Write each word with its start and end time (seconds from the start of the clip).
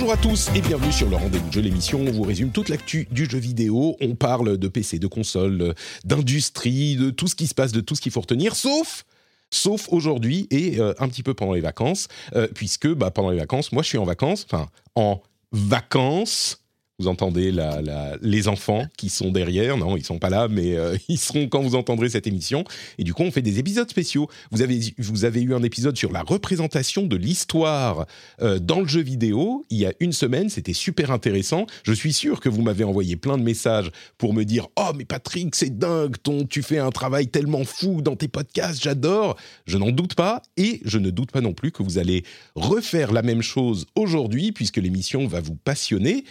Bonjour 0.00 0.12
à 0.12 0.16
tous 0.16 0.48
et 0.54 0.60
bienvenue 0.60 0.92
sur 0.92 1.10
le 1.10 1.16
rendez-vous 1.16 1.48
de 1.48 1.52
jeu, 1.52 1.60
l'émission. 1.60 2.00
On 2.06 2.12
vous 2.12 2.22
résume 2.22 2.52
toute 2.52 2.68
l'actu 2.68 3.08
du 3.10 3.28
jeu 3.28 3.38
vidéo. 3.38 3.96
On 4.00 4.14
parle 4.14 4.56
de 4.56 4.68
PC, 4.68 5.00
de 5.00 5.08
consoles, 5.08 5.74
d'industrie, 6.04 6.94
de 6.94 7.10
tout 7.10 7.26
ce 7.26 7.34
qui 7.34 7.48
se 7.48 7.54
passe, 7.54 7.72
de 7.72 7.80
tout 7.80 7.96
ce 7.96 8.00
qu'il 8.00 8.12
faut 8.12 8.20
retenir, 8.20 8.54
sauf 8.54 9.04
sauf 9.50 9.88
aujourd'hui 9.90 10.46
et 10.52 10.78
euh, 10.78 10.94
un 11.00 11.08
petit 11.08 11.24
peu 11.24 11.34
pendant 11.34 11.52
les 11.52 11.60
vacances, 11.60 12.06
euh, 12.36 12.46
puisque 12.54 12.86
bah, 12.86 13.10
pendant 13.10 13.30
les 13.30 13.38
vacances, 13.38 13.72
moi 13.72 13.82
je 13.82 13.88
suis 13.88 13.98
en 13.98 14.04
vacances, 14.04 14.46
enfin 14.48 14.68
en 14.94 15.20
vacances. 15.50 16.62
Vous 17.00 17.06
entendez 17.06 17.54
les 18.22 18.48
enfants 18.48 18.88
qui 18.96 19.08
sont 19.08 19.30
derrière. 19.30 19.76
Non, 19.76 19.96
ils 19.96 20.04
sont 20.04 20.18
pas 20.18 20.30
là, 20.30 20.48
mais 20.48 20.76
euh, 20.76 20.96
ils 21.08 21.16
seront 21.16 21.46
quand 21.46 21.62
vous 21.62 21.76
entendrez 21.76 22.08
cette 22.08 22.26
émission. 22.26 22.64
Et 22.98 23.04
du 23.04 23.14
coup, 23.14 23.22
on 23.22 23.30
fait 23.30 23.40
des 23.40 23.60
épisodes 23.60 23.88
spéciaux. 23.88 24.28
Vous 24.50 24.62
avez, 24.62 24.80
vous 24.98 25.24
avez 25.24 25.42
eu 25.42 25.54
un 25.54 25.62
épisode 25.62 25.96
sur 25.96 26.10
la 26.10 26.22
représentation 26.22 27.06
de 27.06 27.14
l'histoire 27.14 28.06
euh, 28.42 28.58
dans 28.58 28.80
le 28.80 28.88
jeu 28.88 29.00
vidéo 29.00 29.64
il 29.70 29.78
y 29.78 29.86
a 29.86 29.92
une 30.00 30.12
semaine. 30.12 30.48
C'était 30.48 30.72
super 30.72 31.12
intéressant. 31.12 31.66
Je 31.84 31.92
suis 31.92 32.12
sûr 32.12 32.40
que 32.40 32.48
vous 32.48 32.62
m'avez 32.62 32.82
envoyé 32.82 33.14
plein 33.14 33.38
de 33.38 33.44
messages 33.44 33.92
pour 34.16 34.34
me 34.34 34.42
dire 34.42 34.66
Oh, 34.76 34.90
mais 34.96 35.04
Patrick, 35.04 35.54
c'est 35.54 35.78
dingue, 35.78 36.16
ton, 36.20 36.46
tu 36.46 36.62
fais 36.62 36.78
un 36.78 36.90
travail 36.90 37.28
tellement 37.28 37.62
fou 37.62 38.02
dans 38.02 38.16
tes 38.16 38.26
podcasts, 38.26 38.82
j'adore. 38.82 39.36
Je 39.66 39.78
n'en 39.78 39.92
doute 39.92 40.16
pas. 40.16 40.42
Et 40.56 40.80
je 40.84 40.98
ne 40.98 41.10
doute 41.10 41.30
pas 41.30 41.42
non 41.42 41.52
plus 41.52 41.70
que 41.70 41.84
vous 41.84 41.98
allez 41.98 42.24
refaire 42.56 43.12
la 43.12 43.22
même 43.22 43.42
chose 43.42 43.86
aujourd'hui, 43.94 44.50
puisque 44.50 44.78
l'émission 44.78 45.28
va 45.28 45.40
vous 45.40 45.54
passionner, 45.54 46.24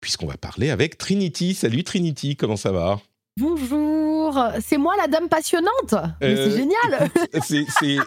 puisqu'on 0.00 0.26
va 0.26 0.36
parler 0.36 0.70
avec 0.70 0.98
Trinity. 0.98 1.54
Salut 1.54 1.84
Trinity, 1.84 2.36
comment 2.36 2.56
ça 2.56 2.72
va? 2.72 3.00
Bonjour, 3.38 4.36
c'est 4.60 4.78
moi 4.78 4.94
la 4.96 5.06
dame 5.06 5.28
passionnante. 5.28 5.94
Euh, 6.22 6.50
c'est 6.50 6.56
génial. 6.56 7.10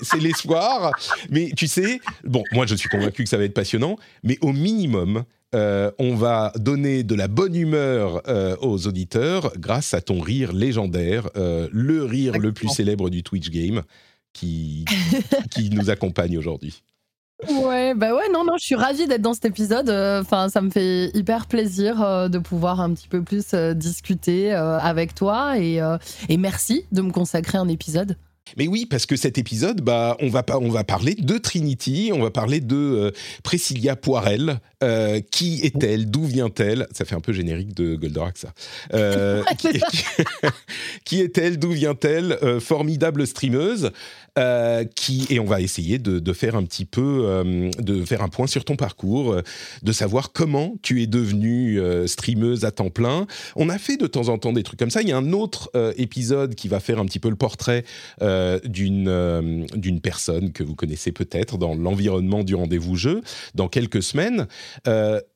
c'est, 0.04 0.20
l'espoir. 0.20 0.92
Mais 1.30 1.52
tu 1.56 1.68
sais, 1.68 2.02
bon, 2.26 2.44
moi 2.52 2.66
je 2.66 2.76
suis 2.76 2.90
convaincu 2.90 3.24
que 3.24 3.30
ça 3.30 3.38
va 3.38 3.46
être 3.46 3.54
passionnant, 3.54 3.96
mais 4.24 4.38
au 4.42 4.52
minimum, 4.52 5.24
euh, 5.54 5.92
on 6.00 6.16
va 6.16 6.54
donner 6.56 7.04
de 7.04 7.14
la 7.14 7.28
bonne 7.28 7.56
humeur 7.56 8.22
euh, 8.30 8.56
aux 8.62 8.88
auditeurs 8.88 9.52
grâce 9.58 9.94
à 9.94 10.02
ton 10.02 10.22
rire 10.22 10.54
légendaire, 10.54 11.30
euh, 11.36 11.68
le 11.74 12.06
rire 12.06 12.38
le 12.38 12.54
plus 12.54 12.70
célèbre 12.70 13.10
du 13.10 13.22
Twitch 13.22 13.50
Game 13.50 13.82
qui, 14.32 14.86
qui 15.52 15.70
nous 15.70 15.90
accompagne 15.90 16.38
aujourd'hui. 16.38 16.82
Ouais, 17.50 17.94
bah 17.96 18.14
ouais, 18.14 18.30
non, 18.32 18.44
non, 18.44 18.54
je 18.58 18.66
suis 18.66 18.76
ravie 18.76 19.08
d'être 19.08 19.22
dans 19.22 19.34
cet 19.34 19.46
épisode. 19.46 19.90
Euh, 19.90 20.22
Enfin, 20.22 20.50
ça 20.50 20.62
me 20.62 20.70
fait 20.70 21.10
hyper 21.16 21.48
plaisir 21.48 22.02
euh, 22.02 22.28
de 22.30 22.38
pouvoir 22.38 22.80
un 22.80 22.94
petit 22.94 23.08
peu 23.08 23.24
plus 23.24 23.54
euh, 23.54 23.74
discuter 23.74 24.52
avec 24.52 25.16
toi 25.16 25.58
et, 25.58 25.80
et 26.30 26.38
merci 26.38 26.86
de 26.92 27.02
me 27.02 27.12
consacrer 27.12 27.58
un 27.58 27.68
épisode. 27.68 28.18
Mais 28.58 28.68
oui, 28.68 28.86
parce 28.86 29.06
que 29.06 29.16
cet 29.16 29.38
épisode, 29.38 29.82
bah, 29.82 30.18
on 30.20 30.28
va 30.28 30.44
pas, 30.44 30.58
on 30.58 30.70
va 30.70 30.84
parler 30.84 31.16
de 31.16 31.38
Trinity, 31.38 32.12
on 32.14 32.22
va 32.22 32.32
parler 32.32 32.60
de 32.60 33.14
Priscilla 33.44 33.96
Poirel. 33.96 34.60
Qui 35.32 35.62
est-elle 35.64 36.10
D'où 36.10 36.26
vient-elle? 36.26 36.88
Ça 36.92 37.06
fait 37.06 37.16
un 37.16 37.22
peu 37.22 37.34
générique 37.34 37.74
de 37.76 37.96
Goldorak, 37.96 38.38
ça. 38.38 38.50
Qui, 39.58 39.70
qui 41.06 41.22
est-elle 41.22 41.60
D'où 41.60 41.72
vient-elle? 41.72 42.38
Formidable 42.60 43.26
streameuse. 43.26 43.92
Euh, 44.40 44.86
qui 44.86 45.28
et 45.30 45.42
on 45.42 45.46
va 45.46 45.60
essayer 45.60 46.00
de, 46.00 46.32
faire 46.32 46.56
un 46.56 46.64
petit 46.64 46.86
peu, 46.86 47.24
euh, 47.26 47.70
de 47.80 48.06
faire 48.06 48.22
un 48.22 48.30
point 48.30 48.48
sur 48.48 48.64
ton 48.64 48.78
parcours, 48.78 49.34
euh, 49.34 49.42
de 49.84 49.92
savoir 49.92 50.32
comment 50.32 50.76
tu 50.82 51.02
es 51.02 51.08
devenue 51.08 51.82
streameuse 52.08 52.64
à 52.64 52.72
temps 52.72 52.90
plein. 52.90 53.28
On 53.58 53.68
a 53.68 53.78
fait 53.78 53.98
de 53.98 54.08
temps 54.08 54.30
en 54.30 54.38
temps 54.38 54.54
des 54.54 54.64
trucs 54.64 54.80
comme 54.80 54.90
ça. 54.90 55.02
Il 55.02 55.10
y 55.10 55.12
a 55.12 55.18
un 55.18 55.34
autre 55.34 55.70
épisode 55.98 56.56
qui 56.56 56.70
va 56.70 56.80
faire 56.80 57.00
un 57.00 57.06
petit 57.06 57.20
peu 57.20 57.30
le 57.30 57.36
portrait 57.36 57.84
d'une 58.64 59.68
d'une 59.76 60.00
personne 60.00 60.54
que 60.54 60.64
vous 60.64 60.76
connaissez 60.76 61.12
peut-être 61.12 61.58
dans 61.58 61.76
l'environnement 61.76 62.44
du 62.46 62.56
rendez-vous 62.56 62.96
jeu 62.96 63.22
dans 63.54 63.68
quelques 63.68 64.02
semaines. 64.02 64.48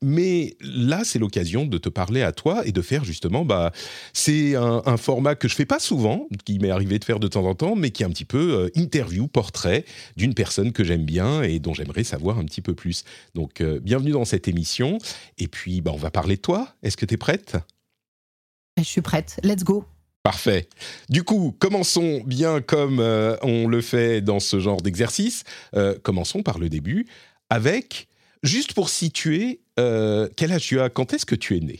Mais 0.02 0.56
là, 0.62 1.02
c'est 1.04 1.20
l'occasion 1.20 1.66
de 1.66 1.78
te 1.78 1.90
parler 1.90 2.22
à 2.22 2.32
toi 2.32 2.66
et 2.66 2.72
de 2.72 2.82
faire 2.82 3.04
justement, 3.04 3.44
bah, 3.44 3.72
c'est 4.14 4.56
un, 4.56 4.82
un 4.86 4.98
format 4.98 5.36
que 5.36 5.50
je 5.50 5.56
fais 5.56 5.66
pas 5.66 5.80
souvent, 5.80 6.28
qui 6.46 6.60
m'est 6.60 6.72
arrivé 6.72 6.98
de 6.98 7.04
faire 7.04 7.20
de 7.20 7.28
temps 7.28 7.46
en 7.46 7.56
temps, 7.56 7.76
mais 7.76 7.92
qui 7.92 8.04
est 8.04 8.06
un 8.06 8.10
petit 8.12 8.26
peu 8.26 8.70
interview, 8.86 9.28
portrait 9.28 9.84
d'une 10.16 10.36
personne 10.36 10.72
que 10.72 10.84
j'aime 10.84 11.06
bien 11.06 11.42
et 11.42 11.60
dont 11.60 11.74
j'aimerais 11.74 12.04
savoir 12.04 12.38
un 12.38 12.46
petit 12.46 12.62
peu 12.62 12.76
plus. 12.76 13.04
Donc, 13.34 13.62
euh, 13.62 13.80
bienvenue 13.80 14.12
dans 14.12 14.26
cette 14.26 14.48
émission. 14.48 15.00
Et 15.40 15.48
puis, 15.48 15.82
bah, 15.82 15.92
on 15.94 15.98
va 15.98 16.12
parler 16.12 16.36
de 16.36 16.42
toi. 16.42 16.70
Est-ce 16.84 16.96
que 16.96 17.06
tu 17.06 17.16
es 17.16 17.18
prête? 17.18 17.58
Je 18.78 18.84
suis 18.84 19.02
prête, 19.02 19.40
let's 19.44 19.64
go. 19.64 19.86
Parfait. 20.22 20.70
Du 21.10 21.24
coup, 21.24 21.56
commençons 21.58 22.22
bien 22.26 22.62
comme 22.62 23.00
euh, 23.00 23.36
on 23.42 23.68
le 23.68 23.82
fait 23.82 24.22
dans 24.22 24.40
ce 24.40 24.60
genre 24.60 24.82
d'exercice. 24.82 25.44
Euh, 25.76 25.98
commençons 26.02 26.44
par 26.44 26.60
le 26.60 26.70
début 26.70 27.08
avec, 27.50 28.08
juste 28.44 28.74
pour 28.74 28.90
situer, 28.90 29.62
quel 29.78 30.52
âge 30.52 30.64
tu 30.64 30.80
as? 30.80 30.90
Quand 30.90 31.14
est-ce 31.14 31.26
que 31.26 31.36
tu 31.36 31.58
es 31.58 31.60
né? 31.60 31.80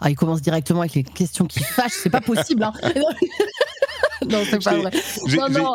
Ah, 0.00 0.10
il 0.10 0.14
commence 0.14 0.42
directement 0.42 0.80
avec 0.80 0.94
les 0.94 1.04
questions 1.04 1.46
qui 1.46 1.60
fâchent, 1.60 1.92
c'est 2.02 2.10
pas 2.10 2.20
possible. 2.20 2.62
Hein. 2.62 2.72
non, 4.30 4.38
c'est 4.48 4.62
pas 4.62 4.76
vrai. 4.76 4.90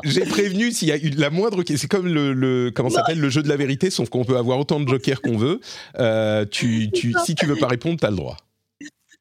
J'ai 0.03 0.25
prévenu 0.25 0.72
s'il 0.72 0.88
y 0.88 0.91
a 0.91 0.97
eu 0.97 1.09
la 1.12 1.29
moindre... 1.29 1.63
C'est 1.75 1.88
comme 1.90 2.07
le, 2.07 2.34
le- 2.34 2.72
comment 2.74 2.90
s'appelle 2.90 3.19
le 3.19 3.29
jeu 3.29 3.44
de 3.44 3.50
la 3.50 3.56
vérité, 3.57 3.90
sauf 3.90 4.09
qu'on 4.09 4.24
peut 4.24 4.38
avoir 4.38 4.59
autant 4.59 4.79
de 4.79 4.88
jokers 4.88 5.22
qu'on 5.22 5.38
veut. 5.38 5.59
Euh, 6.00 6.46
tu, 6.50 6.90
tu, 6.91 7.13
si 7.25 7.35
tu 7.35 7.46
veux 7.46 7.56
pas 7.56 7.68
répondre, 7.68 8.00
tu 8.00 8.06
as 8.06 8.09
le 8.12 8.16
droit. 8.18 8.38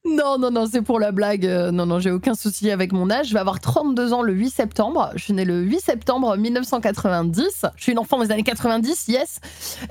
Non, 0.06 0.38
non, 0.38 0.50
non, 0.50 0.66
c'est 0.70 0.80
pour 0.80 0.98
la 0.98 1.12
blague. 1.12 1.44
Euh, 1.44 1.70
Non, 1.70 1.84
non, 1.84 1.98
j'ai 2.00 2.10
aucun 2.10 2.34
souci 2.34 2.70
avec 2.70 2.91
mon 2.92 3.10
âge. 3.10 3.28
Je 3.28 3.34
vais 3.34 3.38
avoir 3.38 3.60
32 3.60 4.14
ans 4.14 4.22
le 4.22 4.32
8 4.32 4.48
septembre. 4.48 5.10
Je 5.14 5.22
suis 5.25 5.34
née 5.34 5.44
le 5.44 5.60
8 5.60 5.80
septembre 5.80 6.36
1990. 6.38 7.66
Je 7.76 7.82
suis 7.82 7.92
une 7.92 7.98
enfant 7.98 8.19
des 8.22 8.30
années 8.32 8.42
90, 8.42 9.09
yes. 9.09 9.41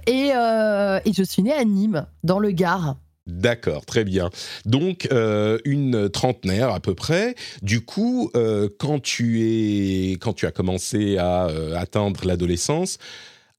Et, 0.08 0.32
euh, 0.36 1.00
et 1.06 1.14
je 1.14 1.22
suis 1.24 1.44
née 1.44 1.54
à 1.54 1.64
Nîmes, 1.64 2.08
dans 2.24 2.40
le 2.40 2.50
Gard. 2.52 2.96
D'accord, 3.30 3.86
très 3.86 4.04
bien. 4.04 4.32
Donc, 4.66 5.08
euh, 5.12 5.60
une 5.64 6.10
trentenaire 6.10 6.72
à 6.72 6.80
peu 6.80 6.96
près. 6.96 7.36
Du 7.62 7.82
coup, 7.82 8.32
euh, 8.36 8.70
quand, 8.80 9.00
tu 9.00 9.44
es, 9.44 10.14
quand 10.14 10.34
tu 10.34 10.48
as 10.48 10.52
commencé 10.52 11.18
à 11.18 11.46
euh, 11.48 11.76
atteindre 11.76 12.26
l'adolescence, 12.26 12.98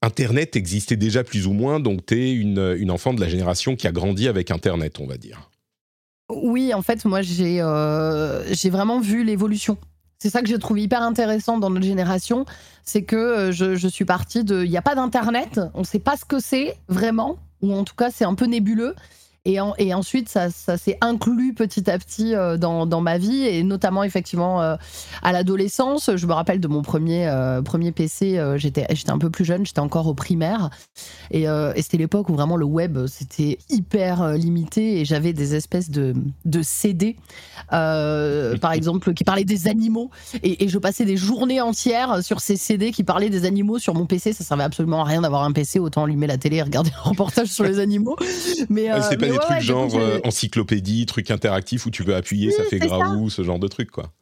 Internet 0.03 0.57
existait 0.57 0.97
déjà 0.97 1.23
plus 1.23 1.47
ou 1.47 1.53
moins, 1.53 1.79
donc 1.79 2.05
tu 2.07 2.21
es 2.21 2.33
une, 2.33 2.75
une 2.79 2.91
enfant 2.91 3.15
de 3.15 3.21
la 3.21 3.29
génération 3.29 3.77
qui 3.77 3.87
a 3.87 3.93
grandi 3.93 4.27
avec 4.27 4.51
Internet, 4.51 4.99
on 4.99 5.07
va 5.07 5.17
dire. 5.17 5.51
Oui, 6.31 6.75
en 6.75 6.83
fait, 6.83 7.05
moi, 7.05 7.23
j'ai 7.23 7.63
j'ai 8.51 8.71
vraiment 8.71 9.01
vu 9.01 9.25
l'évolution. 9.25 9.79
C'est 10.19 10.31
ça 10.31 10.43
que 10.43 10.49
je 10.49 10.57
trouve 10.57 10.79
hyper 10.79 11.03
intéressant 11.03 11.59
dans 11.59 11.71
notre 11.71 11.87
génération, 11.87 12.45
c'est 12.85 13.03
que 13.03 13.51
je, 13.53 13.75
je 13.77 13.89
suis 13.89 14.05
partie 14.05 14.45
de... 14.45 14.65
Il 14.65 14.71
n'y 14.71 14.77
a 14.77 14.83
pas 14.83 14.95
d'Internet, 14.95 15.61
on 15.75 15.81
ne 15.81 15.85
sait 15.85 15.99
pas 15.99 16.17
ce 16.17 16.27
que 16.27 16.41
c'est 16.41 16.77
vraiment, 16.89 17.39
ou 17.63 17.75
en 17.75 17.85
tout 17.85 17.95
cas 17.95 18.11
c'est 18.11 18.27
un 18.27 18.35
peu 18.35 18.45
nébuleux. 18.45 18.95
Et, 19.47 19.59
en- 19.61 19.75
et 19.79 19.95
ensuite, 19.95 20.29
ça, 20.29 20.51
ça 20.51 20.77
s'est 20.77 20.99
inclus 21.01 21.55
petit 21.55 21.91
à 21.91 21.99
petit 21.99 22.35
euh, 22.35 22.57
dans, 22.59 22.85
dans 22.87 23.01
ma 23.01 23.17
vie, 23.19 23.43
et 23.47 23.63
notamment 23.63 24.05
effectivement 24.05 24.61
euh, 24.63 24.77
à 25.23 25.33
l'adolescence. 25.33 26.11
Je 26.15 26.27
me 26.27 26.33
rappelle 26.33 26.61
de 26.61 26.69
mon 26.69 26.83
premier, 26.83 27.27
euh, 27.29 27.63
premier 27.63 27.91
PC, 27.93 28.43
j'étais 28.57 28.87
j'étais 28.91 29.11
un 29.11 29.19
peu 29.19 29.31
plus 29.31 29.45
jeune, 29.45 29.65
j'étais 29.65 29.81
encore 29.81 30.07
au 30.07 30.15
primaire. 30.15 30.71
Et, 31.31 31.43
et 31.45 31.83
c'était 31.83 31.97
l'époque 31.97 32.29
où 32.29 32.35
vraiment 32.35 32.57
le 32.57 32.65
web, 32.67 32.99
c'était 33.07 33.59
hyper 33.71 34.33
limité, 34.33 35.01
et 35.01 35.05
j'avais 35.05 35.33
des 35.33 35.55
espèces 35.55 35.91
de, 35.91 36.15
de 36.45 36.63
CD, 36.63 37.17
par 38.61 38.73
exemple, 38.73 39.15
qui 39.15 39.25
parlaient 39.25 39.45
des 39.45 39.69
animaux. 39.69 40.11
Et, 40.43 40.65
et 40.65 40.69
je 40.69 40.79
passais 40.79 41.05
des 41.05 41.17
journées 41.17 41.61
entières 41.61 42.23
sur 42.23 42.41
ces 42.41 42.57
CD 42.57 42.91
qui 42.93 43.05
parlaient 43.05 43.31
des 43.31 43.45
animaux 43.45 43.79
sur 43.79 43.95
mon 43.95 44.07
PC. 44.07 44.33
Ça 44.33 44.45
servait 44.45 44.65
absolument 44.65 45.01
à 45.01 45.05
rien 45.05 45.21
d'avoir 45.23 45.45
un 45.45 45.53
PC, 45.53 45.79
autant 45.79 46.05
allumer 46.05 46.27
la 46.27 46.37
télé 46.39 46.57
et 46.57 46.63
regarder 46.63 46.91
un 47.05 47.09
reportage 47.11 47.49
sur 47.49 47.65
les 47.65 47.79
animaux. 47.79 48.17
Mais, 48.69 48.91
euh, 48.91 48.97
mais 49.21 49.30
des 49.31 49.39
ouais, 49.39 49.45
trucs 49.45 49.61
genre 49.61 49.95
euh, 49.97 50.21
encyclopédie, 50.25 51.07
trucs 51.07 51.31
interactifs 51.31 51.87
où 51.87 51.91
tu 51.91 52.03
veux 52.03 52.15
appuyer, 52.15 52.51
ça 52.51 52.65
fait 52.65 52.79
ça. 52.79 52.87
graou, 52.87 53.31
ce 53.31 53.43
genre 53.43 53.59
de 53.59 53.69
trucs, 53.69 53.91
quoi. 53.91 54.13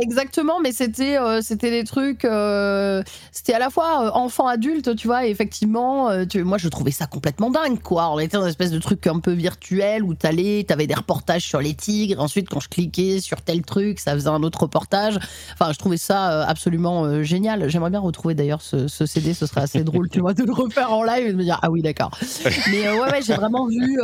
Exactement, 0.00 0.60
mais 0.60 0.70
c'était 0.70 1.18
euh, 1.18 1.40
c'était 1.42 1.72
des 1.72 1.82
trucs, 1.82 2.24
euh, 2.24 3.02
c'était 3.32 3.54
à 3.54 3.58
la 3.58 3.68
fois 3.68 4.06
euh, 4.06 4.10
enfant 4.12 4.46
adulte, 4.46 4.94
tu 4.94 5.08
vois. 5.08 5.26
Et 5.26 5.30
effectivement, 5.30 6.24
tu, 6.26 6.44
moi 6.44 6.56
je 6.56 6.68
trouvais 6.68 6.92
ça 6.92 7.06
complètement 7.06 7.50
dingue, 7.50 7.82
quoi. 7.82 8.10
On 8.12 8.18
était 8.20 8.36
dans 8.36 8.44
une 8.44 8.50
espèce 8.50 8.70
de 8.70 8.78
truc 8.78 9.04
un 9.08 9.18
peu 9.18 9.32
virtuel 9.32 10.04
où 10.04 10.14
t'allais, 10.14 10.64
t'avais 10.66 10.86
des 10.86 10.94
reportages 10.94 11.42
sur 11.42 11.60
les 11.60 11.74
tigres. 11.74 12.22
Ensuite, 12.22 12.48
quand 12.48 12.60
je 12.60 12.68
cliquais 12.68 13.20
sur 13.20 13.42
tel 13.42 13.62
truc, 13.62 13.98
ça 13.98 14.12
faisait 14.14 14.28
un 14.28 14.42
autre 14.44 14.62
reportage. 14.62 15.18
Enfin, 15.54 15.72
je 15.72 15.78
trouvais 15.78 15.96
ça 15.96 16.46
absolument 16.46 17.22
génial. 17.24 17.68
J'aimerais 17.68 17.90
bien 17.90 18.00
retrouver 18.00 18.34
d'ailleurs 18.34 18.62
ce, 18.62 18.86
CD, 18.86 19.34
ce 19.34 19.46
serait 19.46 19.62
assez 19.62 19.82
drôle, 19.82 20.08
tu 20.08 20.20
vois, 20.20 20.34
de 20.34 20.44
le 20.44 20.52
refaire 20.52 20.92
en 20.92 21.02
live 21.02 21.26
et 21.26 21.32
de 21.32 21.36
me 21.36 21.42
dire 21.42 21.58
ah 21.62 21.70
oui 21.70 21.82
d'accord. 21.82 22.12
Mais 22.70 22.88
ouais 22.88 23.00
ouais, 23.00 23.20
j'ai 23.22 23.34
vraiment 23.34 23.66
vu, 23.66 23.98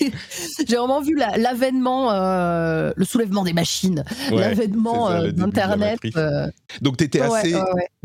j'ai 0.68 0.76
vraiment 0.76 1.00
vu 1.00 1.14
l'avènement, 1.14 2.10
le 2.10 3.04
soulèvement 3.04 3.44
des 3.44 3.52
machines, 3.52 4.02
l'avènement 4.32 5.08
d'Internet. 5.36 5.98
Euh, 6.16 6.48
Donc, 6.80 6.96
tu 6.96 7.04
étais, 7.04 7.20
assez, 7.20 7.54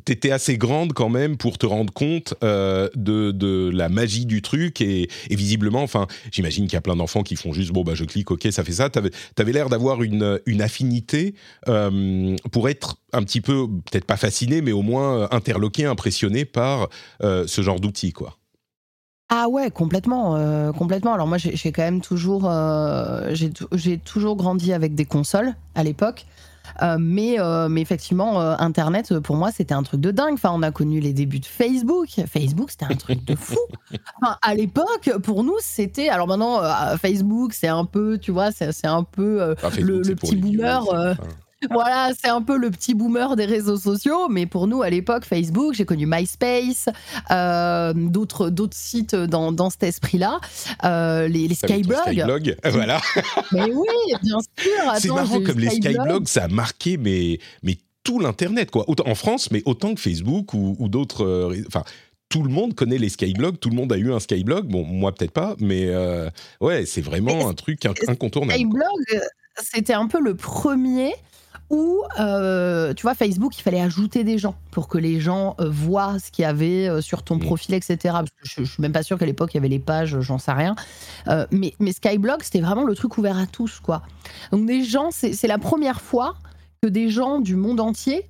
étais 0.08 0.32
assez 0.32 0.58
grande 0.58 0.94
quand 0.94 1.10
même 1.10 1.38
pour 1.38 1.58
te 1.58 1.66
rendre 1.66 1.92
compte 1.94 2.34
euh, 2.44 2.90
de, 2.96 3.32
de, 3.32 3.70
la 3.74 3.90
magie 3.90 4.26
du 4.26 4.42
truc. 4.42 4.82
Et, 4.82 5.10
visiblement, 5.30 5.82
enfin, 5.82 6.08
j'imagine 6.32 6.66
qu'il 6.66 6.74
y 6.74 6.78
a 6.78 6.82
plein 6.82 6.96
d'enfants 6.96 7.24
qui 7.24 7.36
font 7.36 7.54
juste, 7.54 7.72
bon, 7.72 7.84
bah, 7.84 7.96
je 7.96 8.04
clique, 8.04 8.32
ok, 8.32 8.48
ça 8.52 8.64
fait 8.64 8.74
ça. 8.74 8.90
Tu 8.90 9.00
avais, 9.38 9.52
l'air 9.52 9.70
d'avoir 9.70 10.04
une, 10.04 10.40
une 10.46 10.62
affinité 10.62 11.36
euh, 11.68 12.36
pour 12.52 12.70
être 12.70 12.98
un 13.14 13.24
petit 13.24 13.42
peu, 13.42 13.68
peut-être 13.68 14.06
pas 14.06 14.18
fasciné, 14.18 14.62
mais 14.62 14.72
au 14.72 14.82
moins 14.82 15.28
interloqué, 15.32 15.86
impressionné 15.86 16.46
par 16.46 16.90
ce 17.22 17.62
genre 17.62 17.80
d'outils, 17.80 18.14
quoi. 18.14 18.38
Ah 19.34 19.48
ouais, 19.48 19.72
complètement, 19.72 20.74
complètement. 20.74 21.14
Alors 21.14 21.26
moi, 21.26 21.38
j'ai 21.38 21.72
quand 21.72 21.84
même 21.84 22.02
toujours, 22.02 22.52
j'ai 23.32 23.98
toujours 23.98 24.36
grandi 24.36 24.74
avec 24.74 24.94
des 24.94 25.06
consoles 25.06 25.56
à 25.74 25.84
l'époque. 25.84 26.26
Euh, 26.82 26.98
mais, 27.00 27.40
euh, 27.40 27.70
mais 27.70 27.82
effectivement, 27.82 28.42
euh, 28.42 28.56
Internet, 28.60 29.20
pour 29.20 29.36
moi, 29.36 29.52
c'était 29.52 29.74
un 29.74 29.84
truc 29.84 30.02
de 30.02 30.12
dingue. 30.12 30.34
Enfin, 30.34 30.52
on 30.54 30.62
a 30.62 30.72
connu 30.72 31.00
les 31.00 31.14
débuts 31.14 31.40
de 31.40 31.46
Facebook. 31.46 32.10
Facebook, 32.28 32.72
c'était 32.72 32.86
un 32.86 32.96
truc 32.96 33.24
de 33.26 33.36
fou. 33.36 33.58
Enfin, 34.22 34.38
à 34.42 34.56
l'époque, 34.56 35.12
pour 35.24 35.44
nous, 35.44 35.58
c'était. 35.60 36.10
Alors 36.10 36.28
maintenant, 36.28 36.62
Facebook, 36.98 37.54
c'est 37.54 37.68
un 37.68 37.86
peu, 37.86 38.18
tu 38.18 38.32
vois, 38.32 38.52
c'est 38.52 38.86
un 38.86 39.04
peu 39.04 39.56
le, 39.80 40.02
petit 40.16 40.36
boomer 40.36 40.84
voilà, 41.70 42.12
c'est 42.20 42.30
un 42.30 42.42
peu 42.42 42.58
le 42.58 42.72
petit 42.72 42.94
boomer 42.94 43.36
des 43.36 43.46
réseaux 43.46 43.78
sociaux, 43.78 44.28
mais 44.30 44.46
pour 44.46 44.68
nous 44.68 44.82
à 44.82 44.90
l'époque, 44.90 45.26
Facebook, 45.26 45.74
j'ai 45.74 45.86
connu 45.86 46.06
MySpace, 46.08 46.90
euh, 47.30 47.94
d'autres 47.94 48.50
d'autres 48.50 48.78
sites 48.78 49.16
dans, 49.16 49.52
dans 49.52 49.70
cet 49.70 49.84
esprit-là, 49.84 50.40
euh, 50.84 51.28
les, 51.28 51.48
les 51.48 51.56
Skyblogs. 51.56 51.98
Skyblog, 52.06 52.58
voilà. 52.72 53.00
mais 53.52 53.72
oui, 53.72 53.88
bien 54.24 54.40
sûr. 54.58 54.72
C'est 54.98 55.10
marrant 55.10 55.42
comme 55.44 55.60
les 55.60 55.70
Skyblogs, 55.70 56.28
ça 56.28 56.46
a 56.46 56.48
marqué 56.48 56.98
mais 56.98 57.40
mais 57.64 57.78
tout 58.04 58.20
l'internet 58.20 58.72
quoi. 58.72 58.90
Autant 58.90 59.08
en 59.08 59.16
France, 59.16 59.52
mais 59.52 59.62
autant 59.66 59.94
que 59.94 60.02
Facebook 60.02 60.54
ou, 60.54 60.76
ou 60.80 60.88
d'autres. 60.90 61.24
Euh, 61.24 61.64
enfin, 61.68 61.84
tout 62.30 62.44
le 62.44 62.50
monde 62.50 62.74
connaît 62.76 62.98
les 62.98 63.10
skyblogs, 63.10 63.60
tout 63.60 63.70
le 63.70 63.76
monde 63.76 63.92
a 63.92 63.98
eu 63.98 64.12
un 64.14 64.20
skyblog. 64.20 64.66
Bon, 64.68 64.86
moi 64.86 65.14
peut-être 65.14 65.34
pas, 65.34 65.56
mais 65.60 65.88
euh, 65.88 66.30
ouais, 66.62 66.86
c'est 66.86 67.02
vraiment 67.02 67.50
un 67.50 67.54
truc 67.54 67.86
incontournable. 67.86 68.58
Skyblog, 68.58 69.22
c'était 69.62 69.94
un 69.94 70.08
peu 70.08 70.20
le 70.22 70.36
premier 70.36 71.14
où, 71.72 72.04
euh, 72.20 72.94
tu 72.94 73.04
vois, 73.04 73.16
Facebook, 73.16 73.58
il 73.58 73.62
fallait 73.62 73.82
ajouter 73.82 74.24
des 74.26 74.38
gens 74.38 74.56
pour 74.72 74.90
que 74.90 74.98
les 74.98 75.22
gens 75.22 75.56
euh, 75.60 75.70
voient 75.70 76.20
ce 76.20 76.30
qu'il 76.30 76.44
y 76.44 76.46
avait 76.46 76.90
euh, 76.90 77.02
sur 77.02 77.24
ton 77.24 77.40
profil, 77.40 77.74
etc. 77.74 77.98
Parce 78.04 78.30
que 78.30 78.44
je, 78.44 78.62
ne 78.62 78.66
suis 78.66 78.82
même 78.82 78.92
pas 78.92 79.04
sûr 79.04 79.18
qu'à 79.18 79.26
l'époque, 79.26 79.54
il 79.54 79.58
y 79.58 79.60
avait 79.60 79.70
les 79.70 79.80
pages, 79.80 80.20
j'en 80.20 80.38
sais 80.38 80.52
rien. 80.52 80.76
mais, 81.52 81.74
mais 81.80 81.94
Skyblog, 81.94 82.44
c'était 82.44 82.62
vraiment 82.62 82.84
le 82.84 82.94
truc 82.94 83.18
ouvert 83.18 83.38
à 83.38 83.48
tous, 83.48 83.80
quoi. 83.80 84.04
Donc, 84.52 84.66
des 84.68 84.84
gens, 84.84 85.10
c'est 85.12 85.48
la 85.48 85.58
première 85.58 86.02
fois 86.02 86.36
que 86.84 86.90
des 86.90 87.10
gens 87.10 87.40
du 87.40 87.56
monde 87.56 87.80
entier 87.80 88.30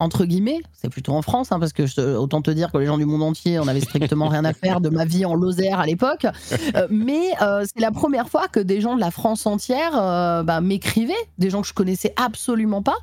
entre 0.00 0.24
guillemets, 0.24 0.60
c'est 0.72 0.88
plutôt 0.88 1.12
en 1.12 1.20
France, 1.20 1.52
hein, 1.52 1.60
parce 1.60 1.74
que 1.74 2.16
autant 2.16 2.40
te 2.40 2.50
dire 2.50 2.72
que 2.72 2.78
les 2.78 2.86
gens 2.86 2.96
du 2.96 3.04
monde 3.04 3.22
entier, 3.22 3.58
on 3.60 3.68
avait 3.68 3.80
strictement 3.80 4.28
rien 4.28 4.46
à 4.46 4.54
faire 4.54 4.80
de 4.80 4.88
ma 4.88 5.04
vie 5.04 5.26
en 5.26 5.34
Lozère 5.34 5.78
à 5.78 5.86
l'époque. 5.86 6.26
Euh, 6.74 6.86
mais 6.90 7.32
euh, 7.42 7.64
c'est 7.64 7.80
la 7.80 7.90
première 7.90 8.28
fois 8.30 8.48
que 8.48 8.60
des 8.60 8.80
gens 8.80 8.94
de 8.94 9.00
la 9.00 9.10
France 9.10 9.44
entière 9.46 9.92
euh, 9.94 10.42
bah, 10.42 10.62
m'écrivaient, 10.62 11.12
des 11.36 11.50
gens 11.50 11.60
que 11.60 11.68
je 11.68 11.74
connaissais 11.74 12.14
absolument 12.16 12.82
pas. 12.82 12.96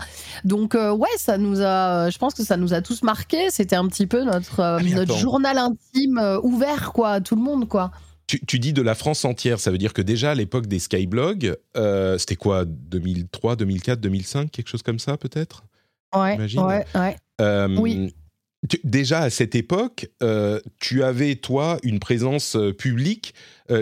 Donc 0.44 0.74
ouais, 0.74 1.08
ça 1.18 1.38
nous 1.38 1.62
a, 1.62 2.10
je 2.10 2.18
pense 2.18 2.34
que 2.34 2.44
ça 2.44 2.58
nous 2.58 2.74
a 2.74 2.82
tous 2.82 3.04
marqué. 3.04 3.52
C'était 3.52 3.76
un 3.76 3.88
petit 3.88 4.08
peu 4.08 4.24
notre, 4.24 4.62
ah, 4.62 4.80
notre 4.82 5.16
journal 5.18 5.60
intime 5.60 6.40
ouvert 6.42 6.94
quoi, 6.94 7.12
à 7.12 7.22
tout 7.22 7.36
le 7.36 7.44
monde 7.44 7.68
quoi. 7.68 7.92
Tu, 8.26 8.44
tu, 8.46 8.60
dis 8.60 8.74
de 8.74 8.82
la 8.82 8.96
France 8.96 9.24
entière, 9.24 9.60
ça 9.60 9.72
veut 9.72 9.78
dire 9.78 9.94
que 9.94 10.02
déjà 10.02 10.32
à 10.32 10.36
l'époque 10.36 10.66
des 10.66 10.80
skyblogs, 10.80 11.56
c'était 12.18 12.36
quoi 12.36 12.66
2003, 12.66 13.56
2004, 13.56 14.02
2005, 14.02 14.52
quelque 14.52 14.68
chose 14.68 14.84
comme 14.84 15.00
ça 15.00 15.16
peut-être? 15.18 15.64
Ouais, 16.15 16.38
ouais, 16.38 16.86
ouais. 16.95 17.15
Euh, 17.42 17.68
oui. 17.77 18.13
déjà 18.83 19.19
à 19.19 19.30
cette 19.30 19.56
époque, 19.56 20.09
euh, 20.24 20.59
tu 20.80 21.04
avais 21.04 21.36
toi 21.36 21.77
une 21.83 22.00
présence 22.00 22.56
euh, 22.56 22.74
publique 22.74 23.33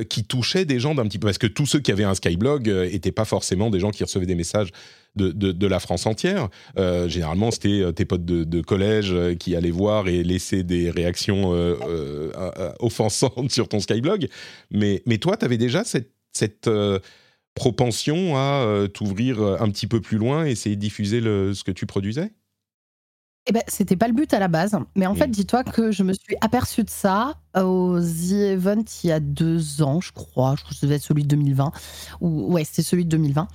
qui 0.10 0.24
touchait 0.24 0.66
des 0.66 0.80
gens 0.80 0.96
d'un 0.96 1.04
petit 1.04 1.20
peu 1.20 1.28
parce 1.28 1.38
que 1.38 1.46
tous 1.46 1.68
ceux 1.68 1.80
qui 1.80 1.92
avaient 1.92 2.04
un 2.04 2.16
Skyblog 2.16 2.68
n'étaient 2.68 3.12
pas 3.12 3.24
forcément 3.24 3.70
des 3.70 3.80
gens 3.80 3.92
qui 3.92 4.04
recevaient 4.04 4.26
des 4.26 4.34
messages 4.34 4.72
de, 5.16 5.30
de, 5.30 5.68
la 5.68 5.80
France 5.80 6.08
entière. 6.08 6.50
généralement, 6.76 7.52
c'était 7.52 7.94
tes 7.94 8.04
potes 8.04 8.26
de, 8.26 8.62
collège 8.62 9.14
qui 9.38 9.56
allaient 9.56 9.70
voir 9.70 10.08
et 10.08 10.24
laisser 10.24 10.64
des 10.64 10.90
réactions 10.90 11.52
offensantes 12.80 13.52
sur 13.52 13.70
ton 13.70 13.80
Skyblog. 13.80 14.28
Mais, 14.72 15.04
mais 15.06 15.20
toi, 15.20 15.38
tu 15.38 15.46
avais 15.46 15.60
déjà 15.60 15.84
cette, 15.84 16.10
cette 16.34 16.68
propension 17.56 18.36
à 18.36 18.64
euh, 18.64 18.88
t'ouvrir 18.88 19.42
euh, 19.42 19.58
un 19.60 19.70
petit 19.70 19.88
peu 19.88 20.02
plus 20.02 20.18
loin 20.18 20.46
et 20.46 20.52
essayer 20.52 20.76
de 20.76 20.82
diffuser 20.82 21.22
le, 21.22 21.54
ce 21.54 21.64
que 21.64 21.72
tu 21.72 21.86
produisais? 21.86 22.32
Eh 23.48 23.52
ben, 23.54 23.62
c'était 23.68 23.96
pas 23.96 24.08
le 24.08 24.14
but 24.14 24.34
à 24.34 24.40
la 24.40 24.48
base. 24.48 24.76
Mais 24.96 25.06
en 25.06 25.14
fait, 25.14 25.28
dis-toi 25.28 25.64
que 25.64 25.92
je 25.92 26.04
me 26.04 26.14
suis 26.14 26.36
aperçue 26.42 26.84
de 26.84 26.90
ça 26.90 27.36
au 27.56 28.00
The 28.00 28.32
Event 28.32 28.84
il 29.04 29.08
y 29.08 29.12
a 29.12 29.20
deux 29.20 29.84
ans, 29.84 30.02
je 30.02 30.12
crois. 30.12 30.56
Je 30.58 30.64
crois 30.64 30.72
que 30.72 30.76
ça 30.76 30.88
devait 30.88 30.96
être 30.96 31.04
celui 31.04 31.24
de 31.24 31.28
2020. 31.28 31.72
Ou, 32.22 32.52
ouais, 32.52 32.64
c'était 32.64 32.82
celui 32.82 33.06
de 33.06 33.10
2020. 33.12 33.48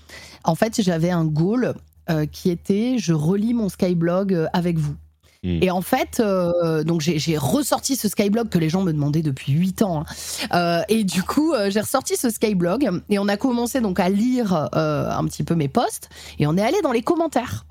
En 0.45 0.55
fait, 0.55 0.81
j'avais 0.81 1.11
un 1.11 1.25
goal 1.25 1.75
euh, 2.09 2.25
qui 2.27 2.51
était 2.51 2.99
je 2.99 3.13
relis 3.13 3.53
mon 3.53 3.69
Skyblog 3.69 4.49
avec 4.53 4.79
vous. 4.79 4.95
Hmm. 5.43 5.63
Et 5.63 5.71
en 5.71 5.81
fait, 5.81 6.21
euh, 6.21 6.85
donc 6.85 7.01
j'ai 7.01 7.39
ressorti 7.39 7.97
ce 7.97 8.09
Skyblog 8.09 8.51
que 8.51 8.59
les 8.59 8.69
gens 8.69 8.83
me 8.83 8.93
demandaient 8.93 9.23
depuis 9.23 9.53
8 9.53 9.83
ans. 9.83 10.01
Hein. 10.01 10.05
Euh, 10.53 10.83
et 10.89 11.03
du 11.05 11.23
coup, 11.23 11.55
euh, 11.55 11.71
j'ai 11.71 11.81
ressorti 11.81 12.17
ce 12.17 12.29
Skyblog 12.29 12.89
et 13.09 13.19
on 13.19 13.29
a 13.29 13.37
commencé 13.39 13.81
donc 13.81 14.01
à 14.01 14.11
lire 14.11 14.69
un 14.73 15.25
petit 15.25 15.43
peu 15.43 15.55
mes 15.55 15.69
posts 15.69 16.11
et 16.39 16.47
on 16.47 16.57
est 16.57 16.63
allé 16.63 16.81
dans 16.83 16.93
les 16.93 17.03
commentaires. 17.03 17.65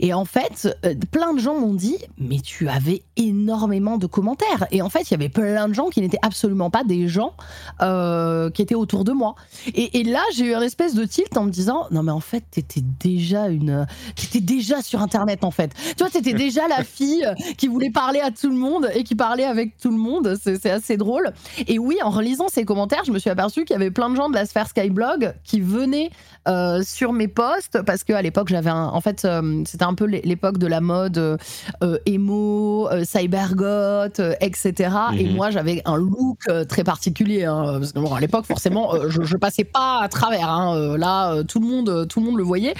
Et 0.00 0.14
en 0.14 0.24
fait, 0.24 0.76
euh, 0.84 0.94
plein 1.10 1.34
de 1.34 1.40
gens 1.40 1.58
m'ont 1.58 1.74
dit, 1.74 1.96
mais 2.18 2.40
tu 2.40 2.68
avais 2.68 3.02
énormément 3.16 3.98
de 3.98 4.06
commentaires. 4.06 4.66
Et 4.70 4.82
en 4.82 4.88
fait, 4.88 5.02
il 5.02 5.10
y 5.12 5.14
avait 5.14 5.28
plein 5.28 5.68
de 5.68 5.74
gens 5.74 5.88
qui 5.88 6.00
n'étaient 6.00 6.18
absolument 6.22 6.70
pas 6.70 6.84
des 6.84 7.08
gens 7.08 7.34
euh, 7.82 8.50
qui 8.50 8.62
étaient 8.62 8.74
autour 8.74 9.04
de 9.04 9.12
moi. 9.12 9.34
Et, 9.74 10.04
là, 10.04 10.20
j'ai 10.34 10.46
eu 10.46 10.54
un 10.54 10.60
espèce 10.60 10.94
de 10.94 11.04
tilt 11.04 11.36
en 11.36 11.44
me 11.44 11.50
disant, 11.50 11.86
non 11.90 12.02
mais 12.02 12.12
en 12.12 12.20
fait, 12.20 12.44
t'étais 12.50 12.82
déjà 13.00 13.48
une, 13.48 13.86
t'étais 14.14 14.40
déjà 14.40 14.82
sur 14.82 15.00
Internet 15.00 15.44
en 15.44 15.50
fait. 15.50 15.72
Tu 15.96 15.96
vois, 15.98 16.10
t'étais 16.10 16.32
déjà 16.32 16.68
la 16.68 16.84
fille 16.84 17.26
qui 17.56 17.66
voulait 17.66 17.90
parler 17.90 18.20
à 18.20 18.30
tout 18.30 18.50
le 18.50 18.56
monde 18.56 18.88
et 18.94 19.04
qui 19.04 19.14
parlait 19.14 19.44
avec 19.44 19.76
tout 19.78 19.90
le 19.90 19.96
monde. 19.96 20.36
C'est 20.42 20.70
assez 20.70 20.96
drôle. 20.96 21.32
Et 21.66 21.78
oui, 21.78 21.96
en 22.02 22.10
relisant 22.10 22.48
ces 22.48 22.64
commentaires, 22.64 23.02
je 23.04 23.12
me 23.12 23.18
suis 23.18 23.30
aperçu 23.30 23.64
qu'il 23.64 23.74
y 23.74 23.76
avait 23.76 23.90
plein 23.90 24.10
de 24.10 24.16
gens 24.16 24.28
de 24.28 24.34
la 24.34 24.46
sphère 24.46 24.68
Skyblog 24.68 25.34
qui 25.44 25.60
venaient 25.60 26.10
euh, 26.48 26.82
sur 26.82 27.12
mes 27.12 27.28
posts 27.28 27.82
parce 27.82 28.04
qu'à 28.04 28.22
l'époque, 28.22 28.48
j'avais 28.48 28.70
un, 28.70 28.86
en 28.86 29.00
fait 29.00 29.24
c'était 29.64 29.84
un 29.84 29.94
peu 29.94 30.04
l'époque 30.04 30.58
de 30.58 30.66
la 30.66 30.80
mode 30.80 31.18
euh, 31.18 31.36
euh, 31.82 31.98
emo, 32.06 32.88
euh, 32.90 33.04
cybergoth, 33.04 34.20
etc. 34.40 34.90
Et 35.18 35.24
mhm. 35.24 35.34
moi, 35.34 35.50
j'avais 35.50 35.82
un 35.84 35.96
look 35.96 36.40
très 36.68 36.84
particulier. 36.84 37.44
Hein, 37.44 37.78
parce 37.78 37.92
que 37.92 38.14
à 38.14 38.20
l'époque, 38.20 38.46
forcément, 38.46 38.92
je, 39.08 39.22
je, 39.22 39.36
passais 39.36 39.64
pas 39.64 40.00
à 40.02 40.08
travers. 40.08 40.48
Hein, 40.48 40.96
là, 40.96 41.42
tout 41.44 41.60
le 41.60 41.66
monde, 41.66 42.08
tout 42.08 42.20
le 42.20 42.26
monde 42.26 42.36
le 42.36 42.44
voyait. 42.44 42.74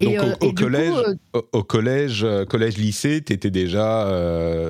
Et, 0.00 0.16
Donc, 0.16 0.42
au, 0.42 0.52
collège, 0.52 0.94
au, 1.52 1.62
collège, 1.62 2.26
collège, 2.48 2.76
lycée, 2.76 3.22
t'étais 3.22 3.50
déjà, 3.50 4.06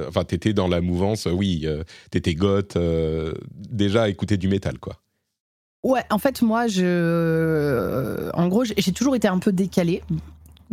enfin, 0.09 0.25
t'étais 0.25 0.53
dans 0.53 0.69
la 0.69 0.81
mouvance. 0.81 1.27
oui, 1.27 1.67
t'étais 2.11 2.35
goth, 2.35 2.77
déjà 3.55 4.05
à 4.05 4.09
écouter 4.09 4.37
du 4.37 4.49
métal, 4.49 4.79
quoi. 4.79 4.97
Ouais, 5.85 6.03
en 6.11 6.19
fait, 6.19 6.41
moi, 6.41 6.67
je, 6.67 8.31
en 8.33 8.49
gros, 8.49 8.65
j'ai 8.65 8.93
toujours 8.93 9.17
été 9.17 9.29
un 9.29 9.39
peu 9.39 9.53
décalée 9.53 10.03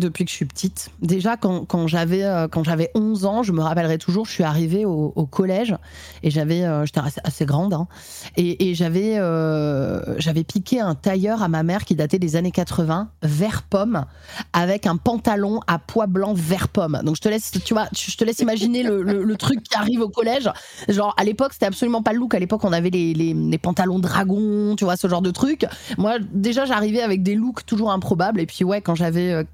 depuis 0.01 0.25
que 0.25 0.31
je 0.31 0.35
suis 0.35 0.45
petite. 0.45 0.89
Déjà, 1.01 1.37
quand, 1.37 1.65
quand 1.65 1.87
j'avais 1.87 2.23
euh, 2.23 2.49
quand 2.49 2.65
j'avais 2.65 2.91
11 2.95 3.25
ans, 3.25 3.43
je 3.43 3.53
me 3.53 3.61
rappellerai 3.61 3.97
toujours, 3.97 4.25
je 4.25 4.31
suis 4.31 4.43
arrivée 4.43 4.83
au, 4.83 5.11
collège 5.31 5.75
et 6.23 6.31
j'avais 6.31 6.63
euh, 6.63 6.85
j'étais 6.85 6.99
assez, 7.23 7.45
grande 7.45 7.73
hein, 7.73 7.87
et, 8.35 8.73
j'avais 8.73 9.17
euh, 9.17 10.19
j'avais 10.19 10.43
piqué 10.43 10.81
un 10.81 10.95
tailleur 10.95 11.43
à 11.43 11.47
ma 11.47 11.63
mère 11.63 11.85
qui 11.85 11.95
datait 11.95 12.19
des 12.19 12.35
années 12.35 12.51
80, 12.51 13.09
vert 13.21 13.63
pomme, 13.63 14.05
avec 14.51 14.87
un 14.87 14.97
pantalon 14.97 15.61
à 15.67 15.79
pois 15.79 16.07
blanc 16.07 16.33
vert 16.33 16.67
pomme. 16.67 16.99
Donc 17.05 17.15
je 17.15 17.21
te 17.21 17.29
laisse 17.29 17.51
tu 17.51 17.73
vois, 17.73 17.87
je 17.95 18.17
te 18.17 18.23
laisse 18.25 18.39
imaginer 18.39 18.83
le, 18.83 19.01
le, 19.03 19.35
truc 19.37 19.63
qui 19.63 19.75
arrive 19.75 20.01
au 20.01 20.09
collège. 20.09 20.49
Genre 20.89 21.13
à 21.17 21.23
l'époque, 21.23 21.53
c'était 21.53 21.67
absolument 21.67 22.01
pas 22.01 22.11
le 22.11 22.19
look. 22.19 22.33
À 22.33 22.39
l'époque, 22.39 22.63
on 22.65 22.73
avait 22.73 22.89
les, 22.89 23.13
les, 23.13 23.33
les 23.33 23.57
pantalons 23.57 23.99
dragons, 23.99 24.75
tu 24.75 24.83
vois, 24.83 24.97
ce 24.97 25.07
genre 25.07 25.21
de 25.21 25.31
truc. 25.31 25.65
Moi, 25.97 26.17
déjà, 26.33 26.65
j'arrivais 26.65 27.01
avec 27.01 27.23
des 27.23 27.35
looks 27.35 27.65
toujours 27.65 27.91
improbables 27.91 28.39
et 28.39 28.45
puis 28.45 28.63
ouais, 28.63 28.81
quand 28.81 28.95
j'avais 28.95 29.45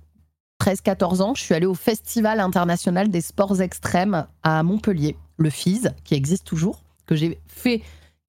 13-14 0.67 1.21
ans, 1.21 1.33
je 1.33 1.43
suis 1.43 1.55
allée 1.55 1.65
au 1.65 1.73
Festival 1.73 2.41
international 2.41 3.07
des 3.07 3.21
sports 3.21 3.61
extrêmes 3.61 4.27
à 4.43 4.63
Montpellier, 4.63 5.15
le 5.37 5.49
FIS, 5.49 5.83
qui 6.03 6.13
existe 6.13 6.45
toujours, 6.45 6.83
que 7.05 7.15
j'ai 7.15 7.39
fait 7.47 7.81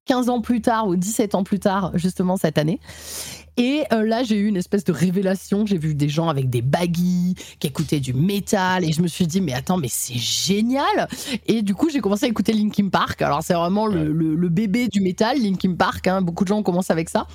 15 0.05 0.29
ans 0.29 0.39
plus 0.39 0.61
tard 0.61 0.87
ou 0.87 0.95
17 0.95 1.35
ans 1.35 1.43
plus 1.43 1.59
tard, 1.59 1.91
justement 1.95 2.37
cette 2.37 2.57
année. 2.57 2.79
Et 3.59 3.83
euh, 3.91 4.05
là, 4.05 4.23
j'ai 4.23 4.37
eu 4.37 4.47
une 4.47 4.55
espèce 4.55 4.85
de 4.85 4.93
révélation. 4.93 5.65
J'ai 5.65 5.77
vu 5.77 5.93
des 5.93 6.07
gens 6.07 6.29
avec 6.29 6.49
des 6.49 6.61
baggies 6.61 7.35
qui 7.59 7.67
écoutaient 7.67 7.99
du 7.99 8.13
métal 8.13 8.85
et 8.85 8.93
je 8.93 9.01
me 9.01 9.07
suis 9.07 9.27
dit, 9.27 9.41
mais 9.41 9.51
attends, 9.51 9.75
mais 9.75 9.89
c'est 9.89 10.17
génial. 10.17 11.09
Et 11.45 11.61
du 11.61 11.75
coup, 11.75 11.89
j'ai 11.89 11.99
commencé 11.99 12.25
à 12.25 12.29
écouter 12.29 12.53
Linkin 12.53 12.87
Park. 12.87 13.21
Alors, 13.21 13.43
c'est 13.43 13.53
vraiment 13.53 13.85
le, 13.85 14.47
bébé 14.49 14.87
du 14.87 15.01
métal, 15.01 15.37
Linkin 15.41 15.75
Park. 15.75 16.07
Hein. 16.07 16.21
Beaucoup 16.21 16.45
de 16.45 16.47
gens 16.47 16.63
commencent 16.63 16.89
avec 16.89 17.09
ça. 17.09 17.27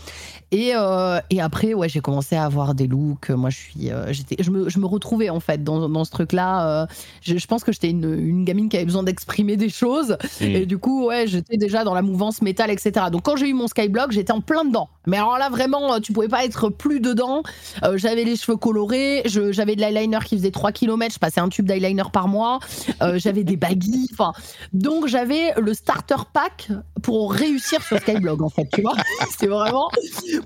Et, 0.50 0.72
euh, 0.74 1.20
et 1.28 1.42
après, 1.42 1.74
ouais, 1.74 1.90
j'ai 1.90 2.00
commencé 2.00 2.36
à 2.36 2.44
avoir 2.44 2.74
des 2.74 2.86
looks. 2.86 3.28
Moi, 3.28 3.50
je 3.50 3.56
suis, 3.58 3.90
euh, 3.90 4.10
j'étais, 4.12 4.42
je 4.42 4.50
me, 4.50 4.70
je 4.70 4.78
me, 4.78 4.86
retrouvais 4.86 5.28
en 5.28 5.40
fait 5.40 5.62
dans, 5.62 5.90
dans 5.90 6.04
ce 6.04 6.10
truc-là. 6.10 6.88
Je, 7.20 7.36
je, 7.36 7.46
pense 7.46 7.64
que 7.64 7.72
j'étais 7.72 7.90
une, 7.90 8.04
une, 8.18 8.44
gamine 8.44 8.70
qui 8.70 8.76
avait 8.76 8.86
besoin 8.86 9.02
d'exprimer 9.02 9.58
des 9.58 9.68
choses. 9.68 10.16
Mmh. 10.40 10.44
Et 10.44 10.66
du 10.66 10.78
coup, 10.78 11.06
ouais, 11.06 11.26
j'étais 11.26 11.58
déjà 11.58 11.84
dans 11.84 11.94
la 11.94 12.02
mouvance 12.02 12.40
métal, 12.40 12.70
etc. 12.70 13.06
Donc, 13.12 13.24
quand 13.24 13.36
j'ai 13.36 13.48
eu 13.48 13.52
mon 13.52 13.68
skyblock, 13.68 14.12
j'étais 14.12 14.32
en 14.32 14.40
plein 14.40 14.64
dedans. 14.64 14.88
Mais 15.06 15.18
alors 15.18 15.36
là, 15.36 15.50
vraiment, 15.50 16.00
tu 16.00 16.13
pouvais 16.14 16.28
pas 16.28 16.44
être 16.44 16.70
plus 16.70 17.00
dedans. 17.00 17.42
Euh, 17.82 17.98
j'avais 17.98 18.24
les 18.24 18.36
cheveux 18.36 18.56
colorés, 18.56 19.22
j'avais 19.26 19.76
de 19.76 19.80
l'eyeliner 19.80 20.20
qui 20.24 20.36
faisait 20.38 20.50
3 20.50 20.72
km, 20.72 21.14
je 21.14 21.18
passais 21.18 21.40
un 21.40 21.48
tube 21.48 21.66
d'eyeliner 21.66 22.04
par 22.12 22.28
mois, 22.28 22.60
euh, 23.02 23.18
j'avais 23.18 23.44
des 23.44 23.56
baguilles, 23.56 24.08
enfin. 24.12 24.32
Donc 24.72 25.06
j'avais 25.06 25.52
le 25.60 25.74
starter 25.74 26.22
pack 26.32 26.68
pour 27.02 27.32
réussir 27.32 27.82
sur 27.82 27.98
Skyblog, 27.98 28.42
en 28.42 28.48
fait, 28.48 28.66
tu 28.72 28.80
vois. 28.80 28.94
C'est 29.38 29.48
vraiment 29.48 29.90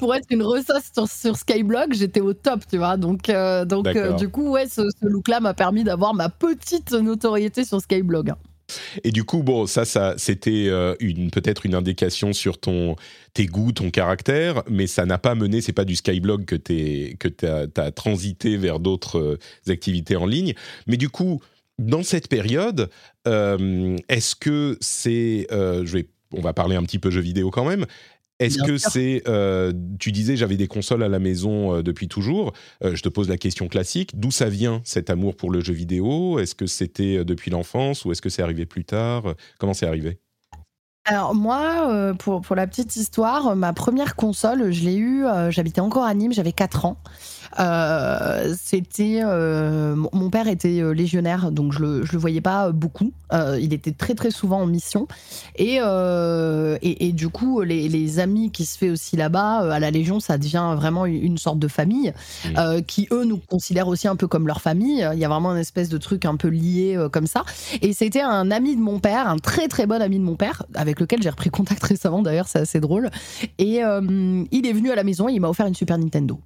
pour 0.01 0.15
être 0.15 0.27
une 0.31 0.43
ressasse 0.43 0.91
sur, 0.95 1.37
Skyblog, 1.37 1.93
j'étais 1.93 2.21
au 2.21 2.33
top, 2.33 2.63
tu 2.69 2.79
vois. 2.79 2.97
Donc, 2.97 3.29
euh, 3.29 3.65
donc 3.65 3.87
du 4.17 4.29
coup, 4.29 4.51
ouais, 4.51 4.67
ce, 4.67 4.83
ce 4.83 5.07
look-là 5.07 5.41
m'a 5.41 5.55
permis 5.55 5.85
d'avoir 5.85 6.15
ma 6.15 6.29
petite 6.29 6.93
notoriété 6.93 7.65
sur 7.65 7.81
Skyblog. 7.81 8.35
Et 9.05 9.13
du 9.13 9.25
coup, 9.25 9.43
bon, 9.43 9.67
ça, 9.67 9.85
ça 9.85 10.15
c'était 10.17 10.67
euh, 10.69 10.95
une 11.01 11.31
peut-être 11.31 11.67
une 11.67 11.75
indication 11.75 12.33
sur 12.33 12.59
ton 12.59 12.97
tes 13.35 13.47
goûts, 13.47 13.73
ton 13.73 13.91
caractère, 13.91 14.63
mais 14.69 14.87
ça 14.87 15.07
n'a 15.07 15.19
pas 15.19 15.35
mené. 15.35 15.61
C'est 15.61 15.73
pas 15.73 15.85
du 15.85 15.97
Skyblog 15.97 16.45
que 16.45 16.57
tu 16.57 17.17
que 17.19 17.29
as, 17.47 17.91
transité 17.93 18.57
vers 18.57 18.81
d'autres 18.81 19.19
euh, 19.19 19.39
activités 19.69 20.17
en 20.17 20.27
ligne. 20.27 20.55
Mais 20.87 20.97
du 20.97 21.09
coup, 21.09 21.41
dans 21.79 22.03
cette 22.03 22.29
période, 22.29 22.91
euh, 23.27 23.97
est-ce 24.09 24.35
que 24.35 24.77
c'est, 24.81 25.47
on 25.51 26.41
va 26.41 26.53
parler 26.53 26.77
un 26.77 26.83
petit 26.83 26.99
peu 26.99 27.11
jeux 27.11 27.21
vidéo 27.21 27.51
quand 27.51 27.65
même. 27.65 27.87
Est-ce 28.39 28.63
que 28.63 28.79
c'est, 28.79 29.23
euh, 29.27 29.73
tu 29.99 30.13
disais, 30.13 30.37
j'avais 30.37 30.57
des 30.57 30.69
consoles 30.69 31.03
à 31.03 31.09
la 31.09 31.19
maison 31.19 31.77
euh, 31.77 31.83
depuis 31.83 32.07
toujours. 32.07 32.53
Euh, 32.85 32.95
je 32.95 33.03
te 33.03 33.09
pose 33.09 33.29
la 33.29 33.37
question 33.37 33.67
classique. 33.67 34.19
D'où 34.19 34.31
ça 34.31 34.49
vient 34.49 34.81
cet 34.85 35.11
amour 35.11 35.37
pour 35.37 35.51
le 35.51 35.61
jeu 35.61 35.73
vidéo? 35.73 36.39
Est-ce 36.39 36.55
que 36.55 36.67
c'était 36.67 37.25
depuis 37.25 37.51
l'enfance 37.51 38.05
ou 38.05 38.13
est-ce 38.13 38.23
que 38.23 38.29
c'est 38.29 38.43
arrivé 38.43 38.65
plus 38.65 38.85
tard? 38.85 39.35
Comment 39.59 39.75
c'est 39.75 39.87
arrivé? 39.87 40.21
Alors 41.05 41.35
moi, 41.35 42.15
pour, 42.19 42.43
pour 42.43 42.55
la 42.55 42.67
petite 42.67 42.95
histoire, 42.97 43.57
ma 43.57 43.73
première 43.73 44.15
console, 44.15 44.71
je 44.71 44.85
l'ai 44.85 44.97
eue, 44.97 45.25
j'habitais 45.49 45.81
encore 45.81 46.05
à 46.05 46.13
Nîmes, 46.13 46.35
j'avais 46.35 46.53
4 46.53 46.85
ans. 46.85 46.99
Euh, 47.59 48.55
c'était 48.61 49.21
euh, 49.25 49.97
mon 50.13 50.31
père 50.31 50.49
était 50.49 50.81
euh, 50.81 50.93
légionnaire, 50.93 51.51
donc 51.51 51.73
je 51.73 51.81
le, 51.81 52.05
je 52.05 52.13
le 52.13 52.19
voyais 52.19 52.41
pas 52.41 52.73
beaucoup. 52.73 53.13
il 53.61 53.73
était 53.73 53.93
très 53.93 54.15
très 54.15 54.31
souvent 54.31 54.61
en 54.61 54.67
mission 54.67 55.07
et 55.57 55.79
et, 56.81 57.13
du 57.13 57.29
coup 57.29 57.61
les, 57.63 57.89
les, 57.89 58.19
amis 58.19 58.51
qui 58.51 58.65
se 58.65 58.79
fait 58.79 58.91
aussi 58.91 59.17
là-bas 59.17 59.73
à 59.73 59.79
la 59.79 59.91
Légion, 59.91 60.21
ça 60.21 60.39
devient 60.39 60.75
vraiment 60.77 61.07
une 61.07 61.39
sorte 61.39 61.59
de 61.59 61.69
famille 61.69 62.13
qui 62.87 63.09
eux 63.13 63.25
nous 63.25 63.39
considèrent 63.39 63.89
aussi 63.89 64.09
un 64.09 64.17
peu 64.17 64.27
comme 64.27 64.47
leur 64.47 64.61
famille. 64.61 65.07
Il 65.13 65.19
y 65.19 65.25
a 65.25 65.29
vraiment 65.29 65.53
une 65.53 65.59
espèce 65.59 65.89
de 65.89 65.99
truc 65.99 66.25
un 66.25 66.37
peu 66.37 66.49
lié 66.49 66.99
comme 67.13 67.27
ça. 67.27 67.45
Et 67.83 67.93
c'était 67.93 68.23
un 68.23 68.51
ami 68.51 68.77
de 68.77 68.81
mon 68.81 68.99
père, 68.99 69.29
un 69.29 69.39
très 69.39 69.69
très 69.69 69.87
bon 69.87 70.01
ami 70.01 70.19
de 70.19 70.25
mon 70.25 70.37
père, 70.37 70.65
avec 70.75 71.01
lequel 71.01 71.23
j'ai 71.23 71.31
repris 71.31 71.51
contact 71.51 71.83
récemment 71.85 72.23
d'ailleurs, 72.23 72.49
c'est 72.49 72.61
assez 72.61 72.81
drôle. 72.81 73.11
Et 73.59 73.81
il 73.81 74.67
est 74.67 74.73
venu 74.73 74.91
à 74.91 74.95
la 74.95 75.05
maison, 75.05 75.29
et 75.29 75.33
il 75.33 75.41
m'a 75.41 75.49
offert 75.49 75.67
une 75.67 75.75
Super 75.75 75.99
Nintendo. 75.99 76.41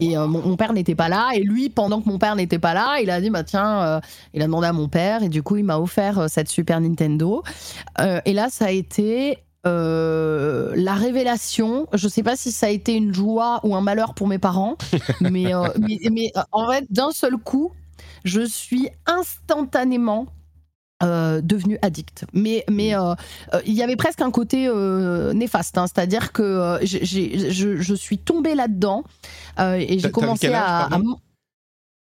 Et 0.00 0.16
euh, 0.16 0.28
mon, 0.28 0.56
père 0.56 0.72
n'était 0.72 0.94
pas 0.94 1.08
là. 1.08 1.30
Et 1.34 1.42
lui, 1.42 1.70
pendant 1.70 2.00
que 2.00 2.08
mon 2.08 2.18
père 2.18 2.36
n'était 2.36 2.60
pas 2.60 2.72
là, 2.72 2.98
il 3.02 3.10
a 3.10 3.20
dit 3.20 3.30
bah 3.30 3.42
tiens, 3.42 3.82
euh, 3.82 4.00
il 4.32 4.40
a 4.42 4.44
demandé 4.44 4.68
à 4.68 4.72
mon 4.72 4.88
père 4.88 5.24
et 5.24 5.28
du 5.28 5.42
coup 5.42 5.56
il 5.56 5.64
m'a 5.64 5.78
offert 5.78 6.20
euh, 6.20 6.26
cette 6.28 6.48
Super 6.48 6.80
Nintendo. 6.80 7.42
et 8.24 8.32
là, 8.32 8.48
ça 8.48 8.66
a 8.66 8.70
été 8.70 9.38
la 9.64 10.94
révélation. 10.94 11.88
Je 11.92 12.08
sais 12.08 12.22
pas 12.22 12.36
si 12.36 12.52
ça 12.52 12.66
a 12.66 12.70
été 12.70 12.94
une 12.94 13.12
joie 13.12 13.60
ou 13.64 13.74
un 13.74 13.82
malheur 13.82 14.14
pour 14.14 14.28
mes 14.28 14.38
parents, 14.38 14.76
mais, 15.20 15.52
mais, 15.78 15.98
mais 16.10 16.32
en 16.52 16.70
fait, 16.70 16.86
d'un 16.90 17.10
seul 17.10 17.36
coup, 17.36 17.72
je 18.24 18.40
suis 18.40 18.88
instantanément 19.04 20.26
euh, 21.00 21.40
devenu 21.40 21.78
addict. 21.80 22.24
Mais 22.32 22.64
mais 22.68 22.96
euh, 22.96 23.14
euh, 23.54 23.60
il 23.64 23.74
y 23.74 23.84
avait 23.84 23.94
presque 23.94 24.20
un 24.20 24.32
côté 24.32 24.68
néfaste, 25.32 25.78
hein. 25.78 25.86
c'est-à-dire 25.86 26.32
que 26.32 26.80
je, 26.82 27.76
je, 27.78 27.94
suis 27.94 28.18
tombée 28.18 28.56
là-dedans 28.56 29.04
et 29.60 30.00
j'ai 30.00 30.10
commencé 30.10 30.48
à, 30.48 30.88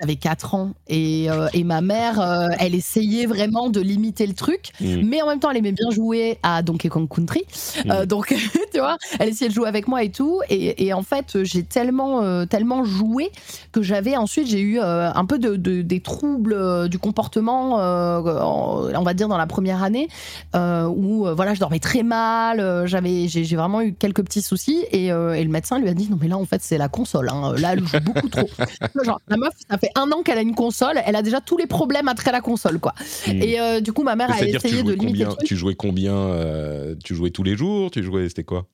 avait 0.00 0.16
4 0.16 0.54
ans 0.54 0.74
et, 0.88 1.30
euh, 1.30 1.48
et 1.54 1.64
ma 1.64 1.80
mère, 1.80 2.20
euh, 2.20 2.48
elle 2.58 2.74
essayait 2.74 3.24
vraiment 3.24 3.70
de 3.70 3.80
limiter 3.80 4.26
le 4.26 4.34
truc, 4.34 4.72
mm. 4.80 5.02
mais 5.04 5.22
en 5.22 5.28
même 5.28 5.40
temps, 5.40 5.50
elle 5.50 5.56
aimait 5.56 5.72
bien 5.72 5.90
jouer 5.90 6.38
à 6.42 6.62
Donkey 6.62 6.88
Kong 6.88 7.08
Country. 7.08 7.44
Mm. 7.84 7.90
Euh, 7.90 8.06
donc, 8.06 8.28
tu 8.72 8.78
vois, 8.78 8.98
elle 9.18 9.30
essayait 9.30 9.48
de 9.48 9.54
jouer 9.54 9.68
avec 9.68 9.88
moi 9.88 10.02
et 10.02 10.10
tout. 10.10 10.40
Et, 10.50 10.86
et 10.86 10.92
en 10.92 11.02
fait, 11.02 11.42
j'ai 11.44 11.62
tellement, 11.62 12.46
tellement 12.46 12.84
joué 12.84 13.30
que 13.72 13.80
j'avais 13.80 14.16
ensuite, 14.16 14.48
j'ai 14.48 14.60
eu 14.60 14.80
un 14.80 15.24
peu 15.24 15.38
de, 15.38 15.56
des 15.56 16.00
troubles 16.00 16.88
du 16.88 16.98
comportement, 16.98 17.76
on 17.76 19.02
va 19.02 19.14
dire 19.14 19.28
dans 19.28 19.38
la 19.38 19.46
première 19.46 19.82
année, 19.82 20.08
où 20.54 21.26
voilà, 21.34 21.54
je 21.54 21.60
dormais 21.60 21.78
très 21.78 22.02
mal, 22.02 22.86
j'avais, 22.86 23.28
j'ai 23.28 23.56
vraiment 23.56 23.80
eu 23.80 23.94
quelques 23.94 24.22
petits 24.24 24.42
soucis. 24.42 24.84
Et, 24.92 25.06
et, 25.06 25.44
le 25.44 25.48
médecin 25.48 25.78
lui 25.78 25.88
a 25.88 25.94
dit 25.94 26.08
non 26.10 26.18
mais 26.20 26.28
là 26.28 26.36
en 26.36 26.44
fait 26.44 26.62
c'est 26.62 26.78
la 26.78 26.88
console, 26.88 27.28
hein. 27.28 27.54
là 27.58 27.72
elle 27.72 27.86
joue 27.86 28.00
beaucoup 28.00 28.28
trop. 28.28 28.48
Genre 29.04 29.20
la 29.28 29.36
meuf, 29.36 29.54
ça 29.68 29.78
fait 29.78 29.85
un 29.94 30.10
an 30.12 30.22
qu'elle 30.22 30.38
a 30.38 30.42
une 30.42 30.54
console, 30.54 31.00
elle 31.04 31.16
a 31.16 31.22
déjà 31.22 31.40
tous 31.40 31.56
les 31.56 31.66
problèmes 31.66 32.08
après 32.08 32.32
la 32.32 32.40
console, 32.40 32.78
quoi. 32.78 32.94
Hmm. 33.26 33.42
Et 33.42 33.60
euh, 33.60 33.80
du 33.80 33.92
coup, 33.92 34.02
ma 34.02 34.16
mère 34.16 34.30
a 34.30 34.42
essayé 34.42 34.82
de 34.82 34.92
limiter. 34.92 35.26
Tu 35.44 35.56
jouais 35.56 35.74
combien 35.74 36.14
euh, 36.14 36.94
Tu 37.04 37.14
jouais 37.14 37.30
tous 37.30 37.42
les 37.42 37.56
jours 37.56 37.90
Tu 37.90 38.02
jouais, 38.02 38.28
c'était 38.28 38.44
quoi? 38.44 38.66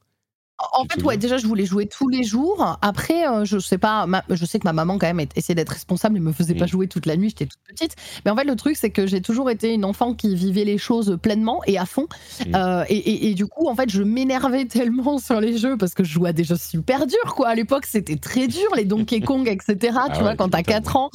En 0.72 0.84
fait, 0.84 1.02
ouais, 1.02 1.16
déjà, 1.16 1.38
je 1.38 1.46
voulais 1.46 1.66
jouer 1.66 1.86
tous 1.86 2.08
les 2.08 2.22
jours. 2.22 2.78
Après, 2.82 3.26
euh, 3.26 3.44
je 3.44 3.58
sais 3.58 3.78
pas, 3.78 4.06
je 4.30 4.44
sais 4.44 4.58
que 4.58 4.64
ma 4.64 4.72
maman, 4.72 4.98
quand 4.98 5.12
même, 5.12 5.26
essayait 5.36 5.54
d'être 5.54 5.70
responsable 5.70 6.16
et 6.16 6.20
me 6.20 6.32
faisait 6.32 6.54
pas 6.54 6.66
jouer 6.66 6.88
toute 6.88 7.06
la 7.06 7.16
nuit, 7.16 7.30
j'étais 7.30 7.46
toute 7.46 7.60
petite. 7.66 7.96
Mais 8.24 8.30
en 8.30 8.36
fait, 8.36 8.44
le 8.44 8.56
truc, 8.56 8.76
c'est 8.76 8.90
que 8.90 9.06
j'ai 9.06 9.20
toujours 9.20 9.50
été 9.50 9.72
une 9.72 9.84
enfant 9.84 10.14
qui 10.14 10.34
vivait 10.34 10.64
les 10.64 10.78
choses 10.78 11.18
pleinement 11.20 11.60
et 11.66 11.78
à 11.78 11.86
fond. 11.86 12.06
Euh, 12.54 12.84
et, 12.88 13.34
du 13.34 13.46
coup, 13.46 13.68
en 13.68 13.74
fait, 13.74 13.90
je 13.90 14.02
m'énervais 14.02 14.64
tellement 14.66 15.18
sur 15.18 15.40
les 15.40 15.56
jeux 15.58 15.76
parce 15.76 15.94
que 15.94 16.04
je 16.04 16.12
jouais 16.12 16.30
à 16.30 16.32
des 16.32 16.44
jeux 16.44 16.56
super 16.56 17.06
durs, 17.06 17.34
quoi. 17.34 17.48
À 17.48 17.54
l'époque, 17.54 17.86
c'était 17.86 18.16
très 18.16 18.46
dur, 18.46 18.68
les 18.76 18.84
Donkey 18.84 19.20
Kong, 19.20 19.48
etc. 19.48 19.96
Ah 19.98 20.10
tu 20.14 20.20
vois, 20.20 20.36
quand 20.36 20.48
t'as 20.48 20.62
4 20.62 20.96
ans. 20.96 21.10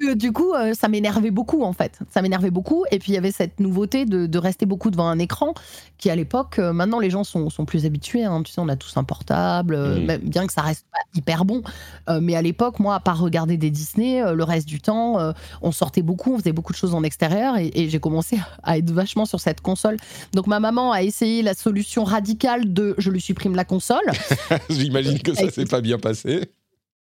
Que, 0.00 0.14
du 0.14 0.32
coup, 0.32 0.54
euh, 0.54 0.74
ça 0.74 0.88
m'énervait 0.88 1.30
beaucoup, 1.30 1.62
en 1.62 1.72
fait. 1.72 1.98
Ça 2.10 2.22
m'énervait 2.22 2.50
beaucoup. 2.50 2.84
Et 2.90 2.98
puis, 2.98 3.12
il 3.12 3.14
y 3.14 3.18
avait 3.18 3.32
cette 3.32 3.60
nouveauté 3.60 4.06
de, 4.06 4.38
rester 4.38 4.64
beaucoup 4.64 4.90
devant 4.90 5.08
un 5.08 5.18
écran 5.18 5.52
qui, 5.98 6.08
à 6.08 6.16
l'époque, 6.16 6.58
maintenant, 6.58 6.98
les 6.98 7.10
gens 7.10 7.24
sont, 7.24 7.50
sont 7.50 7.66
plus 7.66 7.84
habitués. 7.84 8.24
Hein. 8.24 8.42
Tu 8.42 8.52
sais, 8.52 8.60
on 8.60 8.68
a 8.68 8.76
tous 8.76 8.96
un 8.96 9.04
portable, 9.04 9.74
euh, 9.74 10.18
bien 10.22 10.46
que 10.46 10.52
ça 10.52 10.62
reste 10.62 10.86
pas 10.92 10.98
hyper 11.14 11.44
bon. 11.44 11.62
Euh, 12.08 12.20
mais 12.22 12.34
à 12.34 12.42
l'époque, 12.42 12.78
moi, 12.78 12.94
à 12.94 13.00
part 13.00 13.18
regarder 13.18 13.56
des 13.56 13.70
Disney, 13.70 14.22
euh, 14.22 14.34
le 14.34 14.44
reste 14.44 14.66
du 14.66 14.80
temps, 14.80 15.18
on 15.62 15.72
sortait 15.72 16.02
beaucoup, 16.02 16.34
on 16.34 16.38
faisait 16.38 16.52
beaucoup 16.52 16.72
de 16.72 16.78
choses 16.78 16.94
en 16.94 17.02
extérieur 17.02 17.56
et, 17.58 17.88
j'ai 17.90 18.00
commencé 18.00 18.38
à 18.62 18.78
être 18.78 18.90
vachement 18.90 19.24
sur 19.24 19.40
cette 19.40 19.60
console. 19.60 19.96
Donc 20.32 20.46
ma 20.46 20.60
maman 20.60 20.92
a 20.92 21.02
essayé 21.02 21.42
la 21.42 21.54
solution 21.54 22.04
radicale 22.04 22.72
de 22.72 22.94
je 22.98 23.10
lui 23.10 23.20
supprime 23.20 23.56
la 23.56 23.64
console. 23.64 23.98
J'imagine 24.70 25.20
que 25.20 25.34
ça 25.34 25.50
s'est 25.50 25.66
pas 25.66 25.80
bien 25.80 25.98
passé. 25.98 26.50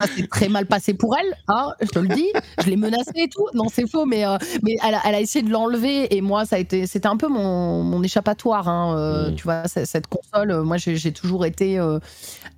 Ça 0.02 0.10
s'est 0.10 0.28
très 0.28 0.50
mal 0.50 0.66
passé 0.66 0.94
pour 0.94 1.16
elle, 1.16 1.34
hein, 1.48 1.70
je 1.80 1.88
te 1.88 2.00
le 2.00 2.10
dis. 2.10 2.28
Je 2.62 2.70
l'ai 2.70 2.76
menacée 2.76 3.12
et 3.16 3.30
tout. 3.30 3.48
Non, 3.54 3.68
c'est 3.72 3.90
faux, 3.90 4.06
mais, 4.06 4.28
euh, 4.28 4.38
mais 4.62 4.76
elle, 4.86 4.94
a, 4.94 5.22
essayé 5.22 5.42
de 5.42 5.50
l'enlever 5.50 6.14
et 6.14 6.20
moi, 6.20 6.46
ça 6.46 6.58
a 6.58 6.60
été, 6.60 6.86
c'était 6.86 7.08
un 7.08 7.16
peu 7.16 7.30
mon, 7.30 7.82
mon 7.82 8.04
échappatoire. 8.04 8.68
Hein, 8.68 8.98
euh, 8.98 9.32
mmh. 9.32 9.36
Tu 9.36 9.44
vois, 9.44 9.64
cette 9.70 10.08
console, 10.08 10.52
euh, 10.52 10.64
moi, 10.64 10.76
j'ai 10.76 11.14
toujours 11.14 11.46
été, 11.46 11.80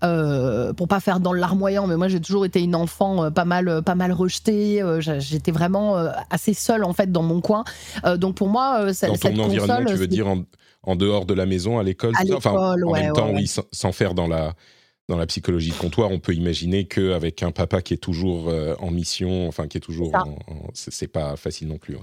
pour 0.02 0.88
pas 0.88 1.00
faire 1.00 1.20
dans 1.20 1.32
le 1.32 1.40
larmoyant, 1.40 1.86
mais 1.86 1.96
moi, 1.96 2.08
j'ai 2.08 2.20
toujours 2.20 2.44
été 2.44 2.60
une 2.60 2.76
enfant 2.76 3.32
pas 3.32 3.46
mal, 3.46 3.84
pas 3.84 3.96
mal 3.96 4.14
rejetée. 4.14 4.82
J'étais 5.20 5.52
vraiment 5.52 5.96
assez 6.32 6.56
seule 6.56 6.84
en 6.84 6.94
fait 6.94 7.12
dans 7.12 7.24
mon 7.24 7.40
coin. 7.40 7.66
donc 8.16 8.34
pour 8.34 8.48
moi, 8.48 8.92
dans 8.92 9.16
ton 9.16 9.40
environnement, 9.40 9.86
tu 9.86 9.94
veux 9.94 10.08
dire 10.08 10.28
en, 10.82 10.96
dehors 10.96 11.28
de 11.28 11.36
la 11.36 11.46
maison, 11.46 11.78
à 11.78 11.84
l'école, 11.84 12.14
enfin, 12.34 12.52
en 12.52 12.92
même 12.94 13.14
temps, 13.14 13.30
oui, 13.32 13.48
sans 13.72 13.92
faire 13.92 14.16
dans 14.16 14.28
la 14.28 14.56
dans 15.08 15.18
la 15.18 15.26
psychologie 15.26 15.72
de 15.72 15.76
comptoir, 15.78 16.12
on 16.12 16.20
peut 16.20 16.34
imaginer 16.34 16.86
qu'avec 16.86 17.44
un 17.44 17.52
papa 17.52 17.82
qui 17.82 17.94
est 17.94 17.98
toujours 17.98 18.50
euh, 18.50 18.76
en 18.80 18.92
mission, 18.92 19.48
enfin 19.48 19.68
qui 19.68 19.78
est 19.78 19.82
toujours, 19.82 20.12
c'est 20.74 21.08
pas 21.08 21.36
facile 21.36 21.68
non 21.68 21.78
plus. 21.78 21.98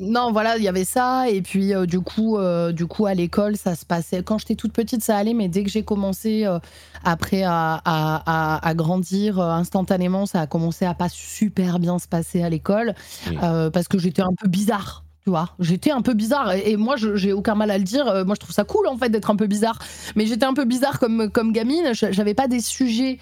Non, 0.00 0.32
voilà, 0.32 0.56
il 0.56 0.64
y 0.64 0.68
avait 0.68 0.84
ça. 0.84 1.28
Et 1.30 1.40
puis, 1.40 1.72
euh, 1.72 1.86
du, 1.86 2.00
coup, 2.00 2.36
euh, 2.36 2.72
du 2.72 2.86
coup, 2.86 3.06
à 3.06 3.14
l'école, 3.14 3.56
ça 3.56 3.76
se 3.76 3.86
passait. 3.86 4.24
Quand 4.24 4.38
j'étais 4.38 4.56
toute 4.56 4.72
petite, 4.72 5.04
ça 5.04 5.16
allait, 5.16 5.34
mais 5.34 5.46
dès 5.46 5.62
que 5.62 5.70
j'ai 5.70 5.84
commencé, 5.84 6.44
euh, 6.44 6.58
après, 7.04 7.44
à, 7.44 7.80
à, 7.84 8.68
à, 8.68 8.74
grandir 8.74 9.38
instantanément, 9.38 10.26
ça 10.26 10.40
a 10.40 10.46
commencé 10.48 10.84
à 10.84 10.94
pas 10.94 11.08
super 11.08 11.78
bien 11.78 12.00
se 12.00 12.08
passer 12.08 12.42
à 12.42 12.50
l'école. 12.50 12.94
parce 13.40 13.86
que 13.86 13.98
j'étais 13.98 14.22
un 14.22 14.34
peu 14.36 14.48
bizarre. 14.48 15.04
Tu 15.24 15.30
vois, 15.30 15.50
j'étais 15.58 15.90
un 15.90 16.02
peu 16.02 16.12
bizarre 16.12 16.52
et, 16.52 16.76
moi, 16.76 16.96
j'ai 16.96 17.32
aucun 17.32 17.54
mal 17.54 17.70
à 17.70 17.78
le 17.78 17.84
dire. 17.84 18.04
Moi, 18.26 18.34
je 18.34 18.40
trouve 18.40 18.54
ça 18.54 18.64
cool 18.64 18.86
en 18.86 18.98
fait 18.98 19.08
d'être 19.08 19.30
un 19.30 19.36
peu 19.36 19.46
bizarre. 19.46 19.78
Mais 20.16 20.26
j'étais 20.26 20.44
un 20.44 20.52
peu 20.52 20.66
bizarre 20.66 20.98
comme, 20.98 21.30
comme 21.30 21.52
gamine. 21.52 21.92
J'avais 21.92 22.34
pas 22.34 22.46
des 22.46 22.60
sujets 22.60 23.18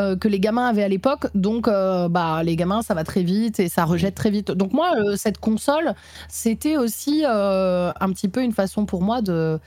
euh, 0.00 0.16
que 0.16 0.26
les 0.26 0.40
gamins 0.40 0.66
avaient 0.66 0.82
à 0.82 0.88
l'époque. 0.88 1.28
Donc, 1.36 1.68
euh, 1.68 2.08
bah, 2.08 2.42
les 2.42 2.56
gamins, 2.56 2.82
ça 2.82 2.94
va 2.94 3.04
très 3.04 3.22
vite 3.22 3.60
et 3.60 3.68
ça 3.68 3.84
rejette 3.84 4.16
très 4.16 4.30
vite. 4.30 4.50
Donc, 4.50 4.72
moi, 4.72 4.90
euh, 4.96 5.14
cette 5.14 5.38
console, 5.38 5.94
c'était 6.28 6.76
aussi 6.76 7.24
un 7.24 8.10
petit 8.12 8.28
peu 8.28 8.42
une 8.42 8.50
façon 8.52 8.86
pour 8.86 9.02
moi 9.02 9.22
de 9.22 9.60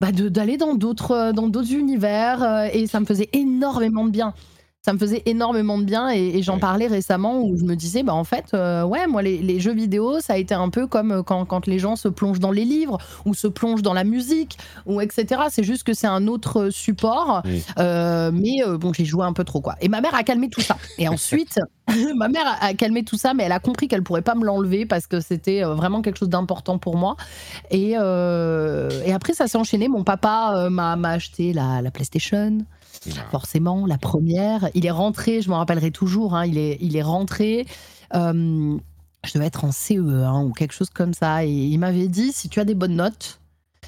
bah, 0.00 0.12
d'aller 0.12 0.56
dans 0.56 0.74
d'autres 0.74 1.32
dans 1.32 1.48
d'autres 1.48 1.72
univers 1.72 2.68
et 2.72 2.86
ça 2.86 3.00
me 3.00 3.06
faisait 3.06 3.28
énormément 3.32 4.04
de 4.04 4.10
bien 4.10 4.34
ça 4.84 4.92
me 4.92 4.98
faisait 4.98 5.22
énormément 5.26 5.78
de 5.78 5.84
bien 5.84 6.10
et, 6.10 6.42
j'en 6.42 6.58
parlais 6.58 6.88
récemment 6.88 7.40
où 7.42 7.56
je 7.56 7.62
me 7.62 7.76
disais 7.76 8.02
bah 8.02 8.14
en 8.14 8.24
fait 8.24 8.46
euh, 8.52 8.82
ouais 8.82 9.06
moi 9.06 9.22
les, 9.22 9.60
jeux 9.60 9.74
vidéo 9.74 10.18
ça 10.20 10.32
a 10.32 10.36
été 10.38 10.54
un 10.54 10.70
peu 10.70 10.88
comme 10.88 11.12
euh, 11.12 11.22
quand, 11.22 11.44
quand, 11.44 11.66
les 11.66 11.78
gens 11.78 11.94
se 11.94 12.08
plongent 12.08 12.40
dans 12.40 12.50
les 12.50 12.64
livres 12.64 12.98
ou 13.24 13.34
se 13.34 13.46
plongent 13.46 13.82
dans 13.82 13.94
la 13.94 14.02
musique 14.02 14.58
ou 14.86 15.00
etc 15.00 15.42
c'est 15.50 15.62
juste 15.62 15.84
que 15.84 15.94
c'est 15.94 16.08
un 16.08 16.26
autre 16.26 16.70
support 16.70 17.42
euh, 17.78 18.32
mais 18.32 18.62
bon 18.78 18.92
j'ai 18.92 19.04
joué 19.04 19.24
un 19.24 19.32
peu 19.32 19.44
trop 19.44 19.60
quoi. 19.60 19.76
Et 19.80 19.88
ma 19.88 20.00
mère 20.00 20.14
a 20.14 20.24
calmé 20.24 20.48
tout 20.48 20.60
ça. 20.60 20.76
Et 20.98 21.08
ensuite 21.08 21.60
ma 22.16 22.28
mère 22.28 22.44
a, 22.60 22.74
calmé 22.74 23.04
tout 23.04 23.16
ça 23.16 23.34
mais 23.34 23.44
elle 23.44 23.52
a 23.52 23.60
compris 23.60 23.86
qu'elle 23.86 24.02
pourrait 24.02 24.22
pas 24.22 24.34
me 24.34 24.44
l'enlever 24.44 24.84
parce 24.84 25.06
que 25.06 25.20
c'était 25.20 25.62
vraiment 25.62 26.02
quelque 26.02 26.18
chose 26.18 26.28
d'important 26.28 26.78
pour 26.78 26.96
moi. 26.96 27.16
Et, 27.70 27.90
et 27.92 29.12
après 29.12 29.34
ça 29.34 29.46
s'est 29.46 29.58
enchaîné. 29.58 29.88
Mon 29.88 30.02
papa 30.02 30.68
m'a 30.70 30.94
acheté 31.08 31.52
la, 31.52 31.82
la 31.82 31.90
PlayStation 31.90 32.58
forcément, 33.30 33.86
la 33.86 33.98
première. 33.98 34.68
Il 34.74 34.86
est 34.86 34.90
rentré, 34.90 35.42
je 35.42 35.50
m'en 35.50 35.58
rappellerai 35.58 35.90
toujours, 35.90 36.34
hein, 36.34 36.46
il, 36.46 36.58
est, 36.58 36.78
il 36.80 36.96
est 36.96 37.02
rentré. 37.02 37.66
Euh, 38.14 38.76
je 39.24 39.32
devais 39.34 39.46
être 39.46 39.64
en 39.64 39.70
CE1 39.70 40.44
ou 40.44 40.52
quelque 40.52 40.74
chose 40.74 40.90
comme 40.90 41.14
ça. 41.14 41.44
Et 41.44 41.50
il 41.50 41.78
m'avait 41.78 42.08
dit 42.08 42.32
si 42.32 42.48
tu 42.48 42.60
as 42.60 42.64
des 42.64 42.74
bonnes 42.74 42.96
notes, 42.96 43.40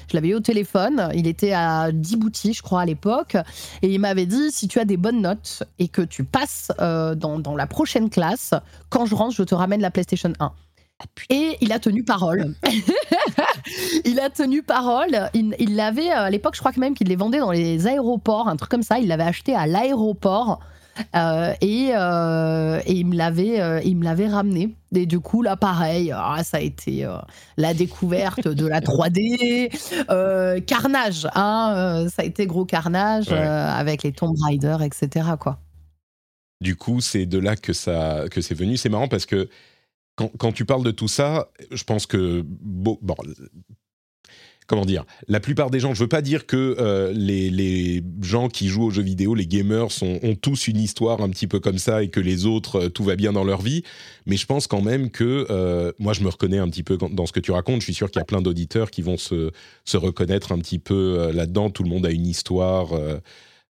je 0.09 0.15
l'avais 0.15 0.29
eu 0.29 0.35
au 0.35 0.39
téléphone, 0.39 1.09
il 1.15 1.27
était 1.27 1.53
à 1.53 1.89
Djibouti, 1.91 2.53
je 2.53 2.61
crois, 2.61 2.81
à 2.81 2.85
l'époque, 2.85 3.37
et 3.81 3.93
il 3.93 3.99
m'avait 3.99 4.25
dit 4.25 4.51
si 4.51 4.67
tu 4.67 4.79
as 4.79 4.85
des 4.85 4.97
bonnes 4.97 5.21
notes 5.21 5.63
et 5.79 5.87
que 5.87 6.01
tu 6.01 6.23
passes 6.23 6.71
euh, 6.79 7.15
dans, 7.15 7.39
dans, 7.39 7.55
la 7.55 7.65
prochaine 7.65 8.09
classe, 8.09 8.53
quand 8.89 9.05
je 9.05 9.15
rentre, 9.15 9.35
je 9.35 9.43
te 9.43 9.55
ramène 9.55 9.81
la 9.81 9.91
PlayStation 9.91 10.33
1. 10.39 10.51
Et 11.29 11.57
il 11.61 11.71
a 11.71 11.79
tenu 11.79 12.03
parole. 12.03 12.53
il 14.05 14.19
a 14.19 14.29
tenu 14.29 14.63
parole. 14.63 15.29
Il 15.33 15.75
l'avait, 15.75 16.11
euh, 16.11 16.25
à 16.25 16.29
l'époque, 16.29 16.55
je 16.55 16.59
crois 16.59 16.71
que 16.71 16.79
même 16.79 16.93
qu'il 16.93 17.07
les 17.07 17.15
vendait 17.15 17.39
dans 17.39 17.51
les 17.51 17.87
aéroports, 17.87 18.47
un 18.47 18.55
truc 18.55 18.69
comme 18.69 18.83
ça. 18.83 18.99
Il 18.99 19.07
l'avait 19.07 19.23
acheté 19.23 19.55
à 19.55 19.67
l'aéroport. 19.67 20.59
Euh, 21.13 21.53
et, 21.59 21.89
euh, 21.91 22.79
et, 22.85 22.93
il 22.93 23.07
me 23.07 23.17
l'avait 23.17 23.83
il 23.83 23.97
me 23.97 24.05
l'avait 24.05 24.29
ramené 24.29 24.73
et 24.95 25.05
du 25.05 25.19
coup 25.19 25.41
là 25.41 25.57
pareil 25.57 26.13
ah, 26.15 26.41
ça 26.41 26.55
a 26.55 26.61
été 26.61 27.05
la 27.57 27.73
découverte 27.73 28.47
de 28.47 28.65
la 28.65 28.79
3D 28.79 30.63
carnage 30.63 31.27
hein, 31.35 32.07
ça 32.09 32.21
a 32.21 32.25
été 32.25 32.47
gros 32.47 32.63
carnage 32.63 33.29
avec 33.29 34.03
les 34.03 34.13
Tomb 34.13 34.35
Raider 34.41 34.77
etc 34.85 35.31
quoi 35.37 35.59
du 36.61 36.77
coup 36.77 37.01
c'est 37.01 37.25
de 37.25 37.39
là 37.39 37.57
que 37.57 37.73
ça 37.73 38.23
que 38.31 38.39
c'est 38.39 38.55
venu 38.55 38.77
c'est 38.77 38.87
marrant 38.87 39.09
parce 39.09 39.25
que 39.25 39.49
quand, 40.15 40.51
tu 40.51 40.65
parles 40.65 40.83
de 40.83 40.91
tout 40.91 41.07
ça, 41.07 41.51
je 41.71 41.83
pense 41.83 42.05
que 42.05 42.43
bon, 42.45 42.97
comment 44.67 44.85
dire 44.85 45.05
La 45.27 45.39
plupart 45.39 45.69
des 45.69 45.79
gens, 45.79 45.93
je 45.93 45.99
veux 45.99 46.09
pas 46.09 46.21
dire 46.21 46.45
que 46.45 46.75
euh, 46.79 47.11
les, 47.13 48.01
gens 48.21 48.47
qui 48.47 48.67
jouent 48.67 48.85
aux 48.85 48.91
jeux 48.91 49.03
vidéo, 49.03 49.35
les 49.35 49.47
gamers, 49.47 49.87
ont 50.01 50.35
tous 50.35 50.67
une 50.67 50.77
histoire 50.77 51.21
un 51.21 51.29
petit 51.29 51.47
peu 51.47 51.59
comme 51.59 51.77
ça 51.77 52.03
et 52.03 52.09
que 52.09 52.19
les 52.19 52.45
autres, 52.45 52.85
euh, 52.85 52.89
tout 52.89 53.03
va 53.03 53.15
bien 53.15 53.33
dans 53.33 53.43
leur 53.43 53.61
vie. 53.61 53.83
Mais 54.25 54.37
je 54.37 54.45
pense 54.45 54.67
quand 54.67 54.81
même 54.81 55.09
que 55.11 55.47
euh, 55.49 55.91
moi, 55.99 56.13
je 56.13 56.21
me 56.21 56.29
reconnais 56.29 56.57
un 56.57 56.69
petit 56.69 56.83
peu 56.83 56.97
dans 56.97 57.25
ce 57.25 57.31
que 57.31 57.39
tu 57.39 57.51
racontes. 57.51 57.81
Je 57.81 57.85
suis 57.85 57.93
sûr 57.93 58.09
qu'il 58.09 58.19
y 58.19 58.23
a 58.23 58.25
plein 58.25 58.41
d'auditeurs 58.41 58.91
qui 58.91 59.01
vont 59.01 59.17
se, 59.17 59.51
reconnaître 59.93 60.51
un 60.51 60.59
petit 60.59 60.79
peu 60.79 61.31
là-dedans. 61.33 61.69
Tout 61.69 61.83
le 61.83 61.89
monde 61.89 62.05
a 62.05 62.11
une 62.11 62.27
histoire 62.27 62.89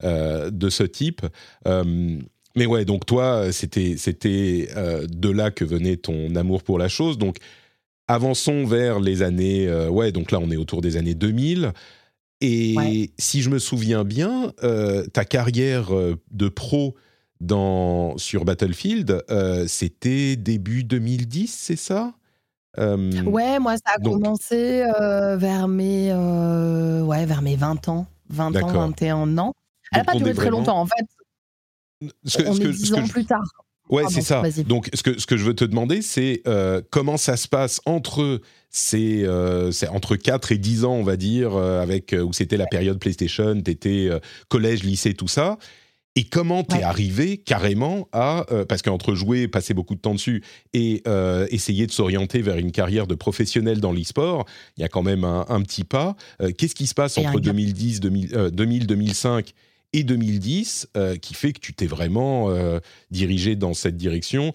de 0.01 0.69
ce 0.69 0.83
type. 0.83 1.21
Mais 2.55 2.65
ouais, 2.65 2.85
donc 2.85 3.05
toi, 3.05 3.51
c'était 3.51 3.95
c'était 3.97 4.69
euh, 4.77 5.07
de 5.07 5.29
là 5.29 5.49
que 5.49 5.65
venait 5.65 5.97
ton 5.97 6.35
amour 6.35 6.63
pour 6.63 6.77
la 6.77 6.87
chose. 6.87 7.17
Donc 7.17 7.37
avançons 8.07 8.65
vers 8.65 8.99
les 8.99 9.23
années. 9.23 9.67
Euh, 9.67 9.89
ouais, 9.89 10.11
donc 10.11 10.31
là, 10.31 10.39
on 10.39 10.51
est 10.51 10.57
autour 10.57 10.81
des 10.81 10.97
années 10.97 11.15
2000. 11.15 11.73
Et 12.41 13.13
si 13.17 13.41
je 13.41 13.49
me 13.49 13.57
souviens 13.57 14.03
bien, 14.03 14.51
euh, 14.63 15.05
ta 15.07 15.23
carrière 15.23 15.91
de 16.31 16.49
pro 16.49 16.93
dans, 17.39 18.17
sur 18.17 18.43
Battlefield, 18.43 19.23
c'était 19.67 20.35
début 20.35 20.83
2010, 20.83 21.47
c'est 21.47 21.77
ça? 21.77 22.13
Ouais, 22.77 23.59
moi, 23.59 23.77
ça 23.77 23.93
a 23.95 23.97
commencé 23.97 24.83
vers, 25.37 25.69
mes, 25.69 26.13
ouais, 26.13 27.25
vers 27.25 27.41
mes 27.41 27.55
20 27.55 27.87
ans. 27.87 28.07
20 28.29 28.61
ans, 28.61 28.67
21 28.67 29.37
ans. 29.37 29.53
Elle 29.93 29.99
n'a 29.99 30.03
pas 30.03 30.15
duré 30.15 30.33
très 30.33 30.49
longtemps, 30.49 30.81
en 30.81 30.85
fait 30.85 31.05
ce 32.25 32.37
que, 32.37 32.43
on 32.43 32.55
est 32.55 32.73
ce 32.73 32.93
ans 32.93 33.07
plus 33.07 33.25
tard. 33.25 33.43
Ouais, 33.89 34.03
c'est 34.09 34.21
ça. 34.21 34.43
Donc, 34.65 34.89
ce 34.93 35.03
que, 35.03 35.19
ce 35.19 35.27
que 35.27 35.37
je 35.37 35.43
veux 35.43 35.53
te 35.53 35.65
demander, 35.65 36.01
c'est 36.01 36.41
euh, 36.47 36.81
comment 36.89 37.17
ça 37.17 37.37
se 37.37 37.47
passe 37.47 37.81
entre 37.85 38.41
ces, 38.69 39.23
euh, 39.25 39.71
entre 39.91 40.15
4 40.15 40.51
et 40.51 40.57
10 40.57 40.85
ans, 40.85 40.93
on 40.93 41.03
va 41.03 41.17
dire, 41.17 41.55
euh, 41.55 41.81
avec, 41.81 42.15
où 42.17 42.33
c'était 42.33 42.57
la 42.57 42.65
période 42.65 42.97
PlayStation, 42.97 43.61
tu 43.61 43.71
étais 43.71 44.09
collège, 44.47 44.83
lycée, 44.83 45.13
tout 45.13 45.27
ça. 45.27 45.57
Et 46.15 46.25
comment 46.25 46.63
t'es 46.63 46.77
es 46.77 46.83
arrivé 46.83 47.37
carrément 47.37 48.07
à 48.11 48.45
parce 48.69 48.83
qu'entre 48.83 49.15
jouer, 49.15 49.47
passer 49.47 49.73
beaucoup 49.73 49.95
de 49.95 49.99
temps 49.99 50.13
dessus 50.13 50.43
et 50.71 51.01
essayer 51.49 51.87
de 51.87 51.91
s'orienter 51.91 52.43
vers 52.43 52.57
une 52.57 52.71
carrière 52.71 53.07
de 53.07 53.15
professionnel 53.15 53.79
dans 53.79 53.91
l'e-sport, 53.91 54.45
il 54.77 54.81
y 54.81 54.83
a 54.83 54.89
quand 54.89 55.01
même 55.01 55.23
un, 55.23 55.45
un 55.49 55.61
petit 55.63 55.83
pas. 55.83 56.15
Qu'est-ce 56.55 56.75
qui 56.75 56.85
se 56.85 56.93
passe 56.93 57.17
entre 57.17 57.39
2010, 57.39 57.99
2000, 57.99 58.29
2000, 58.53 58.85
2005 58.85 59.53
et 59.93 60.03
2010 60.03 60.89
euh, 60.97 61.15
qui 61.15 61.33
fait 61.33 61.53
que 61.53 61.59
tu 61.59 61.73
t'es 61.73 61.85
vraiment 61.85 62.49
euh, 62.49 62.79
dirigé 63.11 63.55
dans 63.55 63.73
cette 63.73 63.95
direction, 63.95 64.53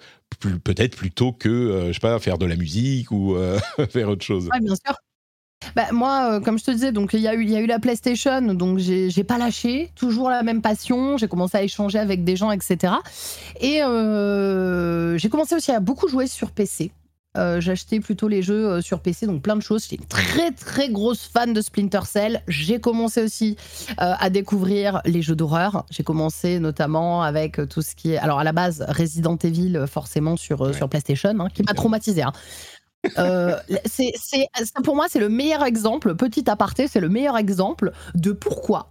peut-être 0.62 0.96
plutôt 0.96 1.33
que, 1.33 1.48
euh, 1.48 1.88
je 1.88 1.92
sais 1.94 2.01
pas, 2.01 2.18
faire 2.18 2.38
de 2.38 2.46
la 2.46 2.57
musique 2.57 3.11
ou 3.11 3.37
faire 3.90 4.09
autre 4.09 4.24
chose. 4.24 4.48
Oui, 4.53 4.61
bien 4.61 4.74
sûr. 4.74 4.94
Bah, 5.74 5.87
moi, 5.92 6.40
comme 6.40 6.59
je 6.59 6.64
te 6.64 6.70
disais, 6.70 6.92
donc 6.92 7.12
il 7.14 7.20
y, 7.20 7.29
a 7.29 7.35
eu, 7.35 7.44
y 7.44 7.57
a 7.57 7.61
eu 7.61 7.66
la 7.66 7.81
PlayStation, 7.81 8.40
donc 8.55 8.79
j'ai 8.79 9.24
pas 9.24 9.38
lâché, 9.38 9.90
toujours 9.96 10.31
la 10.31 10.42
même 10.42 10.62
passion. 10.62 11.16
J'ai 11.16 11.27
commencé 11.27 11.57
à 11.57 11.62
échanger 11.62 11.98
avec 11.98 12.22
des 12.22 12.37
gens, 12.37 12.53
etc. 12.53 12.94
Et 13.61 13.81
j'ai 15.18 15.29
commencé 15.29 15.57
aussi 15.57 15.72
à 15.72 15.81
beaucoup 15.81 16.09
jouer 16.09 16.27
sur 16.27 16.53
PC. 16.53 16.92
Euh, 17.37 17.61
j'achetais 17.61 18.01
plutôt 18.01 18.27
les 18.27 18.43
jeux 18.43 18.67
euh, 18.67 18.81
sur 18.81 19.01
PC, 19.01 19.27
donc 19.27 19.43
plein 19.43 19.55
de 19.55 19.61
choses. 19.61 19.83
J'étais 19.83 20.03
une 20.03 20.09
très 20.09 20.51
très 20.51 20.88
grosse 20.88 21.25
fan 21.25 21.53
de 21.53 21.61
Splinter 21.61 22.01
Cell. 22.07 22.43
J'ai 22.49 22.81
commencé 22.81 23.23
aussi 23.23 23.57
euh, 24.01 24.14
à 24.19 24.31
découvrir 24.31 25.03
les 25.05 25.21
jeux 25.21 25.37
d'horreur. 25.37 25.85
J'ai 25.91 26.03
commencé 26.03 26.59
notamment 26.59 27.23
avec 27.23 27.61
tout 27.69 27.83
ce 27.83 27.95
qui 27.95 28.12
est, 28.12 28.19
alors 28.19 28.38
à 28.38 28.45
la 28.45 28.53
base 28.53 28.85
Resident 28.88 29.37
Evil 29.37 29.85
forcément 29.87 30.37
sur 30.37 30.75
sur 30.75 30.88
PlayStation, 30.88 31.38
hein, 31.38 31.49
qui 31.53 31.62
m'a 31.62 31.75
traumatisé. 31.75 32.23
Hein. 32.23 32.33
c'est, 33.85 34.12
pour 34.83 34.97
moi, 34.97 35.07
c'est 35.09 35.21
le 35.21 35.29
meilleur 35.29 35.64
exemple, 35.64 36.17
petit 36.17 36.51
aparté, 36.51 36.88
c'est 36.88 37.01
le 37.01 37.09
meilleur 37.09 37.37
exemple 37.37 37.93
de 38.14 38.33
pourquoi 38.33 38.88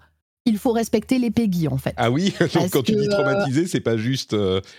il 0.47 0.57
faut 0.57 0.71
respecter 0.71 1.19
les 1.19 1.31
Peggy 1.31 1.67
en 1.67 1.77
fait. 1.77 1.93
Ah 1.97 2.09
oui, 2.09 2.33
donc 2.53 2.71
quand 2.71 2.83
tu 2.83 2.95
dis 2.95 3.07
traumatisé, 3.07 3.67
c'est 3.67 3.79
pas 3.79 3.97
juste 3.97 4.35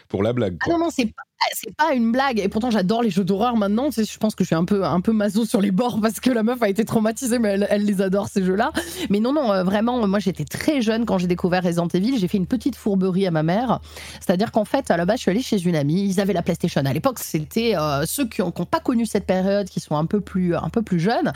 pour 0.08 0.22
la 0.22 0.32
blague. 0.32 0.56
Ah 0.66 0.70
non, 0.70 0.78
non, 0.78 0.88
c'est 0.90 1.06
pas, 1.06 1.22
c'est 1.52 1.74
pas 1.74 1.94
une 1.94 2.12
blague. 2.12 2.40
Et 2.40 2.48
pourtant, 2.48 2.70
j'adore 2.70 3.02
les 3.02 3.10
jeux 3.10 3.24
d'horreur 3.24 3.56
maintenant. 3.56 3.90
je 3.90 4.18
pense 4.18 4.34
que 4.34 4.44
je 4.44 4.48
suis 4.48 4.56
un 4.56 4.64
peu, 4.64 4.84
un 4.84 5.00
peu 5.00 5.12
maso 5.12 5.44
sur 5.44 5.60
les 5.60 5.70
bords 5.70 6.00
parce 6.00 6.20
que 6.20 6.30
la 6.30 6.42
meuf 6.42 6.62
a 6.62 6.68
été 6.68 6.84
traumatisée, 6.84 7.38
mais 7.38 7.58
elle, 7.68 7.84
les 7.84 8.00
adore 8.02 8.28
ces 8.28 8.44
jeux-là. 8.44 8.72
Mais 9.10 9.20
non, 9.20 9.32
non, 9.32 9.52
euh, 9.52 9.64
vraiment, 9.64 10.06
moi 10.06 10.18
j'étais 10.18 10.44
très 10.44 10.82
jeune 10.82 11.04
quand 11.06 11.18
j'ai 11.18 11.26
découvert 11.26 11.62
Resident 11.62 11.88
Evil. 11.88 12.18
J'ai 12.18 12.28
fait 12.28 12.38
une 12.38 12.46
petite 12.46 12.76
fourberie 12.76 13.26
à 13.26 13.30
ma 13.30 13.42
mère. 13.42 13.80
C'est-à-dire 14.20 14.52
qu'en 14.52 14.64
fait, 14.64 14.90
à 14.90 14.96
la 14.96 15.04
base, 15.04 15.18
je 15.18 15.22
suis 15.22 15.30
allée 15.30 15.42
chez 15.42 15.62
une 15.62 15.76
amie. 15.76 16.08
Ils 16.08 16.20
avaient 16.20 16.32
la 16.32 16.42
PlayStation. 16.42 16.82
À 16.84 16.92
l'époque, 16.92 17.18
c'était 17.18 17.76
euh, 17.76 18.04
ceux 18.06 18.26
qui 18.26 18.40
n'ont 18.40 18.50
pas 18.50 18.80
connu 18.80 19.06
cette 19.06 19.26
période, 19.26 19.68
qui 19.68 19.80
sont 19.80 19.96
un 19.96 20.06
peu 20.06 20.20
plus, 20.20 20.54
un 20.54 20.68
peu 20.70 20.82
plus 20.82 21.00
jeunes 21.00 21.32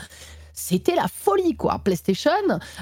c'était 0.53 0.95
la 0.95 1.07
folie, 1.07 1.55
quoi. 1.55 1.79
PlayStation, 1.79 2.31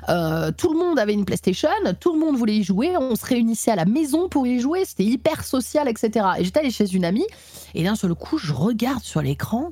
euh, 0.09 0.51
tout 0.51 0.73
le 0.73 0.79
monde 0.79 0.99
avait 0.99 1.13
une 1.13 1.25
PlayStation, 1.25 1.69
tout 1.99 2.13
le 2.13 2.19
monde 2.19 2.35
voulait 2.35 2.57
y 2.57 2.63
jouer, 2.63 2.95
on 2.97 3.15
se 3.15 3.25
réunissait 3.25 3.71
à 3.71 3.75
la 3.75 3.85
maison 3.85 4.29
pour 4.29 4.45
y 4.45 4.59
jouer, 4.59 4.83
c'était 4.85 5.05
hyper 5.05 5.43
social, 5.43 5.87
etc. 5.87 6.25
Et 6.37 6.43
j'étais 6.43 6.59
allée 6.59 6.71
chez 6.71 6.93
une 6.93 7.05
amie, 7.05 7.27
et 7.73 7.83
d'un 7.83 7.95
seul 7.95 8.13
coup, 8.13 8.37
je 8.37 8.53
regarde 8.53 9.03
sur 9.03 9.21
l'écran, 9.21 9.71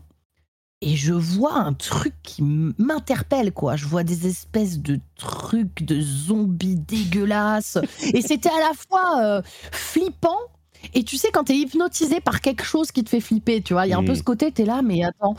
et 0.82 0.96
je 0.96 1.12
vois 1.12 1.56
un 1.56 1.74
truc 1.74 2.14
qui 2.24 2.42
m'interpelle, 2.42 3.52
quoi. 3.52 3.76
Je 3.76 3.86
vois 3.86 4.04
des 4.04 4.28
espèces 4.28 4.80
de 4.80 5.00
trucs 5.18 5.84
de 5.84 6.00
zombies 6.00 6.78
dégueulasses. 6.78 7.78
Et 8.14 8.22
c'était 8.22 8.50
à 8.50 8.60
la 8.60 8.72
fois 8.74 9.22
euh, 9.22 9.42
flippant 9.74 10.40
Et 10.94 11.04
tu 11.04 11.18
sais, 11.18 11.30
quand 11.32 11.44
t'es 11.46 11.56
hypnotisé 11.56 12.20
par 12.22 12.42
quelque 12.42 12.63
chose 12.63 12.92
qui 12.92 13.04
te 13.04 13.10
fait 13.10 13.20
flipper, 13.20 13.62
tu 13.62 13.74
vois, 13.74 13.86
il 13.86 13.89
y 13.89 13.94
a 13.94 13.98
un 13.98 14.04
peu 14.04 14.13
Mm. 14.13 14.18
ce 14.18 14.24
côté, 14.24 14.52
t'es 14.52 14.65
là, 14.65 14.82
mais 14.84 15.04
attends. 15.04 15.36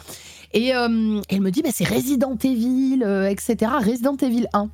Et 0.53 0.75
euh, 0.75 1.21
elle 1.29 1.41
me 1.41 1.51
dit, 1.51 1.63
bah, 1.63 1.71
c'est 1.73 1.85
Resident 1.89 2.37
Evil, 2.43 3.03
euh, 3.05 3.29
etc. 3.29 3.71
Resident 3.85 4.17
Evil 4.17 4.47
1. 4.53 4.69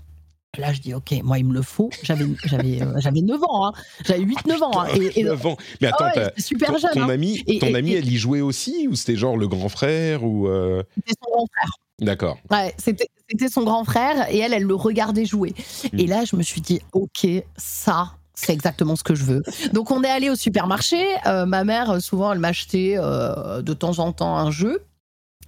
Et 0.56 0.60
là, 0.62 0.72
je 0.72 0.80
dis, 0.80 0.94
ok, 0.94 1.12
moi, 1.22 1.38
il 1.38 1.44
me 1.44 1.52
le 1.52 1.60
faut. 1.62 1.90
J'avais, 2.02 2.24
j'avais, 2.44 2.80
euh, 2.82 2.94
j'avais 2.98 3.20
9 3.20 3.42
ans, 3.44 3.66
hein. 3.66 3.72
j'avais 4.06 4.22
8-9 4.24 4.62
ans. 4.62 4.70
hein. 4.80 4.86
Et, 4.96 5.20
et- 5.20 5.24
Neuf 5.24 5.44
ans. 5.44 5.56
Mais 5.82 5.88
attends, 5.88 6.06
Ah 6.14 6.18
ouais, 6.18 6.32
super 6.38 6.72
ton, 6.72 6.78
jeune. 6.78 6.90
ton 6.94 7.02
hein. 7.02 7.08
ami, 7.10 7.42
Et- 7.46 7.58
ton 7.58 7.66
et- 7.68 7.76
ami 7.76 7.92
et- 7.92 7.96
elle 7.98 8.08
y 8.10 8.16
jouait 8.16 8.40
aussi 8.40 8.88
ou 8.88 8.94
c'était 8.96 9.16
genre 9.16 9.36
le 9.36 9.48
grand 9.48 9.68
frère 9.68 10.24
ou 10.24 10.48
C'était 10.96 11.12
son 11.22 11.30
grand 11.30 11.46
frère. 11.54 11.70
D'accord. 12.00 12.38
Ouais, 12.50 12.74
c'était, 12.78 13.08
c'était 13.28 13.48
son 13.48 13.64
grand 13.64 13.84
frère 13.84 14.30
et 14.30 14.38
elle, 14.38 14.52
elle 14.54 14.64
le 14.64 14.74
regardait 14.74 15.24
jouer. 15.26 15.54
Mm. 15.92 15.98
Et 16.00 16.06
là, 16.06 16.24
je 16.24 16.36
me 16.36 16.42
suis 16.42 16.60
dit, 16.60 16.80
ok, 16.92 17.26
ça, 17.56 18.12
c'est 18.38 18.52
exactement 18.52 18.94
ce 18.96 19.02
que 19.02 19.14
je 19.14 19.24
veux. 19.24 19.42
Donc, 19.72 19.90
on 19.90 20.02
est 20.04 20.10
allé 20.10 20.30
au 20.30 20.36
supermarché. 20.36 21.02
Euh, 21.26 21.46
ma 21.46 21.64
mère, 21.64 22.00
souvent, 22.02 22.32
elle 22.32 22.38
m'achetait 22.38 22.94
euh, 22.98 23.62
de 23.62 23.72
temps 23.74 23.98
en 23.98 24.12
temps 24.12 24.36
un 24.36 24.50
jeu. 24.50 24.84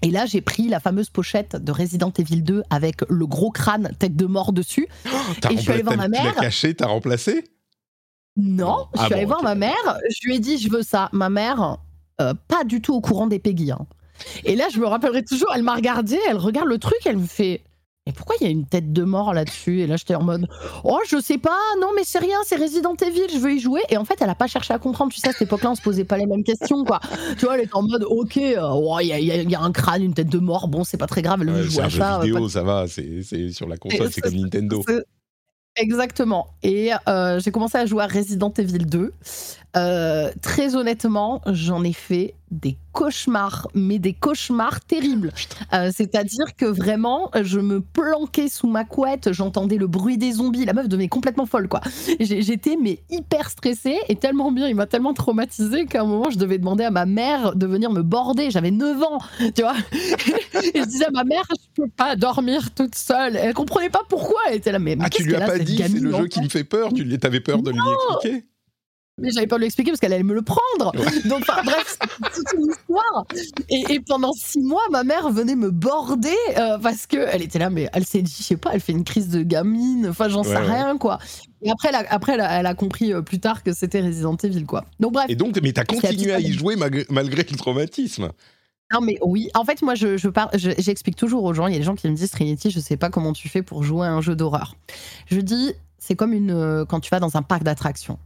Et 0.02 0.10
là, 0.10 0.26
j'ai 0.26 0.40
pris 0.40 0.68
la 0.68 0.80
fameuse 0.80 1.10
pochette 1.10 1.56
de 1.56 1.72
Resident 1.72 2.12
Evil 2.16 2.42
2 2.42 2.62
avec 2.70 3.02
le 3.08 3.26
gros 3.26 3.50
crâne 3.50 3.90
tête 3.98 4.16
de 4.16 4.26
mort 4.26 4.52
dessus. 4.52 4.88
Et 5.50 5.56
je 5.56 5.60
suis 5.62 5.72
allée 5.72 5.82
voir 5.82 5.96
ma 5.96 6.08
t'as- 6.08 6.18
Tu 6.18 6.24
l'as 6.24 6.32
mère. 6.32 6.40
caché, 6.40 6.74
t'as 6.74 6.86
remplacé? 6.86 7.44
Non, 8.36 8.86
je 8.94 9.00
Ah 9.00 9.04
suis 9.06 9.14
allée 9.14 9.24
voir 9.24 9.42
ma 9.42 9.54
mère. 9.56 9.98
Je 10.08 10.26
lui 10.28 10.36
ai 10.36 10.38
dit, 10.38 10.58
je 10.58 10.70
veux 10.70 10.82
ça. 10.82 11.08
Ma 11.12 11.28
mère, 11.28 11.78
euh, 12.20 12.32
pas 12.46 12.62
du 12.64 12.80
tout 12.80 12.94
au 12.94 13.00
courant 13.00 13.26
des 13.26 13.38
Peggy. 13.40 13.72
hein. 13.72 13.86
Et 14.44 14.54
là, 14.56 14.66
je 14.72 14.78
me 14.78 14.86
rappellerai 14.86 15.24
toujours, 15.24 15.48
elle 15.54 15.62
m'a 15.62 15.74
regardé, 15.74 16.18
elle 16.28 16.36
regarde 16.36 16.68
le 16.68 16.78
truc, 16.78 16.98
elle 17.04 17.16
me 17.18 17.26
fait. 17.26 17.62
Mais 18.08 18.14
pourquoi 18.16 18.36
il 18.40 18.44
y 18.44 18.46
a 18.46 18.50
une 18.50 18.64
tête 18.64 18.90
de 18.90 19.04
mort 19.04 19.34
là-dessus? 19.34 19.82
Et 19.82 19.86
là, 19.86 19.96
j'étais 19.98 20.14
en 20.14 20.22
mode, 20.22 20.46
oh, 20.82 20.98
je 21.06 21.20
sais 21.20 21.36
pas, 21.36 21.58
non, 21.78 21.88
mais 21.94 22.02
c'est 22.06 22.18
rien, 22.18 22.38
c'est 22.46 22.56
Resident 22.56 22.94
Evil, 23.06 23.26
je 23.30 23.36
veux 23.38 23.52
y 23.52 23.60
jouer. 23.60 23.82
Et 23.90 23.98
en 23.98 24.06
fait, 24.06 24.14
elle 24.22 24.30
a 24.30 24.34
pas 24.34 24.46
cherché 24.46 24.72
à 24.72 24.78
comprendre. 24.78 25.12
Tu 25.12 25.20
sais, 25.20 25.28
à 25.28 25.32
cette 25.32 25.42
époque-là, 25.42 25.72
on 25.72 25.74
se 25.74 25.82
posait 25.82 26.04
pas 26.04 26.16
les 26.16 26.24
mêmes 26.24 26.42
questions, 26.42 26.84
quoi. 26.86 27.00
Tu 27.38 27.44
vois, 27.44 27.56
elle 27.58 27.64
était 27.64 27.74
en 27.74 27.82
mode, 27.82 28.04
ok, 28.08 28.38
euh, 28.38 28.60
oh, 28.72 28.98
il 29.02 29.08
y, 29.08 29.12
a- 29.12 29.18
y 29.20 29.26
y 29.50 29.54
un 29.54 29.72
crâne, 29.72 30.02
une 30.02 30.14
tête 30.14 30.30
de 30.30 30.38
mort, 30.38 30.68
bon, 30.68 30.84
c'est 30.84 30.96
pas 30.96 31.06
très 31.06 31.20
grave, 31.20 31.42
elle 31.42 31.50
veut 31.50 31.68
Ouais, 31.68 31.80
un 31.82 31.84
à 31.84 31.90
ça. 31.90 32.18
euh, 32.20 32.24
vidéo, 32.24 32.48
ça 32.48 32.62
va. 32.62 32.86
C'est 32.88 33.50
sur 33.50 33.68
la 33.68 33.76
console, 33.76 34.10
c'est- 34.10 34.22
comme 34.22 34.36
Nintendo. 34.36 34.82
Exactement. 35.76 36.48
Et 36.64 36.90
euh, 37.08 37.38
j'ai 37.38 37.52
commencé 37.52 37.78
à 37.78 37.86
jouer 37.86 38.02
à 38.02 38.08
Resident 38.08 38.52
Evil 38.58 38.78
2. 38.86 39.12
Euh, 39.76 40.32
très 40.42 40.74
honnêtement, 40.74 41.40
j'en 41.46 41.84
ai 41.84 41.92
fait 41.92 42.34
des 42.50 42.78
cauchemars, 42.92 43.68
mais 43.74 43.98
des 43.98 44.14
cauchemars 44.14 44.80
terribles. 44.80 45.30
Euh, 45.74 45.90
C'est-à-dire 45.94 46.46
que 46.56 46.64
vraiment, 46.64 47.30
je 47.42 47.60
me 47.60 47.80
planquais 47.82 48.48
sous 48.48 48.66
ma 48.66 48.84
couette, 48.84 49.32
j'entendais 49.32 49.76
le 49.76 49.86
bruit 49.86 50.16
des 50.16 50.32
zombies. 50.32 50.64
La 50.64 50.72
meuf 50.72 50.88
devenait 50.88 51.08
complètement 51.08 51.44
folle, 51.44 51.68
quoi. 51.68 51.80
J'étais 52.18 52.76
mais 52.82 53.00
hyper 53.10 53.50
stressée 53.50 53.98
et 54.08 54.16
tellement 54.16 54.50
bien, 54.50 54.66
il 54.66 54.74
m'a 54.74 54.86
tellement 54.86 55.12
traumatisée 55.12 55.84
qu'à 55.84 56.00
un 56.00 56.06
moment, 56.06 56.30
je 56.30 56.38
devais 56.38 56.56
demander 56.58 56.84
à 56.84 56.90
ma 56.90 57.04
mère 57.04 57.54
de 57.54 57.66
venir 57.66 57.90
me 57.92 58.02
border. 58.02 58.50
J'avais 58.50 58.70
9 58.70 59.00
ans, 59.02 59.18
tu 59.54 59.62
vois. 59.62 59.74
et 60.74 60.80
je 60.80 60.86
disais 60.86 61.04
à 61.06 61.10
ma 61.10 61.24
mère, 61.24 61.44
je 61.50 61.82
peux 61.82 61.88
pas 61.90 62.16
dormir 62.16 62.70
toute 62.74 62.94
seule. 62.94 63.36
Elle 63.36 63.52
comprenait 63.54 63.90
pas 63.90 64.02
pourquoi. 64.08 64.40
Elle 64.48 64.56
était 64.56 64.72
là, 64.72 64.78
mais, 64.78 64.96
mais 64.96 65.04
Ah, 65.04 65.10
tu 65.10 65.22
lui 65.24 65.36
as 65.36 65.44
a, 65.44 65.57
pas 65.58 65.66
cette 65.66 65.76
dit, 65.76 65.76
c'est 65.76 66.00
le 66.00 66.12
jeu 66.12 66.26
qui 66.26 66.40
me 66.40 66.48
fait 66.48 66.64
peur. 66.64 66.92
Tu 66.92 67.18
t'avais 67.18 67.40
peur 67.40 67.62
de 67.62 67.70
lui 67.70 67.78
expliquer 67.78 68.44
mais 69.18 69.30
j'avais 69.30 69.46
pas 69.46 69.56
à 69.56 69.58
lui 69.58 69.66
expliquer 69.66 69.90
parce 69.90 70.00
qu'elle 70.00 70.12
allait 70.12 70.22
me 70.22 70.34
le 70.34 70.42
prendre. 70.42 70.92
Donc, 71.28 71.40
enfin, 71.40 71.62
bref, 71.64 71.98
c'est 72.00 72.34
toute 72.34 72.52
une 72.54 72.70
histoire. 72.70 73.26
Et, 73.68 73.94
et 73.94 74.00
pendant 74.00 74.32
six 74.32 74.60
mois, 74.60 74.82
ma 74.90 75.04
mère 75.04 75.30
venait 75.30 75.56
me 75.56 75.70
border 75.70 76.30
euh, 76.56 76.78
parce 76.78 77.06
que 77.06 77.16
elle 77.16 77.42
était 77.42 77.58
là, 77.58 77.70
mais 77.70 77.88
elle 77.92 78.06
s'est 78.06 78.22
dit, 78.22 78.34
je 78.38 78.44
sais 78.44 78.56
pas, 78.56 78.70
elle 78.72 78.80
fait 78.80 78.92
une 78.92 79.04
crise 79.04 79.28
de 79.28 79.42
gamine. 79.42 80.06
Enfin, 80.08 80.28
j'en 80.28 80.44
sais 80.44 80.48
Ouais, 80.50 80.58
rien, 80.58 80.98
quoi. 80.98 81.18
Et 81.62 81.70
après, 81.70 81.88
elle 81.88 81.96
a, 81.96 82.04
après, 82.08 82.34
elle 82.34 82.40
a, 82.40 82.60
elle 82.60 82.66
a 82.66 82.74
compris 82.74 83.12
euh, 83.12 83.22
plus 83.22 83.40
tard 83.40 83.62
que 83.62 83.72
c'était 83.72 84.00
Resident 84.00 84.36
Evil, 84.36 84.64
quoi. 84.64 84.84
Donc, 85.00 85.12
bref. 85.12 85.26
Et 85.28 85.34
donc, 85.34 85.58
mais 85.62 85.72
t'as 85.72 85.84
continué 85.84 86.32
à 86.32 86.40
y 86.40 86.52
jouer 86.52 86.76
malgré, 86.76 87.04
malgré 87.10 87.44
le 87.50 87.56
traumatisme. 87.56 88.30
Non 88.92 89.00
mais 89.00 89.18
oui, 89.22 89.50
en 89.54 89.64
fait 89.64 89.82
moi 89.82 89.94
je, 89.94 90.16
je 90.16 90.28
par- 90.28 90.50
je- 90.56 90.70
j'explique 90.78 91.16
toujours 91.16 91.44
aux 91.44 91.52
gens, 91.52 91.66
il 91.66 91.72
y 91.72 91.76
a 91.76 91.78
des 91.78 91.84
gens 91.84 91.94
qui 91.94 92.08
me 92.08 92.14
disent 92.14 92.30
Trinity, 92.30 92.70
je 92.70 92.80
sais 92.80 92.96
pas 92.96 93.10
comment 93.10 93.32
tu 93.32 93.48
fais 93.48 93.62
pour 93.62 93.82
jouer 93.82 94.06
à 94.06 94.12
un 94.12 94.20
jeu 94.22 94.34
d'horreur. 94.34 94.74
Je 95.26 95.40
dis 95.40 95.72
c'est 95.98 96.14
comme 96.16 96.32
une 96.32 96.50
euh, 96.52 96.84
quand 96.86 97.00
tu 97.00 97.10
vas 97.10 97.20
dans 97.20 97.36
un 97.36 97.42
parc 97.42 97.64
d'attractions. 97.64 98.18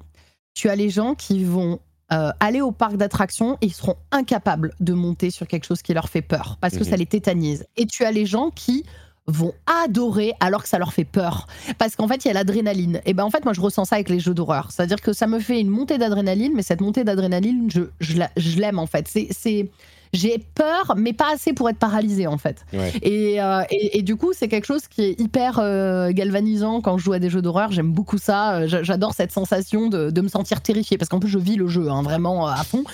Tu 0.54 0.68
as 0.68 0.76
les 0.76 0.88
gens 0.90 1.14
qui 1.14 1.42
vont 1.44 1.80
euh, 2.12 2.30
aller 2.40 2.60
au 2.60 2.70
parc 2.72 2.96
d'attractions 2.96 3.54
et 3.60 3.66
ils 3.66 3.72
seront 3.72 3.96
incapables 4.12 4.74
de 4.80 4.92
monter 4.92 5.30
sur 5.30 5.48
quelque 5.48 5.64
chose 5.64 5.82
qui 5.82 5.94
leur 5.94 6.08
fait 6.08 6.22
peur 6.22 6.58
parce 6.60 6.74
que 6.74 6.84
Mhm. 6.84 6.90
ça 6.90 6.96
les 6.96 7.06
tétanise. 7.06 7.66
Et 7.76 7.86
tu 7.86 8.04
as 8.04 8.12
les 8.12 8.26
gens 8.26 8.50
qui 8.50 8.84
vont 9.26 9.54
adorer 9.84 10.34
alors 10.40 10.62
que 10.64 10.68
ça 10.68 10.78
leur 10.78 10.92
fait 10.92 11.04
peur 11.04 11.46
parce 11.78 11.94
qu'en 11.96 12.06
fait 12.08 12.24
il 12.24 12.28
y 12.28 12.30
a 12.30 12.34
l'adrénaline 12.34 13.00
et 13.06 13.14
ben 13.14 13.22
en 13.24 13.30
fait 13.30 13.44
moi 13.44 13.52
je 13.54 13.60
ressens 13.60 13.84
ça 13.86 13.94
avec 13.94 14.08
les 14.08 14.18
jeux 14.18 14.34
d'horreur 14.34 14.72
c'est 14.72 14.82
à 14.82 14.86
dire 14.86 15.00
que 15.00 15.12
ça 15.12 15.28
me 15.28 15.38
fait 15.38 15.60
une 15.60 15.68
montée 15.70 15.96
d'adrénaline 15.96 16.52
mais 16.56 16.62
cette 16.64 16.80
montée 16.80 17.04
d'adrénaline 17.04 17.70
je, 17.70 17.82
je, 18.00 18.16
la- 18.18 18.30
je 18.36 18.58
l'aime 18.58 18.80
en 18.80 18.86
fait 18.86 19.06
c'est 19.06 19.28
c'est 19.30 19.70
j'ai 20.12 20.38
peur 20.54 20.94
mais 20.96 21.12
pas 21.12 21.32
assez 21.32 21.52
pour 21.52 21.68
être 21.70 21.78
paralysée 21.78 22.26
en 22.26 22.38
fait 22.38 22.64
Ouais. 22.72 22.92
et, 23.02 23.40
euh, 23.42 23.62
et, 23.70 23.98
et 23.98 24.02
du 24.02 24.16
coup 24.16 24.32
c'est 24.34 24.48
quelque 24.48 24.66
chose 24.66 24.86
qui 24.88 25.02
est 25.02 25.20
hyper 25.20 25.58
euh, 25.58 26.10
galvanisant 26.12 26.80
quand 26.80 26.98
je 26.98 27.04
joue 27.04 27.12
à 27.14 27.18
des 27.18 27.30
jeux 27.30 27.42
d'horreur 27.42 27.72
j'aime 27.72 27.92
beaucoup 27.92 28.18
ça 28.18 28.54
Euh, 28.56 28.66
j'a- 28.68 28.82
j'adore 28.82 29.14
cette 29.14 29.32
sensation 29.32 29.88
de, 29.88 30.10
de 30.10 30.20
me 30.20 30.28
sentir 30.28 30.60
terrifiée 30.60 30.98
parce 30.98 31.08
qu'en 31.08 31.20
plus 31.20 31.30
je 31.30 31.38
vis 31.38 31.56
le 31.56 31.66
jeu 31.68 31.88
hein, 31.90 32.02
vraiment 32.02 32.46
à 32.46 32.62
fond 32.64 32.84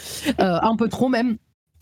Euh, 0.40 0.59
un 0.62 0.76
peu 0.76 0.88
trop 0.88 1.09
même 1.09 1.37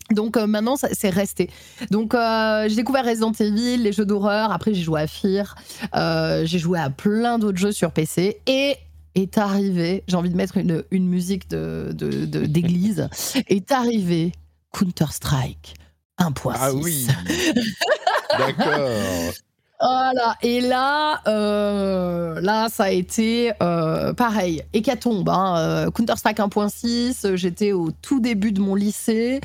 donc 0.09 0.37
euh, 0.37 0.47
maintenant, 0.47 0.75
c'est 0.77 1.09
resté. 1.09 1.49
Donc 1.91 2.15
euh, 2.15 2.69
j'ai 2.69 2.77
découvert 2.77 3.03
Resident 3.03 3.33
Evil, 3.33 3.75
les 3.83 3.91
jeux 3.91 4.05
d'horreur. 4.05 4.53
Après, 4.53 4.73
j'ai 4.73 4.81
joué 4.81 5.01
à 5.01 5.07
Fear. 5.07 5.55
Euh, 5.97 6.45
j'ai 6.45 6.59
joué 6.59 6.79
à 6.79 6.89
plein 6.89 7.37
d'autres 7.39 7.57
jeux 7.57 7.73
sur 7.73 7.91
PC. 7.91 8.37
Et 8.47 8.75
est 9.15 9.37
arrivé, 9.37 10.05
j'ai 10.07 10.15
envie 10.15 10.29
de 10.29 10.37
mettre 10.37 10.55
une, 10.55 10.81
une 10.91 11.09
musique 11.09 11.49
de, 11.49 11.89
de- 11.93 12.23
de- 12.25 12.45
d'église, 12.45 13.09
est 13.49 13.69
arrivé 13.73 14.31
Counter-Strike 14.73 15.75
1.6. 16.19 16.51
Ah 16.59 16.73
oui 16.73 17.07
D'accord. 18.37 19.33
Voilà. 19.79 20.35
Et 20.41 20.59
là, 20.61 21.21
euh, 21.27 22.41
là, 22.41 22.67
ça 22.69 22.85
a 22.85 22.89
été 22.89 23.51
euh, 23.61 24.11
pareil, 24.13 24.63
hécatombe. 24.73 25.29
Hein, 25.29 25.55
euh, 25.57 25.91
Counter-Strike 25.91 26.39
1.6, 26.39 27.35
j'étais 27.35 27.73
au 27.73 27.91
tout 27.91 28.19
début 28.19 28.51
de 28.51 28.59
mon 28.59 28.73
lycée. 28.73 29.39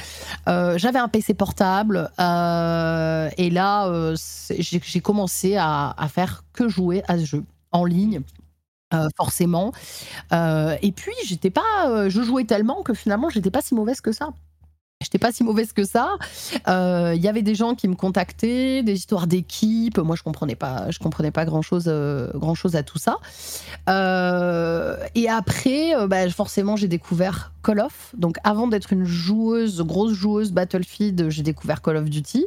Euh, 0.48 0.78
J'avais 0.78 0.98
un 0.98 1.08
PC 1.08 1.34
portable. 1.34 2.10
et 2.18 3.50
là, 3.50 4.14
j'ai 4.58 5.00
commencé 5.00 5.56
à, 5.56 5.94
à 5.98 6.08
faire 6.08 6.44
que 6.54 6.68
jouer 6.68 7.02
à 7.08 7.18
ce 7.18 7.24
jeu 7.26 7.44
en 7.72 7.84
ligne. 7.84 8.22
forcément. 9.18 9.72
Et 10.32 10.92
puis, 10.96 11.12
j'étais 11.26 11.50
pas, 11.50 12.08
je 12.08 12.22
jouais 12.22 12.44
tellement 12.44 12.82
que 12.82 12.94
finalement, 12.94 13.28
j'étais 13.28 13.50
pas 13.50 13.60
si 13.60 13.74
mauvaise 13.74 14.00
que 14.00 14.12
ça. 14.12 14.30
J'étais 15.02 15.18
pas 15.18 15.32
si 15.32 15.44
mauvaise 15.44 15.72
que 15.72 15.84
ça. 15.84 16.16
Euh, 16.68 17.12
Il 17.14 17.22
y 17.22 17.28
avait 17.28 17.42
des 17.42 17.54
gens 17.54 17.74
qui 17.74 17.88
me 17.88 17.94
contactaient, 17.94 18.82
des 18.82 18.94
histoires 18.94 19.26
d'équipe. 19.26 19.98
Moi, 19.98 20.16
je 20.16 20.22
comprenais 20.22 20.56
pas, 20.56 20.90
je 20.90 20.98
comprenais 20.98 21.30
pas 21.30 21.44
grand 21.44 21.62
chose, 21.62 21.92
grand 22.34 22.54
chose 22.54 22.76
à 22.76 22.82
tout 22.82 22.98
ça. 22.98 23.18
Euh, 23.88 24.96
et 25.14 25.28
après, 25.28 25.94
euh, 25.94 26.06
bah, 26.06 26.28
forcément, 26.30 26.76
j'ai 26.76 26.88
découvert 26.88 27.51
Call 27.62 27.80
of. 27.80 28.12
Donc, 28.16 28.36
avant 28.44 28.66
d'être 28.66 28.92
une 28.92 29.04
joueuse, 29.04 29.80
grosse 29.82 30.12
joueuse 30.14 30.52
Battlefield, 30.52 31.28
j'ai 31.30 31.42
découvert 31.42 31.80
Call 31.82 31.96
of 31.96 32.04
Duty. 32.10 32.44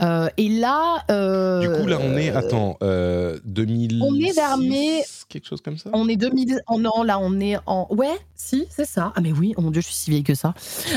Euh, 0.00 0.28
et 0.36 0.48
là, 0.48 1.04
euh, 1.10 1.60
Du 1.60 1.68
coup, 1.82 1.86
là, 1.86 1.98
on 2.00 2.16
est, 2.16 2.30
attends, 2.30 2.76
euh, 2.82 3.38
2000. 3.44 4.00
on 4.02 4.14
est 4.14 4.32
vers 4.32 4.56
mai- 4.58 5.04
Quelque 5.28 5.46
chose 5.46 5.60
comme 5.60 5.76
ça 5.76 5.90
on 5.92 6.08
est 6.08 6.16
2000. 6.16 6.62
oh 6.68 6.78
non, 6.80 7.02
là, 7.02 7.18
on 7.20 7.38
est 7.40 7.56
en. 7.66 7.86
Ouais, 7.90 8.16
si, 8.34 8.66
c'est 8.70 8.86
ça. 8.86 9.12
Ah, 9.14 9.20
mais 9.20 9.32
oui, 9.32 9.52
oh 9.56 9.60
mon 9.60 9.70
Dieu, 9.70 9.80
je 9.82 9.86
suis 9.86 9.94
si 9.96 10.10
vieille 10.10 10.24
que 10.24 10.34
ça. 10.34 10.54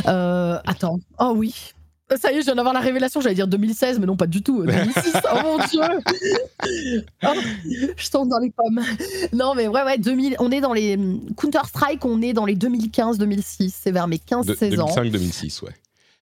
Euh, 0.08 0.58
attends. 0.66 1.00
Oh 1.20 1.34
oui. 1.36 1.54
Ça 2.20 2.32
y 2.32 2.36
est, 2.36 2.40
je 2.42 2.46
viens 2.46 2.56
d'avoir 2.56 2.74
la 2.74 2.80
révélation. 2.80 3.22
J'allais 3.22 3.36
dire 3.36 3.48
2016, 3.48 4.00
mais 4.00 4.06
non, 4.06 4.16
pas 4.18 4.28
du 4.28 4.42
tout. 4.42 4.64
2006. 4.66 5.14
oh 5.34 5.38
mon 5.44 5.58
Dieu. 5.66 5.82
Oh, 7.24 7.34
je 7.98 8.10
tombe 8.10 8.30
dans 8.30 8.38
les 8.38 8.52
pommes. 8.52 8.82
Non, 9.34 9.54
mais 9.56 9.68
ouais, 9.68 9.84
ouais, 9.84 9.98
2000. 9.98 10.36
On 10.40 10.52
est 10.52 10.62
dans 10.62 10.74
les. 10.74 10.98
Counter-Strike, 11.38 12.06
on 12.06 12.22
est 12.22 12.34
dans 12.34 12.46
les 12.46 12.56
2015-2006. 12.56 13.74
C'est 13.82 13.92
vers 13.92 14.08
mes 14.08 14.18
15-16 14.18 14.80
ans. 14.80 14.88
2005-2006, 14.88 15.64
ouais. 15.64 15.72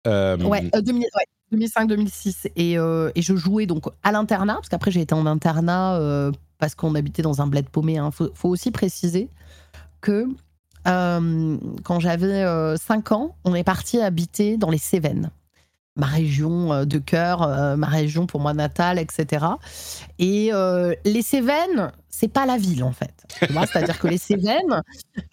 Euh, 0.08 0.38
Ouais, 0.38 0.70
euh, 0.76 0.82
2000 0.82 1.04
ouais, 1.04 1.26
2005-2006. 1.58 2.48
Et, 2.56 2.78
euh, 2.78 3.12
et 3.16 3.22
je 3.22 3.36
jouais 3.36 3.66
donc 3.66 3.86
à 4.04 4.12
l'internat, 4.12 4.56
parce 4.56 4.70
qu'après 4.70 4.92
j'ai 4.92 5.02
été 5.02 5.14
en 5.14 5.26
internat 5.26 5.98
euh, 6.00 6.32
parce 6.58 6.76
qu'on 6.76 6.96
habitait 6.96 7.22
dans 7.22 7.42
un 7.42 7.48
bled 7.48 7.70
paumé. 7.70 7.94
Il 7.94 8.12
faut, 8.12 8.30
faut 8.34 8.50
aussi 8.50 8.72
préciser 8.72 9.30
que 10.02 10.28
euh, 10.88 11.58
quand 11.84 12.00
j'avais 12.00 12.46
5 12.78 13.12
ans, 13.12 13.36
on 13.46 13.56
est 13.56 13.64
parti 13.64 14.00
habiter 14.02 14.58
dans 14.58 14.70
les 14.70 14.78
Cévennes. 14.78 15.30
Ma 15.96 16.08
région 16.08 16.74
euh, 16.74 16.86
de 16.86 16.98
cœur, 16.98 17.44
euh, 17.44 17.76
ma 17.76 17.88
région 17.88 18.26
pour 18.26 18.40
moi 18.40 18.54
natale, 18.54 18.98
etc. 18.98 19.46
Et 20.18 20.50
euh, 20.52 20.96
les 21.06 21.22
Cévennes, 21.22 21.92
c'est 22.10 22.28
pas 22.28 22.46
la 22.46 22.58
ville 22.58 22.84
en 22.84 22.92
fait. 22.92 23.14
C'est-à-dire 23.40 24.00
que 24.00 24.08
les 24.08 24.18
Cévennes, 24.18 24.82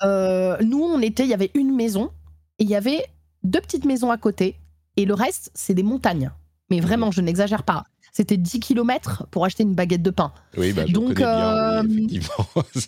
euh, 0.02 0.56
nous 0.62 0.82
on 0.82 1.00
était, 1.00 1.24
il 1.24 1.30
y 1.30 1.34
avait 1.34 1.50
une 1.54 1.74
maison 1.74 2.10
et 2.58 2.64
il 2.64 2.68
y 2.70 2.76
avait 2.76 3.04
deux 3.42 3.60
petites 3.60 3.86
maisons 3.86 4.10
à 4.10 4.18
côté 4.18 4.56
et 4.96 5.06
le 5.06 5.14
reste, 5.14 5.50
c'est 5.54 5.74
des 5.74 5.82
montagnes. 5.82 6.30
Mais 6.70 6.80
vraiment, 6.80 7.10
je 7.10 7.20
n'exagère 7.22 7.62
pas. 7.62 7.84
C'était 8.12 8.36
10 8.36 8.60
km 8.60 9.24
pour 9.30 9.44
acheter 9.44 9.62
une 9.62 9.74
baguette 9.74 10.02
de 10.02 10.10
pain. 10.10 10.32
Oui, 10.56 10.72
bah, 10.72 10.82
je 10.86 10.92
Donc, 10.92 11.14
bien, 11.14 11.28
euh, 11.28 11.82
oui, 11.88 12.20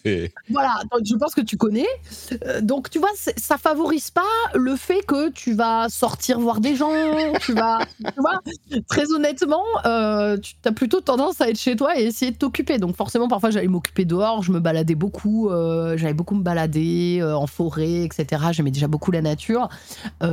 Voilà, 0.51 0.75
donc 0.91 1.01
je 1.05 1.15
pense 1.17 1.35
que 1.35 1.41
tu 1.41 1.57
connais. 1.57 1.87
Euh, 2.45 2.61
Donc 2.61 2.91
tu 2.91 2.99
vois, 2.99 3.11
ça 3.37 3.57
favorise 3.59 4.11
pas 4.11 4.23
le 4.55 4.77
fait 4.77 5.03
que 5.07 5.31
tu 5.31 5.55
vas 5.55 5.89
sortir 5.89 6.39
voir 6.41 6.61
des 6.61 6.75
gens, 6.77 6.91
tu 7.41 7.53
vas, 7.55 7.79
tu 7.99 8.21
vois, 8.21 8.41
très 8.89 9.13
honnêtement, 9.13 9.63
euh, 9.87 10.37
tu 10.39 10.55
as 10.65 10.73
plutôt 10.73 11.01
tendance 11.01 11.41
à 11.41 11.49
être 11.49 11.59
chez 11.59 11.77
toi 11.77 11.99
et 11.99 12.05
essayer 12.05 12.31
de 12.33 12.37
t'occuper. 12.37 12.79
Donc 12.79 12.97
forcément, 12.97 13.29
parfois 13.29 13.51
j'allais 13.51 13.69
m'occuper 13.69 14.05
dehors, 14.05 14.43
je 14.43 14.53
me 14.53 14.61
baladais 14.61 14.95
beaucoup, 14.95 15.49
euh, 15.51 15.97
j'allais 15.97 16.15
beaucoup 16.15 16.35
me 16.35 16.43
balader 16.43 17.19
euh, 17.21 17.37
en 17.37 17.47
forêt, 17.47 18.03
etc. 18.05 18.43
J'aimais 18.53 18.71
déjà 18.71 18.89
beaucoup 18.89 19.11
la 19.13 19.23
nature. 19.23 19.69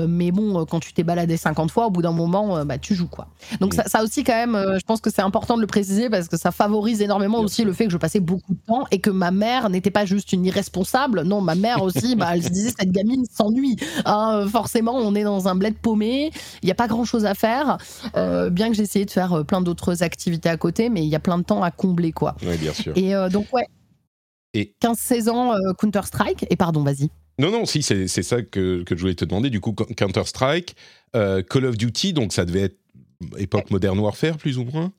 Mais 0.07 0.31
bon, 0.31 0.65
quand 0.65 0.79
tu 0.79 0.93
t'es 0.93 1.03
baladé 1.03 1.37
50 1.37 1.71
fois, 1.71 1.87
au 1.87 1.89
bout 1.91 2.01
d'un 2.01 2.11
moment, 2.11 2.63
bah, 2.65 2.77
tu 2.77 2.95
joues 2.95 3.07
quoi. 3.07 3.27
Donc 3.59 3.73
Mm. 3.73 3.77
ça, 3.77 3.83
ça 3.85 4.03
aussi 4.03 4.23
quand 4.23 4.33
même, 4.33 4.78
je 4.79 4.85
pense 4.85 5.01
que 5.01 5.09
c'est 5.11 5.21
important 5.21 5.55
de 5.55 5.61
le 5.61 5.67
préciser 5.67 6.09
parce 6.09 6.27
que 6.27 6.37
ça 6.37 6.51
favorise 6.51 7.01
énormément 7.01 7.37
Bien 7.39 7.45
aussi 7.45 7.55
sûr. 7.57 7.65
le 7.65 7.73
fait 7.73 7.85
que 7.85 7.91
je 7.91 7.97
passais 7.97 8.19
beaucoup 8.19 8.53
de 8.53 8.59
temps 8.65 8.85
et 8.91 8.99
que 8.99 9.09
ma 9.09 9.31
mère 9.31 9.69
n'était 9.69 9.91
pas 9.91 10.05
juste 10.05 10.31
une 10.33 10.45
irresponsable. 10.45 11.21
Non, 11.23 11.41
ma 11.41 11.55
mère 11.55 11.83
aussi, 11.83 12.15
bah, 12.17 12.29
elle 12.33 12.43
se 12.43 12.49
disait 12.49 12.71
cette 12.77 12.91
gamine 12.91 13.25
s'ennuie. 13.31 13.75
Hein, 14.05 14.47
forcément, 14.49 14.95
on 14.95 15.13
est 15.15 15.23
dans 15.23 15.47
un 15.47 15.55
bled 15.55 15.75
paumé, 15.77 16.31
il 16.63 16.65
n'y 16.65 16.71
a 16.71 16.75
pas 16.75 16.87
grand 16.87 17.05
chose 17.05 17.25
à 17.25 17.35
faire. 17.35 17.77
Euh, 18.15 18.49
bien 18.49 18.69
que 18.69 18.75
j'ai 18.75 18.83
essayé 18.83 19.05
de 19.05 19.11
faire 19.11 19.33
euh, 19.33 19.43
plein 19.43 19.61
d'autres 19.61 20.01
activités 20.03 20.49
à 20.49 20.57
côté, 20.57 20.89
mais 20.89 21.03
il 21.03 21.09
y 21.09 21.15
a 21.15 21.19
plein 21.19 21.37
de 21.37 21.43
temps 21.43 21.61
à 21.61 21.71
combler 21.71 22.11
quoi. 22.11 22.35
Oui, 22.41 22.57
bien 22.57 22.73
sûr. 22.73 22.93
Et 22.95 23.13
euh, 23.13 23.29
donc 23.29 23.47
ouais. 23.53 23.67
Et- 24.53 24.73
15-16 24.81 25.29
ans 25.29 25.53
euh, 25.53 25.73
Counter 25.77 26.01
Strike 26.05 26.45
et 26.49 26.55
pardon 26.55 26.83
vas-y. 26.83 27.09
Non, 27.37 27.51
non, 27.51 27.65
si, 27.65 27.81
c'est 27.83 28.07
ça 28.07 28.41
que, 28.41 28.83
que 28.83 28.95
je 28.95 28.99
voulais 29.01 29.15
te 29.15 29.23
demander. 29.23 29.49
Du 29.49 29.61
coup, 29.61 29.71
Counter-Strike, 29.73 30.75
Call 31.13 31.65
of 31.65 31.77
Duty, 31.77 32.11
donc 32.11 32.33
ça 32.33 32.43
devait 32.43 32.63
être 32.63 32.77
époque 33.37 33.71
Modern 33.71 33.97
Warfare, 33.99 34.37
plus 34.37 34.57
ou 34.57 34.65
moins 34.65 34.91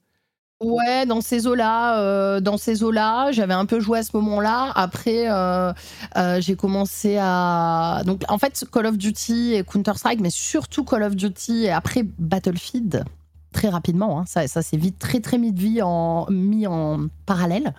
Ouais, 0.63 1.07
dans 1.07 1.23
ces 1.23 1.47
eaux-là, 1.47 2.01
euh, 2.03 2.41
dans 2.41 2.59
ces 2.59 2.85
eaux-là, 2.85 3.33
j'avais 3.33 3.55
un 3.55 3.65
peu 3.65 3.81
joué 3.81 4.01
à 4.01 4.03
ce 4.03 4.15
moment-là. 4.19 4.73
Après, 4.75 5.31
euh, 5.31 5.73
euh, 6.19 6.39
j'ai 6.43 6.55
commencé 6.55 7.17
à 7.19 8.03
donc 8.05 8.25
en 8.29 8.37
fait 8.37 8.63
Call 8.71 8.85
of 8.85 8.99
Duty 8.99 9.55
et 9.55 9.65
Counter 9.65 9.93
Strike, 9.97 10.21
mais 10.21 10.29
surtout 10.29 10.85
Call 10.85 11.03
of 11.05 11.17
Duty 11.17 11.65
et 11.65 11.71
après 11.71 12.03
Battlefield 12.19 13.05
très 13.53 13.69
rapidement. 13.69 14.21
hein. 14.21 14.25
ça, 14.27 14.47
ça 14.49 14.63
s'est 14.63 14.77
vite 14.77 14.99
très 14.99 15.21
très 15.21 15.39
mis 15.39 15.81
en, 15.83 16.27
mis 16.31 16.67
en 16.67 17.07
parallèle. 17.27 17.75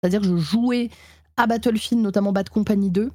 C'est-à-dire 0.00 0.20
que 0.20 0.26
je 0.26 0.36
jouais 0.36 0.90
à 1.36 1.46
Battlefield, 1.46 2.02
notamment 2.02 2.32
Bad 2.32 2.48
Company 2.48 2.90
2, 2.90 3.10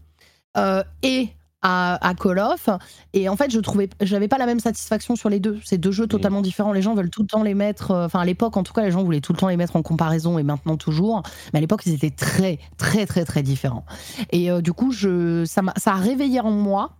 euh, 0.58 0.84
et 1.04 1.30
à, 1.62 2.08
à 2.08 2.13
Call 2.15 2.39
of. 2.39 2.69
Et 3.13 3.30
en 3.30 3.36
fait, 3.36 3.52
je 3.52 3.60
trouvais, 3.60 3.89
j'avais 4.02 4.28
pas 4.28 4.38
la 4.38 4.45
même 4.45 4.60
satisfaction 4.60 5.15
sur 5.15 5.30
les 5.30 5.39
deux. 5.39 5.60
C'est 5.63 5.78
deux 5.78 5.91
jeux 5.91 6.08
totalement 6.08 6.41
différents. 6.41 6.74
Les 6.74 6.82
gens 6.82 6.95
veulent 6.95 7.10
tout 7.10 7.21
le 7.21 7.28
temps 7.28 7.43
les 7.43 7.54
mettre. 7.54 7.91
euh, 7.91 8.06
Enfin, 8.06 8.19
à 8.19 8.26
l'époque, 8.26 8.58
en 8.58 8.63
tout 8.63 8.74
cas, 8.74 8.82
les 8.84 8.91
gens 8.91 9.04
voulaient 9.04 9.21
tout 9.21 9.34
le 9.34 9.38
temps 9.38 9.47
les 9.47 9.58
mettre 9.58 9.76
en 9.76 9.82
comparaison 9.82 10.38
et 10.39 10.43
maintenant 10.43 10.78
toujours. 10.78 11.24
Mais 11.54 11.58
à 11.58 11.62
l'époque, 11.62 11.84
ils 11.86 11.93
étaient 11.93 12.10
très, 12.10 12.60
très, 12.78 13.06
très, 13.06 13.26
très 13.26 13.43
différents. 13.43 13.86
Et 14.32 14.50
euh, 14.52 14.62
du 14.62 14.74
coup, 14.74 14.91
je, 14.91 15.45
ça, 15.45 15.62
m'a- 15.62 15.74
ça 15.78 15.91
a 15.93 15.95
réveillé 15.97 16.39
en 16.39 16.52
moi 16.52 16.91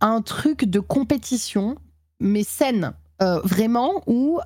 un 0.00 0.20
truc 0.20 0.64
de 0.64 0.80
compétition, 0.80 1.76
mais 2.20 2.42
saine, 2.42 2.92
euh, 3.22 3.40
vraiment, 3.44 4.02
où, 4.06 4.40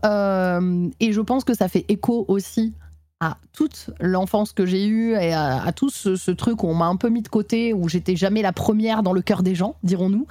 et 1.01 1.13
je 1.13 1.21
pense 1.21 1.43
que 1.45 1.55
ça 1.55 1.69
fait 1.69 1.85
écho 1.89 2.25
aussi 2.29 2.75
à 3.21 3.37
toute 3.53 3.91
l'enfance 4.01 4.53
que 4.53 4.65
j'ai 4.65 4.87
eue 4.87 5.13
et 5.15 5.33
à, 5.33 5.63
à 5.65 5.73
tout 5.73 5.91
ce, 5.91 6.15
ce 6.15 6.31
truc 6.31 6.63
où 6.63 6.69
on 6.69 6.75
m'a 6.75 6.87
un 6.87 6.97
peu 6.97 7.09
mis 7.09 7.23
de 7.23 7.29
côté, 7.29 7.73
où 7.75 7.89
j'étais 7.89 8.15
jamais 8.15 8.43
la 8.43 8.53
première 8.53 9.03
dans 9.03 9.13
le 9.13 9.23
cœur 9.23 9.43
des 9.43 9.55
gens, 9.57 9.75
dirons-nous, 9.83 10.27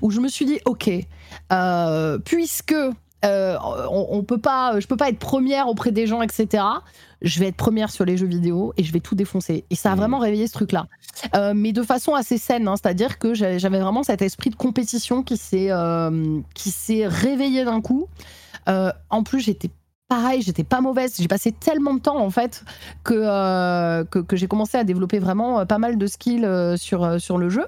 où 0.00 0.10
je 0.10 0.20
me 0.20 0.26
suis 0.28 0.44
dit, 0.44 0.58
ok, 0.64 0.90
euh, 1.52 2.18
puisque 2.18 2.74
euh, 3.24 3.56
on, 3.62 4.06
on 4.10 4.24
peut 4.24 4.38
pas, 4.38 4.80
je 4.80 4.88
peux 4.88 4.96
pas 4.96 5.08
être 5.08 5.20
première 5.20 5.68
auprès 5.68 5.92
des 5.92 6.08
gens, 6.08 6.20
etc. 6.22 6.64
Je 7.20 7.38
vais 7.38 7.46
être 7.46 7.56
première 7.56 7.90
sur 7.92 8.04
les 8.04 8.16
jeux 8.16 8.26
vidéo 8.26 8.72
et 8.76 8.82
je 8.82 8.92
vais 8.92 8.98
tout 8.98 9.14
défoncer. 9.14 9.64
Et 9.70 9.76
ça 9.76 9.90
a 9.90 9.92
Mhm. 9.92 9.98
vraiment 10.00 10.18
réveillé 10.18 10.48
ce 10.48 10.52
truc-là, 10.54 10.88
Euh, 11.36 11.52
mais 11.54 11.72
de 11.72 11.82
façon 11.84 12.14
assez 12.14 12.38
saine, 12.38 12.66
hein, 12.66 12.74
c'est-à-dire 12.74 13.20
que 13.20 13.34
j'avais 13.34 13.78
vraiment 13.78 14.02
cet 14.02 14.22
esprit 14.22 14.50
de 14.50 14.56
compétition 14.56 15.22
qui 15.22 15.36
s'est 15.36 15.70
euh, 15.70 16.40
qui 16.54 16.72
s'est 16.72 17.06
réveillé 17.06 17.64
d'un 17.64 17.80
coup. 17.80 18.08
En 18.66 19.22
plus, 19.22 19.38
j'étais 19.40 19.70
pareil, 20.14 20.42
j'étais 20.42 20.64
pas 20.64 20.80
mauvaise. 20.80 21.14
J'ai 21.18 21.28
passé 21.28 21.52
tellement 21.52 21.94
de 21.94 22.00
temps 22.00 22.18
en 22.18 22.30
fait 22.30 22.64
que 23.04 23.14
euh, 23.16 24.04
que, 24.04 24.18
que 24.18 24.36
j'ai 24.36 24.46
commencé 24.48 24.76
à 24.76 24.84
développer 24.84 25.18
vraiment 25.18 25.60
euh, 25.60 25.64
pas 25.64 25.78
mal 25.78 25.96
de 25.96 26.06
skills 26.06 26.44
euh, 26.44 26.76
sur 26.76 27.20
sur 27.20 27.38
le 27.38 27.48
jeu. 27.48 27.64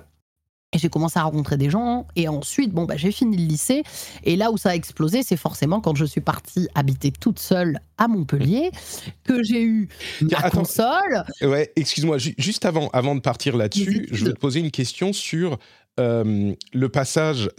Et 0.73 0.79
j'ai 0.79 0.89
commencé 0.89 1.21
à 1.21 1.23
rencontrer 1.23 1.57
des 1.57 1.71
gens. 1.71 2.05
Et 2.17 2.27
ensuite, 2.27 2.73
bon, 2.73 2.85
bah, 2.85 2.97
j'ai 2.97 3.13
fini 3.13 3.37
le 3.37 3.45
lycée. 3.45 3.85
Et 4.25 4.35
là 4.35 4.51
où 4.51 4.57
ça 4.59 4.71
a 4.71 4.75
explosé, 4.75 5.23
c'est 5.23 5.37
forcément 5.37 5.81
quand 5.81 5.95
je 5.95 6.05
suis 6.05 6.21
partie 6.21 6.67
habiter 6.75 7.13
toute 7.13 7.39
seule 7.39 7.79
à 7.97 8.09
Montpellier, 8.09 8.73
que 9.23 9.41
j'ai 9.45 9.63
eu 9.63 9.89
ma 10.21 10.29
Tiens, 10.31 10.39
attends. 10.43 10.59
console. 10.59 11.25
Ouais, 11.43 11.71
excuse-moi, 11.77 12.19
ju- 12.19 12.35
juste 12.39 12.65
avant, 12.65 12.89
avant 12.93 13.15
de 13.15 13.21
partir 13.21 13.57
là-dessus, 13.57 14.09
je 14.11 14.25
veux 14.25 14.33
te 14.35 14.41
poser 14.41 14.59
une 14.59 14.73
question 14.73 15.13
sur 15.13 15.59
euh, 16.01 16.53
le 16.73 16.89
passage. 16.89 17.51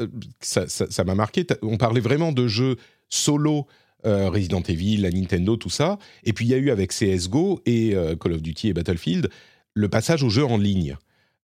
Ça 0.41 1.03
m'a 1.05 1.15
marqué. 1.15 1.47
On 1.61 1.77
parlait 1.77 2.01
vraiment 2.01 2.33
de 2.33 2.47
jeux 2.47 2.75
solo. 3.07 3.65
Euh, 4.05 4.29
Resident 4.29 4.61
Evil, 4.61 4.97
la 4.97 5.11
Nintendo, 5.11 5.57
tout 5.57 5.69
ça. 5.69 5.97
Et 6.23 6.33
puis 6.33 6.45
il 6.45 6.49
y 6.49 6.53
a 6.53 6.57
eu 6.57 6.69
avec 6.69 6.91
CSGO 6.91 7.61
et 7.65 7.95
euh, 7.95 8.15
Call 8.15 8.33
of 8.33 8.41
Duty 8.41 8.69
et 8.69 8.73
Battlefield 8.73 9.29
le 9.73 9.89
passage 9.89 10.23
aux 10.23 10.29
jeux 10.29 10.45
en 10.45 10.57
ligne. 10.57 10.95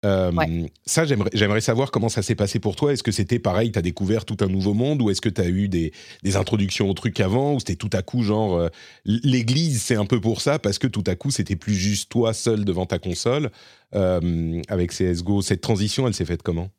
Euh, 0.03 0.31
Ouais. 0.31 0.71
Ça, 0.85 1.03
j'aimerais 1.05 1.61
savoir 1.61 1.91
comment 1.91 2.09
ça 2.09 2.21
s'est 2.21 2.35
passé 2.35 2.59
pour 2.59 2.75
toi. 2.75 2.93
Est-ce 2.93 3.03
que 3.03 3.11
c'était 3.11 3.39
pareil, 3.39 3.71
tu 3.71 3.79
as 3.79 3.81
découvert 3.81 4.25
tout 4.25 4.37
un 4.41 4.47
nouveau 4.47 4.73
monde 4.73 5.01
ou 5.01 5.09
est-ce 5.09 5.21
que 5.21 5.29
tu 5.29 5.41
as 5.41 5.47
eu 5.47 5.67
des, 5.67 5.93
des 6.23 6.35
introductions 6.35 6.89
au 6.89 6.93
truc 6.93 7.19
avant 7.19 7.53
ou 7.53 7.59
c'était 7.59 7.75
tout 7.75 7.89
à 7.93 8.01
coup 8.01 8.21
genre 8.21 8.69
l'église 9.05 9.81
c'est 9.81 9.95
un 9.95 10.05
peu 10.05 10.21
pour 10.21 10.41
ça 10.41 10.59
parce 10.59 10.77
que 10.79 10.87
tout 10.87 11.03
à 11.07 11.15
coup 11.15 11.31
c'était 11.31 11.55
plus 11.55 11.73
juste 11.73 12.09
toi 12.11 12.33
seul 12.33 12.65
devant 12.65 12.85
ta 12.85 12.99
console 12.99 13.49
avec 13.91 14.91
CSGO. 14.91 15.41
Cette 15.41 15.61
transition, 15.61 16.07
elle 16.07 16.13
s'est 16.13 16.25
faite 16.25 16.43
comment? 16.43 16.69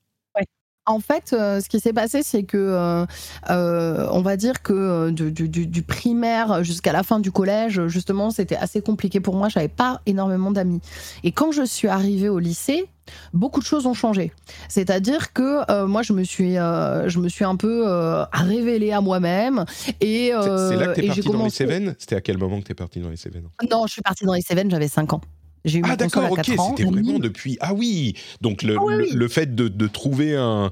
En 0.89 1.01
fait, 1.01 1.33
euh, 1.33 1.61
ce 1.61 1.69
qui 1.69 1.81
s'est 1.81 1.93
passé, 1.93 2.23
c'est 2.23 2.45
que, 2.45 2.57
euh, 2.57 3.05
euh, 3.51 4.07
on 4.13 4.21
va 4.23 4.37
dire 4.37 4.63
que 4.63 5.11
du, 5.11 5.33
du- 5.33 5.49
du- 5.49 5.67
du 5.67 5.83
primaire 5.83 6.63
jusqu'à 6.63 6.93
la 6.93 7.03
fin 7.03 7.19
du 7.19 7.33
collège, 7.33 7.87
justement, 7.89 8.31
c'était 8.31 8.55
assez 8.57 8.81
compliqué 8.83 9.19
pour 9.19 9.35
moi. 9.35 9.49
J'avais 9.49 9.67
pas 9.69 10.01
énormément 10.07 10.53
d'amis. 10.53 10.81
Et 11.25 11.33
quand 11.33 11.51
je 11.51 11.65
suis 11.65 11.89
arrivée 11.89 12.29
au 12.29 12.39
lycée, 12.39 12.87
beaucoup 13.33 13.59
de 13.59 13.65
choses 13.65 13.87
ont 13.87 13.95
changé. 13.95 14.33
C'est-à-dire 14.69 15.33
que 15.33 15.69
euh, 15.73 15.89
moi, 15.89 16.03
je 16.03 16.13
me 16.13 16.23
suis, 16.23 16.57
euh, 16.57 17.09
je 17.09 17.19
me 17.19 17.29
suis 17.29 17.45
un 17.45 17.57
peu 17.57 17.83
euh, 17.89 18.25
révélée 18.33 18.93
à 18.93 19.01
moi-même. 19.01 19.65
Et 20.01 20.31
C'est 20.33 20.77
là 20.77 20.87
que 20.95 21.01
tu 21.01 21.07
es 21.07 21.09
et 21.09 21.13
j'ai 21.13 21.23
parti 21.23 21.23
dans 21.33 21.45
les 21.45 21.51
Cévennes? 21.51 21.97
C'était 21.99 22.15
à 22.17 22.21
quel 22.21 22.39
moment 22.39 22.61
que 22.61 22.65
tu 22.67 22.73
es 22.73 22.77
parti 22.77 23.01
dans 23.01 23.11
les 23.11 23.17
Cévennes? 23.17 23.49
Non, 23.71 23.87
je 23.89 23.93
suis 23.95 24.03
partie 24.03 24.25
dans 24.25 24.35
les 24.35 24.41
Cévennes, 24.43 24.71
j'avais 24.71 24.87
5 24.89 25.13
ans. 25.15 25.21
J'ai 25.67 25.81
eu 25.81 25.83
Ah 25.85 25.97
d'accord, 25.97 26.31
ok, 26.31 26.43
4 26.43 26.61
ans. 26.61 26.75
c'était 26.77 26.89
vraiment 26.91 27.19
depuis... 27.19 27.59
Ah 27.61 27.75
oui, 27.75 28.15
donc 28.41 28.63
le, 28.63 28.77
Ah 28.79 28.83
oui, 28.85 28.95
le, 28.97 29.03
oui. 29.03 29.11
le 29.13 29.29
fait 29.29 29.55
de, 29.55 29.69
de 29.69 29.87
trouver 29.89 30.35
un, 30.37 30.71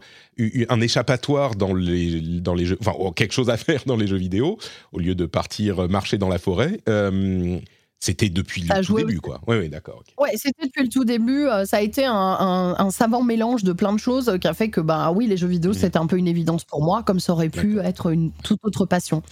un 0.69 0.81
échappatoire 0.81 1.55
dans 1.57 1.75
les, 1.75 2.21
dans 2.41 2.55
les 2.55 2.65
jeux, 2.65 2.79
enfin 2.81 2.95
oh, 2.99 3.11
quelque 3.13 3.33
chose 3.35 3.51
à 3.51 3.57
faire 3.57 3.83
dans 3.87 3.97
les 3.97 4.07
jeux 4.07 4.17
vidéo, 4.17 4.57
au 4.93 5.01
lieu 5.01 5.15
de 5.15 5.27
partir 5.27 5.89
marcher 5.89 6.17
dans 6.17 6.29
la 6.29 6.39
forêt, 6.39 6.81
euh, 6.89 7.59
c'était 8.05 8.29
depuis 8.29 8.63
le 8.63 8.85
tout 8.85 8.97
début 8.97 9.21
quoi. 9.21 9.41
Oui, 9.47 9.57
oui, 9.59 9.69
d'accord. 9.69 10.03
Ouais, 10.19 10.31
c'était 10.37 10.67
depuis 10.67 10.83
le 10.83 10.89
tout 10.89 11.05
début. 11.05 11.47
Ça 11.65 11.79
a 11.79 11.81
été 11.81 12.05
un, 12.05 12.13
un- 12.15 12.75
un 12.79 12.91
savant 12.91 13.23
mélange 13.23 13.65
de 13.65 13.73
plein 13.73 13.93
de 13.93 13.99
choses 13.99 14.29
euh, 14.29 14.37
qui 14.39 14.47
a 14.47 14.53
fait 14.55 14.69
que, 14.69 14.81
bah 14.81 15.11
oui, 15.11 15.27
les 15.27 15.37
jeux 15.37 15.47
vidéo, 15.47 15.73
Mhm. 15.73 15.79
c'était 15.79 15.99
un 15.99 16.07
peu 16.07 16.17
une 16.19 16.29
évidence 16.29 16.65
pour 16.65 16.83
moi, 16.85 17.03
comme 17.03 17.19
ça 17.21 17.33
aurait 17.33 17.49
pu 17.49 17.79
être 17.81 18.11
une 18.13 18.31
toute 18.43 18.59
autre 18.65 18.85
passion. 18.85 19.23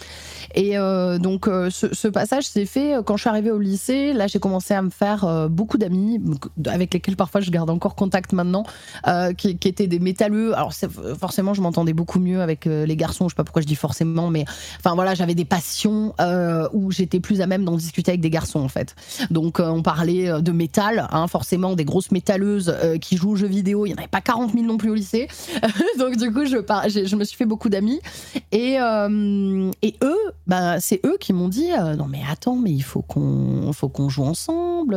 Et 0.55 0.77
euh, 0.77 1.19
donc, 1.19 1.47
euh, 1.47 1.69
ce, 1.69 1.93
ce 1.93 2.07
passage 2.07 2.45
s'est 2.45 2.65
fait 2.65 2.95
quand 3.05 3.15
je 3.17 3.21
suis 3.21 3.29
arrivée 3.29 3.51
au 3.51 3.59
lycée. 3.59 4.13
Là, 4.13 4.27
j'ai 4.27 4.39
commencé 4.39 4.73
à 4.73 4.81
me 4.81 4.89
faire 4.89 5.47
beaucoup 5.49 5.77
d'amis, 5.77 6.19
avec 6.65 6.93
lesquels 6.93 7.15
parfois 7.15 7.41
je 7.41 7.51
garde 7.51 7.69
encore 7.69 7.95
contact 7.95 8.33
maintenant, 8.33 8.63
euh, 9.07 9.33
qui, 9.33 9.57
qui 9.57 9.67
étaient 9.67 9.87
des 9.87 9.99
métalleux. 9.99 10.55
Alors, 10.55 10.73
forcément, 11.19 11.53
je 11.53 11.61
m'entendais 11.61 11.93
beaucoup 11.93 12.19
mieux 12.19 12.41
avec 12.41 12.65
les 12.65 12.95
garçons. 12.95 13.27
Je 13.27 13.33
sais 13.33 13.35
pas 13.35 13.43
pourquoi 13.43 13.61
je 13.61 13.67
dis 13.67 13.75
forcément, 13.75 14.29
mais 14.29 14.45
enfin 14.79 14.95
voilà, 14.95 15.13
j'avais 15.13 15.35
des 15.35 15.45
passions 15.45 16.13
euh, 16.19 16.67
où 16.73 16.91
j'étais 16.91 17.19
plus 17.19 17.41
à 17.41 17.47
même 17.47 17.63
d'en 17.65 17.75
discuter 17.77 18.11
avec 18.11 18.21
des 18.21 18.29
garçons, 18.29 18.62
en 18.63 18.67
fait. 18.69 18.95
Donc 19.29 19.59
euh, 19.59 19.67
on 19.67 19.81
parlait 19.83 20.29
euh, 20.29 20.39
de 20.41 20.51
métal, 20.51 21.07
hein, 21.11 21.27
forcément 21.27 21.75
des 21.75 21.85
grosses 21.85 22.11
métalleuses 22.11 22.73
euh, 22.83 22.97
qui 22.97 23.17
jouent 23.17 23.31
aux 23.31 23.35
jeux 23.35 23.47
vidéo. 23.47 23.85
Il 23.85 23.89
n'y 23.89 23.95
en 23.95 23.97
avait 23.99 24.07
pas 24.07 24.21
40 24.21 24.53
000 24.53 24.65
non 24.65 24.77
plus 24.77 24.89
au 24.89 24.95
lycée. 24.95 25.27
Donc 25.99 26.17
du 26.17 26.31
coup, 26.31 26.45
je, 26.45 26.57
par- 26.57 26.89
je 26.89 27.15
me 27.15 27.23
suis 27.23 27.37
fait 27.37 27.45
beaucoup 27.45 27.69
d'amis. 27.69 27.99
Et, 28.51 28.73
et 29.81 29.95
eux, 30.03 30.17
bah, 30.47 30.79
c'est 30.79 30.99
eux 31.05 31.17
qui 31.19 31.33
m'ont 31.33 31.47
dit 31.49 31.69
non 31.97 32.05
mais 32.09 32.21
attends, 32.31 32.55
mais 32.55 32.71
il 32.71 32.83
faut 32.83 33.01
qu'on 33.01 33.71
faut 33.73 33.89
qu'on 33.89 34.09
joue 34.09 34.23
ensemble. 34.23 34.95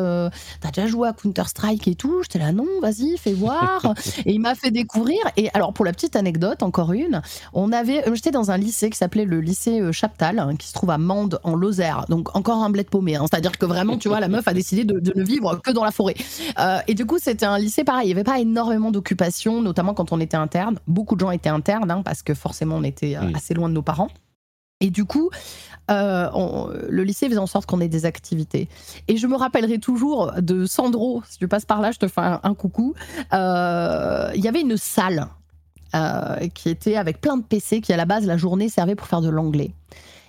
T'as 0.60 0.70
déjà 0.72 0.86
joué 0.86 1.08
à 1.08 1.12
Counter 1.12 1.44
Strike 1.46 1.88
et 1.88 1.94
tout 1.94 2.22
J'étais 2.22 2.38
là 2.38 2.52
non, 2.52 2.66
vas-y, 2.80 3.16
fais 3.18 3.32
voir. 3.32 3.94
et 4.26 4.32
il 4.32 4.40
m'a 4.40 4.54
fait 4.54 4.70
découvrir. 4.70 5.18
Et 5.36 5.50
alors 5.54 5.72
pour 5.72 5.84
la 5.84 5.92
petite 5.92 6.16
anecdote, 6.16 6.62
encore 6.62 6.92
une, 6.92 7.22
on 7.52 7.72
avait, 7.72 8.02
j'étais 8.14 8.30
dans 8.30 8.50
un 8.50 8.56
lycée 8.58 8.90
qui 8.90 8.98
s'appelait 8.98 9.24
le 9.24 9.40
lycée 9.40 9.80
Chaptal, 9.92 10.38
hein, 10.38 10.56
qui 10.56 10.68
se 10.68 10.72
trouve 10.72 10.90
à 10.90 10.98
Mende 10.98 11.40
en 11.42 11.54
Lozère. 11.54 12.04
Donc 12.08 12.34
encore 12.36 12.62
un 12.62 12.70
bled 12.70 12.88
paumé. 12.88 13.16
hein. 13.16 13.24
C'est-à-dire 13.30 13.55
que 13.56 13.66
vraiment, 13.66 13.98
tu 13.98 14.08
vois, 14.08 14.20
la 14.20 14.28
meuf 14.28 14.46
a 14.48 14.54
décidé 14.54 14.84
de, 14.84 14.98
de 14.98 15.12
ne 15.14 15.24
vivre 15.24 15.60
que 15.62 15.70
dans 15.70 15.84
la 15.84 15.92
forêt. 15.92 16.14
Euh, 16.58 16.78
et 16.86 16.94
du 16.94 17.06
coup, 17.06 17.18
c'était 17.18 17.46
un 17.46 17.58
lycée 17.58 17.84
pareil. 17.84 18.04
Il 18.04 18.08
n'y 18.08 18.12
avait 18.12 18.24
pas 18.24 18.38
énormément 18.40 18.90
d'occupation, 18.90 19.62
notamment 19.62 19.94
quand 19.94 20.12
on 20.12 20.20
était 20.20 20.36
interne. 20.36 20.78
Beaucoup 20.86 21.14
de 21.14 21.20
gens 21.20 21.30
étaient 21.30 21.48
internes, 21.48 21.90
hein, 21.90 22.02
parce 22.04 22.22
que 22.22 22.34
forcément, 22.34 22.76
on 22.76 22.82
était 22.82 23.16
euh, 23.16 23.32
assez 23.34 23.54
loin 23.54 23.68
de 23.68 23.74
nos 23.74 23.82
parents. 23.82 24.08
Et 24.80 24.90
du 24.90 25.04
coup, 25.04 25.30
euh, 25.90 26.86
le 26.88 27.02
lycée 27.02 27.28
faisait 27.28 27.38
en 27.38 27.46
sorte 27.46 27.66
qu'on 27.66 27.80
ait 27.80 27.88
des 27.88 28.04
activités. 28.04 28.68
Et 29.08 29.16
je 29.16 29.26
me 29.26 29.36
rappellerai 29.36 29.78
toujours 29.78 30.32
de 30.38 30.66
Sandro, 30.66 31.22
si 31.28 31.38
tu 31.38 31.48
passes 31.48 31.64
par 31.64 31.80
là, 31.80 31.92
je 31.92 31.98
te 31.98 32.08
fais 32.08 32.20
un, 32.20 32.54
coucou. 32.54 32.94
Euh, 33.32 34.30
il 34.34 34.44
y 34.44 34.48
avait 34.48 34.60
une 34.60 34.76
salle 34.76 35.28
euh, 35.94 36.48
qui 36.48 36.68
était 36.68 36.96
avec 36.96 37.20
plein 37.20 37.36
de 37.36 37.42
PC 37.42 37.80
qui, 37.80 37.92
à 37.92 37.96
la 37.96 38.04
base, 38.04 38.26
la 38.26 38.36
journée 38.36 38.68
servait 38.68 38.96
pour 38.96 39.06
faire 39.06 39.22
de 39.22 39.30
l'anglais. 39.30 39.72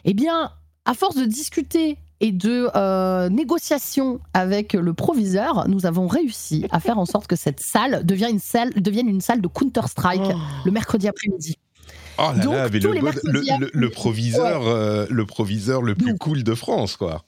Eh 0.05 0.13
bien, 0.13 0.51
à 0.85 0.93
force 0.93 1.15
de 1.15 1.25
discuter 1.25 1.97
et 2.19 2.31
de 2.31 3.29
négociations 3.29 4.19
avec 4.33 4.73
le 4.73 4.93
proviseur, 4.93 5.67
nous 5.67 5.85
avons 5.85 6.07
réussi 6.07 6.65
à 6.71 6.79
faire 6.79 6.97
en 6.97 7.05
sorte 7.05 7.27
que 7.27 7.35
cette 7.35 7.59
salle 7.59 8.05
devienne 8.05 8.31
une 8.31 8.39
salle, 8.39 8.71
devienne 8.75 9.07
une 9.07 9.21
salle 9.21 9.41
de 9.41 9.47
Counter-Strike 9.47 10.21
oh. 10.25 10.37
le 10.65 10.71
mercredi 10.71 11.07
après-midi. 11.07 11.57
Oh 12.17 12.31
là 12.35 12.43
là, 12.43 12.69
mais 12.71 12.79
le, 12.79 13.89
proviseur, 13.89 14.67
euh, 14.67 15.05
le 15.09 15.25
proviseur 15.25 15.81
le 15.83 15.93
plus 15.93 16.17
cool 16.17 16.43
de 16.43 16.55
France, 16.55 16.97
quoi. 16.97 17.23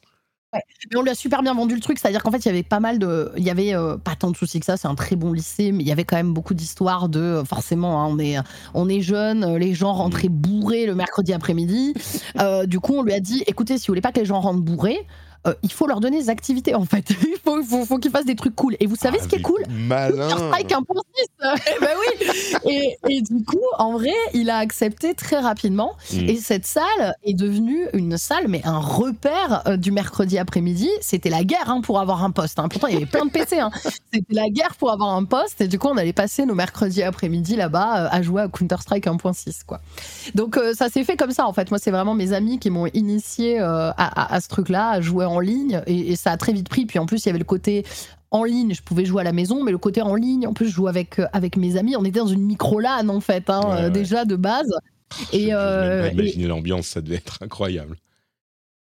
Ouais. 0.53 0.61
Mais 0.91 0.97
on 0.97 1.03
lui 1.03 1.11
a 1.11 1.15
super 1.15 1.43
bien 1.43 1.53
vendu 1.53 1.75
le 1.75 1.81
truc, 1.81 1.99
c'est-à-dire 1.99 2.23
qu'en 2.23 2.31
fait, 2.31 2.39
il 2.39 2.47
y 2.47 2.49
avait 2.49 2.63
pas 2.63 2.79
mal 2.79 2.97
de. 2.97 3.31
Il 3.37 3.43
y 3.43 3.51
avait 3.51 3.75
euh, 3.75 3.97
pas 3.97 4.15
tant 4.15 4.31
de 4.31 4.35
soucis 4.37 4.59
que 4.59 4.65
ça, 4.65 4.77
c'est 4.77 4.87
un 4.87 4.95
très 4.95 5.15
bon 5.15 5.31
lycée, 5.31 5.71
mais 5.71 5.83
il 5.83 5.87
y 5.87 5.91
avait 5.91 6.05
quand 6.05 6.15
même 6.15 6.33
beaucoup 6.33 6.55
d'histoires 6.55 7.07
de. 7.07 7.19
Euh, 7.19 7.45
forcément, 7.45 8.03
hein, 8.03 8.07
on 8.09 8.17
est, 8.17 8.37
on 8.73 8.89
est 8.89 9.01
jeune, 9.01 9.57
les 9.57 9.75
gens 9.75 9.93
rentraient 9.93 10.29
bourrés 10.29 10.87
le 10.87 10.95
mercredi 10.95 11.33
après-midi. 11.33 11.93
du 12.65 12.79
coup, 12.79 12.95
on 12.95 13.03
lui 13.03 13.13
a 13.13 13.19
dit 13.19 13.43
écoutez, 13.45 13.77
si 13.77 13.87
vous 13.87 13.91
voulez 13.91 14.01
pas 14.01 14.11
que 14.11 14.19
les 14.19 14.25
gens 14.25 14.39
rentrent 14.39 14.61
bourrés, 14.61 15.05
euh, 15.47 15.53
il 15.63 15.71
faut 15.71 15.87
leur 15.87 16.01
donner 16.01 16.19
des 16.19 16.29
activités 16.29 16.75
en 16.75 16.85
fait. 16.85 17.09
il 17.21 17.37
faut, 17.43 17.85
faut, 17.85 17.97
qu'ils 17.97 18.11
fassent 18.11 18.25
des 18.25 18.35
trucs 18.35 18.55
cool. 18.55 18.75
Et 18.79 18.87
vous 18.87 18.95
savez 18.95 19.17
ah, 19.19 19.23
ce 19.23 19.27
qui 19.29 19.35
est 19.35 19.41
cool? 19.41 19.63
Malin. 19.69 20.29
Strike 20.29 20.69
1.6. 20.69 20.81
ben 21.81 21.87
oui. 21.99 22.27
Et, 22.65 22.97
et, 23.09 23.21
du 23.21 23.43
coup, 23.45 23.61
en 23.77 23.93
vrai, 23.93 24.13
il 24.33 24.49
a 24.49 24.57
accepté 24.57 25.13
très 25.13 25.39
rapidement. 25.39 25.95
Mm. 26.13 26.29
Et 26.29 26.35
cette 26.35 26.65
salle 26.65 27.15
est 27.23 27.33
devenue 27.33 27.87
une 27.93 28.17
salle, 28.17 28.47
mais 28.49 28.61
un 28.65 28.79
repère 28.79 29.63
euh, 29.67 29.77
du 29.77 29.91
mercredi 29.91 30.37
après-midi. 30.37 30.89
C'était 30.99 31.29
la 31.29 31.43
guerre 31.45 31.69
hein, 31.69 31.81
pour 31.81 31.99
avoir 31.99 32.23
un 32.23 32.31
poste. 32.31 32.59
Hein. 32.59 32.67
Pourtant, 32.67 32.87
il 32.87 32.95
y 32.95 32.97
avait 32.97 33.05
plein 33.05 33.25
de 33.25 33.31
PC. 33.31 33.59
Hein. 33.59 33.71
C'était 34.13 34.33
la 34.33 34.49
guerre 34.49 34.75
pour 34.75 34.91
avoir 34.91 35.15
un 35.15 35.23
poste. 35.23 35.61
Et 35.61 35.67
du 35.69 35.79
coup, 35.79 35.87
on 35.87 35.97
allait 35.97 36.13
passer 36.13 36.45
nos 36.45 36.55
mercredis 36.55 37.03
après-midi 37.03 37.55
là-bas 37.55 38.05
euh, 38.05 38.09
à 38.11 38.21
jouer 38.21 38.41
à 38.41 38.47
Counter 38.49 38.77
Strike 38.81 39.05
1.6 39.05 39.63
quoi. 39.65 39.79
Donc 40.35 40.59
ça 40.73 40.89
s'est 40.89 41.03
fait 41.03 41.15
comme 41.15 41.31
ça 41.31 41.47
en 41.47 41.53
fait. 41.53 41.71
Moi, 41.71 41.79
c'est 41.81 41.91
vraiment 41.91 42.13
mes 42.13 42.33
amis 42.33 42.59
qui 42.59 42.69
m'ont 42.69 42.87
initié 42.87 43.59
à, 43.59 43.89
à, 43.97 44.35
à, 44.35 44.41
ce 44.41 44.47
truc-là, 44.49 44.89
à 44.89 45.01
jouer 45.01 45.25
en 45.29 45.39
ligne 45.39 45.81
et, 45.87 46.15
ça 46.15 46.31
a 46.31 46.37
très 46.37 46.53
vite 46.53 46.69
pris. 46.69 46.85
Puis 46.85 46.99
en 46.99 47.05
plus, 47.05 47.23
il 47.23 47.27
y 47.27 47.29
avait 47.29 47.39
le 47.39 47.45
côté 47.45 47.85
en 48.31 48.43
ligne, 48.43 48.73
je 48.73 48.81
pouvais 48.81 49.05
jouer 49.05 49.21
à 49.21 49.23
la 49.23 49.31
maison, 49.31 49.63
mais 49.63 49.71
le 49.71 49.77
côté 49.77 50.01
en 50.01 50.15
ligne, 50.15 50.45
en 50.45 50.53
plus, 50.53 50.67
je 50.67 50.73
jouais 50.73 50.89
avec, 50.89 51.19
euh, 51.19 51.25
avec 51.33 51.57
mes 51.57 51.77
amis. 51.77 51.95
On 51.95 52.05
était 52.05 52.19
dans 52.19 52.27
une 52.27 52.43
micro-LAN, 52.43 53.07
en 53.09 53.19
fait, 53.21 53.49
hein, 53.49 53.61
euh, 53.71 53.89
déjà 53.89 54.25
de 54.25 54.35
base. 54.35 54.71
Et, 55.33 55.49
euh, 55.51 56.09
imaginer 56.11 56.47
l'ambiance, 56.47 56.87
ça 56.87 57.01
devait 57.01 57.15
être 57.15 57.41
incroyable. 57.41 57.97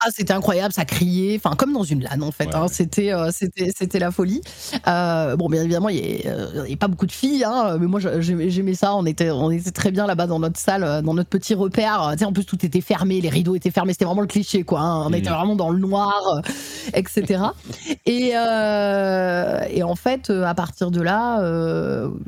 Ah, 0.01 0.11
c'était 0.15 0.33
incroyable, 0.33 0.73
ça 0.73 0.85
criait, 0.85 1.41
enfin 1.43 1.57
comme 1.57 1.73
dans 1.73 1.83
une 1.83 2.05
LAN 2.05 2.23
en 2.23 2.31
fait. 2.31 2.55
Hein, 2.55 2.67
c'était, 2.71 3.13
euh, 3.13 3.31
c'était, 3.33 3.73
c'était 3.77 3.99
la 3.99 4.13
folie. 4.13 4.43
Euh, 4.87 5.35
bon, 5.35 5.49
bien 5.49 5.65
évidemment, 5.65 5.89
il 5.89 6.25
n'y 6.67 6.73
a, 6.73 6.77
pas 6.77 6.87
beaucoup 6.87 7.07
de 7.07 7.13
filles, 7.13 7.43
hein, 7.43 7.77
mais 7.81 7.89
moi 7.89 7.99
j'aimais 8.21 8.75
ça. 8.75 8.95
On 8.95 9.05
était, 9.07 9.31
on 9.31 9.51
était 9.51 9.73
très 9.73 9.91
bien 9.91 10.07
là-bas 10.07 10.29
dans 10.29 10.39
notre 10.39 10.61
salle, 10.61 10.85
euh, 10.85 11.03
dans 11.03 11.15
notre 11.15 11.29
petit 11.29 11.53
repère. 11.53 12.11
Tu 12.13 12.19
sais, 12.19 12.25
en 12.25 12.33
plus 12.33 12.45
tout 12.45 12.65
était 12.65 12.81
fermé, 12.81 13.21
les 13.21 13.29
rideaux 13.29 13.57
étaient 13.57 13.73
fermés. 13.73 13.93
C'était 13.93 14.05
vraiment 14.05 14.21
le 14.21 14.29
cliché, 14.29 14.63
quoi. 14.63 14.79
Hein. 14.83 15.07
On 15.09 15.13
était 15.13 15.31
mmh. 15.31 15.35
vraiment 15.35 15.57
dans 15.57 15.71
le 15.71 15.81
noir, 15.81 16.43
etc. 16.95 17.43
et, 18.07 18.29
et 18.29 19.83
en 19.83 19.97
fait, 19.97 20.31
à 20.31 20.55
partir 20.55 20.93
de 20.93 21.03
là, 21.03 21.43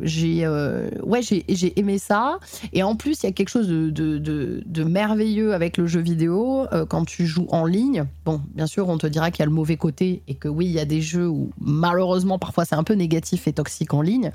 j'ai, 0.02 0.48
ouais, 0.48 1.22
j'ai, 1.22 1.44
j'ai 1.48 1.78
aimé 1.78 1.98
ça. 1.98 2.40
Et 2.72 2.82
en 2.82 2.96
plus, 2.96 3.22
il 3.22 3.26
y 3.26 3.28
a 3.28 3.32
quelque 3.32 3.48
chose 3.48 3.68
de, 3.68 3.90
de, 3.90 4.18
de, 4.18 4.60
de 4.66 4.82
merveilleux 4.82 5.54
avec 5.54 5.76
le 5.76 5.86
jeu 5.86 6.00
vidéo 6.00 6.66
quand 6.88 7.04
tu 7.04 7.26
joues 7.26 7.46
en 7.50 7.59
en 7.60 7.66
ligne. 7.66 8.04
Bon, 8.24 8.40
bien 8.54 8.66
sûr, 8.66 8.88
on 8.88 8.98
te 8.98 9.06
dira 9.06 9.30
qu'il 9.30 9.40
y 9.40 9.42
a 9.42 9.46
le 9.46 9.52
mauvais 9.52 9.76
côté 9.76 10.22
et 10.26 10.34
que 10.34 10.48
oui, 10.48 10.66
il 10.66 10.72
y 10.72 10.80
a 10.80 10.84
des 10.84 11.00
jeux 11.00 11.28
où 11.28 11.50
malheureusement 11.60 12.38
parfois 12.38 12.64
c'est 12.64 12.74
un 12.74 12.84
peu 12.84 12.94
négatif 12.94 13.46
et 13.46 13.52
toxique 13.52 13.94
en 13.94 14.02
ligne. 14.02 14.32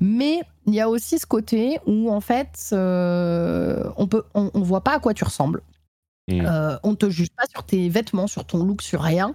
Mais 0.00 0.40
il 0.66 0.74
y 0.74 0.80
a 0.80 0.88
aussi 0.88 1.18
ce 1.18 1.26
côté 1.26 1.78
où 1.86 2.10
en 2.10 2.20
fait, 2.20 2.70
euh, 2.72 3.84
on 3.96 4.06
peut, 4.06 4.24
on, 4.34 4.50
voit 4.54 4.82
pas 4.82 4.94
à 4.94 4.98
quoi 4.98 5.14
tu 5.14 5.24
ressembles. 5.24 5.62
Mmh. 6.28 6.40
Euh, 6.40 6.76
on 6.82 6.94
te 6.94 7.08
juge 7.10 7.30
pas 7.36 7.44
sur 7.50 7.64
tes 7.64 7.88
vêtements, 7.88 8.26
sur 8.26 8.44
ton 8.44 8.64
look, 8.64 8.82
sur 8.82 9.02
rien. 9.02 9.32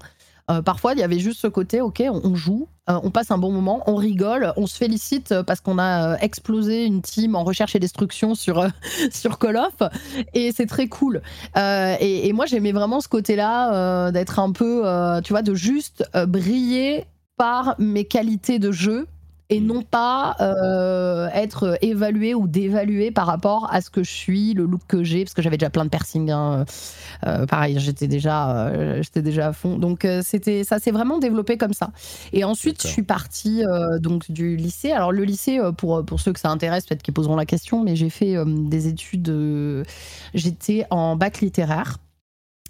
Euh, 0.49 0.61
parfois, 0.61 0.93
il 0.93 0.99
y 0.99 1.03
avait 1.03 1.19
juste 1.19 1.39
ce 1.39 1.47
côté, 1.47 1.81
ok, 1.81 2.03
on, 2.09 2.35
joue, 2.35 2.67
euh, 2.89 2.99
on 3.03 3.11
passe 3.11 3.29
un 3.31 3.37
bon 3.37 3.51
moment, 3.51 3.83
on 3.87 3.95
rigole, 3.95 4.53
on 4.57 4.65
se 4.65 4.75
félicite 4.77 5.41
parce 5.43 5.61
qu'on 5.61 5.77
a 5.77 6.13
euh, 6.13 6.17
explosé 6.21 6.85
une 6.85 7.01
team 7.01 7.35
en 7.35 7.43
recherche 7.43 7.75
et 7.75 7.79
destruction 7.79 8.33
sur, 8.33 8.65
sur 9.11 9.37
Call 9.37 9.57
of, 9.57 9.89
et 10.33 10.51
c'est 10.51 10.65
très 10.65 10.87
cool. 10.87 11.21
Et, 11.55 12.27
et, 12.27 12.33
moi, 12.33 12.45
j'aimais 12.45 12.71
vraiment 12.71 12.99
ce 13.01 13.07
côté-là, 13.07 14.11
d'être 14.11 14.39
un 14.39 14.51
peu, 14.51 14.83
tu 15.23 15.33
vois, 15.33 15.41
de 15.41 15.53
juste 15.53 16.03
briller 16.27 17.05
par 17.37 17.75
mes 17.77 18.05
qualités 18.05 18.59
de 18.59 18.71
jeu 18.71 19.07
et 19.49 19.59
non 19.59 19.81
pas 19.81 20.35
euh, 20.39 21.27
être 21.33 21.77
évalué 21.81 22.35
ou 22.35 22.47
dévalué 22.47 23.11
par 23.11 23.25
rapport 23.25 23.67
à 23.71 23.81
ce 23.81 23.89
que 23.89 24.03
je 24.03 24.11
suis, 24.11 24.53
le 24.53 24.65
look 24.65 24.81
que 24.87 25.03
j'ai, 25.03 25.23
parce 25.23 25.33
que 25.33 25.41
j'avais 25.41 25.57
déjà 25.57 25.71
plein 25.71 25.85
de 25.85 25.89
piercings. 25.89 26.29
Hein. 26.29 26.65
Euh, 27.25 27.45
pareil, 27.47 27.79
j'étais 27.79 28.07
déjà, 28.07 28.67
euh, 28.67 29.01
j'étais 29.01 29.23
déjà 29.23 29.47
à 29.47 29.53
fond. 29.53 29.77
Donc 29.77 30.07
c'était, 30.21 30.63
ça 30.63 30.79
s'est 30.79 30.91
vraiment 30.91 31.17
développé 31.17 31.57
comme 31.57 31.73
ça. 31.73 31.91
Et 32.31 32.43
ensuite, 32.43 32.81
je 32.83 32.87
suis 32.87 33.03
partie 33.03 33.63
donc 33.99 34.31
du 34.31 34.55
lycée. 34.55 34.91
Alors 34.91 35.11
le 35.11 35.23
lycée, 35.23 35.59
pour 35.77 36.05
pour 36.05 36.19
ceux 36.19 36.33
que 36.33 36.39
ça 36.39 36.49
intéresse, 36.49 36.85
peut-être 36.85 37.01
qu'ils 37.01 37.13
poseront 37.13 37.35
la 37.35 37.45
question, 37.45 37.83
mais 37.83 37.95
j'ai 37.95 38.09
fait 38.09 38.35
des 38.45 38.87
études. 38.87 39.85
j'étais 40.33 40.85
en 40.89 41.15
bac 41.15 41.41
littéraire. 41.41 41.97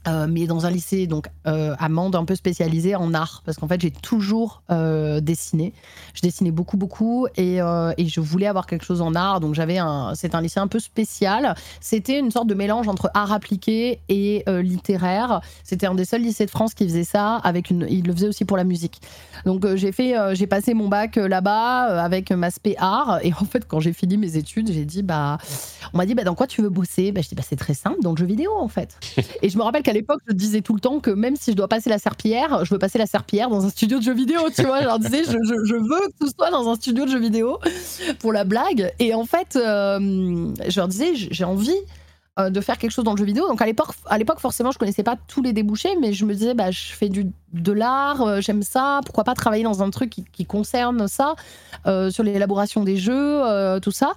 Euh, 0.07 0.27
mais 0.29 0.47
dans 0.47 0.65
un 0.65 0.71
lycée 0.71 1.07
donc 1.07 1.27
euh, 1.45 1.75
amende 1.77 2.15
un 2.15 2.23
peu 2.23 2.35
spécialisé 2.35 2.95
en 2.95 3.13
art. 3.13 3.41
Parce 3.45 3.57
qu'en 3.57 3.67
fait 3.67 3.81
j'ai 3.81 3.91
toujours 3.91 4.63
euh, 4.71 5.19
dessiné. 5.19 5.73
Je 6.13 6.21
dessinais 6.21 6.51
beaucoup 6.51 6.77
beaucoup. 6.77 7.27
Et, 7.35 7.57
et, 7.57 8.07
je 8.07 8.19
voulais 8.21 8.47
avoir 8.47 8.65
quelque 8.65 8.85
chose 8.85 9.01
en 9.01 9.13
art. 9.13 9.39
Donc 9.39 9.55
j'avais 9.55 9.77
un 9.77 10.13
c'est 10.15 10.35
un 10.35 10.41
lycée 10.41 10.59
un 10.59 10.67
peu 10.67 10.79
spécial. 10.79 11.55
C'était 11.81 12.19
une 12.19 12.31
sorte 12.31 12.47
de 12.47 12.53
mélange 12.53 12.88
entre 12.88 13.12
art 13.13 13.31
appliqué 13.31 13.99
et 14.07 14.43
littéraire. 14.47 15.41
C'était 15.63 15.88
un 15.88 15.95
des 15.95 16.05
seuls 16.05 16.21
lycées 16.21 16.45
de 16.45 16.51
France 16.51 16.73
qui 16.73 16.85
faisait 16.85 17.03
ça 17.03 17.35
avec 17.35 17.69
une 17.69 17.85
il 17.89 18.05
le 18.05 18.13
faisait 18.13 18.27
aussi 18.27 18.45
pour 18.45 18.57
la 18.57 18.63
musique. 18.63 19.01
Donc 19.45 19.65
j'ai 19.75 19.91
fait 19.91 20.15
j'ai 20.33 20.47
passé 20.47 20.73
mon 20.73 20.88
bac 20.88 21.17
là-bas 21.17 22.03
avec 22.03 22.31
ma 22.31 22.51
spé 22.51 22.75
art. 22.77 23.19
Et 23.23 23.33
en 23.33 23.45
fait 23.45 23.67
quand 23.67 23.79
j'ai 23.79 23.93
fini 23.93 24.17
mes 24.17 24.38
études 24.38 24.71
j'ai 24.71 24.85
dit 24.85 25.03
bah 25.03 25.38
on 25.93 25.97
m'a 25.97 26.05
dit 26.05 26.15
bah 26.15 26.23
dans 26.23 26.35
quoi 26.35 26.47
tu 26.47 26.62
veux 26.62 26.69
bosser? 26.69 27.12
Bah 27.12 27.21
je 27.21 27.29
dis 27.29 27.35
bah 27.35 27.43
c'est 27.47 27.57
très 27.57 27.73
simple 27.73 28.01
dans 28.01 28.12
le 28.12 28.17
jeu 28.17 28.25
vidéo 28.25 28.51
en 28.57 28.69
fait. 28.69 28.97
Et 29.41 29.49
je 29.49 29.57
me 29.57 29.63
rappelle 29.63 29.83
à 29.89 29.93
l'époque, 29.93 30.21
je 30.28 30.34
disais 30.34 30.62
tout 30.62 30.73
le 30.73 30.80
temps 30.80 30.99
que 30.99 31.12
même 31.12 31.36
si 31.36 31.52
je 31.52 31.56
dois 31.56 31.67
passer 31.67 31.89
la 31.89 31.99
serpillière, 31.99 32.63
je 32.63 32.73
veux 32.73 32.80
passer 32.80 32.97
la 32.97 33.06
serpillière 33.06 33.49
dans 33.49 33.65
un 33.65 33.69
studio 33.69 33.99
de 33.99 34.04
jeux 34.04 34.13
vidéo, 34.13 34.39
tu 34.56 34.63
vois. 34.63 34.82
Je 34.82 34.86
leur 34.86 34.99
disais, 34.99 35.23
je, 35.23 35.75
veux 35.75 36.08
que 36.08 36.13
tout 36.19 36.32
soit 36.36 36.52
dans 36.52 36.69
un 36.69 36.75
studio 36.75 37.06
de 37.06 37.12
jeux 37.12 37.19
vidéo 37.19 37.60
pour 38.19 38.34
la 38.34 38.43
blague. 38.43 38.91
Et 38.99 39.13
en 39.13 39.25
fait, 39.25 39.56
euh, 39.56 39.99
je 40.67 40.80
leur 40.80 40.88
disais, 40.88 41.12
j'ai 41.15 41.43
envie 41.43 41.80
euh, 42.39 42.49
de 42.49 42.62
faire 42.62 42.78
quelque 42.78 42.91
chose 42.91 43.06
dans 43.06 43.13
le 43.13 43.17
jeu 43.17 43.25
vidéo. 43.25 43.47
Donc 43.47 43.62
à 43.62 43.65
l'époque, 43.65 43.89
à 44.08 44.17
l'époque 44.17 44.39
forcément, 44.39 44.71
je 44.71 44.80
connaissais 44.80 45.04
pas 45.04 45.15
tous 45.28 45.41
les 45.41 45.54
débouchés, 45.54 45.95
mais 45.99 46.13
je 46.13 46.25
me 46.25 46.34
disais, 46.34 46.54
bah, 46.54 46.71
je 46.71 46.93
fais 46.93 47.10
du, 47.10 47.28
de 47.54 47.71
l'art, 47.71 48.21
euh, 48.21 48.41
j'aime 48.41 48.63
ça, 48.63 49.02
pourquoi 49.06 49.23
pas 49.23 49.34
travailler 49.34 49.63
dans 49.63 49.84
un 49.84 49.89
truc 49.89 50.10
qui, 50.10 50.25
qui 50.25 50.45
concerne 50.45 51.08
ça, 51.08 51.36
sur 52.12 52.23
l'élaboration 52.23 52.84
des 52.84 52.97
jeux, 52.97 53.41
tout 53.82 53.91
ça. 53.91 54.13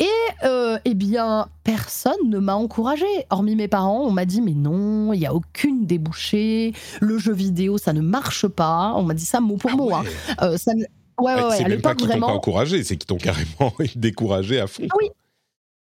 Et 0.00 0.08
euh, 0.44 0.76
eh 0.84 0.94
bien, 0.94 1.46
personne 1.62 2.28
ne 2.28 2.38
m'a 2.38 2.54
encouragé. 2.54 3.06
Hormis 3.30 3.54
mes 3.54 3.68
parents, 3.68 4.02
on 4.04 4.10
m'a 4.10 4.24
dit 4.24 4.40
mais 4.40 4.54
non, 4.54 5.12
il 5.12 5.20
y 5.20 5.26
a 5.26 5.34
aucune 5.34 5.86
débouchée. 5.86 6.72
Le 7.00 7.18
jeu 7.18 7.32
vidéo, 7.32 7.78
ça 7.78 7.92
ne 7.92 8.00
marche 8.00 8.48
pas. 8.48 8.92
On 8.96 9.02
m'a 9.02 9.14
dit 9.14 9.24
ça 9.24 9.40
mot 9.40 9.56
pour 9.56 9.70
ah 9.72 9.76
mot. 9.76 9.94
Hein. 9.94 10.04
Euh, 10.42 10.56
ça 10.56 10.72
Ouais, 11.16 11.32
ouais, 11.36 11.44
ouais. 11.44 11.64
À 11.64 11.68
l'époque, 11.68 12.00
vraiment. 12.02 12.26
Pas 12.26 12.32
encouragé, 12.32 12.82
c'est 12.82 12.96
qu'ils 12.96 13.06
t'ont 13.06 13.18
carrément 13.18 13.72
découragé 13.94 14.58
à 14.58 14.66
fond. 14.66 14.82
Ah 14.90 14.96
oui, 14.98 15.10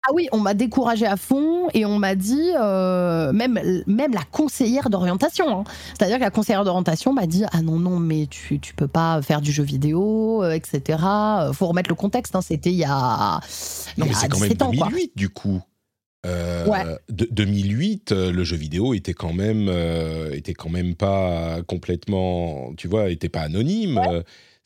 ah 0.08 0.14
oui, 0.14 0.28
on 0.32 0.38
m'a 0.38 0.54
découragé 0.54 1.04
à 1.04 1.16
fond 1.16 1.68
et 1.74 1.84
on 1.84 1.98
m'a 1.98 2.14
dit, 2.14 2.50
euh, 2.58 3.30
même, 3.32 3.60
même 3.86 4.12
la 4.12 4.22
conseillère 4.30 4.88
d'orientation, 4.88 5.60
hein. 5.60 5.64
c'est-à-dire 5.88 6.16
que 6.16 6.22
la 6.22 6.30
conseillère 6.30 6.64
d'orientation 6.64 7.12
m'a 7.12 7.26
dit 7.26 7.44
Ah 7.52 7.60
non, 7.60 7.78
non, 7.78 7.98
mais 7.98 8.26
tu, 8.26 8.58
tu 8.58 8.74
peux 8.74 8.88
pas 8.88 9.20
faire 9.20 9.42
du 9.42 9.52
jeu 9.52 9.62
vidéo, 9.62 10.42
euh, 10.42 10.52
etc. 10.52 10.98
Faut 11.52 11.66
remettre 11.66 11.90
le 11.90 11.94
contexte, 11.94 12.34
hein. 12.34 12.40
c'était 12.40 12.70
il 12.70 12.78
y 12.78 12.84
a. 12.84 13.40
Non, 13.98 14.06
mais 14.06 14.14
c'est 14.14 14.28
quand 14.28 14.40
même 14.40 14.54
2008 14.54 15.12
du 15.14 15.28
coup. 15.28 15.60
Euh, 16.26 16.96
2008, 17.10 18.12
euh, 18.12 18.32
le 18.32 18.44
jeu 18.44 18.56
vidéo 18.56 18.94
était 18.94 19.14
quand 19.14 19.32
même, 19.34 19.68
était 20.32 20.54
quand 20.54 20.70
même 20.70 20.94
pas 20.94 21.58
complètement, 21.66 22.72
tu 22.78 22.88
vois, 22.88 23.10
était 23.10 23.28
pas 23.28 23.42
anonyme. 23.42 24.00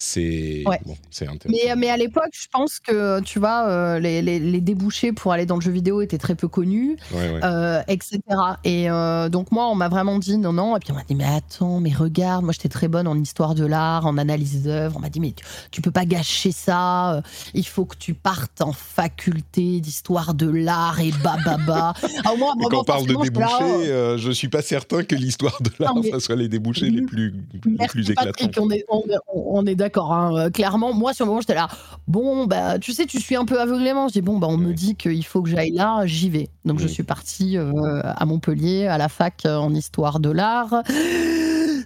C'est 0.04 0.64
Ouais. 0.66 0.80
bon, 0.84 0.96
c'est 1.12 1.28
Mais, 1.76 1.88
à 1.88 1.96
l'époque, 1.96 2.32
je 2.32 2.48
pense 2.50 2.80
que, 2.80 3.20
tu 3.20 3.38
vois, 3.38 3.68
euh, 3.68 3.98
les, 4.00 4.20
les- 4.20 4.40
les 4.40 4.60
débouchés 4.60 5.12
pour 5.12 5.32
aller 5.32 5.46
dans 5.46 5.54
le 5.54 5.60
jeu 5.60 5.70
vidéo 5.70 6.00
étaient 6.02 6.18
très 6.18 6.34
peu 6.34 6.48
connus, 6.48 6.96
Ouais, 7.12 7.30
ouais. 7.32 7.40
euh, 7.44 7.80
etc. 7.86 8.18
Et 8.64 8.90
euh, 8.90 9.28
donc, 9.28 9.52
moi, 9.52 9.68
on 9.68 9.76
m'a 9.76 9.88
vraiment 9.88 10.18
dit 10.18 10.38
non, 10.38 10.52
non. 10.52 10.76
Et 10.76 10.80
puis, 10.80 10.90
on 10.90 10.96
m'a 10.96 11.04
dit, 11.04 11.14
mais 11.14 11.24
attends, 11.24 11.78
mais 11.78 11.92
regarde, 11.92 12.42
moi, 12.42 12.52
j'étais 12.52 12.68
très 12.68 12.88
bonne 12.88 13.06
en 13.06 13.16
histoire 13.16 13.54
de 13.54 13.64
l'art, 13.64 14.04
en 14.06 14.18
analyse 14.18 14.64
d'œuvres. 14.64 14.96
On 14.96 15.00
m'a 15.00 15.08
dit, 15.08 15.20
mais 15.20 15.30
tu, 15.32 15.44
tu 15.70 15.80
peux 15.80 15.92
pas 15.92 16.04
gâcher 16.04 16.50
ça. 16.50 17.14
euh, 17.14 17.20
Il 17.54 17.64
faut 17.66 17.84
que 17.84 17.96
tu 17.96 18.12
partes 18.14 18.60
en 18.60 18.72
faculté 18.72 19.78
d'histoire 19.78 20.34
de 20.34 20.50
l'art 20.50 20.98
et 20.98 21.12
bababa. 21.22 21.94
Ah, 21.94 22.00
moi, 22.36 22.54
Et 22.58 22.64
vraiment, 22.64 22.68
quand 22.70 22.80
on 22.80 22.84
parle 22.84 23.02
de 23.06 23.10
j'étais 23.10 23.38
là, 23.38 23.46
débouchés, 23.46 23.54
oh, 23.60 23.80
euh, 23.86 24.18
je 24.18 24.32
suis 24.32 24.48
pas 24.48 24.62
certain 24.62 25.04
que 25.04 25.14
l'histoire 25.14 25.62
de 25.62 25.70
l'art, 25.78 25.94
soit 26.18 26.34
les 26.34 26.48
débouchés 26.48 26.90
les 26.90 27.02
plus, 27.02 27.32
les 27.64 27.86
plus 27.86 28.10
éclatants. 28.10 28.50
on 28.58 28.70
est, 28.72 28.84
on, 28.88 29.02
on 29.32 29.64
est 29.66 29.76
d'accord. 29.76 29.91
Hein. 30.00 30.34
Euh, 30.36 30.50
Clairement, 30.50 30.92
moi 30.94 31.12
sur 31.12 31.24
le 31.24 31.30
moment 31.30 31.40
j'étais 31.40 31.54
là. 31.54 31.68
Bon, 32.08 32.46
bah, 32.46 32.78
tu 32.78 32.92
sais, 32.92 33.06
tu 33.06 33.20
suis 33.20 33.36
un 33.36 33.44
peu 33.44 33.60
aveuglément. 33.60 34.08
Je 34.08 34.14
dis 34.14 34.22
bon, 34.22 34.38
bah, 34.38 34.46
on 34.50 34.56
me 34.56 34.72
dit 34.72 34.94
qu'il 34.96 35.24
faut 35.24 35.42
que 35.42 35.48
j'aille 35.50 35.70
là, 35.72 36.02
j'y 36.06 36.30
vais. 36.30 36.48
Donc 36.64 36.78
je 36.80 36.86
suis 36.88 37.02
partie 37.04 37.56
euh, 37.58 38.00
à 38.04 38.24
Montpellier 38.24 38.86
à 38.86 38.98
la 38.98 39.08
fac 39.08 39.44
euh, 39.46 39.56
en 39.56 39.72
histoire 39.74 40.18
de 40.20 40.30
l'art. 40.30 40.82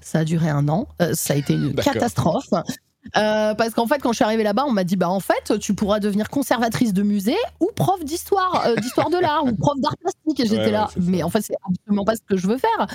Ça 0.02 0.20
a 0.20 0.24
duré 0.24 0.48
un 0.48 0.68
an. 0.68 0.86
Euh, 1.02 1.12
ça 1.14 1.34
a 1.34 1.36
été 1.36 1.54
une 1.54 1.72
D'accord. 1.72 1.92
catastrophe. 1.94 2.48
Euh, 3.16 3.54
parce 3.54 3.70
qu'en 3.70 3.86
fait, 3.86 4.00
quand 4.00 4.11
je 4.11 4.16
suis 4.16 4.24
arrivée 4.24 4.42
là-bas, 4.42 4.64
on 4.66 4.72
m'a 4.72 4.82
dit 4.82 4.96
bah 4.96 5.09
en 5.09 5.20
fait, 5.20 5.59
tu 5.61 5.74
pourras 5.74 6.00
devenir 6.00 6.28
conservatrice 6.28 6.92
de 6.92 7.02
musée 7.04 7.36
ou 7.61 7.68
prof 7.76 8.04
d'histoire, 8.04 8.64
euh, 8.66 8.74
d'histoire 8.76 9.11
de 9.11 9.16
l'art 9.18 9.44
ou 9.44 9.54
prof 9.54 9.78
d'art 9.80 9.94
plastique. 9.98 10.40
Et 10.40 10.46
j'étais 10.46 10.64
Ouais, 10.66 10.70
là, 10.72 10.82
ouais, 10.86 10.90
c'est 10.94 11.00
ça. 11.00 11.07
mais 11.11 11.22
en 11.22 11.30
fait, 11.30 11.40
c'est 11.42 11.54
absolument 11.70 12.04
pas 12.04 12.16
ce 12.16 12.20
que 12.28 12.36
je 12.36 12.48
veux 12.48 12.59
faire. 12.59 12.86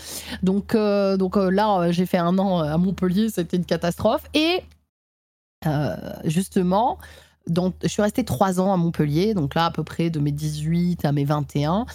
Donc, 0.43 0.75
euh, 0.75 1.15
donc 1.15 1.37
là, 1.37 1.91
j'ai 1.91 2.05
fait 2.05 2.17
un 2.17 2.37
an 2.39 2.59
à 2.59 2.77
Montpellier, 2.77 3.29
c'était 3.29 3.55
une 3.55 3.63
catastrophe. 3.65 4.23
Et 4.33 4.59
justement, 6.25 6.97
donc, 7.47 7.73
je 7.81 7.87
suis 7.87 8.01
restée 8.01 8.23
trois 8.23 8.59
ans 8.59 8.71
à 8.71 8.77
Montpellier, 8.77 9.33
donc 9.33 9.55
là 9.55 9.65
à 9.65 9.71
peu 9.71 9.83
près 9.83 10.09
de 10.09 10.19
mes 10.19 10.31
18 10.31 11.05
à 11.05 11.11
mes 11.11 11.25
21. 11.25 11.85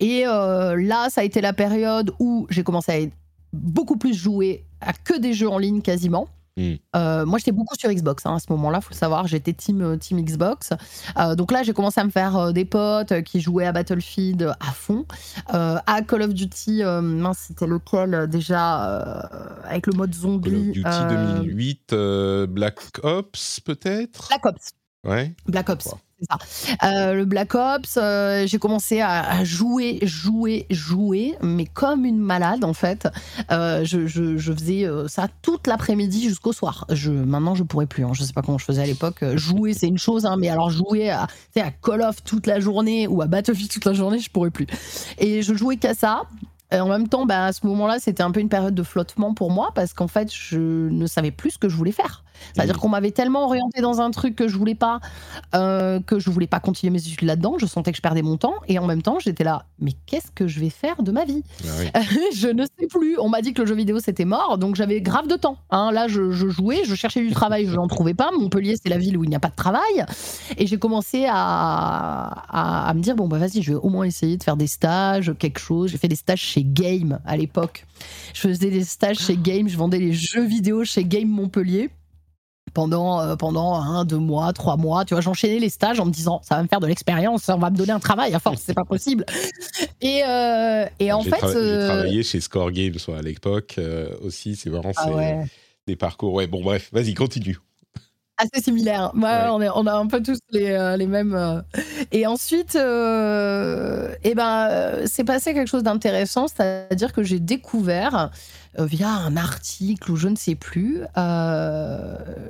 Et 0.00 0.26
euh, 0.26 0.80
là, 0.80 1.08
ça 1.10 1.20
a 1.20 1.24
été 1.24 1.40
la 1.40 1.52
période 1.52 2.12
où 2.18 2.46
j'ai 2.50 2.64
commencé 2.64 2.92
à 2.92 3.08
beaucoup 3.52 3.96
plus 3.96 4.14
jouer 4.14 4.64
à 4.80 4.92
que 4.92 5.18
des 5.18 5.32
jeux 5.32 5.48
en 5.48 5.58
ligne 5.58 5.82
quasiment. 5.82 6.28
Mm. 6.58 6.74
Euh, 6.96 7.24
moi, 7.24 7.38
j'étais 7.38 7.52
beaucoup 7.52 7.76
sur 7.78 7.90
Xbox 7.90 8.26
hein, 8.26 8.34
à 8.34 8.38
ce 8.40 8.46
moment-là, 8.50 8.80
faut 8.80 8.90
le 8.90 8.96
savoir. 8.96 9.26
J'étais 9.26 9.52
team, 9.52 9.80
euh, 9.80 9.96
team 9.96 10.20
Xbox. 10.20 10.72
Euh, 11.16 11.34
donc 11.36 11.52
là, 11.52 11.62
j'ai 11.62 11.72
commencé 11.72 12.00
à 12.00 12.04
me 12.04 12.10
faire 12.10 12.36
euh, 12.36 12.52
des 12.52 12.64
potes 12.64 13.22
qui 13.22 13.40
jouaient 13.40 13.66
à 13.66 13.72
Battlefield 13.72 14.54
à 14.60 14.72
fond, 14.72 15.06
à 15.46 16.02
Call 16.06 16.22
of 16.22 16.34
Duty. 16.34 16.82
mince, 17.02 17.44
c'était 17.48 17.66
lequel 17.66 18.26
déjà 18.28 19.28
avec 19.64 19.86
le 19.86 19.92
mode 19.92 20.14
zombie. 20.14 20.50
Call 20.50 20.60
of 20.60 20.72
Duty 20.72 20.84
euh, 20.86 21.38
2008, 21.40 21.92
euh, 21.92 22.46
Black 22.46 22.78
Ops 23.02 23.60
peut-être? 23.60 24.28
Black 24.28 24.46
Ops. 24.46 24.70
Ouais. 25.04 25.34
Black 25.46 25.68
Ops. 25.68 25.94
C'est 26.18 26.26
ça. 26.28 26.38
Euh, 26.84 27.14
le 27.14 27.24
Black 27.24 27.54
Ops, 27.54 27.96
euh, 27.96 28.44
j'ai 28.46 28.58
commencé 28.58 29.00
à, 29.00 29.44
jouer, 29.44 29.98
jouer, 30.02 30.66
jouer, 30.70 31.36
mais 31.42 31.64
comme 31.66 32.04
une 32.04 32.18
malade 32.18 32.64
en 32.64 32.72
fait. 32.72 33.08
Euh, 33.50 33.84
je, 33.84 34.06
faisais 34.52 34.86
ça 35.06 35.28
toute 35.42 35.66
l'après-midi 35.66 36.28
jusqu'au 36.28 36.52
soir. 36.52 36.86
Maintenant, 37.08 37.54
je 37.54 37.62
pourrais 37.62 37.86
plus. 37.86 38.04
hein. 38.04 38.10
Je 38.14 38.22
sais 38.22 38.32
pas 38.32 38.42
comment 38.42 38.58
je 38.58 38.64
faisais 38.64 38.82
à 38.82 38.86
l'époque. 38.86 39.24
Jouer, 39.36 39.74
c'est 39.74 39.86
une 39.88 39.98
chose, 39.98 40.26
hein, 40.26 40.36
mais 40.38 40.48
alors 40.48 40.70
jouer 40.70 41.10
à, 41.10 41.26
à 41.56 41.70
Call 41.70 42.02
of 42.02 42.22
toute 42.24 42.46
la 42.46 42.60
journée 42.60 43.06
ou 43.06 43.22
à 43.22 43.26
Battlefield 43.26 43.70
toute 43.70 43.84
la 43.84 43.92
journée, 43.92 44.18
je 44.18 44.30
pourrais 44.30 44.50
plus. 44.50 44.66
Et 45.18 45.42
je 45.42 45.54
jouais 45.54 45.76
qu'à 45.76 45.94
ça. 45.94 46.22
En 46.70 46.88
même 46.88 47.08
temps, 47.08 47.24
bah, 47.24 47.46
à 47.46 47.52
ce 47.54 47.66
moment-là, 47.66 47.98
c'était 47.98 48.22
un 48.22 48.30
peu 48.30 48.40
une 48.40 48.50
période 48.50 48.74
de 48.74 48.82
flottement 48.82 49.32
pour 49.32 49.50
moi 49.50 49.70
parce 49.74 49.94
qu'en 49.94 50.08
fait, 50.08 50.30
je 50.34 50.58
ne 50.58 51.06
savais 51.06 51.30
plus 51.30 51.52
ce 51.52 51.58
que 51.58 51.68
je 51.68 51.76
voulais 51.76 51.92
faire. 51.92 52.24
C'est-à-dire 52.54 52.74
Mhm. 52.76 52.80
qu'on 52.80 52.88
m'avait 52.88 53.10
tellement 53.10 53.44
orienté 53.44 53.80
dans 53.80 54.00
un 54.00 54.10
truc 54.10 54.34
que 54.36 54.48
je 54.48 54.56
voulais 54.56 54.74
pas, 54.74 55.00
euh, 55.54 56.00
que 56.00 56.18
je 56.18 56.30
voulais 56.30 56.46
pas 56.46 56.60
continuer 56.60 56.90
mes 56.92 56.98
études 56.98 57.22
là-dedans. 57.26 57.54
Je 57.58 57.66
sentais 57.66 57.90
que 57.92 57.96
je 57.96 58.02
perdais 58.02 58.22
mon 58.22 58.36
temps 58.36 58.54
et 58.68 58.78
en 58.78 58.86
même 58.86 59.02
temps, 59.02 59.18
j'étais 59.18 59.44
là. 59.44 59.64
Mais 59.80 59.92
qu'est-ce 60.06 60.30
que 60.34 60.46
je 60.48 60.60
vais 60.60 60.70
faire 60.70 61.02
de 61.02 61.12
ma 61.12 61.24
vie? 61.24 61.42
Ah 61.64 61.70
oui. 61.78 61.86
Je 62.34 62.48
ne 62.48 62.64
sais 62.64 62.86
plus. 62.88 63.18
On 63.18 63.28
m'a 63.28 63.42
dit 63.42 63.52
que 63.54 63.62
le 63.62 63.68
jeu 63.68 63.74
vidéo 63.74 63.98
c'était 64.00 64.24
mort, 64.24 64.58
donc 64.58 64.74
j'avais 64.76 65.00
grave 65.00 65.26
de 65.28 65.36
temps. 65.36 65.56
hein. 65.70 65.90
Là, 65.92 66.08
je, 66.08 66.30
je 66.30 66.48
jouais, 66.48 66.82
je 66.84 66.94
cherchais 66.94 67.20
du 67.20 67.32
travail, 67.32 67.66
je 67.66 67.74
n'en 67.74 67.86
trouvais 67.88 68.14
pas. 68.14 68.30
Montpellier, 68.38 68.76
c'est 68.80 68.88
la 68.88 68.98
ville 68.98 69.16
où 69.16 69.24
il 69.24 69.30
n'y 69.30 69.36
a 69.36 69.40
pas 69.40 69.48
de 69.48 69.54
travail, 69.56 70.04
et 70.56 70.66
j'ai 70.66 70.78
commencé 70.78 71.26
à, 71.28 71.34
à, 72.48 72.88
à 72.88 72.94
me 72.94 73.00
dire 73.00 73.16
bon 73.16 73.28
bah 73.28 73.38
vas-y, 73.38 73.62
je 73.62 73.72
vais 73.72 73.78
au 73.78 73.88
moins 73.88 74.04
essayer 74.04 74.36
de 74.36 74.42
faire 74.42 74.56
des 74.56 74.66
stages, 74.66 75.32
quelque 75.38 75.58
chose. 75.60 75.90
J'ai 75.90 75.98
fait 75.98 76.08
des 76.08 76.16
stages 76.16 76.40
chez 76.40 76.64
Game 76.64 77.18
à 77.24 77.36
l'époque. 77.36 77.86
Je 78.34 78.40
faisais 78.40 78.70
des 78.70 78.84
stages 78.84 79.18
chez 79.18 79.36
Game, 79.36 79.68
je 79.68 79.76
vendais 79.76 79.98
les 79.98 80.12
jeux 80.12 80.44
vidéo 80.46 80.84
chez 80.84 81.04
Game 81.04 81.28
Montpellier 81.28 81.90
pendant, 82.68 83.20
euh, 83.20 83.36
pendant 83.36 83.74
un, 83.74 84.04
deux 84.04 84.18
mois, 84.18 84.52
trois 84.52 84.76
mois. 84.76 85.04
Tu 85.04 85.14
vois, 85.14 85.20
j'enchaînais 85.20 85.58
les 85.58 85.68
stages 85.68 86.00
en 86.00 86.06
me 86.06 86.10
disant 86.10 86.40
ça 86.42 86.56
va 86.56 86.62
me 86.62 86.68
faire 86.68 86.80
de 86.80 86.86
l'expérience, 86.86 87.48
on 87.48 87.58
va 87.58 87.70
me 87.70 87.76
donner 87.76 87.92
un 87.92 88.00
travail 88.00 88.34
à 88.34 88.40
force, 88.40 88.62
c'est 88.64 88.74
pas 88.74 88.84
possible. 88.84 89.24
Et, 90.00 90.22
euh, 90.26 90.86
et 91.00 91.12
en 91.12 91.22
fait. 91.22 91.30
trava- 91.30 91.52
j'ai 91.52 91.58
euh, 91.58 91.86
travaillé 91.86 92.22
chez 92.22 92.40
Score 92.40 92.70
Games 92.72 92.96
à 93.16 93.22
l'époque 93.22 93.78
aussi. 94.22 94.56
C'est 94.56 94.70
vraiment 94.70 94.92
ah 94.96 95.04
c'est 95.04 95.14
ouais. 95.14 95.44
des 95.86 95.96
parcours. 95.96 96.32
Ouais, 96.32 96.46
bon, 96.46 96.62
bref, 96.62 96.90
vas-y, 96.92 97.14
continue. 97.14 97.58
Assez 98.38 98.62
similaire. 98.62 99.12
Ouais, 99.14 99.20
Ouais. 99.22 99.48
On, 99.50 99.60
est- 99.60 99.68
on 99.74 99.86
a 99.86 99.92
un 99.94 100.06
peu 100.06 100.22
tous 100.22 100.38
les, 100.50 100.70
euh, 100.72 100.96
les 100.96 101.06
mêmes. 101.06 101.34
euh. 101.34 101.60
Et 102.12 102.26
ensuite, 102.26 102.76
euh, 102.76 104.14
eh 104.24 104.34
ben, 104.34 105.06
c'est 105.06 105.24
passé 105.24 105.54
quelque 105.54 105.68
chose 105.68 105.82
d'intéressant, 105.82 106.46
c'est-à-dire 106.48 107.12
que 107.12 107.22
j'ai 107.22 107.40
découvert 107.40 108.30
via 108.78 109.08
un 109.10 109.36
article 109.36 110.12
ou 110.12 110.16
je 110.16 110.28
ne 110.28 110.36
sais 110.36 110.54
plus, 110.54 111.02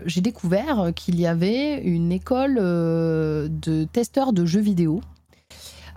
j'ai 0.06 0.20
découvert 0.20 0.90
qu'il 0.94 1.18
y 1.20 1.26
avait 1.26 1.80
une 1.80 2.12
école 2.12 2.56
de 2.56 3.84
testeurs 3.92 4.32
de 4.32 4.44
jeux 4.44 4.60
vidéo. 4.60 5.00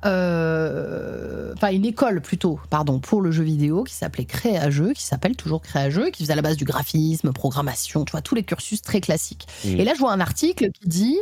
Euh, 0.05 1.53
enfin 1.55 1.71
une 1.71 1.85
école 1.85 2.21
plutôt, 2.21 2.59
pardon, 2.69 2.99
pour 2.99 3.21
le 3.21 3.31
jeu 3.31 3.43
vidéo 3.43 3.83
qui 3.83 3.93
s'appelait 3.93 4.25
Créageux, 4.25 4.93
qui 4.93 5.03
s'appelle 5.03 5.35
toujours 5.35 5.61
Créageux, 5.61 6.09
qui 6.09 6.23
faisait 6.23 6.33
à 6.33 6.35
la 6.35 6.41
base 6.41 6.57
du 6.57 6.65
graphisme, 6.65 7.31
programmation, 7.33 8.03
tu 8.05 8.11
vois, 8.11 8.21
tous 8.21 8.35
les 8.35 8.43
cursus 8.43 8.81
très 8.81 9.01
classiques. 9.01 9.47
Mm. 9.63 9.79
Et 9.79 9.85
là, 9.85 9.93
je 9.93 9.99
vois 9.99 10.11
un 10.11 10.19
article 10.19 10.71
qui 10.71 10.87
dit 10.87 11.17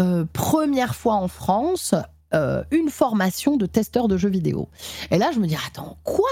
euh, 0.00 0.24
première 0.32 0.94
fois 0.94 1.14
en 1.14 1.28
France. 1.28 1.94
euh, 2.34 2.64
une 2.72 2.88
formation 2.90 3.56
de 3.56 3.66
testeur 3.66 4.08
de 4.08 4.16
jeux 4.16 4.28
vidéo. 4.28 4.68
Et 5.12 5.18
là, 5.18 5.30
je 5.32 5.38
me 5.38 5.46
dis, 5.46 5.56
attends, 5.68 5.96
quoi? 6.02 6.28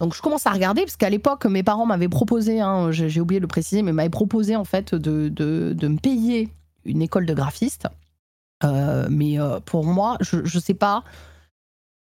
Donc, 0.00 0.14
je 0.14 0.20
commence 0.20 0.46
à 0.46 0.50
regarder, 0.50 0.82
parce 0.82 0.96
qu'à 0.96 1.10
l'époque, 1.10 1.46
mes 1.46 1.62
parents 1.62 1.86
m'avaient 1.86 2.08
proposé, 2.08 2.60
hein, 2.60 2.90
j'ai 2.90 3.08
j'ai 3.08 3.20
oublié 3.20 3.38
de 3.40 3.44
le 3.44 3.48
préciser, 3.48 3.82
mais 3.82 3.92
m'avaient 3.92 4.10
proposé, 4.10 4.56
en 4.56 4.64
fait, 4.64 4.94
de, 4.94 5.28
de, 5.28 5.72
de 5.76 5.88
me 5.88 5.98
payer 5.98 6.48
une 6.84 7.02
école 7.02 7.26
de 7.26 7.34
graphiste. 7.34 7.86
Euh, 8.64 9.06
mais 9.10 9.38
euh, 9.38 9.60
pour 9.60 9.84
moi, 9.84 10.16
je, 10.20 10.44
je 10.44 10.58
sais 10.58 10.74
pas, 10.74 11.04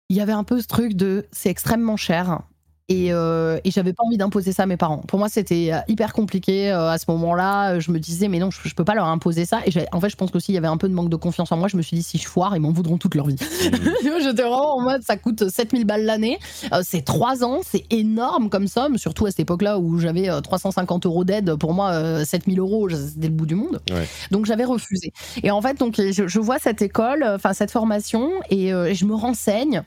il 0.09 0.17
y 0.17 0.21
avait 0.21 0.33
un 0.33 0.45
peu 0.45 0.61
ce 0.61 0.67
truc 0.67 0.95
de 0.95 1.27
c'est 1.33 1.51
extrêmement 1.51 1.97
cher. 1.97 2.43
Et, 2.91 3.15
euh, 3.15 3.59
et 3.65 3.71
j'avais 3.71 3.95
pas 3.95 4.05
envie 4.05 4.19
d'imposer 4.19 4.53
ça 4.53 4.65
à 4.65 4.67
mes 4.67 4.77
parents. 4.77 4.99
Pour 4.99 5.19
moi, 5.19 5.31
c'était 5.31 5.73
euh, 5.73 5.79
hyper 5.89 6.13
compliqué 6.13 6.71
euh, 6.71 6.91
à 6.91 6.99
ce 6.99 7.07
moment-là. 7.09 7.79
Je 7.79 7.91
me 7.91 7.99
disais, 7.99 8.29
mais 8.29 8.39
non, 8.39 8.51
je, 8.51 8.61
je 8.63 8.75
peux 8.75 8.85
pas 8.85 8.95
leur 8.95 9.07
imposer 9.07 9.47
ça. 9.47 9.61
Et 9.65 9.71
en 9.93 10.01
fait, 10.01 10.11
je 10.11 10.17
pense 10.17 10.31
qu'aussi, 10.31 10.53
il 10.53 10.55
y 10.55 10.59
avait 10.59 10.67
un 10.67 10.77
peu 10.77 10.89
de 10.89 10.93
manque 10.93 11.09
de 11.09 11.17
confiance 11.17 11.51
en 11.51 11.57
moi. 11.57 11.69
Je 11.69 11.79
me 11.79 11.83
suis 11.83 11.97
dit, 11.97 12.03
si 12.03 12.19
je 12.19 12.29
foire, 12.29 12.55
ils 12.55 12.61
m'en 12.61 12.73
voudront 12.73 12.99
toute 12.99 13.15
leur 13.15 13.27
vie. 13.27 13.37
Vois, 13.37 14.21
J'étais 14.23 14.43
vraiment 14.43 14.77
en 14.77 14.83
mode, 14.83 15.03
ça 15.03 15.17
coûte 15.17 15.49
7000 15.49 15.87
balles 15.87 16.05
l'année. 16.05 16.39
Euh, 16.75 16.83
c'est 16.85 17.03
3 17.03 17.43
ans, 17.43 17.61
c'est 17.65 17.87
énorme 17.91 18.51
comme 18.51 18.69
somme, 18.69 18.99
surtout 18.99 19.25
à 19.25 19.31
cette 19.31 19.41
époque-là 19.41 19.79
où 19.79 19.99
j'avais 19.99 20.29
euh, 20.29 20.43
350 20.43 21.07
euros 21.07 21.25
d'aide. 21.25 21.55
Pour 21.55 21.73
moi, 21.73 21.93
euh, 21.93 22.25
7000 22.27 22.59
euros, 22.59 22.91
c'était 22.91 23.29
le 23.29 23.33
bout 23.33 23.47
du 23.47 23.55
monde. 23.55 23.81
Ouais. 23.91 24.07
Donc 24.31 24.45
j'avais 24.45 24.65
refusé. 24.65 25.15
Et 25.43 25.51
en 25.51 25.63
fait, 25.63 25.79
donc 25.79 25.95
je, 25.97 26.29
je 26.29 26.39
vois 26.39 26.59
cette 26.59 26.83
école, 26.83 27.25
enfin 27.27 27.55
cette 27.55 27.71
formation, 27.71 28.31
et 28.51 28.69
je 28.71 29.05
me 29.07 29.15
renseigne. 29.15 29.85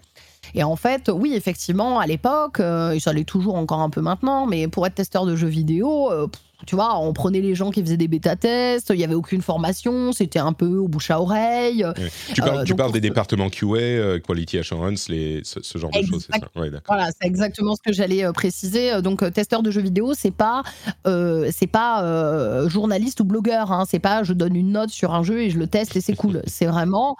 Et 0.56 0.64
en 0.64 0.76
fait, 0.76 1.10
oui, 1.14 1.34
effectivement, 1.36 2.00
à 2.00 2.08
l'époque, 2.08 2.60
euh, 2.60 2.92
et 2.92 3.00
ça 3.00 3.14
l'est 3.14 3.24
toujours 3.24 3.56
encore 3.56 3.82
un 3.82 3.90
peu 3.90 4.02
maintenant, 4.02 4.46
mais 4.46 4.68
pour 4.68 4.86
être 4.86 4.96
testeur 4.96 5.26
de 5.26 5.36
jeux 5.36 5.48
vidéo, 5.48 6.12
euh, 6.12 6.28
pff, 6.28 6.42
tu 6.66 6.76
vois, 6.76 6.98
on 7.00 7.14
prenait 7.14 7.40
les 7.42 7.54
gens 7.54 7.70
qui 7.70 7.82
faisaient 7.84 7.98
des 7.98 8.08
bêta-tests, 8.08 8.90
il 8.90 8.98
n'y 8.98 9.04
avait 9.04 9.14
aucune 9.14 9.44
formation, 9.44 10.12
c'était 10.12 10.40
un 10.40 10.54
peu 10.54 10.66
au 10.66 10.88
bouche 10.88 11.12
à 11.12 11.22
oreille. 11.22 11.86
Ouais. 11.86 12.10
Tu 12.34 12.42
parles, 12.42 12.58
Euh, 12.58 12.64
tu 12.64 12.76
parles 12.76 12.92
des 12.92 13.00
départements 13.00 13.50
QA, 13.50 13.76
euh, 13.76 14.20
Quality 14.20 14.58
Assurance, 14.58 15.08
les, 15.08 15.42
ce, 15.44 15.62
ce 15.62 15.78
genre 15.78 15.92
de 15.92 16.02
choses, 16.04 16.28
c'est 16.32 16.40
ça. 16.40 16.48
Ouais, 16.60 16.72
d'accord. 16.72 16.96
Voilà, 16.96 17.12
c'est 17.12 17.28
exactement 17.28 17.76
ce 17.76 17.82
que 17.84 17.94
j'allais 17.94 18.32
préciser. 18.34 19.02
Donc, 19.04 19.32
testeur 19.34 19.62
de 19.62 19.70
jeux 19.70 19.82
vidéo, 19.82 20.14
c'est 20.16 20.32
pas, 20.32 20.64
euh, 21.06 21.48
c'est 21.56 21.68
pas 21.68 22.04
euh, 22.04 22.68
journaliste 22.68 23.20
ou 23.20 23.24
blogueur. 23.24 23.72
Hein. 23.72 23.84
C'est 23.88 24.00
pas 24.00 24.24
je 24.24 24.34
donne 24.34 24.56
une 24.56 24.72
note 24.72 24.90
sur 24.90 25.14
un 25.14 25.22
jeu 25.22 25.42
et 25.42 25.52
je 25.52 25.60
le 25.60 25.68
teste 25.68 25.96
et 25.96 26.02
c'est 26.02 26.16
cool. 26.16 26.42
c'est 26.48 26.66
vraiment 26.66 27.18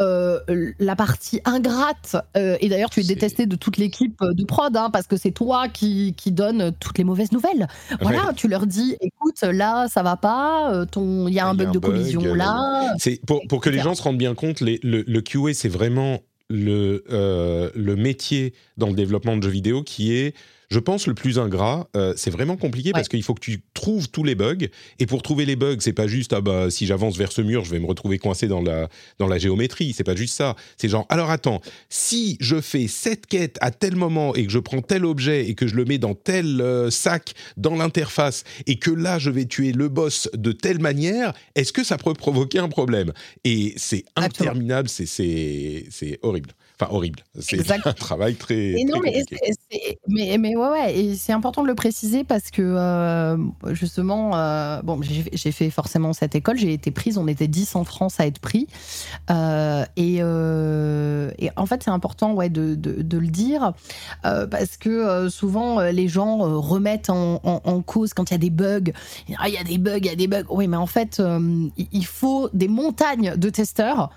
euh, 0.00 0.40
la 0.78 0.96
partie 0.96 1.40
ingrate. 1.44 2.16
Euh, 2.36 2.56
et 2.60 2.68
d'ailleurs, 2.68 2.90
tu 2.90 3.00
es 3.00 3.04
détesté 3.04 3.46
de 3.46 3.56
toute 3.56 3.76
l'équipe 3.76 4.20
euh, 4.22 4.32
de 4.34 4.44
prod 4.44 4.76
hein, 4.76 4.90
parce 4.90 5.06
que 5.06 5.16
c'est 5.16 5.30
toi 5.30 5.68
qui, 5.68 6.14
qui 6.16 6.32
donne 6.32 6.72
toutes 6.80 6.98
les 6.98 7.04
mauvaises 7.04 7.32
nouvelles. 7.32 7.66
Voilà, 8.00 8.26
Ouais. 8.28 8.34
tu 8.34 8.48
leur 8.48 8.66
dis, 8.66 8.96
écoute, 9.00 9.40
là, 9.42 9.86
ça 9.88 10.02
va 10.02 10.16
pas. 10.16 10.84
ton, 10.90 11.28
il 11.28 11.34
y 11.34 11.40
a 11.40 11.46
un 11.46 11.54
Il 11.54 11.58
y 11.60 11.62
a 11.62 11.64
bug 11.64 11.68
un 11.68 11.72
de 11.72 11.78
bug, 11.78 11.90
collision 11.92 12.22
euh, 12.24 12.34
là. 12.34 12.94
C'est 12.98 13.20
pour, 13.26 13.40
pour 13.48 13.60
que 13.60 13.70
les 13.70 13.78
gens 13.80 13.94
se 13.94 14.02
rendent 14.02 14.18
bien 14.18 14.34
compte, 14.34 14.60
les- 14.60 14.80
le, 14.82 15.04
le 15.06 15.20
QA, 15.20 15.52
c'est 15.54 15.68
vraiment 15.68 16.20
le, 16.48 17.04
le 17.74 17.96
métier 17.96 18.54
dans 18.76 18.88
le 18.88 18.94
développement 18.94 19.36
de 19.36 19.42
jeux 19.42 19.50
vidéo 19.50 19.82
qui 19.82 20.14
est 20.16 20.34
je 20.70 20.78
pense 20.78 21.06
le 21.06 21.14
plus 21.14 21.38
ingrat, 21.38 21.88
euh, 21.96 22.12
c'est 22.16 22.30
vraiment 22.30 22.56
compliqué 22.56 22.92
parce 22.92 23.08
qu'il 23.08 23.22
faut 23.22 23.34
que 23.34 23.40
tu 23.40 23.62
trouves 23.72 24.10
tous 24.10 24.22
les 24.22 24.34
bugs. 24.34 24.66
Et 24.98 25.06
pour 25.06 25.22
trouver 25.22 25.46
les 25.46 25.56
bugs, 25.56 25.78
c'est 25.80 25.94
pas 25.94 26.06
juste 26.06 26.32
ah 26.34 26.40
bah 26.42 26.70
si 26.70 26.86
j'avance 26.86 27.16
vers 27.16 27.32
ce 27.32 27.40
mur, 27.40 27.64
je 27.64 27.70
vais 27.70 27.78
me 27.78 27.86
retrouver 27.86 28.18
coincé 28.18 28.48
dans 28.48 28.60
la 28.60 28.88
dans 29.18 29.26
la 29.26 29.38
géométrie. 29.38 29.94
C'est 29.94 30.04
pas 30.04 30.14
juste 30.14 30.34
ça. 30.34 30.56
C'est 30.76 30.88
genre 30.88 31.06
alors 31.08 31.30
attends, 31.30 31.62
si 31.88 32.36
je 32.40 32.60
fais 32.60 32.86
cette 32.86 33.26
quête 33.26 33.56
à 33.62 33.70
tel 33.70 33.96
moment 33.96 34.34
et 34.34 34.44
que 34.44 34.52
je 34.52 34.58
prends 34.58 34.82
tel 34.82 35.06
objet 35.06 35.48
et 35.48 35.54
que 35.54 35.66
je 35.66 35.74
le 35.74 35.86
mets 35.86 35.98
dans 35.98 36.14
tel 36.14 36.60
euh, 36.60 36.90
sac 36.90 37.34
dans 37.56 37.74
l'interface 37.74 38.44
et 38.66 38.78
que 38.78 38.90
là 38.90 39.18
je 39.18 39.30
vais 39.30 39.46
tuer 39.46 39.72
le 39.72 39.88
boss 39.88 40.28
de 40.34 40.52
telle 40.52 40.80
manière, 40.80 41.32
est-ce 41.54 41.72
que 41.72 41.82
ça 41.82 41.96
peut 41.96 42.12
provoquer 42.12 42.58
un 42.58 42.68
problème? 42.68 43.12
Et 43.44 43.72
c'est 43.76 44.04
interminable, 44.16 44.88
c'est 44.90 45.06
c'est 45.06 46.18
horrible. 46.22 46.50
Enfin, 46.80 46.94
horrible. 46.94 47.20
C'est 47.40 47.70
un 47.86 47.92
travail 47.92 48.36
très. 48.36 48.76
mais, 50.06 50.38
mais, 50.38 50.56
ouais, 50.56 50.68
ouais, 50.68 50.96
et 50.96 51.14
c'est 51.16 51.32
important 51.32 51.62
de 51.62 51.66
le 51.66 51.74
préciser 51.74 52.22
parce 52.22 52.50
que 52.50 52.62
euh, 52.62 53.36
justement, 53.72 54.36
euh, 54.36 54.80
bon, 54.82 55.00
j'ai 55.02 55.52
fait 55.52 55.70
forcément 55.70 56.12
cette 56.12 56.36
école, 56.36 56.56
j'ai 56.56 56.72
été 56.72 56.90
prise, 56.92 57.18
on 57.18 57.26
était 57.26 57.48
10 57.48 57.74
en 57.74 57.84
France 57.84 58.20
à 58.20 58.26
être 58.26 58.38
pris. 58.38 58.68
Euh, 59.30 59.84
et, 59.96 60.16
et, 60.18 61.50
en 61.56 61.66
fait, 61.66 61.82
c'est 61.82 61.90
important 61.90 62.34
ouais, 62.34 62.48
de, 62.48 62.74
de, 62.76 63.18
le 63.18 63.28
dire 63.28 63.72
parce 64.22 64.76
que 64.76 65.28
souvent, 65.28 65.80
les 65.80 66.06
gens 66.06 66.38
remettent 66.60 67.10
en, 67.10 67.40
en, 67.42 67.82
cause 67.82 68.14
quand 68.14 68.30
il 68.30 68.34
y 68.34 68.36
a 68.36 68.38
des 68.38 68.50
bugs. 68.50 68.92
Ah, 69.38 69.48
il 69.48 69.54
y 69.54 69.58
a 69.58 69.64
des 69.64 69.78
bugs, 69.78 69.98
il 69.98 70.06
y 70.06 70.10
a 70.10 70.16
des 70.16 70.28
bugs. 70.28 70.44
Oui, 70.48 70.68
mais 70.68 70.76
en 70.76 70.86
fait, 70.86 71.20
il 71.76 72.06
faut 72.06 72.50
des 72.52 72.68
montagnes 72.68 73.34
de 73.36 73.50
testeurs 73.50 74.10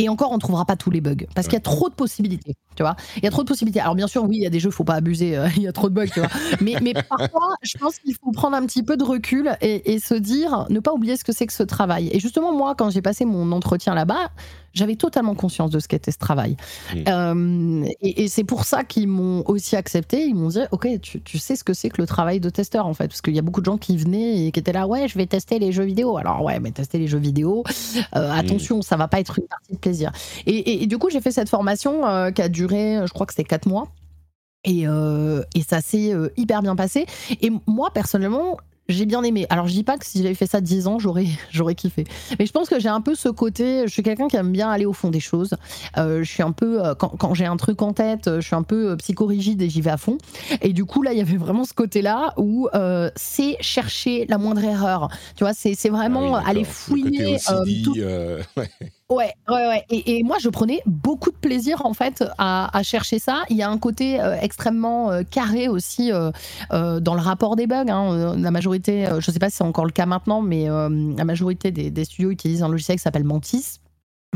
et 0.00 0.08
encore, 0.08 0.30
on 0.30 0.36
ne 0.36 0.40
trouvera 0.40 0.64
pas 0.64 0.76
tous 0.76 0.90
les 0.90 1.00
bugs 1.00 1.26
parce 1.34 1.48
qu'il 1.48 1.54
y 1.54 1.58
a 1.58 1.60
trop 1.60 1.88
de 1.88 1.94
possibilités, 1.94 2.54
tu 2.76 2.84
vois. 2.84 2.94
Il 3.16 3.24
y 3.24 3.26
a 3.26 3.30
trop 3.30 3.42
de 3.42 3.48
possibilités. 3.48 3.80
Alors 3.80 3.96
bien 3.96 4.06
sûr, 4.06 4.22
oui, 4.22 4.36
il 4.36 4.42
y 4.42 4.46
a 4.46 4.50
des 4.50 4.60
jeux, 4.60 4.70
faut 4.70 4.84
pas 4.84 4.94
abuser. 4.94 5.36
Euh, 5.36 5.48
il 5.56 5.62
y 5.62 5.66
a 5.66 5.72
trop 5.72 5.88
de 5.88 5.94
bugs, 5.94 6.06
tu 6.06 6.20
vois. 6.20 6.28
Mais, 6.60 6.74
mais 6.80 6.94
parfois, 6.94 7.56
je 7.62 7.76
pense 7.78 7.98
qu'il 7.98 8.14
faut 8.14 8.30
prendre 8.30 8.56
un 8.56 8.64
petit 8.64 8.84
peu 8.84 8.96
de 8.96 9.02
recul 9.02 9.56
et, 9.60 9.92
et 9.92 9.98
se 9.98 10.14
dire, 10.14 10.66
ne 10.70 10.78
pas 10.78 10.92
oublier 10.92 11.16
ce 11.16 11.24
que 11.24 11.32
c'est 11.32 11.48
que 11.48 11.52
ce 11.52 11.64
travail. 11.64 12.10
Et 12.12 12.20
justement, 12.20 12.54
moi, 12.54 12.76
quand 12.76 12.90
j'ai 12.90 13.02
passé 13.02 13.24
mon 13.24 13.50
entretien 13.50 13.96
là-bas, 13.96 14.30
j'avais 14.78 14.96
totalement 14.96 15.34
conscience 15.34 15.70
de 15.70 15.78
ce 15.78 15.88
qu'était 15.88 16.12
ce 16.12 16.18
travail. 16.18 16.56
Mmh. 16.94 16.98
Euh, 17.08 17.84
et, 18.00 18.28
c'est 18.28 18.44
pour 18.44 18.64
ça 18.64 18.84
qu'ils 18.84 19.08
m'ont 19.08 19.42
aussi 19.46 19.76
accepté. 19.76 20.24
Ils 20.24 20.34
m'ont 20.34 20.48
dit, 20.48 20.60
OK, 20.70 20.88
tu, 21.00 21.38
sais 21.38 21.56
ce 21.56 21.64
que 21.64 21.74
c'est 21.74 21.90
que 21.90 22.00
le 22.00 22.06
travail 22.06 22.40
de 22.40 22.48
testeur, 22.48 22.86
en 22.86 22.94
fait. 22.94 23.08
Parce 23.08 23.20
qu'il 23.20 23.34
y 23.34 23.38
a 23.38 23.42
beaucoup 23.42 23.60
de 23.60 23.66
gens 23.66 23.76
qui 23.76 23.96
venaient 23.96 24.46
et 24.46 24.52
qui 24.52 24.60
étaient 24.60 24.72
là, 24.72 24.86
ouais, 24.86 25.08
je 25.08 25.18
vais 25.18 25.26
tester 25.26 25.58
les 25.58 25.72
jeux 25.72 25.84
vidéo. 25.84 26.16
Alors, 26.16 26.42
ouais, 26.42 26.60
mais 26.60 26.70
tester 26.70 26.98
les 26.98 27.08
jeux 27.08 27.18
vidéo, 27.18 27.64
euh, 28.16 28.28
mmh. 28.28 28.38
attention, 28.38 28.82
ça 28.82 28.96
va 28.96 29.08
pas 29.08 29.20
être 29.20 29.38
une 29.38 29.46
partie 29.46 29.72
de 29.72 29.78
plaisir. 29.78 30.12
Et, 30.46 30.86
du 30.86 30.96
coup, 30.98 31.10
j'ai 31.10 31.20
fait 31.20 31.32
cette 31.32 31.48
formation 31.48 32.06
euh, 32.06 32.30
qui 32.30 32.40
a 32.40 32.48
duré, 32.48 33.00
je 33.04 33.12
crois 33.12 33.26
que 33.26 33.34
c'était 33.34 33.48
quatre 33.48 33.66
mois. 33.66 33.88
Et, 34.64 34.82
et, 34.82 35.62
ça 35.62 35.80
s'est 35.80 36.12
hyper 36.36 36.62
bien 36.62 36.76
passé. 36.76 37.06
Et 37.40 37.50
moi, 37.66 37.90
personnellement, 37.92 38.56
j'ai 38.88 39.06
bien 39.06 39.22
aimé. 39.22 39.46
Alors, 39.50 39.66
je 39.68 39.72
dis 39.72 39.84
pas 39.84 39.98
que 39.98 40.06
si 40.06 40.22
j'avais 40.22 40.34
fait 40.34 40.46
ça 40.46 40.60
10 40.60 40.86
ans, 40.86 40.98
j'aurais, 40.98 41.26
j'aurais 41.50 41.74
kiffé. 41.74 42.04
Mais 42.38 42.46
je 42.46 42.52
pense 42.52 42.68
que 42.68 42.80
j'ai 42.80 42.88
un 42.88 43.00
peu 43.00 43.14
ce 43.14 43.28
côté. 43.28 43.82
Je 43.86 43.92
suis 43.92 44.02
quelqu'un 44.02 44.28
qui 44.28 44.36
aime 44.36 44.52
bien 44.52 44.70
aller 44.70 44.86
au 44.86 44.92
fond 44.92 45.10
des 45.10 45.20
choses. 45.20 45.54
Euh, 45.96 46.22
je 46.22 46.30
suis 46.30 46.42
un 46.42 46.52
peu. 46.52 46.84
Euh, 46.84 46.94
quand, 46.94 47.10
quand 47.10 47.34
j'ai 47.34 47.46
un 47.46 47.56
truc 47.56 47.82
en 47.82 47.92
tête, 47.92 48.30
je 48.36 48.40
suis 48.40 48.56
un 48.56 48.62
peu 48.62 48.90
euh, 48.90 48.96
psychorigide 48.96 49.60
et 49.62 49.68
j'y 49.68 49.80
vais 49.80 49.90
à 49.90 49.96
fond. 49.96 50.18
Et 50.62 50.72
du 50.72 50.84
coup, 50.84 51.02
là, 51.02 51.12
il 51.12 51.18
y 51.18 51.22
avait 51.22 51.36
vraiment 51.36 51.64
ce 51.64 51.74
côté-là 51.74 52.34
où 52.36 52.68
c'est 53.16 53.56
chercher 53.60 54.26
la 54.28 54.38
moindre 54.38 54.64
erreur. 54.64 55.08
Tu 55.36 55.44
vois, 55.44 55.52
c'est, 55.52 55.74
c'est 55.74 55.88
vraiment 55.88 56.36
ah 56.36 56.42
aller 56.46 56.64
fouiner. 56.64 57.38
tout... 57.84 57.96
Ouais, 58.56 58.70
ouais, 59.16 59.32
ouais. 59.48 59.84
Et, 59.90 60.22
moi, 60.22 60.36
je 60.40 60.48
prenais 60.48 60.80
beaucoup 60.86 61.30
de 61.30 61.36
plaisir 61.36 61.84
en 61.84 61.94
fait 61.94 62.24
à, 62.38 62.80
chercher 62.82 63.18
ça. 63.18 63.42
Il 63.50 63.56
y 63.56 63.62
a 63.62 63.70
un 63.70 63.78
côté 63.78 64.20
euh, 64.20 64.36
extrêmement 64.40 65.10
euh, 65.10 65.22
carré 65.22 65.68
aussi 65.68 66.12
euh, 66.12 66.30
dans 67.00 67.14
le 67.14 67.20
rapport 67.20 67.56
des 67.56 67.66
bugs. 67.66 67.88
Hein. 67.88 68.36
La 68.36 68.50
majorité, 68.50 69.06
je 69.06 69.14
ne 69.16 69.32
sais 69.32 69.38
pas 69.38 69.50
si 69.50 69.56
c'est 69.56 69.64
encore 69.64 69.86
le 69.86 69.92
cas 69.92 70.06
maintenant, 70.06 70.42
mais 70.42 70.66
la 70.68 71.24
majorité 71.24 71.70
des, 71.70 72.04
studios 72.04 72.30
utilisent 72.30 72.62
un 72.62 72.68
logiciel 72.68 72.98
qui 72.98 73.02
s'appelle 73.02 73.24
Mantis. 73.24 73.80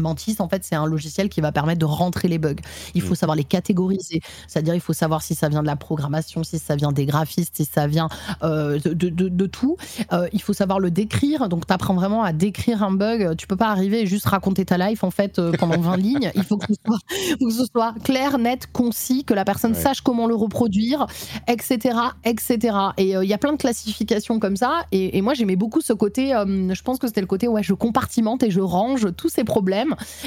Mantis, 0.01 0.37
en 0.39 0.49
fait, 0.49 0.65
c'est 0.65 0.75
un 0.75 0.87
logiciel 0.87 1.29
qui 1.29 1.43
va 1.43 1.53
permettre 1.53 1.79
de 1.79 1.85
rentrer 1.85 2.27
les 2.27 2.39
bugs. 2.39 2.57
Il 2.95 3.03
faut 3.03 3.13
mm. 3.13 3.17
savoir 3.17 3.37
les 3.37 3.45
catégoriser, 3.45 4.23
c'est-à-dire 4.49 4.75
il 4.75 4.81
faut 4.81 4.95
savoir 4.95 5.21
si 5.21 5.35
ça 5.35 5.51
vient 5.51 5.61
de 5.61 5.67
la 5.67 5.77
programmation, 5.77 6.45
si 6.45 6.59
ça 6.59 6.77
vient 6.77 6.93
des 6.93 7.05
graphistes, 7.05 7.57
si 7.57 7.67
ça 7.67 7.87
vient 7.87 8.09
euh, 8.43 8.79
de, 8.79 9.47
tout. 9.47 9.77
Euh, 10.15 10.29
il 10.33 10.41
faut 10.41 10.55
savoir 10.55 10.81
le 10.81 10.91
décrire, 10.91 11.51
donc 11.51 11.67
tu 11.67 11.75
apprends 11.75 11.93
vraiment 11.93 12.23
à 12.23 12.33
décrire 12.33 12.83
un 12.83 12.93
bug. 12.93 13.37
Tu 13.37 13.47
peux 13.47 13.57
pas 13.57 13.69
arriver 13.69 14.01
et 14.01 14.07
juste 14.07 14.25
raconter 14.25 14.65
ta 14.65 14.79
life 14.79 15.05
en 15.05 15.11
fait 15.11 15.39
euh, 15.39 15.53
pendant 15.53 15.79
20 15.79 15.97
lignes. 15.99 16.33
Il 16.37 16.45
faut 16.45 16.57
que, 16.57 16.73
ce 16.73 17.65
soit, 17.67 17.93
clair, 18.03 18.39
net, 18.39 18.69
concis, 18.73 19.25
que 19.25 19.35
la 19.35 19.45
personne 19.45 19.75
sache 19.75 20.01
comment 20.01 20.27
le 20.27 20.35
reproduire, 20.35 21.07
etc., 21.49 21.99
etc. 22.25 22.77
Et 22.97 23.11
il 23.11 23.29
y 23.29 23.35
a 23.35 23.39
plein 23.39 23.53
de 23.53 23.59
classifications 23.59 24.39
comme 24.39 24.57
ça. 24.57 24.87
Et, 24.91 25.19
et 25.19 25.21
moi 25.21 25.35
j'aimais 25.35 25.57
beaucoup 25.57 25.83
ce 25.83 25.93
côté. 25.93 26.29
je 26.31 26.83
pense 26.83 26.99
que 26.99 27.09
c'était 27.09 27.21
le 27.21 27.27
côté 27.27 27.47
ouais, 27.47 27.63
je 27.63 27.75
compartimente 27.75 28.43
et 28.43 28.51
je 28.51 28.61
range 28.61 29.09
tous 29.19 29.29
ces 29.29 29.45
problèmes 29.45 29.82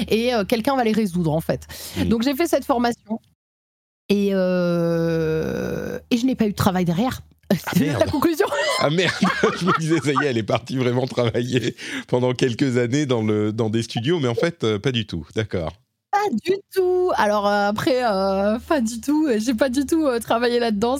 et 0.08 0.34
euh, 0.34 0.44
quelqu'un 0.44 0.76
va 0.76 0.84
les 0.84 0.92
résoudre 0.92 1.32
en 1.32 1.40
fait. 1.40 1.66
Donc 2.06 2.22
j'ai 2.22 2.34
fait 2.34 2.46
cette 2.46 2.64
formation 2.64 3.20
et, 4.08 4.30
euh, 4.32 5.98
et 6.10 6.16
je 6.16 6.26
n'ai 6.26 6.34
pas 6.34 6.46
eu 6.46 6.50
de 6.50 6.56
travail 6.56 6.84
derrière. 6.84 7.20
Ah, 7.50 7.54
c'est 7.76 7.92
la 7.92 8.06
conclusion. 8.06 8.46
Ah 8.80 8.90
merde, 8.90 9.14
je 9.60 9.66
me 9.66 9.78
disais, 9.78 10.00
ça 10.00 10.12
y 10.12 10.24
est, 10.24 10.30
elle 10.30 10.38
est 10.38 10.42
partie 10.42 10.76
vraiment 10.76 11.06
travailler 11.06 11.76
pendant 12.08 12.32
quelques 12.32 12.76
années 12.76 13.06
dans, 13.06 13.22
le, 13.22 13.52
dans 13.52 13.70
des 13.70 13.82
studios, 13.82 14.18
mais 14.18 14.28
en 14.28 14.34
fait, 14.34 14.64
euh, 14.64 14.78
pas 14.78 14.92
du 14.92 15.06
tout, 15.06 15.26
d'accord. 15.34 15.72
Pas 16.10 16.30
du 16.44 16.56
tout. 16.74 17.10
Alors 17.16 17.46
après, 17.46 18.00
pas 18.00 18.80
du 18.80 19.00
tout. 19.02 19.28
J'ai 19.36 19.52
pas 19.52 19.68
du 19.68 19.84
tout 19.84 20.08
travaillé 20.20 20.58
là-dedans. 20.58 20.96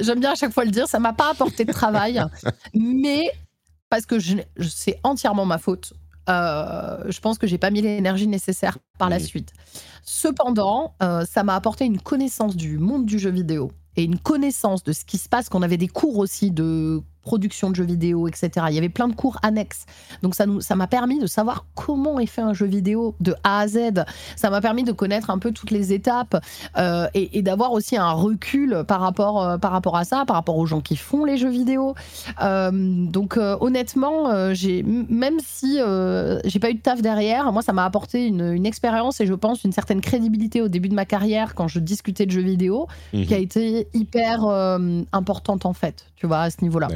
J'aime 0.00 0.20
bien 0.20 0.32
à 0.32 0.34
chaque 0.36 0.54
fois 0.54 0.64
le 0.64 0.70
dire. 0.70 0.88
Ça 0.88 0.98
m'a 0.98 1.12
pas 1.12 1.30
apporté 1.32 1.66
de 1.66 1.72
travail, 1.72 2.22
mais 2.74 3.30
parce 3.90 4.06
que 4.06 4.16
c'est 4.60 4.98
entièrement 5.02 5.44
ma 5.44 5.58
faute. 5.58 5.92
Euh, 6.28 7.04
je 7.08 7.20
pense 7.20 7.38
que 7.38 7.46
j'ai 7.46 7.58
pas 7.58 7.70
mis 7.70 7.82
l'énergie 7.82 8.26
nécessaire 8.26 8.78
par 8.98 9.10
la 9.10 9.18
suite. 9.18 9.52
Cependant, 10.02 10.94
euh, 11.02 11.24
ça 11.24 11.42
m'a 11.42 11.54
apporté 11.54 11.84
une 11.84 12.00
connaissance 12.00 12.56
du 12.56 12.78
monde 12.78 13.06
du 13.06 13.18
jeu 13.18 13.30
vidéo 13.30 13.70
et 13.96 14.04
une 14.04 14.18
connaissance 14.18 14.82
de 14.82 14.92
ce 14.92 15.04
qui 15.04 15.18
se 15.18 15.28
passe, 15.28 15.48
qu'on 15.48 15.62
avait 15.62 15.76
des 15.76 15.88
cours 15.88 16.18
aussi 16.18 16.50
de 16.50 17.02
production 17.24 17.70
de 17.70 17.76
jeux 17.76 17.84
vidéo, 17.84 18.28
etc. 18.28 18.50
Il 18.68 18.74
y 18.74 18.78
avait 18.78 18.88
plein 18.88 19.08
de 19.08 19.14
cours 19.14 19.38
annexes. 19.42 19.86
Donc 20.22 20.34
ça 20.34 20.46
nous, 20.46 20.60
ça 20.60 20.76
m'a 20.76 20.86
permis 20.86 21.18
de 21.18 21.26
savoir 21.26 21.66
comment 21.74 22.20
est 22.20 22.26
fait 22.26 22.42
un 22.42 22.54
jeu 22.54 22.66
vidéo 22.66 23.14
de 23.20 23.34
A 23.42 23.60
à 23.60 23.68
Z. 23.68 24.04
Ça 24.36 24.50
m'a 24.50 24.60
permis 24.60 24.84
de 24.84 24.92
connaître 24.92 25.30
un 25.30 25.38
peu 25.38 25.52
toutes 25.52 25.70
les 25.70 25.92
étapes 25.92 26.40
euh, 26.76 27.06
et, 27.14 27.42
d'avoir 27.42 27.72
aussi 27.72 27.96
un 27.96 28.12
recul 28.12 28.84
par 28.86 29.00
rapport, 29.00 29.42
euh, 29.42 29.58
par 29.58 29.72
rapport 29.72 29.96
à 29.96 30.04
ça, 30.04 30.24
par 30.26 30.36
rapport 30.36 30.56
aux 30.56 30.66
gens 30.66 30.80
qui 30.80 30.96
font 30.96 31.24
les 31.24 31.36
jeux 31.36 31.50
vidéo. 31.50 31.94
Euh, 32.42 32.70
donc 32.72 33.36
honnêtement, 33.36 34.52
j'ai 34.54 34.82
même 34.82 35.38
si 35.40 35.78
j'ai 36.44 36.58
pas 36.58 36.70
eu 36.70 36.74
de 36.74 36.80
taf 36.80 37.02
derrière, 37.02 37.52
moi 37.52 37.62
ça 37.62 37.72
m'a 37.72 37.84
apporté 37.84 38.26
une, 38.26 38.52
une 38.52 38.66
expérience 38.66 39.20
et 39.20 39.26
je 39.26 39.34
pense 39.34 39.64
une 39.64 39.72
certaine 39.72 40.00
crédibilité 40.00 40.60
au 40.60 40.68
début 40.68 40.88
de 40.88 40.94
ma 40.94 41.04
carrière 41.04 41.54
quand 41.54 41.68
je 41.68 41.78
discutais 41.78 42.26
de 42.26 42.30
jeux 42.30 42.42
vidéo, 42.42 42.86
qui 43.12 43.34
a 43.34 43.38
été 43.38 43.88
hyper 43.94 44.44
importante 45.12 45.66
en 45.66 45.72
fait, 45.72 46.06
tu 46.16 46.26
vois, 46.26 46.40
à 46.40 46.50
ce 46.50 46.58
niveau-là. 46.62 46.88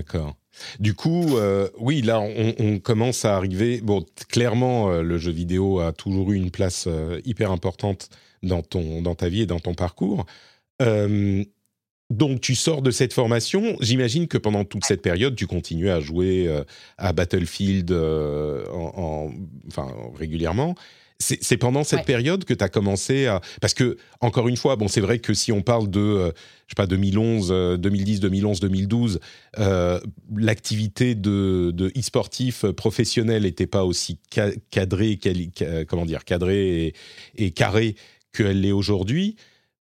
Du 0.80 0.94
coup, 0.94 1.36
euh, 1.36 1.68
oui, 1.78 2.02
là, 2.02 2.20
on, 2.20 2.78
commence 2.78 3.24
à 3.24 3.36
arriver. 3.36 3.80
Bon, 3.80 4.04
clairement, 4.28 4.90
euh, 4.90 5.02
le 5.02 5.18
jeu 5.18 5.32
vidéo 5.32 5.80
a 5.80 5.92
toujours 5.92 6.32
eu 6.32 6.36
une 6.36 6.50
place 6.50 6.86
euh, 6.86 7.20
hyper 7.24 7.50
importante 7.50 8.08
dans, 8.42 8.62
ton, 8.62 9.02
dans 9.02 9.14
ta 9.14 9.28
vie 9.28 9.42
et 9.42 9.46
dans 9.46 9.60
ton 9.60 9.74
parcours. 9.74 10.26
donc, 12.10 12.40
tu 12.40 12.54
sors 12.54 12.80
de 12.80 12.90
cette 12.90 13.12
formation. 13.12 13.76
J'imagine 13.80 14.28
que 14.28 14.38
pendant 14.38 14.64
toute 14.64 14.84
cette 14.84 15.02
période, 15.02 15.36
tu 15.36 15.46
continues 15.46 15.90
à 15.90 16.00
jouer 16.00 16.48
à 16.96 17.12
Battlefield 17.12 17.92
en, 17.92 19.30
enfin, 19.66 19.92
régulièrement. 20.14 20.74
C'est 21.20 21.56
pendant 21.56 21.82
cette 21.82 22.04
période 22.04 22.44
que 22.44 22.54
tu 22.54 22.62
as 22.62 22.68
commencé 22.68 23.26
à... 23.26 23.40
Parce 23.60 23.74
que, 23.74 23.96
encore 24.20 24.46
une 24.46 24.56
fois, 24.56 24.76
bon, 24.76 24.86
c'est 24.86 25.00
vrai 25.00 25.18
que 25.18 25.34
si 25.34 25.50
on 25.50 25.62
parle 25.62 25.90
de, 25.90 26.00
euh, 26.00 26.30
je 26.66 26.72
sais 26.72 26.76
pas, 26.76 26.86
2011, 26.86 27.78
2010, 27.78 28.20
2011, 28.20 28.60
2012, 28.60 29.20
l'activité 30.36 31.16
de, 31.16 31.72
de 31.74 31.88
e-sportif 31.98 32.66
professionnel 32.66 33.42
n'était 33.42 33.66
pas 33.66 33.84
aussi 33.84 34.20
cadrée, 34.70 35.18
comment 35.88 36.06
dire, 36.06 36.24
cadrée 36.24 36.86
et, 36.86 36.94
et 37.36 37.50
carrée 37.50 37.96
qu'elle 38.32 38.60
l'est 38.60 38.72
aujourd'hui. 38.72 39.36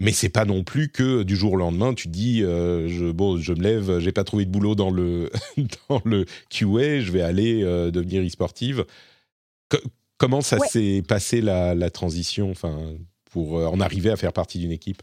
Mais 0.03 0.11
c'est 0.11 0.31
pas 0.31 0.45
non 0.45 0.65
plus 0.65 0.89
que 0.89 1.23
du 1.23 1.37
jour 1.37 1.53
au 1.53 1.57
lendemain, 1.57 1.95
tu 1.95 2.09
dis, 2.09 2.43
euh, 2.43 2.89
je, 2.89 3.13
bon, 3.13 3.37
je 3.39 3.53
me 3.53 3.63
lève, 3.63 4.01
j'ai 4.01 4.11
pas 4.11 4.25
trouvé 4.25 4.45
de 4.45 4.51
boulot 4.51 4.75
dans 4.75 4.91
le, 4.91 5.31
dans 5.89 6.03
le 6.05 6.25
QA, 6.51 7.01
je 7.01 7.13
vais 7.13 7.23
aller 7.23 7.63
euh, 7.63 7.93
devenir 7.93 8.21
e-sportive. 8.27 8.85
Comment 10.23 10.41
ça 10.41 10.61
s'est 10.61 11.03
passé 11.03 11.41
la, 11.41 11.91
transition 11.91 12.53
enfin, 12.53 12.79
pour 13.33 13.59
euh, 13.59 13.67
en 13.67 13.81
arriver 13.81 14.09
à 14.09 14.15
faire 14.15 14.33
partie 14.33 14.61
d'une 14.61 14.71
équipe? 14.71 15.03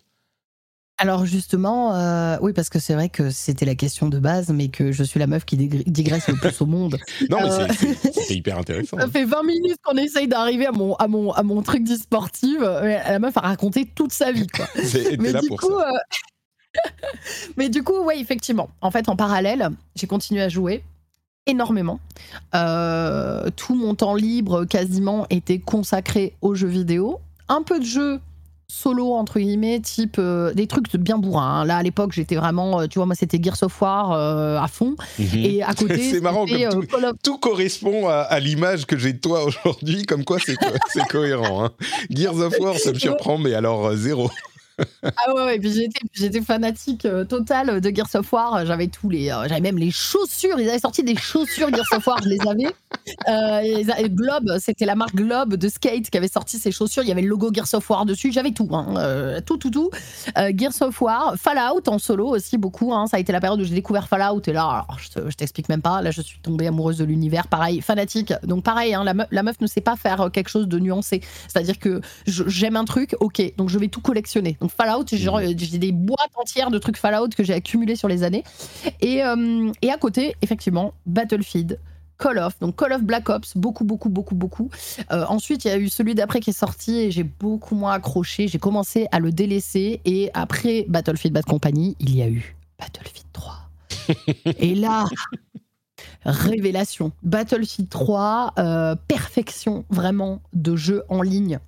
Alors 0.98 1.26
justement, 1.26 1.94
euh, 1.94 2.38
oui, 2.42 2.54
parce 2.54 2.70
que 2.70 2.80
c'est 2.80 2.94
vrai 2.94 3.10
que 3.10 3.30
c'était 3.30 3.66
la 3.66 3.76
question 3.76 4.08
de 4.08 4.18
base, 4.18 4.48
mais 4.48 4.70
que 4.70 4.94
je 4.94 5.04
suis 5.04 5.20
la 5.20 5.28
meuf 5.28 5.44
qui 5.44 5.58
digresse 5.58 6.30
le 6.30 6.36
plus 6.36 6.62
au 6.62 6.66
monde. 6.66 6.98
Non, 7.30 7.40
mais 7.42 7.52
euh, 7.52 7.68
c'est 8.14 8.34
hyper 8.34 8.60
intéressant. 8.60 8.98
Ça 9.00 9.10
fait 9.10 9.26
20 9.26 9.44
minutes 9.44 9.80
qu'on 9.84 9.98
essaye 9.98 10.30
d'arriver 10.30 10.68
à 10.68 10.72
mon, 10.72 10.96
à, 10.96 11.10
mon, 11.10 11.34
à 11.34 11.44
mon 11.44 11.62
truc 11.64 11.84
d'e-sportive. 11.84 12.62
La 12.62 13.20
meuf 13.20 13.36
a 13.36 13.42
raconté 13.42 13.86
toute 13.94 14.14
sa 14.14 14.32
vie. 14.32 14.48
Quoi. 14.48 14.70
mais 15.20 15.34
du 15.34 15.50
coup, 15.50 15.82
Mais 17.58 17.68
du 17.68 17.84
coup, 17.84 18.06
ouais, 18.06 18.22
effectivement. 18.22 18.70
En 18.80 18.90
fait, 18.90 19.10
en 19.10 19.18
parallèle, 19.18 19.70
j'ai 19.96 20.08
continué 20.08 20.42
à 20.42 20.48
jouer 20.48 20.82
énormément. 21.46 22.00
Euh, 22.56 23.50
tout 23.56 23.76
mon 23.76 23.96
temps 23.96 24.16
libre 24.16 24.66
quasiment 24.66 25.26
était 25.30 25.60
consacré 25.60 26.36
aux 26.42 26.56
jeux 26.56 26.68
vidéo. 26.68 27.20
Un 27.48 27.64
peu 27.64 27.80
de 27.80 27.86
jeux 27.86 28.20
solo 28.72 29.14
entre 29.14 29.40
guillemets 29.40 29.80
type 29.80 30.18
euh, 30.20 30.54
des 30.54 30.68
trucs 30.68 30.96
bien 30.96 31.18
bourrins 31.18 31.62
hein. 31.62 31.66
là 31.66 31.78
à 31.78 31.82
l'époque 31.82 32.12
j'étais 32.12 32.36
vraiment 32.36 32.82
euh, 32.82 32.86
tu 32.86 33.00
vois 33.00 33.08
moi 33.08 33.16
c'était 33.16 33.42
Gears 33.42 33.64
of 33.64 33.82
War 33.82 34.12
à 34.12 34.68
fond 34.68 34.96
mhm. 35.18 35.28
et 35.34 35.64
à 35.64 35.74
côté 35.74 35.98
c'est 36.12 36.22
marrant 36.22 36.46
comme 36.46 37.16
tout, 37.24 37.40
correspond 37.40 38.08
à, 38.08 38.40
l'image 38.40 38.86
que 38.86 38.96
j'ai 38.96 39.14
de 39.14 39.18
toi 39.18 39.44
aujourd'hui 39.48 40.04
comme 40.06 40.24
quoi 40.24 40.38
c'est 40.38 41.08
cohérent 41.08 41.66
hein. 41.66 41.72
Gears 42.12 42.38
of 42.38 42.54
War 42.60 42.78
ça 42.78 42.94
me 42.94 43.00
surprend 43.00 43.40
mais 43.40 43.56
alors 43.56 43.96
zéro 43.96 44.30
ah 45.04 45.34
ouais, 45.34 45.46
ouais 45.46 45.60
puis 45.60 45.90
j'étais, 46.14 46.42
fanatique 46.42 47.06
euh, 47.06 47.26
totale 47.26 47.82
de 47.82 47.96
Gears 47.96 48.16
of 48.16 48.32
War. 48.32 48.66
J'avais 48.66 48.88
tous 48.88 49.10
les, 49.10 49.30
euh, 49.30 49.48
j'avais 49.48 49.62
même 49.62 49.78
les 49.78 49.92
chaussures. 49.92 50.60
Ils 50.60 50.70
avaient 50.70 50.80
sorti 50.80 51.04
des 51.04 51.16
chaussures 51.16 51.70
Gears 51.70 51.86
of 51.94 52.06
War, 52.06 52.22
je 52.24 52.30
les 52.30 52.40
avais. 52.48 52.74
Euh, 53.28 54.08
Globe, 54.10 54.58
c'était 54.60 54.86
la 54.86 54.96
marque 54.96 55.16
Globe 55.16 55.56
de 55.56 55.70
skate 55.70 56.10
qui 56.10 56.18
avait 56.18 56.28
sorti 56.28 56.58
ces 56.58 56.72
chaussures. 56.72 57.04
Il 57.04 57.10
y 57.10 57.12
avait 57.12 57.22
le 57.22 57.28
logo 57.28 57.52
Gears 57.54 57.74
of 57.74 57.90
War 57.90 58.06
dessus. 58.06 58.32
J'avais 58.32 58.52
tout, 58.52 58.70
hein, 58.72 58.96
euh, 58.98 59.42
tout, 59.42 59.58
tout, 59.58 59.70
tout. 59.70 59.90
Gears 60.36 60.82
of 60.82 61.02
War, 61.02 61.36
Fallout 61.38 61.88
en 61.88 62.00
solo 62.00 62.28
aussi 62.28 62.58
beaucoup. 62.58 62.94
Hein. 62.94 63.08
Ça 63.08 63.18
a 63.18 63.20
été 63.20 63.32
la 63.32 63.40
période 63.40 63.60
où 63.62 63.64
j'ai 63.64 63.76
découvert 63.76 64.08
Fallout 64.08 64.42
et 64.48 64.54
là, 64.54 64.86
je, 64.98 65.36
t'explique 65.36 65.70
même 65.70 65.82
pas. 65.82 66.02
Là, 66.02 66.12
je 66.12 66.22
suis 66.22 66.40
tombée 66.40 66.68
amoureuse 66.68 66.98
de 66.98 67.06
l'univers. 67.06 67.48
Pareil, 67.48 67.82
fanatique. 67.82 68.34
Donc 68.44 68.64
pareil, 68.64 68.94
hein, 68.94 69.04
la, 69.04 69.44
meuf, 69.44 69.62
ne 69.62 69.68
sait 69.68 69.82
pas 69.82 69.96
faire 69.96 70.30
quelque 70.32 70.50
chose 70.50 70.68
de 70.68 70.80
nuancé. 70.80 71.22
C'est-à-dire 71.48 71.80
que 71.80 72.02
j'aime 72.26 72.76
un 72.76 72.86
truc, 72.86 73.16
ok, 73.20 73.42
donc 73.58 73.70
je 73.70 73.80
vais 73.80 73.88
tout 73.88 74.02
collectionner. 74.02 74.58
Fallout, 74.70 75.04
mmh. 75.04 75.58
j'ai 75.58 75.78
des 75.78 75.92
boîtes 75.92 76.32
entières 76.36 76.72
de 76.72 76.78
trucs 76.78 76.98
Fallout 76.98 77.30
que 77.30 77.44
j'ai 77.44 77.54
accumulés 77.54 77.96
sur 77.96 78.08
les 78.08 78.24
années. 78.24 78.44
Et, 79.02 79.24
euh, 79.24 79.72
et 79.82 79.92
à 79.92 79.98
côté, 79.98 80.36
effectivement, 80.42 80.94
Battlefield. 81.06 81.80
Call 82.20 82.38
of, 82.38 82.60
donc 82.60 82.76
Call 82.76 82.92
of 82.92 83.04
Black 83.04 83.30
Ops, 83.30 83.56
beaucoup, 83.56 83.86
beaucoup, 83.86 84.10
beaucoup, 84.10 84.36
beaucoup. 84.36 84.70
Euh, 85.12 85.26
ensuite, 85.30 85.64
il 85.64 85.70
y 85.70 85.72
a 85.72 85.78
eu 85.78 85.88
celui 85.88 86.16
d'après 86.16 86.42
qui 86.42 86.50
est 86.50 86.58
sorti 86.58 86.98
et 86.98 87.12
j'ai 87.12 87.24
beaucoup 87.24 87.76
moins 87.76 87.94
accroché. 87.94 88.50
J'ai 88.50 88.60
commencé 88.60 89.08
à 89.14 89.20
le 89.20 89.32
délaisser 89.32 90.02
et 90.04 90.30
après 90.34 90.86
Battlefield 90.90 91.34
Bad 91.34 91.46
Company, 91.46 91.96
il 92.02 92.14
y 92.14 92.22
a 92.22 92.28
eu 92.28 92.58
Battlefield 92.78 93.28
3. 93.32 93.56
et 94.60 94.76
là, 94.76 95.06
révélation. 96.26 97.14
Battlefield 97.24 97.90
3, 97.90 98.54
euh, 98.58 98.96
perfection 99.08 99.86
vraiment 99.90 100.42
de 100.54 100.76
jeu 100.76 101.04
en 101.08 101.22
ligne 101.22 101.60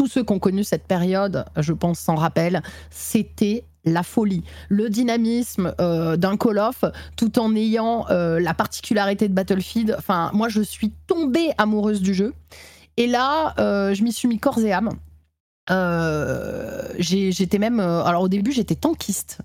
tous 0.00 0.06
ceux 0.06 0.24
qui 0.24 0.32
ont 0.32 0.38
connu 0.38 0.64
cette 0.64 0.84
période, 0.84 1.44
je 1.58 1.74
pense, 1.74 1.98
s'en 1.98 2.14
rappellent, 2.14 2.62
c'était 2.88 3.64
la 3.84 4.02
folie, 4.02 4.44
le 4.70 4.88
dynamisme 4.88 5.74
euh, 5.78 6.16
d'un 6.16 6.38
Call 6.38 6.58
of, 6.58 6.86
tout 7.18 7.38
en 7.38 7.54
ayant 7.54 8.06
euh, 8.08 8.40
la 8.40 8.54
particularité 8.54 9.28
de 9.28 9.34
Battlefield. 9.34 9.94
Enfin, 9.98 10.30
moi, 10.32 10.48
je 10.48 10.62
suis 10.62 10.90
tombée 11.06 11.50
amoureuse 11.58 12.00
du 12.00 12.14
jeu. 12.14 12.32
Et 12.96 13.06
là, 13.08 13.52
euh, 13.58 13.92
je 13.92 14.02
m'y 14.02 14.10
suis 14.10 14.26
mis 14.26 14.38
corps 14.38 14.60
et 14.60 14.72
âme. 14.72 14.88
j'étais 16.98 17.58
même, 17.58 17.80
alors 17.80 18.22
au 18.22 18.28
début 18.28 18.52
j'étais 18.52 18.76
tankiste, 18.76 19.40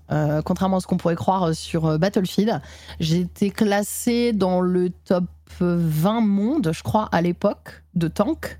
contrairement 0.46 0.78
à 0.78 0.80
ce 0.80 0.86
qu'on 0.86 0.96
pourrait 0.96 1.16
croire 1.16 1.54
sur 1.54 1.98
Battlefield. 1.98 2.62
J'étais 2.98 3.50
classée 3.50 4.32
dans 4.32 4.62
le 4.62 4.88
top 5.04 5.24
20 5.60 6.22
monde, 6.22 6.70
je 6.72 6.82
crois, 6.82 7.10
à 7.12 7.20
l'époque, 7.20 7.82
de 7.94 8.08
tank. 8.08 8.58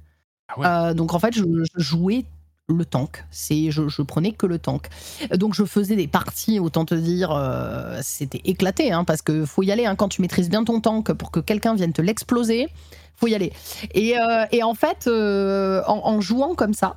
Ah 0.48 0.88
euh, 0.88 0.94
donc 0.94 1.14
en 1.14 1.18
fait, 1.18 1.34
je, 1.34 1.44
jouais 1.76 2.24
le 2.68 2.84
tank. 2.84 3.24
C'est, 3.30 3.70
je, 3.70 4.02
prenais 4.02 4.32
que 4.32 4.46
le 4.46 4.58
tank. 4.58 4.88
Donc 5.36 5.54
je 5.54 5.64
faisais 5.64 5.96
des 5.96 6.08
parties, 6.08 6.58
autant 6.58 6.84
te 6.84 6.94
dire, 6.94 7.30
euh, 7.32 8.00
c'était 8.02 8.40
éclaté, 8.44 8.92
hein, 8.92 9.04
parce 9.04 9.22
que 9.22 9.44
faut 9.44 9.62
y 9.62 9.70
aller. 9.70 9.86
Hein, 9.86 9.96
quand 9.96 10.08
tu 10.08 10.22
maîtrises 10.22 10.48
bien 10.48 10.64
ton 10.64 10.80
tank, 10.80 11.12
pour 11.12 11.30
que 11.30 11.40
quelqu'un 11.40 11.74
vienne 11.74 11.92
te 11.92 12.02
l'exploser, 12.02 12.68
faut 13.14 13.28
y 13.28 13.34
aller. 13.34 13.52
Et, 13.94 14.18
euh, 14.18 14.44
en 14.62 14.74
fait, 14.74 15.08
en, 15.08 16.20
jouant 16.20 16.54
comme 16.54 16.74
ça, 16.74 16.96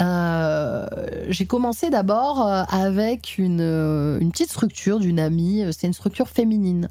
euh, 0.00 0.86
j'ai 1.28 1.44
commencé 1.44 1.90
d'abord 1.90 2.46
euh, 2.46 2.62
avec 2.70 3.36
une, 3.36 3.60
euh, 3.60 4.18
une, 4.20 4.32
petite 4.32 4.48
structure 4.48 4.98
d'une 4.98 5.20
amie, 5.20 5.64
c'était 5.70 5.86
une 5.86 5.92
structure 5.92 6.28
féminine. 6.28 6.88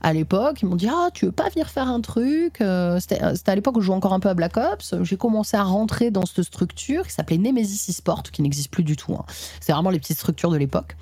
À 0.00 0.14
l'époque, 0.14 0.62
ils 0.62 0.66
m'ont 0.66 0.76
dit 0.76 0.88
Ah, 0.88 1.10
tu 1.12 1.26
veux 1.26 1.32
pas 1.32 1.50
venir 1.50 1.68
faire 1.68 1.88
un 1.88 2.00
truc? 2.00 2.62
C'était 3.00 3.20
à 3.20 3.54
l'époque 3.54 3.76
où 3.76 3.80
je 3.80 3.86
jouais 3.86 3.96
encore 3.96 4.14
un 4.14 4.20
peu 4.20 4.30
à 4.30 4.34
Black 4.34 4.56
Ops. 4.56 4.94
J'ai 5.02 5.16
commencé 5.16 5.56
à 5.58 5.62
rentrer 5.62 6.10
dans 6.10 6.24
cette 6.24 6.44
structure 6.44 7.06
qui 7.06 7.12
s'appelait 7.12 7.38
Nemesis 7.38 7.92
Sport, 7.92 8.22
qui 8.22 8.40
n'existe 8.40 8.70
plus 8.70 8.84
du 8.84 8.96
tout. 8.96 9.12
Hein. 9.12 9.24
C'est 9.60 9.72
vraiment 9.72 9.90
les 9.90 9.98
petites 9.98 10.18
structures 10.18 10.50
de 10.50 10.56
l'époque. 10.56 10.96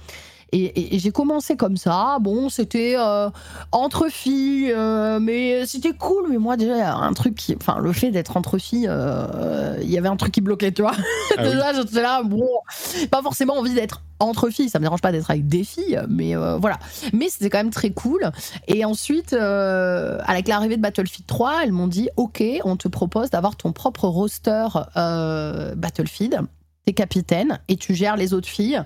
Et, 0.52 0.98
j'ai 0.98 1.10
commencé 1.10 1.56
comme 1.56 1.76
ça. 1.76 2.18
Bon, 2.20 2.48
c'était 2.48 2.94
euh, 2.96 3.30
entre 3.72 4.08
filles, 4.08 4.72
euh, 4.72 5.18
mais 5.20 5.66
c'était 5.66 5.92
cool. 5.92 6.26
Mais 6.30 6.38
moi, 6.38 6.56
déjà, 6.56 6.94
un 6.94 7.12
truc 7.14 7.34
qui. 7.34 7.56
Enfin, 7.56 7.78
le 7.80 7.92
fait 7.92 8.10
d'être 8.10 8.36
entre 8.36 8.58
filles, 8.58 8.86
euh, 8.88 9.76
il 9.82 9.90
y 9.90 9.98
avait 9.98 10.08
un 10.08 10.16
truc 10.16 10.32
qui 10.32 10.40
bloquait, 10.40 10.70
tu 10.70 10.82
vois. 10.82 10.94
Ah 11.36 11.42
déjà, 11.42 11.72
j'étais 11.74 12.00
là, 12.00 12.22
bon, 12.22 12.48
pas 13.10 13.22
forcément 13.22 13.54
envie 13.58 13.74
d'être 13.74 14.02
entre 14.20 14.48
filles. 14.50 14.68
Ça 14.68 14.78
me 14.78 14.84
dérange 14.84 15.02
pas 15.02 15.10
d'être 15.10 15.30
avec 15.30 15.48
des 15.48 15.64
filles, 15.64 16.00
mais 16.08 16.34
voilà. 16.34 16.78
Mais 17.12 17.28
c'était 17.28 17.50
quand 17.50 17.58
même 17.58 17.70
très 17.70 17.90
cool. 17.90 18.30
Et 18.68 18.84
ensuite, 18.84 19.32
avec 19.32 20.46
l'arrivée 20.46 20.76
de 20.76 20.82
Battlefield 20.82 21.26
3, 21.26 21.64
elles 21.64 21.72
m'ont 21.72 21.88
dit 21.88 22.08
Ok, 22.16 22.42
on 22.64 22.76
te 22.76 22.86
propose 22.86 23.30
d'avoir 23.30 23.56
ton 23.56 23.72
propre 23.72 24.06
roster 24.06 24.66
Battlefield 24.94 26.46
capitaine 26.92 27.58
et 27.68 27.76
tu 27.76 27.94
gères 27.94 28.16
les 28.16 28.32
autres 28.34 28.48
filles 28.48 28.80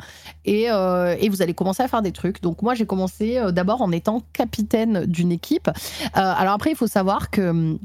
et, 0.45 0.71
euh, 0.71 1.17
et, 1.19 1.29
vous 1.29 1.43
allez 1.43 1.55
commencer 1.55 1.83
à 1.83 1.89
faire 1.89 2.03
des 2.03 2.13
trucs. 2.13 2.43
Donc 2.43 2.63
moi 2.63 2.75
j'ai 2.75 2.87
commencé 2.87 3.37
euh, 3.37 3.53
d'abord 3.53 3.83
en 3.83 3.93
étant 3.93 4.23
capitaine 4.33 5.05
d'une 5.07 5.33
équipe. 5.33 5.69
Euh, 5.69 5.73
alors 6.15 6.55
après 6.55 6.71
il 6.71 6.77
faut 6.77 6.87
savoir 6.87 7.31
que 7.31 7.51
hum, 7.51 7.79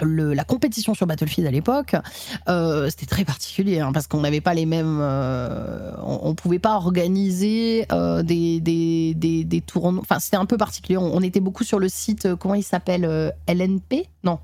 le, 0.00 0.34
la 0.34 0.44
compétition 0.44 0.92
sur 0.92 1.06
Battlefield 1.06 1.48
à 1.48 1.50
l'époque, 1.50 1.96
c'était 2.90 3.06
très 3.06 3.24
particulier 3.24 3.80
hein, 3.80 3.92
parce 3.92 4.06
qu'on 4.06 4.20
n'avait 4.20 4.42
pas 4.42 4.52
les 4.52 4.66
mêmes. 4.66 5.00
on, 6.02 6.34
pouvait 6.34 6.58
pas 6.58 6.74
organiser 6.74 7.86
des, 8.22 8.60
des, 8.60 9.14
des, 9.14 9.44
des 9.44 9.60
tournois. 9.62 10.02
Enfin, 10.02 10.18
c'était 10.18 10.36
un 10.36 10.44
peu 10.44 10.58
particulier. 10.58 10.98
On, 10.98 11.22
était 11.22 11.40
beaucoup 11.40 11.64
sur 11.64 11.78
le 11.78 11.88
site, 11.88 12.34
comment 12.34 12.54
il 12.54 12.62
s'appelle 12.62 13.32
LNP 13.48 14.06
Non, 14.22 14.38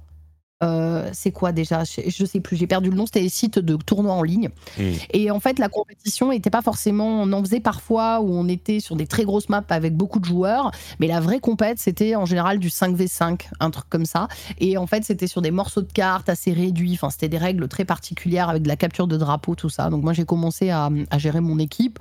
euh, 0.62 1.08
c'est 1.12 1.32
quoi 1.32 1.52
déjà? 1.52 1.82
Je, 1.84 2.24
sais 2.24 2.40
plus, 2.40 2.56
j'ai 2.56 2.66
perdu 2.66 2.90
le 2.90 2.96
nom, 2.96 3.06
c'était 3.06 3.20
les 3.20 3.28
sites 3.28 3.58
de 3.58 3.76
tournois 3.76 4.14
en 4.14 4.22
ligne. 4.22 4.48
Hmm. 4.78 4.92
Et 5.12 5.30
en 5.30 5.40
fait, 5.40 5.58
la 5.58 5.68
compétition 5.68 6.30
n'était 6.30 6.50
pas 6.50 6.62
forcément. 6.62 7.22
On 7.22 7.32
en 7.32 7.40
faisait 7.42 7.60
parfois 7.60 8.20
où 8.20 8.32
on 8.32 8.48
était 8.48 8.80
sur 8.80 8.96
des 8.96 9.06
très 9.06 9.24
grosses 9.24 9.48
maps 9.48 9.64
avec 9.70 9.96
beaucoup 9.96 10.20
de 10.20 10.24
joueurs, 10.24 10.70
mais 11.00 11.06
la 11.06 11.20
vraie 11.20 11.40
compète, 11.40 11.78
c'était 11.78 12.14
en 12.16 12.26
général 12.26 12.58
du 12.58 12.68
5v5, 12.68 13.48
un 13.60 13.70
truc 13.70 13.86
comme 13.88 14.06
ça. 14.06 14.28
Et 14.58 14.76
en 14.76 14.86
fait, 14.86 15.04
c'était 15.04 15.26
sur 15.26 15.42
des 15.42 15.50
morceaux 15.50 15.82
de 15.82 15.92
cartes 15.92 16.28
assez 16.28 16.52
réduits. 16.52 16.94
Enfin, 16.94 17.10
c'était 17.10 17.28
des 17.28 17.38
règles 17.38 17.68
très 17.68 17.84
particulières 17.84 18.48
avec 18.48 18.62
de 18.62 18.68
la 18.68 18.76
capture 18.76 19.06
de 19.06 19.16
drapeaux, 19.16 19.54
tout 19.54 19.70
ça. 19.70 19.90
Donc, 19.90 20.02
moi, 20.02 20.12
j'ai 20.12 20.24
commencé 20.24 20.70
à, 20.70 20.90
à 21.10 21.18
gérer 21.18 21.40
mon 21.40 21.58
équipe 21.58 21.98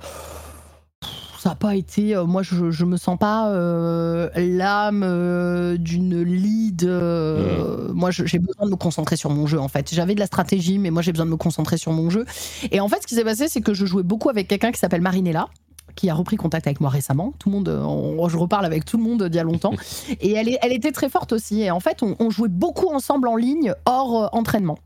ça 1.42 1.48
n'a 1.48 1.54
pas 1.56 1.74
été. 1.74 2.14
Euh, 2.14 2.24
moi, 2.24 2.42
je, 2.44 2.70
je 2.70 2.84
me 2.84 2.96
sens 2.96 3.18
pas 3.18 3.50
euh, 3.50 4.30
l'âme 4.36 5.02
euh, 5.04 5.76
d'une 5.76 6.22
lead. 6.22 6.84
Mmh. 6.84 7.92
Moi, 7.92 8.12
j'ai 8.12 8.38
besoin 8.38 8.66
de 8.66 8.70
me 8.70 8.76
concentrer 8.76 9.16
sur 9.16 9.28
mon 9.30 9.48
jeu, 9.48 9.58
en 9.58 9.66
fait. 9.66 9.92
J'avais 9.92 10.14
de 10.14 10.20
la 10.20 10.26
stratégie, 10.26 10.78
mais 10.78 10.90
moi, 10.90 11.02
j'ai 11.02 11.10
besoin 11.10 11.26
de 11.26 11.32
me 11.32 11.36
concentrer 11.36 11.78
sur 11.78 11.90
mon 11.90 12.10
jeu. 12.10 12.26
Et 12.70 12.78
en 12.78 12.86
fait, 12.86 13.02
ce 13.02 13.08
qui 13.08 13.16
s'est 13.16 13.24
passé, 13.24 13.48
c'est 13.48 13.60
que 13.60 13.74
je 13.74 13.86
jouais 13.86 14.04
beaucoup 14.04 14.30
avec 14.30 14.46
quelqu'un 14.46 14.70
qui 14.70 14.78
s'appelle 14.78 15.00
Marinella 15.00 15.48
qui 15.96 16.08
a 16.08 16.14
repris 16.14 16.36
contact 16.36 16.66
avec 16.66 16.80
moi 16.80 16.88
récemment. 16.88 17.34
Tout 17.38 17.50
le 17.50 17.56
monde, 17.56 18.28
je 18.30 18.36
reparle 18.38 18.64
avec 18.64 18.86
tout 18.86 18.96
le 18.96 19.02
monde 19.02 19.24
d'il 19.24 19.36
y 19.36 19.40
a 19.40 19.42
longtemps. 19.42 19.74
Et 20.20 20.32
elle, 20.32 20.48
est, 20.48 20.58
elle 20.62 20.72
était 20.72 20.92
très 20.92 21.10
forte 21.10 21.32
aussi. 21.32 21.60
Et 21.60 21.70
en 21.70 21.80
fait, 21.80 22.02
on, 22.02 22.14
on 22.20 22.30
jouait 22.30 22.48
beaucoup 22.48 22.88
ensemble 22.88 23.28
en 23.28 23.36
ligne, 23.36 23.74
hors 23.84 24.30
entraînement. 24.32 24.78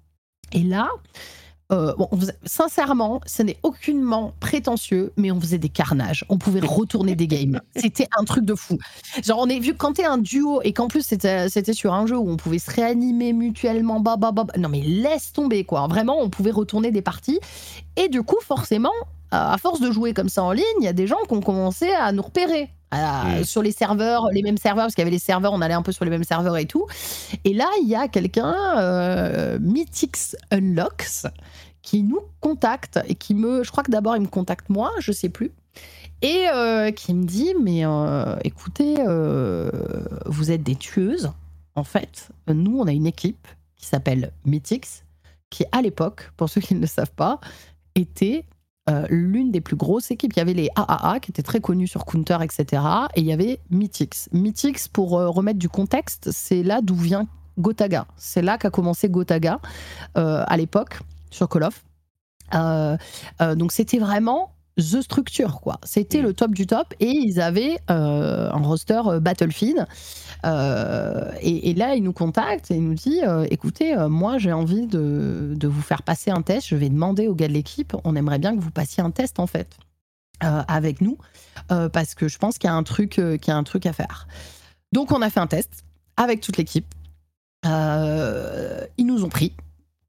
Et 0.53 0.63
là, 0.63 0.89
euh, 1.73 1.93
sincèrement, 2.45 3.21
ce 3.27 3.43
n'est 3.43 3.59
aucunement 3.64 4.35
prétentieux, 4.39 5.12
mais 5.17 5.33
on 5.33 5.41
faisait 5.41 5.59
des 5.59 5.69
carnages. 5.69 6.25
On 6.29 6.39
pouvait 6.39 6.61
retourner 6.61 7.17
des 7.17 7.27
games. 7.27 7.61
C'était 7.77 8.07
un 8.17 8.25
truc 8.25 8.45
de 8.45 8.55
fou. 8.55 8.79
Genre, 9.25 9.39
on 9.41 9.49
est 9.49 9.59
vu 9.59 9.75
quand 9.75 9.95
t'es 9.95 10.05
un 10.05 10.19
duo 10.19 10.61
et 10.62 10.73
qu'en 10.73 10.87
plus 10.87 11.03
c'était 11.03 11.73
sur 11.73 11.93
un 11.93 12.07
jeu 12.07 12.17
où 12.17 12.31
on 12.31 12.37
pouvait 12.37 12.61
se 12.61 12.71
réanimer 12.71 13.33
mutuellement. 13.33 13.99
Bah, 13.99 14.17
bah, 14.17 14.31
bah, 14.31 14.47
non, 14.57 14.69
mais 14.69 14.81
laisse 14.81 15.33
tomber 15.33 15.64
quoi. 15.64 15.87
Vraiment, 15.89 16.21
on 16.21 16.31
pouvait 16.31 16.53
retourner 16.53 16.93
des 16.93 17.03
parties. 17.03 17.41
Et 17.97 18.09
du 18.09 18.23
coup, 18.23 18.39
forcément, 18.43 18.93
à 19.33 19.59
force 19.59 19.81
de 19.81 19.91
jouer 19.91 20.14
comme 20.14 20.29
ça 20.29 20.45
en 20.45 20.53
ligne, 20.53 20.64
il 20.81 20.85
y 20.85 20.89
a 20.89 20.93
des 20.93 21.09
gens 21.09 21.19
qui 21.29 21.35
ont 21.35 21.41
commencé 21.41 21.89
à 21.91 22.12
nous 22.12 22.23
repérer. 22.23 22.71
Sur 23.45 23.62
les 23.62 23.72
serveurs, 23.72 24.28
les 24.32 24.43
mêmes 24.43 24.59
serveurs, 24.59 24.84
parce 24.84 24.95
qu'il 24.95 25.03
y 25.03 25.07
avait 25.07 25.11
les 25.11 25.18
serveurs, 25.18 25.53
on 25.53 25.61
allait 25.61 25.74
un 25.74 25.82
peu 25.82 25.93
sur 25.93 26.05
les 26.05 26.11
mêmes 26.11 26.24
serveurs 26.24 26.57
et 26.57 26.66
tout. 26.66 26.87
Et 27.45 27.53
là, 27.53 27.68
il 27.82 27.89
y 27.89 27.95
a 27.95 28.09
quelqu'un, 28.09 28.55
euh, 28.78 29.59
Mythix 29.61 30.37
Unlocks, 30.51 31.26
qui 31.87 32.03
nous 32.03 32.20
contacte 32.41 32.99
et 33.07 33.14
qui 33.14 33.34
me, 33.34 33.62
je 33.62 33.70
crois 33.70 33.84
que 33.84 33.93
d'abord 33.93 34.16
il 34.16 34.22
me 34.22 34.26
contacte 34.26 34.68
moi, 34.68 34.93
je 34.99 35.12
sais 35.12 35.28
plus, 35.28 35.53
et 36.20 36.49
euh, 36.53 36.91
qui 36.91 37.14
me 37.14 37.24
dit 37.24 37.55
mais 37.62 37.87
euh, 37.87 38.37
écoutez, 38.43 38.97
euh, 38.99 39.70
vous 40.26 40.51
êtes 40.51 40.64
des 40.64 40.74
tueuses. 40.74 41.30
En 41.76 41.84
fait, 41.84 42.30
nous 42.49 42.78
on 42.78 42.87
a 42.87 42.93
une 42.93 43.07
équipe 43.07 43.47
qui 43.76 43.87
s'appelle 43.87 44.32
Mythix, 44.45 45.05
qui 45.49 45.64
à 45.70 45.80
l'époque, 45.80 46.32
pour 46.37 46.49
ceux 46.49 46.61
qui 46.61 46.74
ne 46.74 46.80
le 46.80 46.89
savent 46.89 47.14
pas, 47.14 47.41
était 47.95 48.45
l'une 49.09 49.51
des 49.51 49.61
plus 49.61 49.76
grosses 49.76 50.11
équipes. 50.11 50.32
Il 50.34 50.39
y 50.39 50.43
avait 50.43 50.55
les 50.55 50.68
AAA 50.76 51.20
qui 51.20 51.30
étaient 51.30 51.43
très 51.43 51.61
connus 51.61 51.89
sur 51.89 52.05
Counter, 52.05 52.39
etc. 52.43 52.82
Et 53.14 53.20
il 53.20 53.26
y 53.26 53.32
avait 53.32 53.59
Mythix. 53.70 54.28
Mythix, 54.32 54.89
pour 54.89 55.11
remettre 55.11 55.59
du 55.59 55.68
contexte, 55.68 56.30
c'est 56.32 56.62
là 56.62 56.80
d'où 56.82 56.95
vient 56.95 57.26
Gotaga. 57.59 58.07
C'est 58.16 58.43
là 58.43 58.59
qu'a 58.59 58.70
commencé 58.70 59.09
Gotaga 59.09 59.61
à 60.14 60.57
l'époque 60.57 61.01
sur 61.30 61.49
Call 61.49 61.64
of. 61.64 61.84
donc 63.57 63.72
c'était 63.72 63.99
vraiment 63.99 64.56
the 64.77 65.01
structure, 65.01 65.61
quoi. 65.61 65.79
C'était 65.85 66.20
le 66.20 66.33
top 66.35 66.53
du 66.53 66.66
top 66.66 66.95
et 67.01 67.09
ils 67.09 67.41
avaient 67.41 67.79
euh, 67.91 68.51
un 68.51 68.62
roster 68.62 69.01
euh, 69.07 69.20
Battlefield. 69.20 69.87
Euh, 70.45 71.33
et, 71.41 71.74
là, 71.74 71.95
ils 71.95 72.03
nous 72.03 72.12
contactent 72.12 72.70
et 72.70 72.77
ils 72.77 72.85
nous 72.85 72.95
disent 72.95 73.24
écoutez, 73.51 73.97
moi, 74.09 74.39
j'ai 74.39 74.53
envie 74.53 74.87
de, 74.87 75.55
de, 75.57 75.68
vous 75.68 75.83
faire 75.83 76.03
passer 76.03 76.31
un 76.31 76.43
test. 76.43 76.68
Je 76.68 76.77
vais 76.77 76.89
demander 76.89 77.27
aux 77.27 77.35
gars 77.35 77.49
de 77.49 77.53
l'équipe 77.53 77.97
on 78.05 78.14
aimerait 78.14 78.39
bien 78.39 78.55
que 78.55 78.61
vous 78.61 78.70
passiez 78.70 79.03
un 79.03 79.11
test, 79.11 79.41
en 79.41 79.47
fait, 79.47 79.77
avec 80.41 81.01
nous, 81.01 81.16
parce 81.68 82.14
que 82.14 82.29
je 82.29 82.39
pense 82.39 82.59
qu'il 82.59 82.68
y, 82.68 82.72
a 82.72 82.77
un 82.77 82.83
truc, 82.83 83.12
qu'il 83.12 83.49
y 83.49 83.51
a 83.51 83.57
un 83.57 83.64
truc 83.64 83.87
à 83.87 83.93
faire. 83.93 84.29
Donc, 84.93 85.11
on 85.11 85.22
a 85.22 85.31
fait 85.31 85.41
un 85.41 85.47
test 85.47 85.85
avec 86.16 86.43
toute 86.43 86.59
l'équipe. 86.59 86.87
ils 87.64 89.07
nous 89.07 89.24
ont 89.24 89.31
pris. 89.31 89.53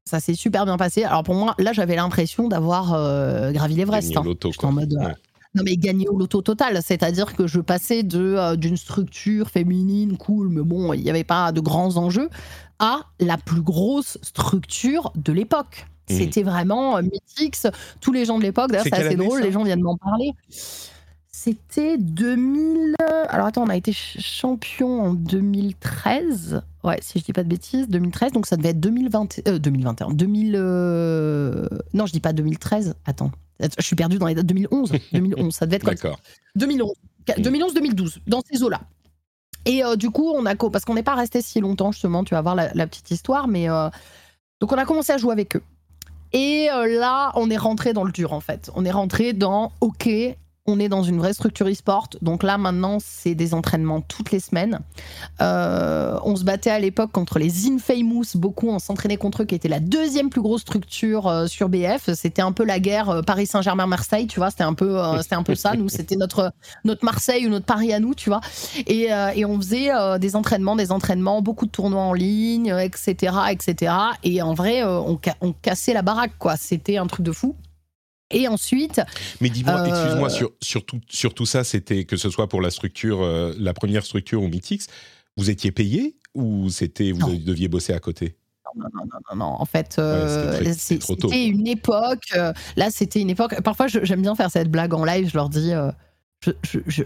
Ça 0.08 0.20
s'est 0.20 0.34
super 0.34 0.64
bien 0.64 0.78
passé. 0.78 1.04
Alors 1.04 1.22
pour 1.22 1.34
moi, 1.34 1.54
là, 1.58 1.74
j'avais 1.74 1.96
l'impression 1.96 2.48
d'avoir 2.48 2.94
euh, 2.94 3.52
gravi 3.52 3.74
l'Everest. 3.74 4.16
Hein. 4.16 4.22
en 4.62 4.72
mode. 4.72 4.94
Euh, 4.94 5.12
non 5.54 5.62
mais 5.64 5.76
gagner 5.76 6.08
au 6.08 6.18
loto 6.18 6.42
total, 6.42 6.80
c'est-à-dire 6.82 7.34
que 7.34 7.46
je 7.46 7.60
passais 7.60 8.02
de 8.02 8.18
euh, 8.18 8.56
d'une 8.56 8.76
structure 8.76 9.48
féminine 9.48 10.16
cool, 10.16 10.48
mais 10.48 10.62
bon, 10.62 10.92
il 10.92 11.02
n'y 11.02 11.10
avait 11.10 11.24
pas 11.24 11.52
de 11.52 11.60
grands 11.60 11.96
enjeux, 11.96 12.28
à 12.78 13.00
la 13.18 13.36
plus 13.36 13.60
grosse 13.62 14.18
structure 14.22 15.12
de 15.14 15.32
l'époque. 15.32 15.86
Mmh. 16.08 16.14
C'était 16.14 16.42
vraiment 16.42 17.02
mythique. 17.02 17.56
Tous 18.00 18.12
les 18.12 18.24
gens 18.24 18.38
de 18.38 18.42
l'époque, 18.42 18.70
d'ailleurs, 18.70 18.84
c'est 18.84 18.94
assez 18.94 19.16
drôle, 19.16 19.42
les 19.42 19.52
gens 19.52 19.62
viennent 19.62 19.82
m'en 19.82 19.96
parler. 19.96 20.32
C'était 21.48 21.96
2000. 21.96 22.94
Alors 23.30 23.46
attends, 23.46 23.62
on 23.62 23.70
a 23.70 23.76
été 23.76 23.90
champion 23.92 25.00
en 25.00 25.14
2013. 25.14 26.60
Ouais, 26.84 26.98
si 27.00 27.18
je 27.18 27.24
dis 27.24 27.32
pas 27.32 27.42
de 27.42 27.48
bêtises, 27.48 27.88
2013. 27.88 28.32
Donc 28.32 28.46
ça 28.46 28.58
devait 28.58 28.70
être 28.70 28.80
2020, 28.80 29.48
2021. 29.58 30.10
2000. 30.10 30.52
Non, 31.94 32.04
je 32.04 32.12
dis 32.12 32.20
pas 32.20 32.34
2013. 32.34 32.96
Attends, 33.06 33.30
je 33.60 33.82
suis 33.82 33.96
perdu 33.96 34.18
dans 34.18 34.26
les 34.26 34.34
dates. 34.34 34.44
2011. 34.44 34.92
2011. 35.14 35.54
Ça 35.54 35.64
devait 35.64 35.76
être. 35.76 35.86
D'accord. 35.86 36.20
2011. 36.56 36.92
2011-2012, 37.36 38.18
dans 38.26 38.42
ces 38.50 38.62
eaux-là. 38.62 38.82
Et 39.64 39.82
euh, 39.82 39.96
du 39.96 40.10
coup, 40.10 40.30
on 40.30 40.44
a 40.44 40.54
parce 40.54 40.84
qu'on 40.84 40.94
n'est 40.94 41.02
pas 41.02 41.14
resté 41.14 41.40
si 41.40 41.60
longtemps 41.60 41.92
justement. 41.92 42.24
Tu 42.24 42.34
vas 42.34 42.42
voir 42.42 42.56
la, 42.56 42.86
petite 42.86 43.10
histoire, 43.10 43.48
mais 43.48 43.70
euh, 43.70 43.88
donc 44.60 44.70
on 44.70 44.76
a 44.76 44.84
commencé 44.84 45.12
à 45.12 45.16
jouer 45.16 45.32
avec 45.32 45.56
eux. 45.56 45.62
Et 46.34 46.68
euh, 46.70 46.98
là, 46.98 47.32
on 47.36 47.50
est 47.50 47.56
rentré 47.56 47.94
dans 47.94 48.04
le 48.04 48.12
dur 48.12 48.34
en 48.34 48.40
fait. 48.40 48.70
On 48.74 48.84
est 48.84 48.90
rentré 48.90 49.32
dans 49.32 49.72
OK, 49.80 50.10
on 50.68 50.78
est 50.78 50.90
dans 50.90 51.02
une 51.02 51.18
vraie 51.18 51.32
structure 51.32 51.66
e-sport. 51.66 52.08
Donc 52.20 52.42
là, 52.42 52.58
maintenant, 52.58 52.98
c'est 53.00 53.34
des 53.34 53.54
entraînements 53.54 54.02
toutes 54.02 54.30
les 54.30 54.38
semaines. 54.38 54.80
Euh, 55.40 56.18
on 56.24 56.36
se 56.36 56.44
battait 56.44 56.70
à 56.70 56.78
l'époque 56.78 57.10
contre 57.10 57.38
les 57.38 57.68
Infamous. 57.68 58.24
Beaucoup, 58.34 58.68
on 58.68 58.78
s'entraînait 58.78 59.16
contre 59.16 59.42
eux, 59.42 59.44
qui 59.46 59.54
était 59.54 59.68
la 59.68 59.80
deuxième 59.80 60.28
plus 60.28 60.42
grosse 60.42 60.60
structure 60.60 61.26
euh, 61.26 61.46
sur 61.46 61.70
BF. 61.70 62.12
C'était 62.12 62.42
un 62.42 62.52
peu 62.52 62.64
la 62.64 62.80
guerre 62.80 63.08
euh, 63.08 63.22
Paris 63.22 63.46
Saint-Germain-Marseille, 63.46 64.26
tu 64.26 64.40
vois. 64.40 64.50
C'était 64.50 64.64
un 64.64 64.74
peu, 64.74 64.98
un 65.00 65.42
peu 65.42 65.54
ça. 65.54 65.74
Nous, 65.74 65.88
c'était 65.88 66.16
notre 66.16 66.52
notre 66.84 67.04
Marseille 67.04 67.46
ou 67.46 67.50
notre 67.50 67.66
Paris 67.66 67.94
à 67.94 67.98
nous, 67.98 68.14
tu 68.14 68.28
vois. 68.28 68.40
Et, 68.86 69.08
on 69.48 69.56
faisait 69.58 69.88
des 70.18 70.36
entraînements, 70.36 70.76
des 70.76 70.92
entraînements, 70.92 71.40
beaucoup 71.40 71.64
de 71.64 71.70
tournois 71.70 72.02
en 72.02 72.12
ligne, 72.12 72.74
etc., 72.78 73.34
etc. 73.50 73.92
Et 74.22 74.42
en 74.42 74.52
vrai, 74.52 74.84
on, 74.84 75.18
on 75.40 75.52
cassait 75.54 75.94
la 75.94 76.02
baraque, 76.02 76.32
quoi. 76.38 76.56
C'était 76.56 76.98
un 76.98 77.06
truc 77.06 77.24
de 77.24 77.32
fou. 77.32 77.56
Et 78.30 78.46
ensuite. 78.48 79.00
Mais 79.40 79.48
dis-moi, 79.48 79.88
excuse-moi, 79.88 80.30
sur, 80.30 80.50
sur, 80.60 80.84
tout, 80.84 81.00
sur, 81.08 81.34
tout, 81.34 81.46
ça, 81.46 81.64
c'était 81.64 82.04
que 82.04 82.16
ce 82.16 82.28
soit 82.30 82.48
pour 82.48 82.60
la 82.60 82.70
structure, 82.70 83.22
euh, 83.22 83.54
la 83.58 83.72
première 83.72 84.04
structure 84.04 84.42
ou 84.42 84.48
Mythix, 84.48 84.86
vous 85.36 85.50
étiez 85.50 85.72
payé 85.72 86.16
ou 86.34 86.68
c'était 86.68 87.12
vous 87.12 87.36
deviez 87.36 87.68
bosser 87.68 87.94
à 87.94 88.00
côté? 88.00 88.36
Non, 88.76 88.84
non, 88.94 89.00
non, 89.04 89.20
non, 89.30 89.36
non. 89.36 89.60
En 89.60 89.64
fait, 89.64 89.96
euh, 89.98 90.60
c'était 90.74 91.46
une 91.46 91.66
époque. 91.66 92.26
Euh, 92.36 92.52
là, 92.76 92.90
c'était 92.90 93.20
une 93.20 93.30
époque. 93.30 93.60
Parfois, 93.62 93.86
j'aime 93.86 94.20
bien 94.20 94.34
faire 94.34 94.50
cette 94.50 94.70
blague 94.70 94.92
en 94.92 95.04
live. 95.04 95.30
Je 95.30 95.34
leur 95.34 95.48
dis 95.48 95.72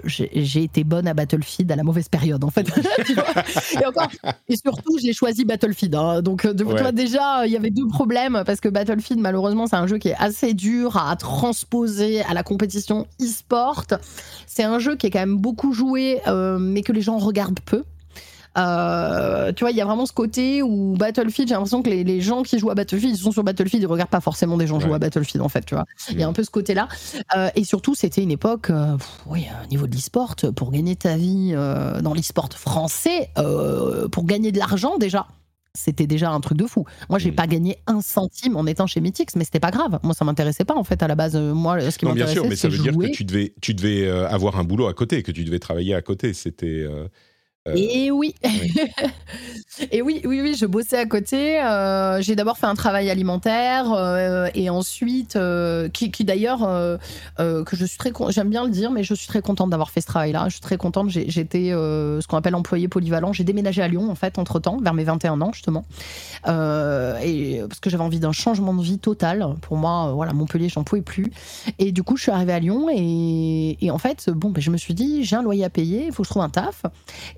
j'ai 0.04 0.62
été 0.62 0.84
bonne 0.84 1.08
à 1.08 1.14
Battlefield 1.14 1.70
à 1.72 1.76
la 1.76 1.82
mauvaise 1.82 2.08
période 2.08 2.44
en 2.44 2.50
fait. 2.50 2.68
et, 4.48 4.56
surtout 4.56 4.98
j'ai 5.00 5.12
choisi 5.12 5.44
Battlefield. 5.44 5.94
Hein. 5.94 6.22
Donc 6.22 6.46
de, 6.46 6.64
toi 6.64 6.92
déjà 6.92 7.46
il 7.46 7.52
y 7.52 7.56
avait 7.56 7.70
deux 7.70 7.86
problèmes 7.88 8.42
parce 8.44 8.60
que 8.60 8.68
Battlefield 8.68 9.20
malheureusement 9.20 9.66
c'est 9.66 9.76
un 9.76 9.86
jeu 9.86 9.98
qui 9.98 10.08
est 10.08 10.16
assez 10.18 10.52
dur 10.52 10.96
à 10.96 11.16
transposer 11.16 12.22
à 12.22 12.34
la 12.34 12.42
compétition 12.42 13.06
e-sport. 13.20 13.84
C'est 14.46 14.64
un 14.64 14.78
jeu 14.78 14.96
qui 14.96 15.06
est 15.06 15.10
quand 15.10 15.20
même 15.20 15.38
beaucoup 15.38 15.72
joué 15.72 16.20
euh, 16.26 16.58
mais 16.58 16.82
que 16.82 16.92
les 16.92 17.02
gens 17.02 17.16
regardent 17.16 17.60
peu. 17.60 17.84
Euh, 18.58 19.52
tu 19.52 19.64
vois, 19.64 19.70
il 19.70 19.76
y 19.76 19.80
a 19.80 19.84
vraiment 19.84 20.06
ce 20.06 20.12
côté 20.12 20.62
où 20.62 20.94
Battlefield, 20.96 21.48
j'ai 21.48 21.54
l'impression 21.54 21.82
que 21.82 21.90
les, 21.90 22.20
gens 22.20 22.42
qui 22.42 22.58
jouent 22.58 22.70
à 22.70 22.74
Battlefield, 22.74 23.16
ils 23.16 23.22
sont 23.22 23.32
sur 23.32 23.44
Battlefield, 23.44 23.82
ils 23.82 23.86
regardent 23.86 24.10
pas 24.10 24.20
forcément 24.20 24.56
des 24.56 24.66
gens 24.66 24.80
jouer 24.80 24.94
à 24.94 24.98
Battlefield, 24.98 25.42
en 25.42 25.48
fait, 25.48 25.64
tu 25.64 25.74
vois. 25.74 25.86
Il 26.10 26.20
y 26.20 26.22
a 26.22 26.28
un 26.28 26.32
peu 26.32 26.44
ce 26.44 26.50
côté-là. 26.50 26.88
Euh, 27.36 27.48
et 27.54 27.64
surtout, 27.64 27.94
c'était 27.94 28.22
une 28.22 28.30
époque, 28.30 28.70
euh, 28.70 28.96
oui, 29.26 29.46
au 29.64 29.66
niveau 29.68 29.86
de 29.86 29.94
l'e-sport, 29.94 30.36
pour 30.54 30.70
gagner 30.70 30.96
ta 30.96 31.16
vie 31.16 31.52
dans 31.52 32.14
l'e-sport 32.14 32.50
français, 32.54 33.30
pour 34.10 34.24
gagner 34.24 34.52
de 34.52 34.58
l'argent 34.58 34.98
déjà 34.98 35.26
c'était 35.74 36.06
déjà 36.06 36.30
un 36.30 36.40
truc 36.40 36.58
de 36.58 36.66
fou. 36.66 36.84
Moi, 37.08 37.18
j'ai 37.18 37.32
pas 37.32 37.46
gagné 37.46 37.78
un 37.86 38.02
centime 38.02 38.58
en 38.58 38.66
étant 38.66 38.86
chez 38.86 39.00
Mythix, 39.00 39.36
mais 39.36 39.44
c'était 39.44 39.58
pas 39.58 39.70
grave. 39.70 40.00
Moi, 40.02 40.12
ça 40.12 40.22
m'intéressait 40.26 40.66
pas 40.66 40.74
en 40.74 40.84
fait 40.84 41.02
à 41.02 41.08
la 41.08 41.14
base. 41.14 41.34
Moi, 41.34 41.90
ce 41.90 41.96
qui 41.96 42.04
m'intéressait, 42.04 42.34
bien 42.34 42.42
sûr, 42.42 42.50
mais 42.50 42.56
ça 42.56 42.68
veut 42.68 42.76
dire 42.76 42.92
que 42.92 43.10
tu 43.10 43.24
devais, 43.24 43.54
tu 43.62 43.72
devais 43.72 44.06
avoir 44.06 44.58
un 44.58 44.64
boulot 44.64 44.86
à 44.86 44.92
côté, 44.92 45.22
que 45.22 45.32
tu 45.32 45.44
devais 45.44 45.60
travailler 45.60 45.94
à 45.94 46.02
côté. 46.02 46.34
C'était. 46.34 46.66
Euh, 46.66 47.08
et 47.66 48.10
oui. 48.10 48.34
et 49.92 50.02
oui, 50.02 50.20
oui, 50.24 50.40
oui, 50.40 50.54
je 50.54 50.66
bossais 50.66 50.98
à 50.98 51.06
côté. 51.06 51.62
Euh, 51.62 52.20
j'ai 52.20 52.34
d'abord 52.34 52.58
fait 52.58 52.66
un 52.66 52.74
travail 52.74 53.08
alimentaire 53.08 53.92
euh, 53.92 54.48
et 54.56 54.68
ensuite, 54.68 55.38
qui, 55.92 56.10
qui 56.10 56.24
d'ailleurs, 56.24 56.98
que 57.38 57.76
je 57.76 57.84
suis 57.84 57.98
très, 57.98 58.12
j'aime 58.30 58.50
bien 58.50 58.64
le 58.64 58.70
dire, 58.70 58.90
mais 58.90 59.04
je 59.04 59.14
suis 59.14 59.28
très 59.28 59.42
contente 59.42 59.70
d'avoir 59.70 59.90
fait 59.90 60.00
ce 60.00 60.06
travail-là. 60.06 60.46
Je 60.46 60.54
suis 60.54 60.60
très 60.60 60.76
contente. 60.76 61.08
J'étais 61.10 61.68
ce 61.70 62.26
qu'on 62.26 62.36
appelle 62.36 62.56
employé 62.56 62.88
polyvalent. 62.88 63.32
J'ai 63.32 63.44
déménagé 63.44 63.80
à 63.80 63.86
Lyon 63.86 64.10
en 64.10 64.16
fait 64.16 64.38
entre 64.38 64.58
temps, 64.58 64.78
vers 64.82 64.94
mes 64.94 65.04
21 65.04 65.40
ans 65.40 65.52
justement, 65.52 65.84
et 66.48 67.62
parce 67.68 67.78
que 67.78 67.90
j'avais 67.90 68.02
envie 68.02 68.20
d'un 68.20 68.32
changement 68.32 68.74
de 68.74 68.82
vie 68.82 68.98
total. 68.98 69.54
Pour 69.62 69.76
moi, 69.76 70.10
voilà, 70.12 70.32
Montpellier, 70.32 70.68
j'en 70.68 70.82
pouvais 70.82 71.02
plus. 71.02 71.30
Et 71.78 71.92
du 71.92 72.02
coup, 72.02 72.16
je 72.16 72.22
suis 72.22 72.32
arrivée 72.32 72.54
à 72.54 72.58
Lyon 72.58 72.88
et, 72.90 73.78
et 73.80 73.90
en 73.92 73.98
fait, 73.98 74.30
bon, 74.30 74.50
ben, 74.50 74.60
je 74.60 74.70
me 74.70 74.76
suis 74.76 74.94
dit, 74.94 75.22
j'ai 75.22 75.36
un 75.36 75.42
loyer 75.42 75.64
à 75.64 75.70
payer, 75.70 76.06
il 76.06 76.12
faut 76.12 76.24
que 76.24 76.26
je 76.26 76.30
trouve 76.30 76.42
un 76.42 76.50
taf. 76.50 76.82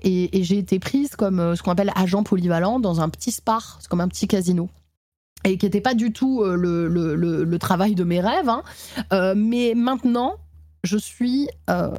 Et 0.01 0.14
et, 0.31 0.43
j'ai 0.43 0.57
été 0.57 0.79
prise 0.79 1.15
comme 1.15 1.39
euh, 1.39 1.55
ce 1.55 1.63
qu'on 1.63 1.71
appelle 1.71 1.91
agent 1.95 2.23
polyvalent 2.23 2.79
dans 2.79 3.01
un 3.01 3.09
petit 3.09 3.31
spar, 3.31 3.77
c'est 3.81 3.89
comme 3.89 4.01
un 4.01 4.07
petit 4.07 4.27
casino 4.27 4.69
et 5.43 5.57
qui 5.57 5.65
n'était 5.67 5.81
pas 5.81 5.93
du 5.93 6.11
tout 6.11 6.41
euh, 6.41 6.55
le, 6.55 6.87
le, 6.87 7.59
travail 7.59 7.93
de 7.93 8.03
mes 8.03 8.19
rêves. 8.19 8.49
Hein. 8.49 8.63
Euh, 9.13 9.35
mais 9.37 9.73
maintenant, 9.75 10.37
je 10.83 10.97
suis 10.97 11.47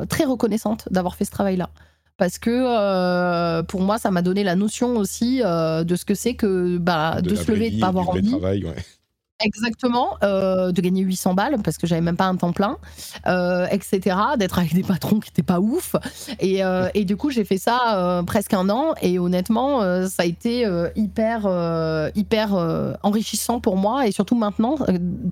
très 0.09 0.25
reconnaissante 0.25 0.89
d'avoir 0.91 1.14
fait 1.14 1.25
ce 1.25 1.31
travail-là. 1.31 1.71
Parce 2.17 2.39
que 2.39 3.62
pour 3.62 3.83
moi, 3.83 3.99
ça 3.99 4.11
m'a 4.11 4.23
donné 4.23 4.43
la 4.43 4.57
notion 4.57 4.97
aussi 4.97 5.39
de 5.39 5.97
ce 5.97 6.05
que 6.05 6.14
c'est 6.14 6.35
que 6.35 6.79
bah, 6.79 7.21
de, 7.21 7.37
se 7.37 7.53
lever 7.53 7.67
et 7.67 7.71
de 7.71 7.77
ne 7.77 7.81
pas 7.81 7.89
avoir 7.89 8.09
envie. 8.09 8.31
Travail, 8.31 8.64
ouais. 8.64 8.75
Exactement, 9.45 10.16
euh, 10.22 10.72
de 10.72 10.80
gagner 10.80 11.03
800 11.03 11.34
balles 11.34 11.57
parce 11.62 11.76
que 11.76 11.87
j'avais 11.87 12.01
même 12.01 12.16
pas 12.16 12.24
un 12.24 12.37
temps 12.37 12.53
plein, 12.53 12.78
euh, 13.26 13.66
etc. 13.70 14.16
D'être 14.39 14.59
avec 14.59 14.72
des 14.72 14.82
patrons 14.82 15.20
qui 15.20 15.28
étaient 15.28 15.43
pas 15.43 15.61
ouf. 15.61 15.95
Et, 16.41 16.64
euh, 16.64 16.89
et 16.95 17.05
du 17.05 17.16
coup, 17.16 17.30
j'ai 17.30 17.45
fait 17.45 17.59
ça 17.59 18.22
presque 18.26 18.55
un 18.55 18.70
an 18.70 18.95
et 19.03 19.18
honnêtement, 19.18 19.80
ça 20.09 20.22
a 20.22 20.24
été 20.24 20.66
hyper, 20.97 22.11
hyper 22.14 22.55
enrichissant 23.03 23.61
pour 23.61 23.76
moi. 23.76 24.07
Et 24.07 24.11
surtout 24.12 24.37
maintenant, 24.37 24.76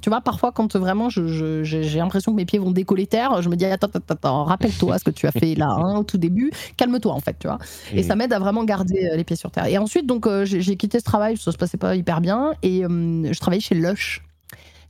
tu 0.02 0.10
vois, 0.10 0.20
parfois 0.20 0.52
quand 0.52 0.76
vraiment 0.76 1.08
j'ai 1.08 1.98
l'impression 1.98 2.32
que 2.32 2.36
mes 2.36 2.44
pieds 2.44 2.58
vont 2.58 2.72
décoller 2.72 3.06
terre, 3.06 3.40
je 3.40 3.48
me 3.48 3.56
dis 3.56 3.64
attends, 3.64 3.86
attends, 3.86 4.00
attends 4.10 4.44
rappelle-toi 4.44 4.98
ce 4.98 5.04
que 5.04 5.10
tu 5.10 5.26
as 5.26 5.32
fait 5.32 5.54
là 5.54 5.68
hein, 5.70 5.96
au 5.96 6.04
tout 6.04 6.18
début, 6.18 6.50
calme-toi 6.76 7.12
en 7.12 7.20
fait, 7.20 7.36
tu 7.38 7.46
vois. 7.46 7.58
Et 7.94 8.02
ça 8.02 8.16
m'aide 8.16 8.34
à 8.34 8.38
vraiment 8.38 8.64
garder 8.64 9.08
les 9.16 9.24
pieds 9.24 9.36
sur 9.36 9.50
terre. 9.50 9.64
Et 9.66 9.78
ensuite, 9.78 10.06
donc, 10.06 10.28
j'ai 10.44 10.76
quitté 10.76 10.98
ce 10.98 11.04
travail, 11.04 11.38
ça 11.38 11.52
se 11.52 11.56
passait 11.56 11.78
pas 11.78 11.96
hyper 11.96 12.20
bien 12.20 12.52
et 12.62 12.82
je 12.82 13.38
travaillais 13.40 13.62
chez 13.62 13.74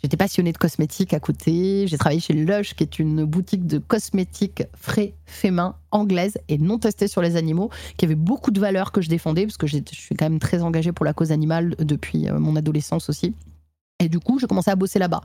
J'étais 0.05 0.18
passionnée 0.18 0.52
de 0.52 0.59
cosmétiques 0.59 1.14
à 1.14 1.18
côté. 1.18 1.86
J'ai 1.86 1.96
travaillé 1.96 2.20
chez 2.20 2.34
Lush, 2.34 2.74
qui 2.74 2.82
est 2.82 2.98
une 2.98 3.24
boutique 3.24 3.66
de 3.66 3.78
cosmétiques 3.78 4.62
frais, 4.76 5.14
fait 5.24 5.50
main, 5.50 5.76
anglaise 5.92 6.36
et 6.48 6.59
non 6.59 6.78
testée 6.78 7.09
sur 7.09 7.22
les 7.22 7.36
animaux, 7.36 7.70
qui 7.96 8.05
avait 8.05 8.14
beaucoup 8.14 8.50
de 8.50 8.61
valeurs 8.61 8.92
que 8.92 9.00
je 9.00 9.09
défendais, 9.09 9.46
parce 9.46 9.57
que 9.57 9.66
je 9.66 9.78
suis 9.92 10.14
quand 10.14 10.28
même 10.28 10.40
très 10.40 10.61
engagée 10.61 10.92
pour 10.92 11.07
la 11.07 11.14
cause 11.14 11.32
animale 11.32 11.74
depuis 11.78 12.28
euh, 12.28 12.38
mon 12.38 12.55
adolescence 12.55 13.09
aussi. 13.09 13.32
Et 13.98 14.11
du 14.11 14.18
coup, 14.18 14.38
j'ai 14.38 14.46
commencé 14.46 14.70
à 14.70 14.76
bosser 14.76 14.98
là-bas. 14.98 15.22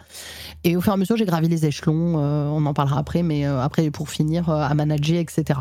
Et 0.64 0.78
au 0.78 0.82
fur 0.82 0.94
et 0.94 0.96
à 0.96 0.98
mesure, 0.98 1.18
j'ai 1.18 1.26
gravi 1.26 1.50
les 1.50 1.66
échelons. 1.66 2.18
Euh, 2.18 2.48
on 2.48 2.66
en 2.66 2.74
parlera 2.74 3.00
après, 3.00 3.22
mais 3.22 3.46
euh, 3.46 3.60
après, 3.60 3.92
pour 3.92 4.10
finir, 4.10 4.50
à 4.50 4.74
manager, 4.76 5.18
etc. 5.18 5.60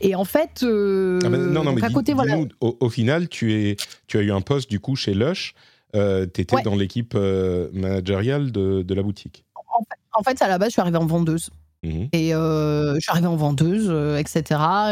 Et 0.00 0.14
en 0.14 0.24
fait, 0.24 0.60
ah 0.62 1.28
non, 1.28 1.64
non, 1.64 1.72
mais 1.74 1.84
à 1.84 1.90
côté, 1.90 2.14
voilà. 2.14 2.38
Au, 2.62 2.78
au, 2.80 2.88
final, 2.88 3.28
tu, 3.28 3.52
es, 3.52 3.76
tu 4.06 4.16
as 4.16 4.22
eu 4.22 4.32
un 4.32 4.40
poste 4.40 4.70
du 4.70 4.80
coup 4.80 4.96
chez 4.96 5.12
Lush 5.12 5.54
euh, 5.94 6.26
tu 6.32 6.40
étais 6.40 6.62
dans 6.62 6.74
l'équipe 6.74 7.14
euh, 7.14 7.68
managériale 7.72 8.52
de, 8.52 8.94
la 8.94 9.02
boutique. 9.02 9.44
En 10.12 10.22
fait, 10.22 10.40
à 10.42 10.48
la 10.48 10.58
base, 10.58 10.68
je 10.68 10.72
suis 10.74 10.80
arrivée 10.80 10.98
en 10.98 11.06
vendeuse. 11.06 11.50
Mhm. 11.84 12.08
Et 12.12 12.34
euh, 12.34 12.94
je 12.94 13.00
suis 13.00 13.10
arrivée 13.10 13.26
en 13.26 13.36
vendeuse, 13.36 13.86
euh, 13.90 14.16
etc. 14.18 14.42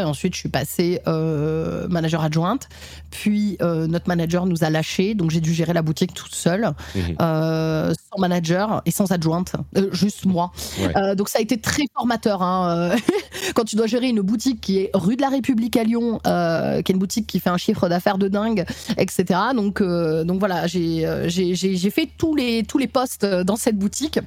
Et 0.01 0.03
ensuite, 0.03 0.35
je 0.35 0.39
suis 0.39 0.49
passée 0.49 1.01
euh, 1.07 1.87
manager 1.89 2.21
adjointe. 2.23 2.69
Puis, 3.09 3.57
notre 3.61 4.07
manager 4.07 4.45
nous 4.45 4.63
a 4.63 4.69
lâchés. 4.69 5.15
Donc, 5.15 5.31
j'ai 5.31 5.41
dû 5.41 5.53
gérer 5.53 5.73
la 5.73 5.81
boutique 5.81 6.13
toute 6.13 6.33
seule, 6.35 6.71
Mhm. 6.95 7.15
sans 7.19 8.19
manager 8.19 8.81
et 8.85 8.91
sans 8.91 9.11
adjointe. 9.11 9.55
Juste 9.91 10.25
moi. 10.25 10.51
Ouais. 10.79 11.15
Donc, 11.15 11.29
ça 11.29 11.39
a 11.39 11.41
été 11.41 11.57
très 11.59 11.83
formateur. 11.93 12.41
hein, 12.41 12.95
Quand 13.55 13.63
tu 13.65 13.75
dois 13.75 13.87
gérer 13.87 14.07
une 14.09 14.21
boutique 14.21 14.61
qui 14.61 14.79
est 14.79 14.91
rue 14.93 15.15
de 15.15 15.21
la 15.21 15.29
République 15.29 15.75
à 15.77 15.83
Lyon, 15.83 16.19
qui 16.23 16.29
est 16.29 16.89
une 16.93 16.99
boutique 16.99 17.27
qui 17.27 17.39
fait 17.39 17.49
un 17.49 17.57
chiffre 17.57 17.89
d'affaires 17.89 18.17
de 18.17 18.27
dingue, 18.27 18.65
etc. 18.97 19.39
Donc, 19.55 19.81
donc 19.81 20.39
voilà, 20.39 20.67
j'ai 20.67 21.89
fait 21.93 22.09
tous 22.17 22.35
les, 22.35 22.63
tous 22.63 22.77
les 22.77 22.87
postes 22.87 23.25
dans 23.25 23.55
cette 23.55 23.77
boutique. 23.77 24.19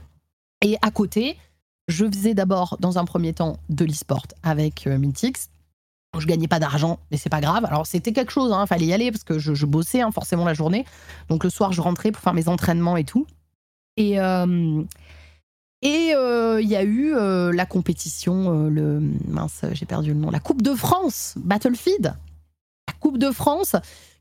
Et 0.64 0.76
à 0.82 0.90
côté, 0.90 1.36
je 1.88 2.06
faisais 2.06 2.34
d'abord, 2.34 2.76
dans 2.80 2.98
un 2.98 3.04
premier 3.04 3.32
temps, 3.32 3.58
de 3.68 3.84
l'e-sport 3.84 4.26
avec 4.42 4.86
euh, 4.86 4.98
Mythix. 4.98 5.48
Je 6.18 6.26
gagnais 6.26 6.48
pas 6.48 6.58
d'argent, 6.58 6.98
mais 7.10 7.18
c'est 7.18 7.28
pas 7.28 7.40
grave. 7.40 7.66
Alors 7.66 7.86
c'était 7.86 8.12
quelque 8.12 8.32
chose, 8.32 8.54
il 8.58 8.66
fallait 8.66 8.86
y 8.86 8.92
aller 8.94 9.10
parce 9.10 9.24
que 9.24 9.38
je, 9.38 9.66
bossais 9.66 10.00
hein, 10.00 10.10
forcément 10.10 10.46
la 10.46 10.54
journée. 10.54 10.86
Donc 11.28 11.44
le 11.44 11.50
soir, 11.50 11.72
je 11.72 11.82
rentrais 11.82 12.10
pour 12.10 12.22
faire 12.22 12.32
mes 12.32 12.48
entraînements 12.48 12.96
et 12.96 13.04
tout. 13.04 13.26
Et 13.98 14.18
euh, 14.20 14.82
et 15.82 16.14
euh, 16.14 16.60
il 16.60 16.68
y 16.68 16.76
a 16.76 16.82
eu 16.82 17.14
euh, 17.14 17.52
la 17.52 17.66
compétition, 17.66 18.66
euh, 18.66 18.70
le 18.70 19.00
mince, 19.28 19.64
j'ai 19.72 19.86
perdu 19.86 20.14
le 20.14 20.18
nom, 20.18 20.30
la 20.30 20.40
Coupe 20.40 20.62
de 20.62 20.74
France, 20.74 21.34
Battlefield, 21.36 22.14
la 22.88 22.94
Coupe 22.98 23.18
de 23.18 23.30
France, 23.30 23.76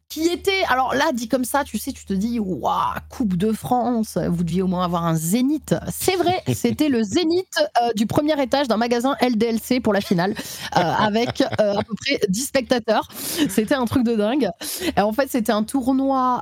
qui 0.10 0.28
était, 0.28 0.64
alors 0.70 0.94
là, 0.94 1.12
dit 1.14 1.28
comme 1.28 1.46
ça, 1.46 1.64
tu 1.64 1.78
sais, 1.78 1.92
tu 1.92 2.06
te 2.06 2.14
dis, 2.14 2.40
waouh, 2.40 2.72
Coupe 3.10 3.36
de 3.36 3.52
France, 3.52 4.18
vous 4.30 4.44
deviez 4.44 4.62
au 4.62 4.68
moins 4.68 4.86
avoir 4.86 5.06
un 5.06 5.16
zénith. 5.16 5.76
C'est 5.92 6.16
vrai, 6.16 6.42
c'était 6.54 6.90
le 6.90 7.04
zénith 7.04 7.48
euh, 7.82 7.92
du 7.96 8.06
premier 8.06 8.42
étage 8.42 8.68
d'un 8.68 8.78
magasin 8.78 9.16
LDLC 9.22 9.82
pour 9.82 9.94
la 9.94 10.02
finale, 10.02 10.34
euh, 10.78 10.80
avec 10.80 11.42
euh, 11.42 11.78
à 11.78 11.84
peu 11.84 11.94
près 11.96 12.20
10 12.30 12.46
spectateurs. 12.46 13.08
C'était 13.50 13.76
un 13.76 13.86
truc 13.86 14.04
de 14.04 14.16
dingue. 14.16 14.50
Et 14.96 15.02
en 15.02 15.12
fait, 15.12 15.30
c'était 15.30 15.52
un 15.52 15.64
tournoi 15.64 16.42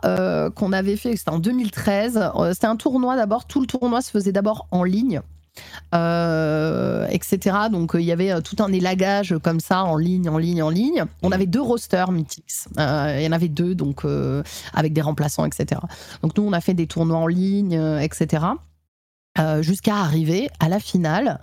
qu'on 0.55 0.73
avait 0.73 0.97
fait, 0.97 1.15
c'était 1.15 1.31
en 1.31 1.39
2013. 1.39 2.31
Euh, 2.35 2.53
C'était 2.53 2.67
un 2.67 2.75
tournoi 2.75 3.15
d'abord, 3.15 3.45
tout 3.45 3.61
le 3.61 3.67
tournoi 3.67 4.01
se 4.01 4.11
faisait 4.11 4.31
d'abord 4.31 4.67
en 4.71 4.83
ligne. 4.83 5.21
Euh, 5.93 7.05
etc. 7.09 7.57
Donc 7.71 7.93
euh, 7.93 8.01
il 8.01 8.05
y 8.05 8.11
avait 8.11 8.31
euh, 8.31 8.41
tout 8.41 8.55
un 8.59 8.71
élagage 8.71 9.35
comme 9.43 9.59
ça 9.59 9.83
en 9.83 9.95
ligne, 9.95 10.27
en 10.27 10.37
ligne, 10.37 10.63
en 10.63 10.69
ligne. 10.69 11.05
On 11.21 11.31
avait 11.31 11.45
deux 11.45 11.61
rosters 11.61 12.11
Mythics. 12.11 12.65
Il 12.77 13.21
y 13.21 13.27
en 13.27 13.31
avait 13.31 13.49
deux, 13.49 13.75
donc 13.75 14.03
avec 14.73 14.93
des 14.93 15.01
remplaçants, 15.01 15.45
etc. 15.45 15.81
Donc 16.21 16.35
nous 16.37 16.43
on 16.43 16.53
a 16.53 16.61
fait 16.61 16.73
des 16.73 16.87
tournois 16.87 17.17
en 17.17 17.27
ligne, 17.27 17.73
etc. 18.01 18.45
Jusqu'à 19.61 19.97
arriver 19.97 20.49
à 20.59 20.69
la 20.69 20.79
finale 20.79 21.39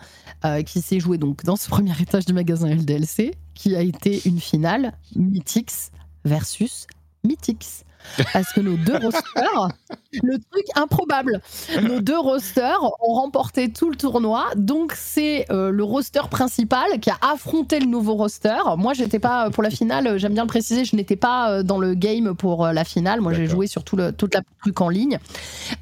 qui 0.67 0.81
s'est 0.81 1.01
jouée 1.01 1.19
donc 1.19 1.45
dans 1.45 1.57
ce 1.57 1.69
premier 1.71 1.93
étage 2.01 2.27
du 2.27 2.33
magasin 2.33 2.69
LDLC, 2.69 3.35
qui 3.55 3.77
a 3.77 3.83
été 3.83 4.21
une 4.25 4.41
finale 4.41 4.93
Mythix 5.15 5.91
versus 6.25 6.87
Mythix. 7.25 7.85
Parce 8.33 8.53
que 8.53 8.61
nos 8.61 8.77
deux 8.77 8.97
rosters, 8.97 9.69
le 10.23 10.39
truc 10.51 10.65
improbable, 10.75 11.41
nos 11.83 12.01
deux 12.01 12.19
rosters 12.19 12.83
ont 13.01 13.15
remporté 13.15 13.71
tout 13.71 13.91
le 13.91 13.97
tournoi. 13.97 14.47
Donc 14.57 14.93
c'est 14.97 15.47
euh, 15.51 15.71
le 15.71 15.85
roster 15.85 16.23
principal 16.31 17.01
qui 17.01 17.11
a 17.11 17.19
affronté 17.21 17.79
le 17.81 17.87
nouveau 17.87 18.15
roster. 18.15 18.57
Moi, 18.77 18.95
j'étais 18.95 19.19
pas 19.19 19.47
euh, 19.47 19.51
pour 19.51 19.63
la 19.63 19.71
finale. 19.71 20.07
euh, 20.07 20.19
J'aime 20.19 20.35
bien 20.35 20.43
le 20.45 20.49
préciser, 20.49 20.85
je 20.85 20.97
n'étais 20.97 21.17
pas 21.17 21.63
dans 21.63 21.79
le 21.79 21.95
game 21.95 22.35
pour 22.35 22.67
la 22.67 22.85
finale. 22.85 23.21
Moi, 23.21 23.33
j'ai 23.33 23.47
joué 23.47 23.67
sur 23.67 23.85
tout 23.85 23.97
le, 23.97 24.13
toute 24.13 24.35
la 24.35 24.43
truc 24.63 24.81
en 24.81 24.89
ligne. 24.89 25.19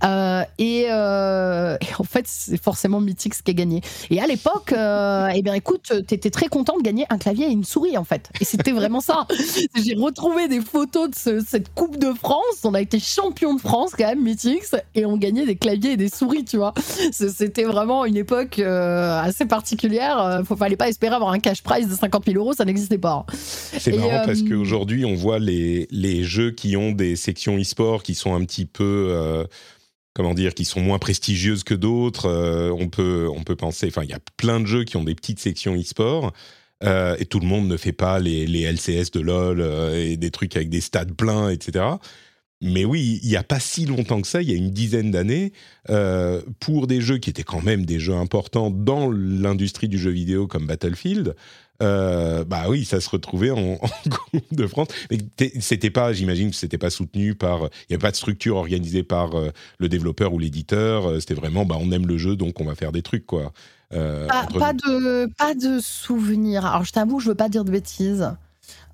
Euh, 0.05 0.43
et, 0.59 0.87
euh, 0.91 1.77
et 1.81 1.87
en 1.99 2.05
fait, 2.05 2.25
c'est 2.27 2.63
forcément 2.63 3.01
Mythix 3.01 3.43
qui 3.43 3.51
a 3.51 3.55
gagné. 3.55 3.81
Et 4.11 4.21
à 4.21 4.27
l'époque, 4.27 4.73
eh 4.75 5.43
bien, 5.43 5.55
écoute, 5.55 5.93
t'étais 6.07 6.31
très 6.31 6.49
content 6.49 6.77
de 6.77 6.83
gagner 6.83 7.07
un 7.11 7.19
clavier 7.19 7.47
et 7.47 7.51
une 7.51 7.65
souris, 7.65 7.97
en 7.97 8.05
fait. 8.05 8.31
Et 8.41 8.45
c'était 8.45 8.73
vraiment 8.73 9.01
ça. 9.01 9.27
J'ai 9.75 9.95
retrouvé 9.95 10.49
des 10.49 10.61
photos 10.61 11.11
de 11.11 11.15
ce- 11.15 11.41
cette 11.41 11.73
Coupe 11.75 11.99
de 11.99 12.08
France. 12.15 12.61
On 12.65 12.75
a 12.75 12.81
été 12.81 12.99
champion 13.01 13.55
de 13.55 13.61
France, 13.61 13.93
quand 13.97 14.07
même, 14.07 14.23
Mythix, 14.23 14.75
et 14.95 15.05
on 15.07 15.17
gagnait 15.17 15.47
des 15.47 15.57
claviers 15.57 15.93
et 15.93 15.97
des 15.97 16.09
souris, 16.09 16.45
tu 16.45 16.57
vois. 16.57 16.75
C'est- 17.13 17.29
C'était 17.31 17.65
vraiment 17.65 18.05
une 18.05 18.17
époque 18.17 18.59
euh, 18.59 19.19
assez 19.21 19.47
particulière. 19.47 20.19
Euh, 20.23 20.43
Faut 20.45 20.57
fallait 20.57 20.77
pas 20.77 20.89
espérer 20.89 21.15
avoir 21.15 21.31
un 21.33 21.39
cash 21.41 21.63
prize 21.63 21.89
de 21.89 21.95
50 21.95 22.25
000 22.27 22.39
euros, 22.39 22.53
ça 22.53 22.65
n'existait 22.65 22.99
pas. 22.99 23.25
C'est 23.33 23.95
Et, 23.95 23.99
marrant 23.99 24.23
parce 24.27 24.41
euh, 24.41 24.49
qu'aujourd'hui, 24.49 25.05
on 25.05 25.15
voit 25.15 25.39
les, 25.39 25.87
les 25.91 26.25
jeux 26.25 26.51
qui 26.51 26.77
ont 26.77 26.93
des 26.93 27.17
sections 27.17 27.57
e-sport 27.59 28.03
qui 28.03 28.15
sont 28.15 28.35
un 28.35 28.45
petit 28.45 28.65
peu. 28.67 29.09
euh, 29.11 29.45
comment 30.15 30.35
dire, 30.35 30.53
qui 30.55 30.65
sont 30.65 30.81
moins 30.81 30.99
prestigieuses 30.99 31.63
que 31.63 31.75
d'autres. 31.75 32.29
On, 32.77 32.89
peut, 32.89 33.29
on 33.33 33.45
peut 33.45 33.55
penser. 33.55 33.87
Enfin, 33.87 34.03
il 34.03 34.11
y 34.11 34.15
a 34.15 34.19
plein 34.37 34.59
de 34.59 34.67
jeux 34.67 34.83
qui 34.83 34.97
ont 34.97 35.05
des 35.05 35.15
petites 35.15 35.39
sections 35.39 35.77
e-sport. 35.77 36.33
Euh, 36.85 37.17
et 37.19 37.25
tout 37.25 37.41
le 37.41 37.47
monde 37.47 37.67
ne 37.67 37.77
fait 37.77 37.93
pas 37.93 38.19
les, 38.21 38.47
LCS 38.47 39.11
de 39.13 39.21
LoL 39.21 39.61
euh, 39.61 39.95
et 39.95 40.17
des 40.17 40.31
trucs 40.31 40.57
avec 40.57 40.69
des 40.69 40.81
stades 40.81 41.13
pleins, 41.13 41.51
etc. 41.51 41.85
Mais 42.61 42.85
oui, 42.85 43.21
il 43.23 43.29
n'y 43.29 43.37
a 43.37 43.45
pas 43.45 43.61
si 43.61 43.87
longtemps 43.87 44.21
que 44.21 44.27
ça, 44.27 44.43
il 44.43 44.51
y 44.51 44.53
a 44.53 44.57
une 44.57 44.71
dizaine 44.71 45.13
d'années, 45.13 45.53
euh, 45.91 46.43
pour 46.59 46.89
des 46.89 47.01
jeux 47.01 47.19
qui 47.19 47.31
étaient 47.31 47.45
quand 47.45 47.63
même 47.63 47.87
des 47.87 48.01
jeux 48.01 48.15
importants 48.15 48.71
dans 48.71 49.11
l'industrie 49.11 49.89
du 49.89 49.99
jeu 49.99 50.11
vidéo 50.11 50.49
comme 50.49 50.67
Battlefield, 50.67 51.37
bah 51.81 52.65
oui, 52.69 52.85
ça 52.85 53.01
se 53.01 53.09
retrouvait 53.09 53.51
en, 53.51 53.77
Coupe 54.11 54.53
de 54.53 54.67
France. 54.67 54.89
Mais 55.11 55.19
c'était 55.61 55.91
pas, 55.91 56.13
j'imagine 56.13 56.53
c'était 56.53 56.79
pas 56.79 56.91
soutenu 56.91 57.37
par, 57.37 57.61
il 57.61 57.91
n'y 57.91 57.95
avait 57.95 57.99
pas 57.99 58.11
de 58.11 58.17
structure 58.17 58.57
organisée 58.57 59.05
par 59.05 59.31
le 59.79 59.89
développeur 59.89 60.33
ou 60.33 60.41
l'éditeur. 60.41 61.21
C'était 61.21 61.35
vraiment, 61.35 61.65
bah 61.65 61.77
on 61.79 61.93
aime 61.93 62.09
le 62.09 62.19
jeu, 62.19 62.35
donc 62.35 62.61
on 62.61 62.65
va 62.65 62.75
faire 62.75 62.91
des 62.91 63.03
trucs 63.03 63.27
quoi. 63.27 63.53
Euh, 63.93 64.29
Pas, 64.29 64.45
entre 64.45 64.59
pas 64.59 64.73
nous. 64.73 64.75
de, 64.75 65.27
pas 65.39 65.55
de 65.55 65.81
souvenirs. 65.81 66.67
Alors, 66.67 66.85
je 66.85 66.93
t'avoue, 66.93 67.21
je 67.21 67.29
veux 67.29 67.35
pas 67.35 67.49
dire 67.49 67.65
de 67.65 67.71
bêtises, 67.71 68.31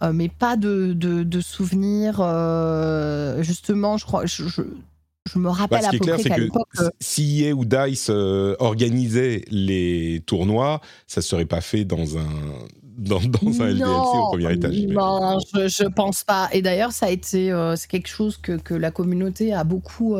euh, 0.02 0.12
mais 0.12 0.28
pas 0.28 0.56
de, 0.56 0.92
de, 0.94 1.22
de 1.24 1.40
souvenirs. 1.40 2.20
euh, 2.20 3.42
justement, 3.42 3.96
je 3.98 4.06
crois, 4.06 4.26
je, 4.26 4.44
je, 4.48 4.62
je 5.32 5.38
me 5.38 5.50
Bah, 5.70 5.78
rappelle 5.78 5.82
ce 5.82 5.88
à 5.88 5.90
qui 5.90 5.96
est 5.96 6.00
peu 6.00 6.06
clair, 6.06 6.18
près 6.18 6.22
c'est 6.22 6.30
qu'à 6.30 6.38
que 6.38 6.40
l'époque. 6.40 6.68
si 7.00 7.44
EA 7.44 7.54
ou 7.54 7.64
Dice 7.64 8.08
euh, 8.10 8.56
organisaient 8.60 9.44
les 9.50 10.22
tournois, 10.26 10.80
ça 11.06 11.22
se 11.22 11.28
serait 11.28 11.46
pas 11.46 11.60
fait 11.60 11.84
dans 11.84 12.18
un 12.18 12.28
dans, 12.82 13.20
dans 13.20 13.62
un 13.62 13.68
LDLC 13.68 14.18
au 14.18 14.24
premier 14.24 14.52
étage. 14.52 14.86
Non, 14.86 15.38
je, 15.54 15.68
je 15.68 15.84
pense 15.88 16.24
pas. 16.24 16.48
Et 16.52 16.62
d'ailleurs, 16.62 16.92
ça 16.92 17.06
a 17.06 17.10
été, 17.10 17.50
c'est 17.76 17.88
quelque 17.88 18.08
chose 18.08 18.36
que, 18.38 18.52
que 18.56 18.74
la 18.74 18.90
communauté 18.90 19.52
a 19.52 19.64
beaucoup, 19.64 20.16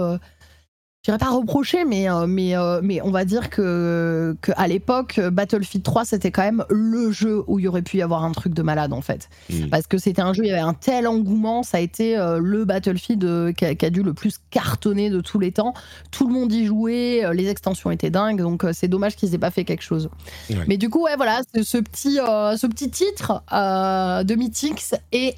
je 1.05 1.13
dirais 1.13 1.19
pas 1.19 1.37
reproché, 1.37 1.85
mais, 1.85 2.09
euh, 2.09 2.27
mais, 2.27 2.57
euh, 2.57 2.81
mais 2.83 3.03
on 3.03 3.11
va 3.11 3.27
dire 3.27 3.51
que, 3.51 4.35
que 4.41 4.53
à 4.57 4.67
l'époque, 4.67 5.21
Battlefield 5.21 5.85
3, 5.85 6.07
c'était 6.07 6.31
quand 6.31 6.41
même 6.41 6.65
le 6.71 7.13
jeu 7.13 7.43
où 7.47 7.59
il 7.59 7.67
y 7.67 7.69
aurait 7.69 7.83
pu 7.83 7.99
y 7.99 8.03
avoir 8.03 8.25
un 8.25 8.33
truc 8.33 8.55
de 8.55 8.63
malade 8.63 8.95
en 8.95 9.03
fait. 9.03 9.29
Mm. 9.51 9.67
Parce 9.67 9.87
que 9.87 9.99
c'était 9.99 10.23
un 10.23 10.33
jeu, 10.33 10.45
il 10.45 10.49
y 10.49 10.53
avait 10.53 10.61
un 10.61 10.73
tel 10.73 11.07
engouement, 11.07 11.63
ça 11.63 11.77
a 11.77 11.81
été 11.81 12.17
euh, 12.17 12.39
le 12.39 12.65
Battlefield 12.65 13.55
qui, 13.55 13.67
a, 13.67 13.75
qui 13.75 13.85
a 13.85 13.91
dû 13.91 14.03
le 14.03 14.15
plus 14.15 14.39
cartonner 14.49 15.11
de 15.11 15.21
tous 15.21 15.39
les 15.39 15.53
temps. 15.53 15.75
Tout 16.11 16.27
le 16.27 16.33
monde 16.33 16.51
y 16.51 16.65
jouait, 16.65 17.23
les 17.35 17.51
extensions 17.51 17.91
étaient 17.91 18.09
dingues, 18.09 18.41
donc 18.41 18.65
c'est 18.73 18.89
dommage 18.89 19.15
qu'ils 19.15 19.35
aient 19.35 19.39
pas 19.39 19.51
fait 19.51 19.65
quelque 19.65 19.85
chose. 19.85 20.09
Ouais. 20.49 20.57
Mais 20.69 20.79
du 20.79 20.89
coup, 20.89 21.03
ouais, 21.03 21.17
voilà, 21.17 21.43
ce, 21.55 21.63
ce 21.63 21.77
petit, 21.77 22.15
ce 22.15 22.67
petit 22.67 22.89
titre 22.89 23.43
de 23.53 24.35
Mythix 24.37 24.95
et 25.13 25.35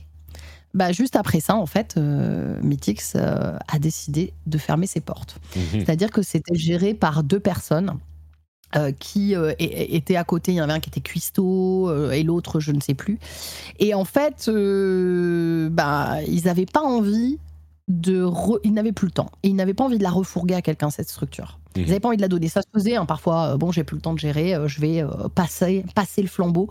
bah, 0.75 0.93
juste 0.93 1.17
après 1.17 1.41
ça, 1.41 1.57
en 1.57 1.67
fait, 1.67 1.95
euh, 1.97 2.59
Mythix 2.63 3.15
euh, 3.17 3.57
a 3.69 3.79
décidé 3.79 4.33
de 4.47 4.59
fermer 4.59 4.87
ses 4.87 5.01
portes. 5.01 5.39
Mhm. 5.57 5.63
C'est-à-dire 5.81 6.11
que 6.11 6.23
c'était 6.23 6.55
géré 6.55 6.95
par 6.95 7.23
deux 7.23 7.41
personnes. 7.41 7.99
euh, 8.75 8.91
qui 8.99 9.35
euh, 9.37 9.55
étaient 9.59 10.17
à 10.17 10.25
côté, 10.25 10.51
il 10.53 10.57
y 10.57 10.61
en 10.61 10.65
avait 10.65 10.73
un 10.75 10.81
qui 10.81 10.91
était 10.91 11.01
cuistot 11.01 12.11
et 12.11 12.25
l'autre 12.25 12.59
je 12.61 12.73
ne 12.73 12.81
sais 12.81 12.95
plus. 12.95 13.19
Et 13.79 13.95
en 13.95 14.05
fait, 14.05 14.51
bah, 15.71 16.19
ils 16.27 16.45
n'avaient 16.45 16.67
pas 16.67 16.83
envie 16.83 17.39
de... 17.89 18.25
re- 18.25 18.59
Ils 18.65 18.73
n'avaient 18.73 18.93
plus 18.93 19.07
le 19.07 19.13
temps. 19.13 19.31
Et 19.45 19.49
ils 19.49 19.55
n'avaient 19.55 19.73
pas 19.73 19.85
envie 19.85 19.99
de 19.99 20.03
la 20.03 20.11
refourguer 20.11 20.55
à 20.57 20.63
quelqu'un, 20.63 20.91
cette 20.91 21.09
structure. 21.09 21.59
Ils 21.77 21.83
Mhm. 21.83 21.87
n'avaient 21.89 22.01
pas 22.01 22.09
envie 22.09 22.17
de 22.17 22.23
la 22.23 22.29
donner. 22.29 22.49
Ça 22.49 22.61
se 22.63 22.67
faisait, 22.75 22.97
hein, 22.97 23.07
parfois, 23.07 23.57
bon, 23.57 23.71
j'ai 23.71 23.85
plus 23.85 23.95
le 23.97 24.03
temps 24.03 24.15
de 24.15 24.19
gérer, 24.19 24.55
je 24.67 24.81
vais 24.81 25.05
passer, 25.37 25.85
passer 25.95 26.21
le 26.23 26.29
flambeau. 26.29 26.69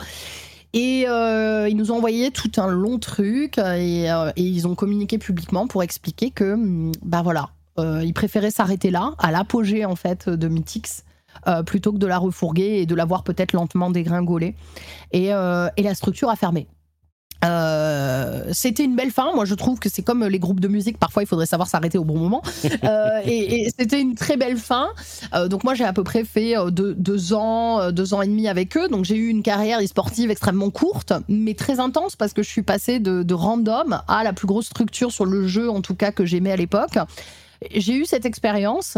Et 0.76 1.06
euh, 1.08 1.70
ils 1.70 1.78
nous 1.78 1.94
ont 1.94 1.96
envoyé 1.96 2.32
tout 2.32 2.52
un 2.58 2.68
long 2.68 3.00
truc 3.00 3.58
et, 3.58 4.12
euh, 4.12 4.32
ils 4.36 4.68
ont 4.68 4.76
communiqué 4.76 5.18
publiquement 5.18 5.68
pour 5.68 5.84
expliquer 5.84 6.32
que, 6.32 6.54
hum, 6.54 6.92
bah 7.02 7.22
voilà, 7.22 7.50
euh, 7.80 8.04
ils 8.04 8.14
préféraient 8.14 8.52
s'arrêter 8.52 8.92
là, 8.92 9.14
à 9.18 9.32
l'apogée 9.32 9.86
en 9.86 9.96
fait 9.96 10.30
de 10.30 10.48
Mythix, 10.50 11.06
plutôt 11.66 11.94
que 11.94 11.98
de 11.98 12.08
la 12.08 12.18
refourguer 12.18 12.80
et 12.82 12.86
de 12.86 12.96
la 12.96 13.06
voir 13.06 13.24
peut-être 13.24 13.54
lentement 13.54 13.90
dégringoler. 13.90 14.56
Et, 15.12 15.28
et 15.28 15.84
la 15.84 15.94
structure 15.94 16.30
a 16.30 16.36
fermé. 16.36 16.68
Euh, 17.46 18.50
c'était 18.52 18.84
une 18.84 18.96
belle 18.96 19.12
fin. 19.12 19.34
Moi, 19.34 19.46
je 19.46 19.54
trouve 19.56 19.80
que 19.80 19.90
c'est 19.90 20.02
comme 20.02 20.24
les 20.26 20.40
groupes 20.40 20.60
de 20.60 20.68
musique. 20.68 20.98
Parfois, 20.98 21.24
il 21.24 21.26
faudrait 21.28 21.46
savoir 21.46 21.68
s'arrêter 21.68 21.98
au 21.98 22.04
bon 22.04 22.18
moment. 22.18 22.42
Euh, 22.84 23.22
et 23.26 23.64
et 23.64 23.70
c'était 23.76 24.00
une 24.00 24.16
très 24.16 24.38
belle 24.38 24.58
fin. 24.58 24.90
Euh, 25.34 25.48
donc, 25.48 25.64
moi, 25.64 25.74
j'ai 25.74 25.86
à 25.86 25.94
peu 25.94 26.04
près 26.04 26.24
fait 26.24 26.56
deux, 26.72 26.94
deux 26.94 27.34
ans, 27.34 27.92
deux 27.92 28.14
ans 28.14 28.22
et 28.22 28.28
demi 28.28 28.48
avec 28.48 28.78
eux. 28.78 28.90
Donc, 28.90 29.06
j'ai 29.06 29.16
eu 29.16 29.30
une 29.30 29.42
carrière 29.44 29.80
e-sportive 29.82 30.30
extrêmement 30.30 30.70
courte, 30.70 31.14
mais 31.28 31.54
très 31.54 31.80
intense 31.80 32.16
parce 32.16 32.34
que 32.34 32.44
je 32.44 32.50
suis 32.50 32.62
passée 32.62 33.00
de, 33.00 33.24
de 33.24 33.34
random 33.34 34.02
à 34.08 34.24
la 34.24 34.34
plus 34.34 34.46
grosse 34.46 34.68
structure 34.68 35.12
sur 35.12 35.26
le 35.26 35.48
jeu, 35.48 35.70
en 35.70 35.82
tout 35.82 35.96
cas, 35.96 36.12
que 36.12 36.26
j'aimais 36.26 36.52
à 36.52 36.58
l'époque. 36.58 36.98
J'ai 37.74 37.96
eu 37.96 38.06
cette 38.06 38.26
expérience. 38.26 38.98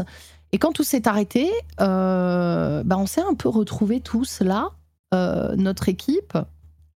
Et 0.52 0.58
quand 0.58 0.74
tout 0.74 0.84
s'est 0.84 1.08
arrêté, 1.08 1.50
bah, 1.78 2.98
on 2.98 3.06
s'est 3.06 3.22
un 3.22 3.36
peu 3.36 3.48
retrouvés 3.48 4.02
tous 4.02 4.42
là, 4.42 4.72
notre 5.56 5.88
équipe, 5.88 6.38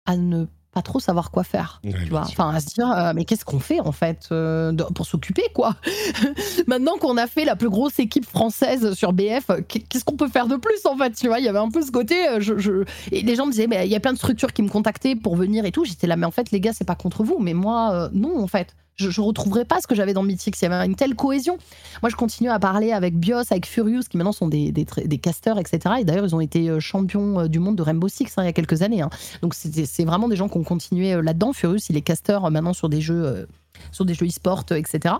à 0.05 0.17
ne 0.17 0.45
pas 0.45 0.58
trop 0.81 0.99
savoir 0.99 1.31
quoi 1.31 1.43
faire. 1.43 1.79
Ouais, 1.83 1.91
tu 1.91 1.97
bien 1.99 2.09
vois 2.09 2.25
sûr. 2.25 2.33
enfin, 2.39 2.53
à 2.55 2.59
se 2.59 2.67
dire, 2.73 2.89
euh, 2.91 3.11
mais 3.15 3.25
qu'est-ce 3.25 3.45
qu'on 3.45 3.59
fait 3.59 3.79
en 3.79 3.91
fait 3.91 4.27
euh, 4.31 4.71
de- 4.71 4.83
pour 4.83 5.05
s'occuper 5.05 5.43
quoi 5.53 5.75
Maintenant 6.67 6.97
qu'on 6.99 7.17
a 7.17 7.27
fait 7.27 7.45
la 7.45 7.55
plus 7.55 7.69
grosse 7.69 7.99
équipe 7.99 8.25
française 8.25 8.93
sur 8.93 9.13
BF, 9.13 9.47
qu'est-ce 9.67 10.03
qu'on 10.05 10.15
peut 10.17 10.27
faire 10.29 10.47
de 10.47 10.55
plus 10.55 10.85
en 10.85 10.97
fait 10.97 11.11
Tu 11.11 11.27
vois, 11.27 11.39
il 11.39 11.45
y 11.45 11.47
avait 11.47 11.59
un 11.59 11.69
peu 11.69 11.81
ce 11.81 11.91
côté. 11.91 12.27
euh, 12.27 12.39
Je, 12.39 12.57
je- 12.57 12.83
Et 13.11 13.21
les 13.21 13.35
gens 13.35 13.45
me 13.45 13.51
disaient, 13.51 13.67
mais 13.67 13.85
il 13.85 13.91
y 13.91 13.95
a 13.95 13.99
plein 13.99 14.13
de 14.13 14.17
structures 14.17 14.53
qui 14.53 14.61
me 14.63 14.69
contactaient 14.69 15.15
pour 15.15 15.35
venir 15.35 15.65
et 15.65 15.71
tout. 15.71 15.85
J'étais 15.85 16.07
là, 16.07 16.15
mais 16.15 16.25
en 16.25 16.31
fait, 16.31 16.51
les 16.51 16.59
gars, 16.59 16.73
c'est 16.73 16.85
pas 16.87 16.95
contre 16.95 17.23
vous, 17.23 17.37
mais 17.39 17.53
moi, 17.53 17.91
euh, 17.93 18.09
non 18.13 18.41
en 18.41 18.47
fait. 18.47 18.75
Je, 18.99 19.09
je 19.09 19.21
retrouverai 19.21 19.63
pas 19.63 19.79
ce 19.79 19.87
que 19.87 19.95
j'avais 19.95 20.13
dans 20.13 20.23
Mythix. 20.23 20.61
Il 20.61 20.65
y 20.65 20.67
avait 20.67 20.85
une 20.85 20.95
telle 20.95 21.15
cohésion. 21.15 21.57
Moi, 22.01 22.09
je 22.09 22.17
continue 22.17 22.49
à 22.49 22.59
parler 22.59 22.91
avec 22.91 23.15
Bios, 23.17 23.43
avec 23.51 23.65
Furious, 23.65 24.01
qui 24.09 24.17
maintenant 24.17 24.33
sont 24.33 24.49
des, 24.49 24.71
des, 24.73 25.17
casteurs, 25.17 25.57
etc. 25.57 25.95
Et 26.01 26.03
d'ailleurs, 26.03 26.25
ils 26.25 26.35
ont 26.35 26.41
été 26.41 26.69
euh, 26.69 26.79
champions 26.81 27.39
euh, 27.39 27.47
du 27.47 27.59
monde 27.59 27.77
de 27.77 27.81
Rainbow 27.81 28.09
Six 28.09 28.25
hein, 28.37 28.43
il 28.43 28.45
y 28.47 28.49
a 28.49 28.53
quelques 28.53 28.81
années. 28.81 29.01
hein. 29.01 29.09
Donc, 29.41 29.53
c'est 29.55 30.03
vraiment 30.03 30.27
des 30.27 30.35
gens 30.35 30.49
qui 30.49 30.57
ont 30.57 30.63
continué 30.63 31.13
euh, 31.13 31.21
là-dedans. 31.21 31.53
Furious, 31.53 31.79
il 31.89 31.95
est 31.95 32.01
casteur 32.01 32.51
maintenant 32.51 32.73
sur 32.73 32.89
des 32.89 32.99
jeux, 32.99 33.25
euh, 33.25 33.45
sur 33.93 34.03
des 34.03 34.13
jeux 34.13 34.27
e-sport, 34.27 34.65
etc. 34.75 35.15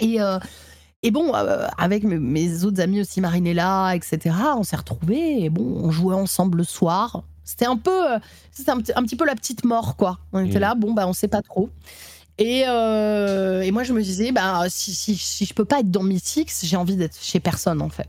Et, 0.00 0.20
euh, 0.22 0.38
et 1.02 1.10
bon, 1.10 1.34
euh, 1.34 1.66
avec 1.76 2.04
mes, 2.04 2.64
autres 2.64 2.80
amis 2.80 3.00
aussi, 3.02 3.20
Marinella, 3.20 3.94
etc., 3.94 4.34
on 4.56 4.62
s'est 4.62 4.76
retrouvés 4.76 5.42
et 5.44 5.50
bon, 5.50 5.62
on 5.84 5.90
jouait 5.90 6.14
ensemble 6.14 6.58
le 6.58 6.64
soir. 6.64 7.22
C'était 7.44 7.66
un 7.66 7.76
peu, 7.76 8.04
c'était 8.52 8.70
un, 8.70 8.78
petit- 8.78 8.92
un 8.94 9.02
petit 9.02 9.16
peu 9.16 9.26
la 9.26 9.34
petite 9.34 9.64
mort, 9.64 9.96
quoi. 9.96 10.18
On 10.32 10.38
était 10.38 10.54
Mhm. 10.54 10.60
là, 10.60 10.74
bon, 10.76 10.92
bah, 10.94 11.06
on 11.08 11.12
sait 11.12 11.28
pas 11.28 11.42
trop. 11.42 11.68
Et, 12.38 12.64
euh, 12.66 13.62
et 13.62 13.70
moi, 13.70 13.82
je 13.82 13.92
me 13.92 14.02
disais, 14.02 14.32
bah, 14.32 14.64
si, 14.68 14.94
si, 14.94 15.16
si 15.16 15.44
je 15.44 15.54
peux 15.54 15.64
pas 15.64 15.80
être 15.80 15.90
dans 15.90 16.02
Mythix, 16.02 16.64
j'ai 16.64 16.76
envie 16.76 16.96
d'être 16.96 17.18
chez 17.20 17.40
personne, 17.40 17.82
en 17.82 17.88
fait. 17.88 18.08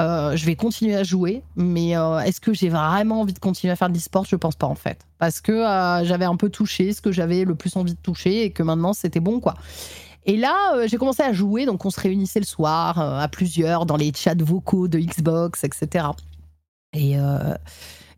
Euh, 0.00 0.36
je 0.36 0.44
vais 0.44 0.56
continuer 0.56 0.96
à 0.96 1.04
jouer, 1.04 1.42
mais 1.56 1.96
euh, 1.96 2.18
est-ce 2.18 2.40
que 2.40 2.52
j'ai 2.52 2.68
vraiment 2.68 3.20
envie 3.20 3.32
de 3.32 3.38
continuer 3.38 3.72
à 3.72 3.76
faire 3.76 3.88
de 3.88 3.94
l'e-sport? 3.94 4.24
Je 4.24 4.36
pense 4.36 4.56
pas, 4.56 4.66
en 4.66 4.74
fait. 4.74 5.06
Parce 5.18 5.40
que 5.40 5.62
j'avais 6.04 6.24
un 6.24 6.36
peu 6.36 6.50
touché 6.50 6.92
ce 6.92 7.00
que 7.00 7.12
j'avais 7.12 7.44
le 7.44 7.54
plus 7.54 7.76
envie 7.76 7.94
de 7.94 8.00
toucher 8.00 8.44
et 8.44 8.50
que 8.50 8.62
maintenant, 8.62 8.92
c'était 8.92 9.20
bon, 9.20 9.40
quoi. 9.40 9.54
Et 10.26 10.36
là, 10.36 10.54
j'ai 10.86 10.96
commencé 10.96 11.22
à 11.22 11.32
jouer, 11.32 11.66
donc 11.66 11.84
on 11.84 11.90
se 11.90 12.00
réunissait 12.00 12.40
le 12.40 12.46
soir 12.46 12.98
à 12.98 13.28
plusieurs 13.28 13.86
dans 13.86 13.96
les 13.96 14.12
chats 14.14 14.34
vocaux 14.38 14.88
de 14.88 14.98
Xbox, 14.98 15.64
etc. 15.64 16.06
Et, 16.94 17.16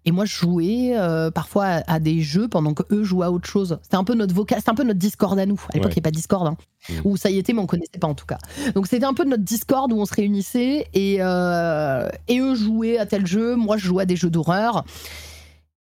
et 0.06 0.12
moi, 0.12 0.24
je 0.24 0.34
jouais 0.36 0.92
euh, 0.96 1.30
parfois 1.32 1.64
à, 1.64 1.94
à 1.94 1.98
des 2.00 2.22
jeux 2.22 2.46
pendant 2.48 2.72
que 2.74 2.84
eux 2.94 3.02
jouaient 3.04 3.26
à 3.26 3.30
autre 3.32 3.48
chose. 3.48 3.78
C'était 3.82 3.96
un 3.96 4.04
peu 4.04 4.14
notre 4.14 4.34
vocal, 4.34 4.60
un 4.66 4.74
peu 4.74 4.84
notre 4.84 4.98
Discord 5.00 5.38
à 5.38 5.44
nous. 5.46 5.60
À 5.70 5.74
l'époque, 5.74 5.74
Ouais. 5.74 5.80
il 5.80 5.82
n'y 5.88 5.92
avait 5.94 6.00
pas 6.00 6.10
Discord, 6.12 6.46
hein. 6.46 6.56
Mm. 6.88 6.92
ou 7.04 7.16
ça 7.16 7.30
y 7.30 7.38
était, 7.38 7.52
mais 7.52 7.60
on 7.60 7.66
connaissait 7.66 7.98
pas 8.00 8.06
en 8.06 8.14
tout 8.14 8.24
cas. 8.26 8.38
Donc 8.76 8.86
c'était 8.86 9.04
un 9.04 9.14
peu 9.14 9.24
notre 9.24 9.42
Discord 9.42 9.92
où 9.92 9.96
on 10.00 10.04
se 10.06 10.14
réunissait 10.14 10.86
et, 10.94 11.16
euh, 11.20 12.08
et 12.28 12.38
eux 12.38 12.54
jouaient 12.54 12.98
à 12.98 13.06
tel 13.06 13.26
jeu, 13.26 13.56
moi 13.56 13.76
je 13.76 13.86
jouais 13.86 14.04
à 14.04 14.06
des 14.06 14.14
jeux 14.16 14.30
d'horreur. 14.30 14.84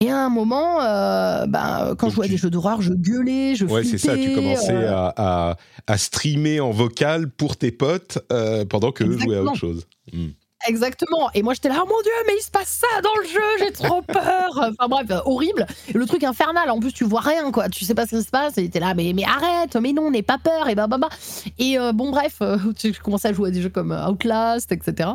Et 0.01 0.11
à 0.11 0.25
un 0.27 0.29
moment, 0.29 0.81
euh, 0.83 1.47
ben, 1.47 1.95
quand 1.99 2.07
Donc 2.07 2.11
je 2.11 2.15
jouais 2.17 2.27
à 2.27 2.29
des 2.29 2.37
jeux 2.37 2.51
d'horreur, 2.51 2.81
je 2.83 2.93
gueulais, 2.93 3.55
je 3.55 3.65
Ouais, 3.65 3.83
c'est 3.85 3.97
ça. 3.99 4.15
Tu 4.17 4.35
commençais 4.35 4.73
euh, 4.73 4.95
à, 4.95 5.15
à, 5.51 5.57
à 5.87 5.99
streamer 5.99 6.61
en 6.61 6.71
vocal 6.71 7.31
pour 7.31 7.57
tes 7.57 7.71
potes 7.71 8.19
euh, 8.33 8.65
pendant 8.67 8.93
que 8.93 9.05
eux 9.05 9.17
jouaient 9.19 9.37
à 9.39 9.43
autre 9.43 9.55
chose. 9.57 9.87
Hmm. 10.13 10.29
Exactement. 10.69 11.31
Et 11.35 11.43
moi, 11.43 11.55
j'étais 11.55 11.69
là, 11.69 11.83
oh 11.83 11.87
mon 11.87 12.01
Dieu, 12.03 12.13
mais 12.27 12.33
il 12.39 12.43
se 12.43 12.51
passe 12.51 12.81
ça 12.83 13.01
dans 13.03 13.15
le 13.23 13.29
jeu, 13.29 13.41
j'ai 13.59 13.73
trop 13.73 14.03
peur. 14.03 14.51
Enfin 14.57 14.89
bref, 14.89 15.07
euh, 15.11 15.21
horrible. 15.25 15.67
Et 15.89 15.93
le 15.93 16.07
truc 16.07 16.25
infernal, 16.25 16.71
en 16.71 16.81
plus, 16.81 16.93
tu 16.93 17.05
vois 17.05 17.21
rien, 17.21 17.53
quoi. 17.53 17.69
Tu 17.69 17.85
sais 17.85 17.95
pas 17.95 18.07
ce 18.07 18.17
qui 18.17 18.23
se 18.23 18.31
passe. 18.31 18.59
Et 18.59 18.69
t'es 18.71 18.81
là, 18.81 18.95
mais, 18.95 19.13
mais 19.13 19.25
arrête, 19.25 19.77
mais 19.77 19.93
non, 19.93 20.11
n'aie 20.11 20.23
pas 20.23 20.39
peur. 20.39 20.69
Et 20.69 20.75
bah, 20.75 20.87
bah, 20.87 20.99
bah. 20.99 21.11
Et 21.59 21.79
euh, 21.79 21.93
bon, 21.93 22.11
bref, 22.11 22.39
euh, 22.41 22.59
tu 22.79 22.93
commençais 22.95 23.29
à 23.29 23.33
jouer 23.33 23.49
à 23.51 23.53
des 23.53 23.63
jeux 23.63 23.69
comme 23.69 23.93
euh, 23.93 24.09
Outlast, 24.09 24.73
etc. 24.73 25.11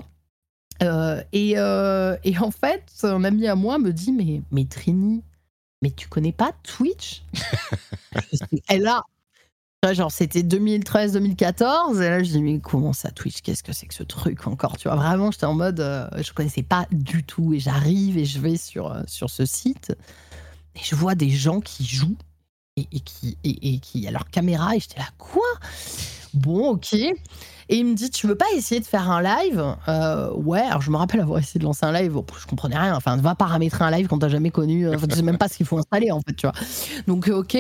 Euh, 0.84 1.22
et, 1.32 1.54
euh, 1.58 2.16
et 2.24 2.38
en 2.40 2.52
fait, 2.52 2.84
un 3.04 3.24
ami 3.24 3.48
à 3.48 3.56
moi 3.56 3.78
me 3.78 3.92
dit, 3.92 4.12
mais, 4.12 4.42
mais 4.52 4.66
Trini, 4.66 5.24
mais 5.82 5.92
tu 5.92 6.08
connais 6.08 6.32
pas 6.32 6.52
Twitch? 6.64 7.24
Et 8.70 8.80
là, 8.80 9.04
Genre, 9.90 10.12
c'était 10.12 10.44
2013-2014. 10.44 12.02
Et 12.04 12.10
là, 12.10 12.22
je 12.22 12.30
dis, 12.30 12.42
mais 12.44 12.60
comment 12.60 12.94
ça, 12.94 13.10
Twitch 13.10 13.42
Qu'est-ce 13.42 13.64
que 13.64 13.74
c'est 13.74 13.88
que 13.88 13.96
ce 13.96 14.04
truc 14.04 14.46
encore 14.46 14.78
Tu 14.78 14.88
vois, 14.88 14.96
vraiment, 14.96 15.32
j'étais 15.32 15.48
en 15.48 15.56
mode, 15.56 15.80
euh, 15.80 16.08
je 16.22 16.32
connaissais 16.34 16.62
pas 16.62 16.86
du 16.92 17.24
tout. 17.24 17.56
Et 17.56 17.60
j'arrive 17.60 18.16
et 18.20 18.26
je 18.26 18.40
vais 18.40 18.58
sur, 18.58 18.92
euh, 18.92 19.02
sur 19.08 19.32
ce 19.32 19.44
site. 19.44 19.96
Et 20.76 20.80
je 20.84 20.94
vois 20.94 21.16
des 21.16 21.32
gens 21.32 21.62
qui 21.62 21.84
jouent 21.84 22.16
et, 22.78 22.86
et 22.92 23.00
qui, 23.00 23.40
et, 23.44 23.74
et 23.74 23.80
qui 23.80 24.08
a 24.08 24.12
leur 24.12 24.30
caméra. 24.30 24.76
Et 24.76 24.80
j'étais 24.80 25.00
là, 25.00 25.08
quoi? 25.18 25.42
Bon, 26.36 26.70
ok. 26.74 26.94
Et 26.94 27.16
il 27.70 27.84
me 27.88 27.96
dit, 27.96 28.12
tu 28.12 28.28
veux 28.28 28.36
pas 28.36 28.46
essayer 28.56 28.82
de 28.82 28.86
faire 28.86 29.10
un 29.10 29.22
live? 29.24 29.66
Euh, 29.88 30.32
Ouais, 30.34 30.62
alors 30.62 30.84
je 30.84 30.92
me 30.92 30.98
rappelle 30.98 31.22
avoir 31.22 31.40
essayé 31.40 31.60
de 31.60 31.64
lancer 31.66 31.88
un 31.88 31.92
live. 31.92 32.16
Je 32.40 32.46
comprenais 32.46 32.78
rien. 32.78 32.96
Enfin, 32.96 33.18
va 33.18 33.34
paramétrer 33.34 33.84
un 33.84 33.90
live 33.90 34.06
quand 34.08 34.20
t'as 34.20 34.30
jamais 34.30 34.52
connu. 34.52 34.88
euh, 34.88 34.94
Enfin, 34.94 35.08
tu 35.08 35.16
sais 35.16 35.24
même 35.24 35.40
pas 35.40 35.48
ce 35.48 35.58
qu'il 35.58 35.66
faut 35.66 35.80
installer, 35.80 36.12
en 36.12 36.22
fait, 36.22 36.36
tu 36.36 36.46
vois. 36.46 36.54
Donc, 37.08 37.28
ok. 37.30 37.58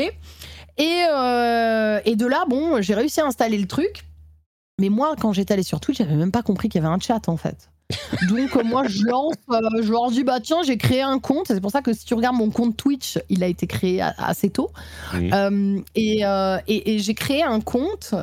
Et, 0.77 1.05
euh, 1.11 1.99
et 2.05 2.15
de 2.15 2.25
là, 2.25 2.43
bon, 2.47 2.81
j'ai 2.81 2.93
réussi 2.95 3.21
à 3.21 3.25
installer 3.25 3.57
le 3.57 3.67
truc. 3.67 4.05
Mais 4.79 4.89
moi, 4.89 5.15
quand 5.19 5.31
j'étais 5.33 5.53
allée 5.53 5.63
sur 5.63 5.79
Twitch, 5.79 5.97
j'avais 5.99 6.15
même 6.15 6.31
pas 6.31 6.41
compris 6.41 6.69
qu'il 6.69 6.81
y 6.81 6.85
avait 6.85 6.93
un 6.93 6.99
chat, 6.99 7.27
en 7.29 7.37
fait. 7.37 7.69
Donc, 8.29 8.55
euh, 8.55 8.63
moi, 8.63 8.83
je 8.87 9.03
lance, 9.05 9.35
euh, 9.51 9.59
je 9.83 9.91
leur 9.91 10.09
dis, 10.11 10.23
bah 10.23 10.39
tiens, 10.39 10.63
j'ai 10.65 10.77
créé 10.77 11.01
un 11.01 11.19
compte. 11.19 11.47
C'est 11.47 11.59
pour 11.61 11.71
ça 11.71 11.81
que 11.81 11.93
si 11.93 12.05
tu 12.05 12.13
regardes 12.13 12.37
mon 12.37 12.49
compte 12.49 12.77
Twitch, 12.77 13.19
il 13.29 13.43
a 13.43 13.47
été 13.47 13.67
créé 13.67 14.01
a- 14.01 14.15
assez 14.17 14.49
tôt. 14.49 14.71
Euh, 15.33 15.79
et 15.95 16.21
et- 16.67 16.95
et 16.95 16.99
j'ai 16.99 17.13
créé 17.13 17.43
un 17.43 17.59
compte 17.59 18.15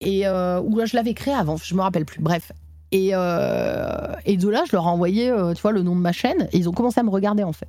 et 0.00 0.28
ou 0.28 0.80
je 0.84 0.96
l'avais 0.96 1.14
créé 1.14 1.32
avant, 1.34 1.56
je 1.56 1.74
me 1.74 1.80
rappelle 1.82 2.04
plus. 2.04 2.20
Bref. 2.20 2.52
Et, 2.92 3.08
et 3.10 4.36
de 4.36 4.48
là, 4.48 4.64
je 4.66 4.72
leur 4.72 4.84
ai 4.84 4.88
envoyé, 4.88 5.32
tu 5.54 5.62
vois, 5.62 5.72
le 5.72 5.82
nom 5.82 5.94
de 5.96 6.00
ma 6.00 6.12
chaîne 6.12 6.48
et 6.52 6.58
ils 6.58 6.68
ont 6.68 6.72
commencé 6.72 6.98
à 7.00 7.02
me 7.04 7.10
regarder 7.10 7.44
en 7.44 7.52
fait. 7.52 7.68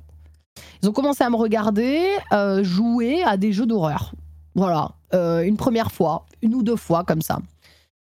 Ils 0.82 0.88
ont 0.88 0.92
commencé 0.92 1.24
à 1.24 1.30
me 1.30 1.36
regarder 1.36 2.04
euh, 2.32 2.62
jouer 2.64 3.22
à 3.24 3.36
des 3.36 3.52
jeux 3.52 3.66
d'horreur. 3.66 4.12
Voilà, 4.54 4.92
Euh, 5.14 5.42
une 5.42 5.56
première 5.56 5.90
fois, 5.90 6.26
une 6.42 6.54
ou 6.54 6.62
deux 6.62 6.76
fois 6.76 7.02
comme 7.04 7.22
ça. 7.22 7.38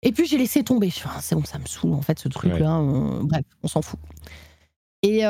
Et 0.03 0.12
puis 0.12 0.26
j'ai 0.26 0.38
laissé 0.38 0.62
tomber. 0.64 0.90
Je 0.90 1.01
fais, 1.01 1.09
Ah, 1.14 1.18
c'est 1.20 1.34
bon, 1.34 1.44
ça 1.44 1.59
me 1.59 1.66
saoule 1.66 1.92
en 1.94 2.03
fait 2.03 2.18
ce 2.18 2.28
truc-là. 2.28 2.78
Euh, 2.78 3.20
bref, 3.22 3.42
on 3.62 3.68
s'en 3.68 3.82
fout. 3.82 3.99
Et, 5.03 5.20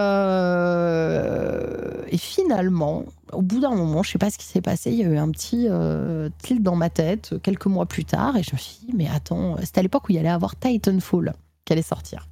euh, 0.79 2.03
et 2.09 2.17
finalement, 2.19 3.05
au 3.33 3.43
bout 3.43 3.61
d'un 3.61 3.75
moment, 3.75 4.03
je 4.03 4.11
sais 4.13 4.19
pas 4.19 4.31
ce 4.31 4.39
qui 4.39 4.47
s'est 4.47 4.61
passé, 4.63 4.91
il 4.91 4.99
y 4.99 5.05
a 5.05 5.09
eu 5.09 5.19
un 5.19 5.31
petit 5.31 5.67
euh, 5.69 6.29
tilt 6.43 6.63
dans 6.63 6.77
ma 6.77 6.89
tête 6.91 7.35
quelques 7.43 7.67
mois 7.67 7.87
plus 7.87 8.05
tard, 8.05 8.37
et 8.37 8.43
je 8.43 8.53
me 8.55 8.59
suis 8.59 8.79
dit, 8.87 8.93
mais 8.95 9.09
attends, 9.15 9.57
c'était 9.63 9.81
à 9.81 9.83
l'époque 9.83 10.09
où 10.09 10.13
il 10.13 10.17
y 10.17 10.19
allait 10.19 10.29
avoir 10.29 10.57
Titanfall 10.59 11.35
qui 11.65 11.73
allait 11.73 11.83
sortir. 11.83 12.27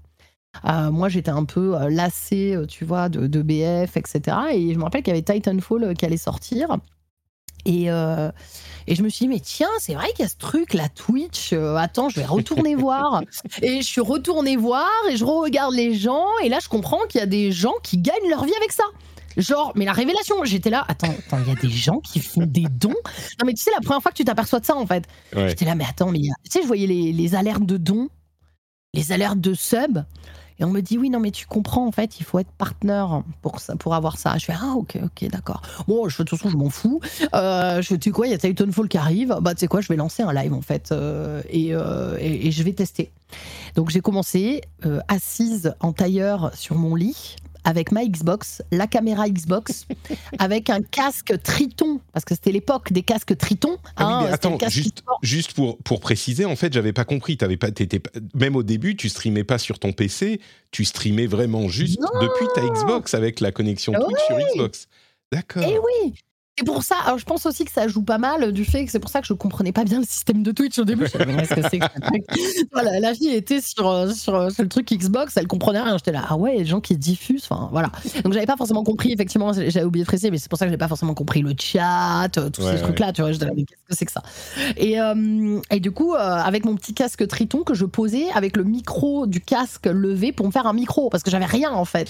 Euh, 0.64 0.90
moi, 0.90 1.08
j'étais 1.08 1.30
un 1.30 1.44
peu 1.44 1.76
euh, 1.76 1.88
lassée, 1.90 2.54
euh, 2.54 2.66
tu 2.66 2.84
vois, 2.84 3.08
de, 3.08 3.26
de 3.26 3.42
BF, 3.42 3.96
etc. 3.96 4.36
Et 4.52 4.72
je 4.72 4.78
me 4.78 4.84
rappelle 4.84 5.02
qu'il 5.02 5.14
y 5.14 5.16
avait 5.16 5.22
Titanfall 5.40 5.94
qui 5.94 6.04
allait 6.04 6.16
sortir. 6.16 6.76
Et, 7.64 7.90
euh, 7.90 8.30
et 8.86 8.94
je 8.94 9.02
me 9.02 9.08
suis 9.08 9.24
dit, 9.24 9.28
mais 9.28 9.40
tiens, 9.40 9.68
c'est 9.80 9.94
vrai 9.94 10.06
qu'il 10.14 10.20
y 10.20 10.26
a 10.26 10.28
ce 10.28 10.36
truc, 10.36 10.72
la 10.72 10.88
Twitch. 10.88 11.52
euh, 11.52 11.74
attends, 11.76 12.08
je 12.08 12.20
vais 12.20 12.26
retourner 12.26 12.74
voir. 12.76 13.22
Et 13.60 13.82
je 13.82 13.86
suis 13.86 14.00
retournée 14.00 14.56
voir 14.56 14.88
et 15.10 15.16
je 15.16 15.24
regarde 15.24 15.74
les 15.74 15.94
gens. 15.94 16.26
Et 16.44 16.48
là, 16.48 16.58
je 16.62 16.68
comprends 16.68 17.00
qu'il 17.08 17.18
y 17.18 17.22
a 17.22 17.26
des 17.26 17.50
gens 17.52 17.74
qui 17.82 17.98
gagnent 17.98 18.30
leur 18.30 18.44
vie 18.44 18.54
avec 18.56 18.70
ça. 18.72 18.84
Genre, 19.36 19.72
mais 19.74 19.84
la 19.84 19.92
révélation, 19.92 20.36
j'étais 20.44 20.70
là, 20.70 20.84
attends, 20.88 21.08
attends, 21.26 21.38
il 21.44 21.48
y 21.52 21.52
a 21.52 21.60
des 21.60 21.68
gens 21.68 21.98
qui 22.00 22.20
font 22.20 22.46
des 22.46 22.64
dons? 22.70 22.88
Non, 22.88 23.44
mais 23.44 23.52
tu 23.52 23.62
sais, 23.62 23.70
la 23.74 23.82
première 23.82 24.00
fois 24.00 24.10
que 24.10 24.16
tu 24.16 24.24
t'aperçois 24.24 24.60
de 24.60 24.64
ça, 24.64 24.74
en 24.76 24.86
fait, 24.86 25.04
Ouais. 25.34 25.48
J'étais 25.50 25.66
là, 25.66 25.74
mais 25.74 25.84
attends, 25.86 26.10
mais 26.10 26.20
tu 26.20 26.28
sais, 26.48 26.62
je 26.62 26.66
voyais 26.66 26.86
les, 26.86 27.12
les 27.12 27.34
alertes 27.34 27.66
de 27.66 27.76
dons, 27.76 28.08
les 28.94 29.12
alertes 29.12 29.40
de 29.40 29.52
sub, 29.52 29.98
et 30.58 30.64
on 30.64 30.70
me 30.70 30.80
dit, 30.80 30.98
oui, 30.98 31.10
non, 31.10 31.20
mais 31.20 31.30
tu 31.30 31.46
comprends, 31.46 31.86
en 31.86 31.92
fait, 31.92 32.18
il 32.20 32.24
faut 32.24 32.38
être 32.38 32.50
partenaire 32.56 33.22
pour, 33.42 33.58
pour 33.78 33.94
avoir 33.94 34.16
ça. 34.16 34.36
Je 34.38 34.46
fais, 34.46 34.54
ah, 34.58 34.74
ok, 34.76 34.98
ok, 35.02 35.28
d'accord. 35.30 35.62
Bon, 35.86 36.08
je, 36.08 36.22
de 36.22 36.28
toute 36.28 36.38
façon, 36.38 36.50
je 36.50 36.56
m'en 36.56 36.70
fous. 36.70 37.00
Euh, 37.34 37.82
je, 37.82 37.94
tu 37.94 38.08
sais 38.08 38.10
quoi, 38.10 38.26
il 38.26 38.30
y 38.30 38.34
a 38.34 38.38
Titanfall 38.38 38.88
qui 38.88 38.98
arrive, 38.98 39.36
bah, 39.40 39.54
tu 39.54 39.60
sais 39.60 39.66
quoi, 39.66 39.80
je 39.80 39.88
vais 39.88 39.96
lancer 39.96 40.22
un 40.22 40.32
live, 40.32 40.54
en 40.54 40.62
fait, 40.62 40.92
euh, 40.92 41.42
et, 41.50 41.74
euh, 41.74 42.16
et, 42.18 42.46
et 42.46 42.50
je 42.50 42.62
vais 42.62 42.72
tester. 42.72 43.12
Donc, 43.74 43.90
j'ai 43.90 44.00
commencé 44.00 44.62
euh, 44.84 45.00
assise 45.08 45.74
en 45.80 45.92
tailleur 45.92 46.50
sur 46.54 46.76
mon 46.76 46.94
lit. 46.94 47.36
Avec 47.66 47.90
ma 47.90 48.04
Xbox, 48.04 48.62
la 48.70 48.86
caméra 48.86 49.28
Xbox, 49.28 49.86
avec 50.38 50.70
un 50.70 50.80
casque 50.82 51.34
Triton, 51.42 52.00
parce 52.12 52.24
que 52.24 52.34
c'était 52.34 52.52
l'époque 52.52 52.92
des 52.92 53.02
casques 53.02 53.36
Triton. 53.36 53.76
Ah 53.96 54.20
oui, 54.22 54.28
hein, 54.28 54.32
attends, 54.32 54.56
juste, 55.22 55.52
pour, 55.52 55.76
pour 55.78 55.98
préciser, 55.98 56.44
en 56.44 56.54
fait, 56.54 56.72
j'avais 56.72 56.92
pas 56.92 57.04
compris. 57.04 57.36
T'avais 57.36 57.56
pas, 57.56 57.72
t'étais 57.72 57.98
pas- 57.98 58.12
même 58.34 58.54
au 58.54 58.62
début, 58.62 58.94
tu 58.94 59.08
streamais 59.08 59.42
pas 59.42 59.58
sur 59.58 59.80
ton 59.80 59.92
PC, 59.92 60.40
tu 60.70 60.84
streamais 60.84 61.26
vraiment 61.26 61.68
juste 61.68 62.00
Non 62.00 62.20
depuis 62.22 62.46
ta 62.54 62.62
Xbox 62.68 63.14
avec 63.14 63.40
la 63.40 63.50
connexion 63.50 63.92
Ah 63.96 63.98
Twitch 64.00 64.20
sur 64.28 64.38
Xbox. 64.54 64.86
D'accord. 65.32 65.64
Eh 65.66 65.76
oui 65.78 66.14
c'est 66.58 66.64
pour 66.64 66.82
ça. 66.82 66.96
Alors, 67.04 67.18
je 67.18 67.24
pense 67.24 67.44
aussi 67.44 67.66
que 67.66 67.70
ça 67.70 67.86
joue 67.86 68.02
pas 68.02 68.16
mal 68.16 68.50
du 68.52 68.64
fait 68.64 68.86
que 68.86 68.90
c'est 68.90 68.98
pour 68.98 69.10
ça 69.10 69.20
que 69.20 69.26
je 69.26 69.34
comprenais 69.34 69.72
pas 69.72 69.84
bien 69.84 69.98
le 69.98 70.06
système 70.06 70.42
de 70.42 70.52
Twitch 70.52 70.78
au 70.78 70.84
début. 70.84 71.06
Je 71.06 71.18
me 71.18 71.44
ce 71.44 71.54
que 71.54 71.68
c'est 71.68 71.78
voilà, 72.72 72.98
la 72.98 73.14
fille 73.14 73.34
était 73.34 73.60
sur, 73.60 74.10
sur, 74.14 74.50
sur, 74.50 74.62
le 74.62 74.68
truc 74.68 74.90
Xbox, 74.90 75.36
elle 75.36 75.46
comprenait 75.46 75.82
rien. 75.82 75.98
J'étais 75.98 76.12
là, 76.12 76.24
ah 76.28 76.36
ouais, 76.36 76.56
les 76.56 76.64
gens 76.64 76.80
qui 76.80 76.96
diffusent. 76.96 77.46
Enfin, 77.50 77.68
voilà. 77.72 77.90
Donc, 78.24 78.32
j'avais 78.32 78.46
pas 78.46 78.56
forcément 78.56 78.84
compris, 78.84 79.12
effectivement, 79.12 79.52
j'avais 79.52 79.84
oublié 79.84 80.04
de 80.04 80.08
préciser, 80.08 80.30
mais 80.30 80.38
c'est 80.38 80.48
pour 80.48 80.58
ça 80.58 80.64
que 80.64 80.70
j'ai 80.70 80.78
pas 80.78 80.88
forcément 80.88 81.14
compris 81.14 81.42
le 81.42 81.52
chat, 81.58 82.28
tous 82.32 82.62
ces 82.62 82.80
trucs-là. 82.80 83.12
Tu 83.12 83.20
vois, 83.20 83.32
je 83.32 83.40
là, 83.40 83.50
mais 83.54 83.64
qu'est-ce 83.64 83.84
que 83.84 83.94
c'est 83.94 84.06
que 84.06 84.12
ça? 84.12 84.22
Et, 84.78 84.98
euh, 84.98 85.60
et 85.70 85.80
du 85.80 85.90
coup, 85.90 86.14
euh, 86.14 86.18
avec 86.18 86.64
mon 86.64 86.74
petit 86.74 86.94
casque 86.94 87.26
Triton 87.28 87.64
que 87.64 87.74
je 87.74 87.84
posais 87.84 88.30
avec 88.34 88.56
le 88.56 88.64
micro 88.64 89.26
du 89.26 89.42
casque 89.42 89.86
levé 89.86 90.32
pour 90.32 90.46
me 90.46 90.52
faire 90.52 90.66
un 90.66 90.72
micro, 90.72 91.10
parce 91.10 91.22
que 91.22 91.30
j'avais 91.30 91.44
rien 91.44 91.72
en 91.72 91.84
fait. 91.84 92.08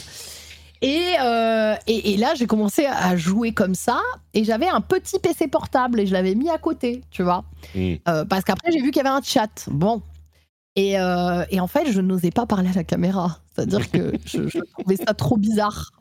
Euh, 0.85 1.75
et, 1.87 2.13
et, 2.13 2.17
là, 2.17 2.35
j'ai 2.35 2.47
commencé 2.47 2.87
à 2.87 3.17
jouer 3.17 3.53
comme 3.53 3.75
ça. 3.75 4.01
Et 4.35 4.45
j'avais 4.45 4.69
un 4.69 4.81
petit 4.81 5.19
PC 5.19 5.49
portable 5.49 6.01
et 6.01 6.07
je 6.07 6.13
l'avais 6.13 6.35
mis 6.35 6.51
à 6.51 6.59
côté, 6.59 7.03
tu 7.11 7.23
vois. 7.23 7.45
Mm. 7.75 7.95
Euh, 8.09 8.25
parce 8.25 8.45
qu'après, 8.45 8.73
j'ai 8.73 8.81
vu 8.81 8.91
qu'il 8.91 9.03
y 9.03 9.07
avait 9.07 9.17
un 9.17 9.23
chat. 9.23 9.67
Bon. 9.71 10.03
Et, 10.75 11.01
euh, 11.01 11.45
et 11.51 11.61
en 11.61 11.67
fait, 11.67 11.91
je 11.91 12.01
n'osais 12.01 12.31
pas 12.31 12.47
parler 12.47 12.69
à 12.69 12.75
la 12.75 12.85
caméra. 12.85 13.41
C'est-à-dire 13.55 13.91
que 13.91 14.13
je, 14.27 14.61
trouvais 14.79 14.97
ça 14.97 15.15
trop 15.15 15.37
bizarre. 15.37 15.93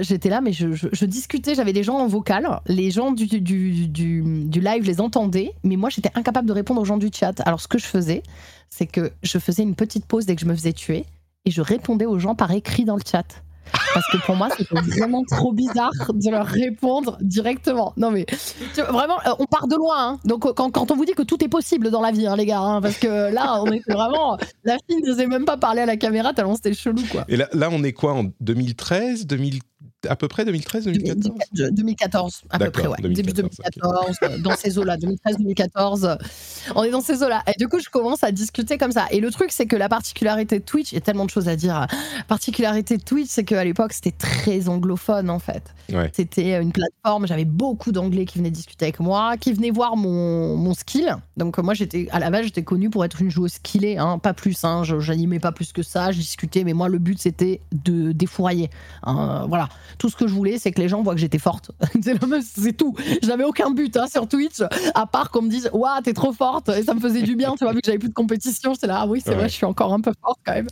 J'étais 0.00 0.28
là, 0.28 0.40
mais 0.40 0.52
je, 0.52 0.72
je 0.72 1.04
discutais. 1.04 1.54
J'avais 1.56 1.72
des 1.72 1.82
gens 1.82 1.98
en 1.98 2.06
vocal. 2.06 2.60
Les 2.66 2.92
gens 2.92 3.10
du, 3.10 3.26
du, 3.26 3.40
du, 3.40 4.22
du 4.44 4.60
live 4.60 4.84
les 4.84 5.00
entendaient. 5.00 5.52
Mais 5.64 5.76
moi, 5.76 5.90
j'étais 5.90 6.10
incapable 6.14 6.46
de 6.46 6.52
répondre 6.52 6.80
aux 6.80 6.84
gens 6.84 6.98
du 6.98 7.10
chat. 7.12 7.40
Alors, 7.44 7.60
ce 7.60 7.66
que 7.66 7.78
je 7.78 7.86
faisais, 7.86 8.22
c'est 8.70 8.86
que 8.86 9.12
je 9.24 9.38
faisais 9.38 9.64
une 9.64 9.74
petite 9.74 10.06
pause 10.06 10.26
dès 10.26 10.36
que 10.36 10.42
je 10.42 10.46
me 10.46 10.54
faisais 10.54 10.72
tuer. 10.72 11.04
Et 11.44 11.50
je 11.50 11.60
répondais 11.60 12.06
aux 12.06 12.18
gens 12.18 12.34
par 12.34 12.50
écrit 12.52 12.84
dans 12.84 12.96
le 12.96 13.02
chat. 13.08 13.42
Parce 13.94 14.06
que 14.12 14.18
pour 14.26 14.36
moi, 14.36 14.48
c'était 14.56 14.74
vraiment 14.98 15.24
trop 15.24 15.52
bizarre 15.52 15.92
de 16.12 16.30
leur 16.30 16.46
répondre 16.46 17.18
directement. 17.20 17.92
Non, 17.96 18.10
mais 18.10 18.26
vraiment, 18.76 19.18
euh, 19.26 19.34
on 19.38 19.46
part 19.46 19.68
de 19.68 19.76
loin. 19.76 19.96
Hein. 19.96 20.18
Donc, 20.24 20.52
quand, 20.54 20.70
quand, 20.70 20.90
on 20.90 20.96
vous 20.96 21.04
dit 21.04 21.12
que 21.12 21.22
tout 21.22 21.42
est 21.42 21.48
possible 21.48 21.90
dans 21.90 22.02
la 22.02 22.10
vie, 22.10 22.26
hein, 22.26 22.36
les 22.36 22.46
gars, 22.46 22.60
hein, 22.60 22.80
parce 22.80 22.98
que 22.98 23.32
là, 23.32 23.62
on 23.62 23.72
était 23.72 23.92
vraiment. 23.92 24.36
La 24.64 24.76
fille 24.88 25.02
ne 25.02 25.14
sait 25.14 25.26
même 25.26 25.44
pas 25.44 25.56
parler 25.56 25.82
à 25.82 25.86
la 25.86 25.96
caméra 25.96 26.32
tellement 26.32 26.56
c'était 26.56 26.74
chelou, 26.74 27.02
quoi. 27.10 27.24
Et 27.28 27.36
là, 27.36 27.48
là, 27.52 27.68
on 27.72 27.82
est 27.82 27.92
quoi 27.92 28.14
en 28.14 28.24
2013 28.40 29.26
2014 30.06 30.08
à 30.08 30.16
peu 30.16 30.28
près 30.28 30.44
2013, 30.44 30.84
2014 30.84 31.36
2014, 31.70 32.42
à 32.50 32.58
peu 32.58 32.70
près, 32.70 32.86
ouais. 32.86 32.96
Début 33.00 33.32
2014, 33.32 34.16
euh, 34.22 34.38
dans 34.38 34.56
ces 34.56 34.78
eaux-là, 34.78 34.96
2013-2014. 34.96 36.18
On 36.74 36.82
est 36.84 36.90
dans 36.90 37.00
ces 37.00 37.22
eaux-là. 37.22 37.42
Et 37.46 37.58
du 37.58 37.68
coup, 37.68 37.78
je 37.80 37.88
commence 37.88 38.22
à 38.24 38.32
discuter 38.32 38.78
comme 38.78 38.92
ça. 38.92 39.06
Et 39.10 39.20
le 39.20 39.30
truc, 39.30 39.52
c'est 39.52 39.66
que 39.66 39.76
la 39.76 39.88
particularité 39.88 40.58
de 40.58 40.64
Twitch, 40.64 40.92
il 40.92 40.96
y 40.96 40.98
a 40.98 41.00
tellement 41.00 41.24
de 41.24 41.30
choses 41.30 41.48
à 41.48 41.56
dire. 41.56 41.74
La 41.80 42.24
particularité 42.28 42.96
de 42.96 43.02
Twitch, 43.02 43.28
c'est 43.30 43.44
qu'à 43.44 43.64
l'époque, 43.64 43.92
c'était 43.92 44.12
très 44.12 44.68
anglophone, 44.68 45.30
en 45.30 45.38
fait. 45.38 45.74
C'était 46.12 46.60
une 46.60 46.72
plateforme, 46.72 47.26
j'avais 47.26 47.44
beaucoup 47.44 47.92
d'anglais 47.92 48.24
qui 48.24 48.38
venaient 48.38 48.50
discuter 48.50 48.86
avec 48.86 49.00
moi, 49.00 49.36
qui 49.36 49.52
venaient 49.52 49.70
voir 49.70 49.96
mon, 49.96 50.56
mon 50.56 50.74
skill. 50.74 51.16
Donc, 51.36 51.58
moi, 51.58 51.74
j'étais 51.74 52.08
à 52.10 52.18
la 52.18 52.30
base, 52.30 52.44
j'étais 52.44 52.64
connue 52.64 52.90
pour 52.90 53.04
être 53.04 53.22
une 53.22 53.30
joueuse 53.30 53.52
skillée, 53.52 53.98
hein, 53.98 54.18
pas 54.18 54.34
plus. 54.34 54.64
Hein, 54.64 54.82
j'animais 54.84 55.38
pas 55.38 55.52
plus 55.52 55.72
que 55.72 55.82
ça, 55.82 56.10
je 56.12 56.18
discutais, 56.18 56.64
mais 56.64 56.72
moi, 56.72 56.88
le 56.88 56.98
but, 56.98 57.18
c'était 57.20 57.60
de 57.72 58.12
défourailler. 58.12 58.70
Hein, 59.04 59.46
voilà. 59.48 59.68
Tout 59.98 60.08
ce 60.08 60.16
que 60.16 60.26
je 60.26 60.34
voulais, 60.34 60.58
c'est 60.58 60.72
que 60.72 60.80
les 60.80 60.88
gens 60.88 61.02
voient 61.02 61.14
que 61.14 61.20
j'étais 61.20 61.38
forte. 61.38 61.70
c'est 62.42 62.76
tout. 62.76 62.94
J'avais 63.22 63.44
aucun 63.44 63.70
but 63.70 63.96
hein, 63.96 64.06
sur 64.10 64.28
Twitch, 64.28 64.62
à 64.94 65.06
part 65.06 65.30
qu'on 65.30 65.42
me 65.42 65.50
dise 65.50 65.70
Waouh, 65.72 66.00
t'es 66.02 66.12
trop 66.12 66.32
forte. 66.32 66.68
Et 66.70 66.82
ça 66.82 66.94
me 66.94 67.00
faisait 67.00 67.22
du 67.22 67.36
bien, 67.36 67.54
tu 67.56 67.64
vois, 67.64 67.72
vu 67.72 67.80
que 67.80 67.86
j'avais 67.86 67.98
plus 67.98 68.08
de 68.08 68.14
compétition. 68.14 68.74
J'étais 68.74 68.86
là, 68.86 69.00
ah 69.02 69.06
oui, 69.06 69.22
c'est 69.24 69.34
vrai, 69.34 69.48
je 69.48 69.54
suis 69.54 69.66
encore 69.66 69.92
un 69.92 70.00
peu 70.00 70.12
forte 70.20 70.40
quand 70.44 70.54
même. 70.54 70.68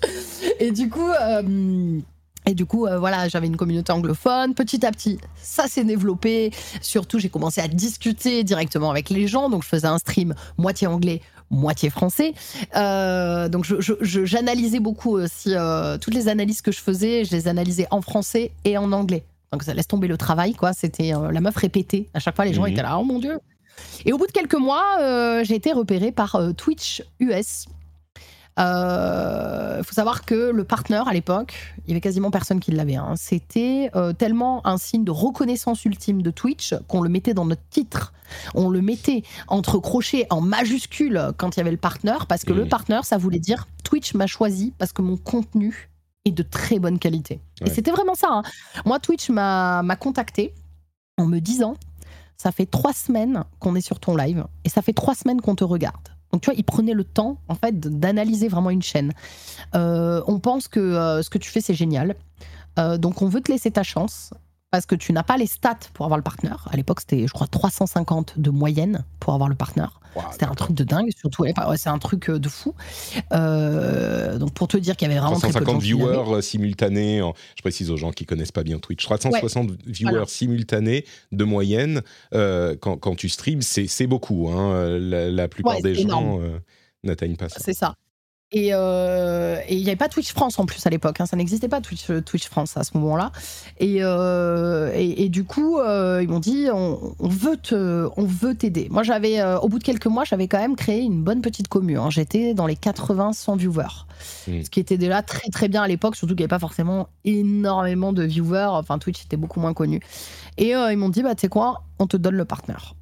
Et 0.60 0.70
du 0.70 0.88
coup. 0.88 1.08
Euh, 1.08 2.00
et 2.46 2.54
du 2.54 2.66
coup, 2.66 2.86
euh, 2.86 2.98
voilà, 2.98 3.28
j'avais 3.28 3.46
une 3.46 3.56
communauté 3.56 3.90
anglophone. 3.92 4.54
Petit 4.54 4.84
à 4.84 4.90
petit, 4.90 5.18
ça 5.34 5.66
s'est 5.66 5.84
développé. 5.84 6.50
Surtout, 6.82 7.18
j'ai 7.18 7.30
commencé 7.30 7.60
à 7.60 7.68
discuter 7.68 8.44
directement 8.44 8.90
avec 8.90 9.08
les 9.08 9.26
gens. 9.26 9.48
Donc, 9.48 9.62
je 9.62 9.68
faisais 9.68 9.86
un 9.86 9.98
stream 9.98 10.34
moitié 10.58 10.86
anglais, 10.86 11.22
moitié 11.50 11.90
français. 11.90 12.34
Euh, 12.76 13.48
donc 13.48 13.66
j'analysais 14.00 14.80
beaucoup 14.80 15.16
aussi 15.16 15.54
euh, 15.54 15.98
toutes 15.98 16.14
les 16.14 16.28
analyses 16.28 16.62
que 16.62 16.72
je 16.72 16.80
faisais, 16.80 17.24
je 17.24 17.32
les 17.32 17.48
analysais 17.48 17.86
en 17.90 18.02
français 18.02 18.52
et 18.64 18.76
en 18.78 18.92
anglais. 18.92 19.24
Donc 19.52 19.62
ça 19.62 19.74
laisse 19.74 19.86
tomber 19.86 20.08
le 20.08 20.16
travail, 20.16 20.54
quoi. 20.54 20.72
C'était 20.72 21.14
euh, 21.14 21.30
la 21.30 21.40
meuf 21.40 21.56
répétée. 21.56 22.08
À 22.14 22.18
chaque 22.18 22.34
fois, 22.34 22.44
les 22.44 22.54
gens 22.54 22.62
mhm. 22.62 22.72
étaient 22.72 22.82
là, 22.82 22.98
oh 22.98 23.04
mon 23.04 23.18
dieu. 23.18 23.38
Et 24.04 24.12
au 24.12 24.18
bout 24.18 24.26
de 24.26 24.32
quelques 24.32 24.54
mois, 24.54 25.42
j'ai 25.42 25.54
été 25.54 25.72
repérée 25.72 26.12
par 26.12 26.38
Twitch 26.56 27.02
US. 27.18 27.66
Il 28.56 28.62
euh, 28.62 29.82
faut 29.82 29.94
savoir 29.94 30.24
que 30.24 30.52
le 30.52 30.62
partenaire 30.62 31.08
à 31.08 31.12
l'époque, 31.12 31.74
il 31.84 31.88
y 31.88 31.92
avait 31.92 32.00
quasiment 32.00 32.30
personne 32.30 32.60
qui 32.60 32.70
l'avait. 32.70 32.94
Hein. 32.94 33.14
C'était 33.16 33.90
euh, 33.96 34.12
tellement 34.12 34.64
un 34.64 34.78
signe 34.78 35.02
de 35.02 35.10
reconnaissance 35.10 35.84
ultime 35.84 36.22
de 36.22 36.30
Twitch 36.30 36.72
qu'on 36.86 37.00
le 37.00 37.08
mettait 37.08 37.34
dans 37.34 37.46
notre 37.46 37.66
titre. 37.70 38.12
On 38.54 38.68
le 38.68 38.80
mettait 38.80 39.24
entre 39.48 39.78
crochets 39.78 40.28
en 40.30 40.40
majuscule 40.40 41.32
quand 41.36 41.56
il 41.56 41.58
y 41.58 41.62
avait 41.62 41.72
le 41.72 41.76
partenaire, 41.76 42.26
parce 42.26 42.44
que 42.44 42.52
le 42.52 42.66
mmh. 42.66 42.68
partenaire, 42.68 43.04
ça 43.04 43.18
voulait 43.18 43.40
dire 43.40 43.66
Twitch 43.82 44.14
m'a 44.14 44.28
choisi 44.28 44.72
parce 44.78 44.92
que 44.92 45.02
mon 45.02 45.16
contenu 45.16 45.90
est 46.24 46.32
de 46.32 46.44
très 46.44 46.78
bonne 46.78 47.00
qualité. 47.00 47.40
Et 47.60 47.70
c'était 47.70 47.90
vraiment 47.90 48.14
ça. 48.14 48.28
Hein. 48.30 48.42
Moi, 48.86 49.00
Twitch 49.00 49.30
m'a 49.30 49.96
contacté 49.98 50.54
en 51.18 51.26
me 51.26 51.40
disant 51.40 51.74
ça 52.36 52.52
fait 52.52 52.66
trois 52.66 52.92
semaines 52.92 53.44
qu'on 53.58 53.74
est 53.74 53.80
sur 53.80 53.98
ton 53.98 54.16
live 54.16 54.44
et 54.64 54.68
ça 54.68 54.80
fait 54.80 54.92
trois 54.92 55.14
semaines 55.14 55.40
qu'on 55.40 55.54
te 55.54 55.64
regarde. 55.64 56.13
Donc 56.34 56.42
tu 56.42 56.46
vois, 56.46 56.56
ils 56.58 56.64
prenaient 56.64 56.94
le 56.94 57.04
temps 57.04 57.38
en 57.46 57.54
fait 57.54 57.78
d'analyser 57.78 58.48
vraiment 58.48 58.70
une 58.70 58.82
chaîne. 58.82 59.12
Euh, 59.76 60.20
on 60.26 60.40
pense 60.40 60.66
que 60.66 60.80
euh, 60.80 61.22
ce 61.22 61.30
que 61.30 61.38
tu 61.38 61.48
fais 61.48 61.60
c'est 61.60 61.74
génial. 61.74 62.16
Euh, 62.76 62.98
donc 62.98 63.22
on 63.22 63.28
veut 63.28 63.40
te 63.40 63.52
laisser 63.52 63.70
ta 63.70 63.84
chance 63.84 64.34
parce 64.74 64.86
que 64.86 64.96
tu 64.96 65.12
n'as 65.12 65.22
pas 65.22 65.36
les 65.36 65.46
stats 65.46 65.78
pour 65.92 66.04
avoir 66.04 66.18
le 66.18 66.24
partenaire. 66.24 66.66
À 66.68 66.76
l'époque, 66.76 66.98
c'était, 66.98 67.28
je 67.28 67.32
crois, 67.32 67.46
350 67.46 68.40
de 68.40 68.50
moyenne 68.50 69.04
pour 69.20 69.32
avoir 69.32 69.48
le 69.48 69.54
partenaire. 69.54 70.00
c'était 70.32 70.46
un 70.46 70.54
truc 70.54 70.74
de 70.74 70.82
dingue, 70.82 71.10
surtout. 71.16 71.44
c'est 71.76 71.90
un 71.90 71.98
truc 71.98 72.28
de 72.28 72.48
fou. 72.48 72.74
donc, 73.30 74.52
pour 74.52 74.66
te 74.66 74.76
dire 74.76 74.96
qu'il 74.96 75.06
y 75.06 75.10
avait 75.12 75.20
vraiment 75.20 75.38
350 75.38 75.80
viewers 75.80 76.42
simultanés. 76.42 77.22
je 77.54 77.62
précise 77.62 77.92
aux 77.92 77.96
gens 77.96 78.10
qui 78.10 78.26
connaissent 78.26 78.50
pas 78.50 78.64
bien 78.64 78.80
Twitch. 78.80 79.04
360 79.04 79.70
viewers 79.86 80.26
simultanés 80.26 81.04
de 81.30 81.44
moyenne 81.44 82.02
quand, 82.32 82.96
quand, 82.96 83.14
tu 83.14 83.28
streams, 83.28 83.62
c'est 83.62 84.08
beaucoup. 84.08 84.48
Hein. 84.48 84.98
La, 84.98 85.46
plupart 85.46 85.80
des 85.82 85.94
gens 85.94 86.40
n'atteignent 87.04 87.36
pas 87.36 87.48
ça. 87.48 87.60
C'est 87.60 87.74
ça. 87.74 87.94
Euh, 88.54 89.58
et 89.66 89.74
il 89.74 89.82
n'y 89.82 89.88
avait 89.88 89.96
pas 89.96 90.08
Twitch 90.08 90.32
France 90.32 90.58
en 90.58 90.66
plus 90.66 90.86
à 90.86 90.90
l'époque, 90.90 91.20
hein. 91.20 91.26
ça 91.26 91.36
n'existait 91.36 91.68
pas 91.68 91.80
Twitch, 91.80 92.10
euh, 92.10 92.20
Twitch 92.20 92.48
France 92.48 92.76
à 92.76 92.84
ce 92.84 92.96
moment-là. 92.96 93.32
Et, 93.78 93.98
euh, 94.00 94.92
et, 94.94 95.28
du 95.28 95.44
coup, 95.44 95.78
ils 95.80 96.28
m'ont 96.28 96.40
dit 96.40 96.68
on, 96.72 97.14
veut 97.20 97.56
te, 97.56 98.08
on 98.16 98.24
veut 98.24 98.54
t'aider. 98.54 98.88
Moi, 98.90 99.02
j'avais, 99.02 99.42
au 99.62 99.68
bout 99.68 99.78
de 99.78 99.84
quelques 99.84 100.06
mois, 100.06 100.24
j'avais 100.24 100.48
quand 100.48 100.58
même 100.58 100.76
créé 100.76 101.00
une 101.00 101.22
bonne 101.22 101.40
petite 101.40 101.68
commune. 101.68 101.96
Hein. 101.96 102.10
J'étais 102.10 102.54
dans 102.54 102.66
les 102.66 102.76
80-100 102.76 103.56
viewers, 103.58 104.06
mmh. 104.46 104.62
ce 104.64 104.70
qui 104.70 104.80
était 104.80 104.98
déjà 104.98 105.22
très 105.22 105.48
très 105.50 105.68
bien 105.68 105.82
à 105.82 105.88
l'époque, 105.88 106.16
surtout 106.16 106.34
qu'il 106.34 106.42
n'y 106.42 106.44
avait 106.44 106.48
pas 106.48 106.58
forcément 106.58 107.08
énormément 107.24 108.12
de 108.12 108.22
viewers. 108.22 108.68
Enfin, 108.70 108.98
Twitch 108.98 109.24
était 109.24 109.36
beaucoup 109.36 109.60
moins 109.60 109.74
connu. 109.74 110.00
Et 110.58 110.70
ils 110.70 110.96
m'ont 110.96 111.08
dit 111.08 111.22
bah 111.22 111.34
tu 111.34 111.42
sais 111.42 111.48
quoi, 111.48 111.82
on 111.98 112.06
te 112.06 112.16
donne 112.16 112.36
le 112.36 112.44
partenaire. 112.44 112.94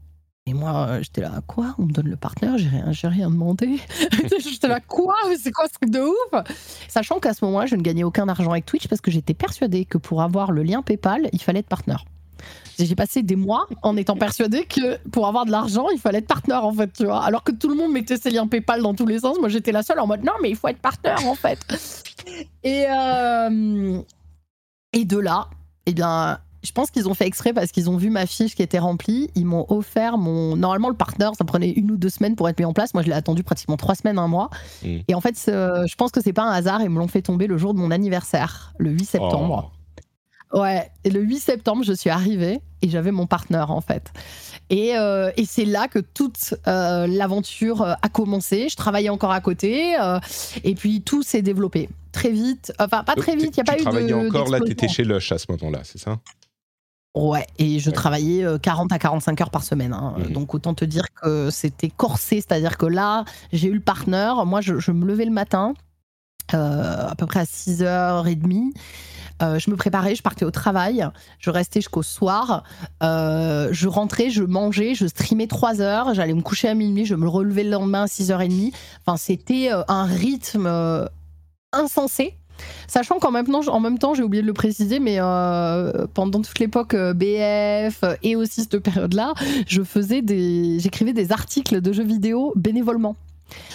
Et 0.47 0.55
moi, 0.55 0.87
euh, 0.89 1.03
j'étais 1.03 1.21
là, 1.21 1.41
quoi? 1.47 1.75
On 1.79 1.85
me 1.85 1.93
donne 1.93 2.09
le 2.09 2.17
partenaire, 2.17 2.59
j'ai 2.59 2.69
rien, 2.69 2.93
rien 3.09 3.31
demandé. 3.31 3.79
j'étais 4.41 4.67
là, 4.67 4.81
quoi? 4.81 5.15
C'est 5.41 5.53
quoi 5.53 5.67
ce 5.69 5.75
truc 5.75 5.91
de 5.91 6.01
ouf? 6.01 6.55
Sachant 6.89 7.21
qu'à 7.21 7.33
ce 7.33 7.45
moment-là, 7.45 7.67
je 7.67 7.77
ne 7.77 7.83
gagnais 7.83 8.03
aucun 8.03 8.29
argent 8.29 8.51
avec 8.51 8.67
Twitch 8.67 8.89
parce 8.89 9.01
que 9.01 9.13
j'étais 9.13 9.35
persuadée 9.35 9.85
que 9.85 9.99
pour 9.99 10.21
avoir 10.21 10.51
le 10.51 10.65
lien 10.65 10.83
PayPal, 10.83 11.29
il 11.33 11.41
fallait 11.41 11.61
être 11.61 11.69
partenaire. 11.69 12.05
J'ai 12.77 12.97
passé 12.97 13.23
des 13.23 13.37
mois 13.37 13.69
en 13.83 13.97
étant 13.97 14.17
persuadée 14.17 14.65
que 14.65 14.97
pour 15.11 15.29
avoir 15.29 15.47
de 15.47 15.53
l'argent, 15.53 15.87
il 15.91 16.01
fallait 16.01 16.19
être 16.19 16.27
partenaire 16.27 16.65
en 16.65 16.73
fait, 16.73 16.93
tu 16.93 17.05
vois. 17.05 17.23
Alors 17.23 17.45
que 17.45 17.53
tout 17.53 17.69
le 17.69 17.77
monde 17.77 17.93
mettait 17.93 18.17
ses 18.17 18.31
liens 18.31 18.49
PayPal 18.49 18.83
dans 18.83 18.95
tous 18.95 19.07
les 19.07 19.21
sens, 19.21 19.39
moi 19.39 19.49
j'étais 19.49 19.71
la 19.71 19.85
seule 19.85 20.01
en 20.01 20.09
mode 20.09 20.25
non, 20.25 20.33
mais 20.43 20.51
il 20.51 20.57
faut 20.57 20.67
être 20.67 20.81
partenaire 20.81 21.25
en 21.27 21.37
fait. 21.37 21.61
Et, 22.65 22.87
euh, 22.89 24.01
et 24.93 25.05
de 25.05 25.19
là, 25.19 25.49
eh 25.87 25.93
bien, 25.93 26.39
je 26.63 26.73
pense 26.73 26.91
qu'ils 26.91 27.09
ont 27.09 27.15
fait 27.15 27.27
exprès 27.27 27.53
parce 27.53 27.73
qu'ils 27.73 27.91
ont 27.91 27.97
vu 27.97 28.11
ma 28.11 28.27
fiche 28.27 28.55
qui 28.55 28.63
était 28.63 28.79
remplie. 28.79 29.31
Ils 29.35 29.47
m'ont 29.47 29.67
offert 29.69 30.19
mon. 30.19 30.57
Normalement, 30.57 30.89
le 30.89 30.97
partenaire, 30.97 31.33
ça 31.37 31.45
prenait 31.45 31.71
une 31.71 31.91
ou 31.91 31.97
deux 31.97 32.11
semaines 32.11 32.37
pour 32.37 32.49
être 32.49 32.59
mis 32.59 32.65
en 32.65 32.73
place. 32.73 32.95
Moi, 32.95 33.03
je 33.03 33.09
l'ai 33.09 33.15
attendu 33.15 33.43
pratiquement 33.43 33.77
trois 33.77 33.95
semaines, 33.95 34.19
un 34.19 34.29
mois. 34.29 34.51
Mm. 34.85 34.99
Et 35.09 35.15
en 35.15 35.21
fait, 35.21 35.35
je 35.47 35.95
pense 35.97 36.11
que 36.11 36.21
c'est 36.21 36.33
pas 36.33 36.45
un 36.45 36.53
hasard. 36.53 36.83
Ils 36.83 36.91
me 36.91 36.99
l'ont 36.99 37.09
fait 37.09 37.23
tomber 37.23 37.47
le 37.47 37.59
jour 37.59 37.75
de 37.75 37.79
mon 37.79 37.91
anniversaire, 37.91 38.75
le 38.79 38.91
8 38.91 39.05
septembre. 39.05 39.73
Oh. 39.75 39.79
Ouais, 40.53 40.91
et 41.05 41.11
le 41.11 41.21
8 41.21 41.39
septembre, 41.39 41.83
je 41.83 41.95
suis 41.95 42.11
arrivée 42.11 42.61
et 42.83 42.91
j'avais 42.91 43.11
mon 43.11 43.27
partenaire 43.27 43.71
en 43.71 43.81
fait. 43.81 44.13
Et, 44.69 44.97
euh, 44.97 45.31
et 45.37 45.47
c'est 45.47 45.65
là 45.65 45.89
que 45.89 45.99
toute 45.99 46.55
euh, 46.67 47.07
l'aventure 47.07 47.83
euh, 47.83 47.95
a 48.03 48.09
commencé. 48.11 48.69
Je 48.69 48.77
travaillais 48.77 49.09
encore 49.09 49.31
à 49.31 49.41
côté 49.41 49.97
et 50.63 50.75
puis 50.75 51.01
tout 51.01 51.23
s'est 51.23 51.43
développé 51.43 51.89
très 52.13 52.31
vite. 52.31 52.73
Enfin, 52.79 53.03
pas 53.03 53.15
très 53.15 53.35
vite, 53.35 53.57
il 53.57 53.63
n'y 53.63 53.71
a 53.71 53.73
pas 53.73 53.75
eu 53.75 53.77
de. 53.77 53.83
Tu 53.83 53.85
travaillais 53.85 54.13
encore 54.13 54.49
là, 54.51 54.61
tu 54.61 54.73
étais 54.73 54.89
chez 54.89 55.05
Lush 55.05 55.33
à 55.33 55.39
ce 55.39 55.47
moment-là, 55.51 55.81
c'est 55.85 55.99
ça? 55.99 56.19
Ouais, 57.15 57.47
et 57.59 57.79
je 57.79 57.91
travaillais 57.91 58.47
40 58.63 58.91
euh, 58.91 58.95
à 58.95 58.99
45 58.99 59.41
heures 59.43 59.51
par 59.51 59.65
semaine. 59.65 59.93
Hein. 59.93 60.15
Mmh. 60.17 60.33
Donc 60.33 60.55
autant 60.55 60.73
te 60.73 60.85
dire 60.85 61.05
que 61.13 61.51
c'était 61.51 61.91
corsé, 61.91 62.37
c'est-à-dire 62.37 62.79
que 62.79 62.87
là, 62.87 63.25
j'ai 63.53 63.69
eu 63.69 63.75
le 63.75 63.81
partenaire. 63.81 64.47
Moi, 64.47 64.63
je, 64.63 64.91
me 64.91 65.07
levais 65.07 65.27
le 65.27 65.31
matin, 65.31 65.75
euh, 66.55 67.09
à 67.09 67.15
peu 67.15 67.27
près 67.27 67.41
à 67.41 67.45
6h30. 67.45 68.73
Euh, 69.43 69.59
je 69.59 69.71
me 69.71 69.77
préparais, 69.77 70.15
je 70.15 70.23
partais 70.23 70.45
au 70.45 70.51
travail, 70.51 71.07
je 71.39 71.51
restais 71.51 71.81
jusqu'au 71.81 72.03
soir, 72.03 72.63
euh, 73.03 73.69
je 73.73 73.89
rentrais, 73.89 74.31
je 74.31 74.45
mangeais, 74.45 74.95
je 74.95 75.07
streamais 75.07 75.49
3 75.49 75.81
heures, 75.81 76.15
j'allais 76.15 76.35
me 76.35 76.43
coucher 76.43 76.69
à 76.69 76.75
minuit, 76.75 77.07
je 77.07 77.17
me 77.17 77.29
relevais 77.29 77.65
le 77.65 77.71
lendemain 77.71 78.05
à 78.05 78.07
6h30. 78.07 78.73
Enfin, 79.05 79.17
c'était 79.19 79.71
un 79.89 80.05
rythme 80.05 81.09
insensé. 81.73 82.37
Sachant 82.87 83.19
qu'en 83.19 83.31
même 83.31 83.47
temps, 83.99 84.15
j'ai 84.15 84.23
oublié 84.23 84.43
de 84.43 84.47
le 84.47 84.53
préciser, 84.53 84.99
mais 84.99 85.19
pendant 86.15 86.43
toute 86.43 86.59
l'époque 86.59 86.95
BF 86.95 88.05
et 88.23 88.37
aussi 88.37 88.63
cette 88.63 88.79
période-là, 88.79 89.35
je 89.67 89.83
faisais 89.83 90.23
des, 90.23 90.79
j'écrivais 90.79 91.13
des 91.13 91.33
articles 91.33 91.81
de 91.81 91.93
jeux 91.93 92.05
vidéo 92.05 92.53
bénévolement. 92.57 93.17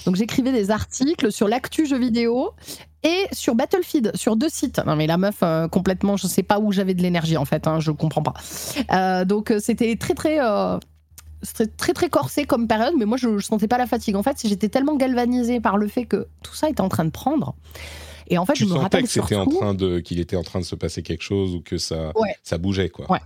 Donc 0.05 0.15
j'écrivais 0.15 0.51
des 0.51 0.71
articles 0.71 1.31
sur 1.31 1.47
l'actu 1.47 1.85
jeux 1.85 1.99
vidéo 1.99 2.51
et 3.03 3.25
sur 3.31 3.55
Battlefield, 3.55 4.11
sur 4.15 4.35
deux 4.35 4.49
sites. 4.49 4.81
Non 4.85 4.95
mais 4.95 5.07
la 5.07 5.17
meuf, 5.17 5.37
euh, 5.43 5.67
complètement, 5.67 6.17
je 6.17 6.27
sais 6.27 6.43
pas 6.43 6.59
où 6.59 6.71
j'avais 6.71 6.93
de 6.93 7.01
l'énergie 7.01 7.37
en 7.37 7.45
fait, 7.45 7.67
hein, 7.67 7.79
je 7.79 7.91
comprends 7.91 8.23
pas. 8.23 8.33
Euh, 8.91 9.25
donc 9.25 9.51
euh, 9.51 9.59
c'était 9.59 9.95
très 9.95 10.13
très... 10.13 10.39
très 11.77 11.93
très 11.93 12.09
corsé 12.09 12.45
comme 12.45 12.67
période, 12.67 12.93
mais 12.97 13.05
moi 13.05 13.17
je, 13.17 13.29
ne 13.29 13.39
sentais 13.39 13.67
pas 13.67 13.77
la 13.77 13.85
fatigue. 13.87 14.15
En 14.15 14.23
fait, 14.23 14.37
j'étais 14.43 14.69
tellement 14.69 14.95
galvanisée 14.95 15.59
par 15.59 15.77
le 15.77 15.87
fait 15.87 16.05
que 16.05 16.27
tout 16.41 16.55
ça 16.55 16.69
était 16.69 16.81
en 16.81 16.89
train 16.89 17.05
de 17.05 17.11
prendre. 17.11 17.55
Et 18.29 18.37
en 18.37 18.45
fait, 18.45 18.55
je 18.55 18.65
me 18.65 18.73
rappelle 18.73 19.03
que 19.03 19.09
c'était 19.09 19.35
en 19.35 19.45
train 19.45 19.73
de 19.73 19.99
qu'il 19.99 20.19
était 20.19 20.35
en 20.35 20.43
train 20.43 20.59
de 20.59 20.65
se 20.65 20.75
passer 20.75 21.03
quelque 21.03 21.23
chose 21.23 21.55
ou 21.55 21.61
que 21.61 21.77
ça 21.77 22.11
ça 22.43 22.57
bougeait 22.57 22.89
quoi. 22.89 23.11
Ouais. 23.11 23.19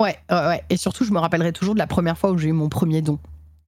ouais. 0.00 0.16
Ouais, 0.30 0.62
Et 0.70 0.76
surtout, 0.76 1.04
je 1.04 1.12
me 1.12 1.18
rappellerai 1.18 1.52
toujours 1.52 1.74
de 1.74 1.78
la 1.78 1.86
première 1.86 2.18
fois 2.18 2.32
où 2.32 2.38
j'ai 2.38 2.48
eu 2.48 2.52
mon 2.52 2.68
premier 2.68 3.02
don. 3.02 3.18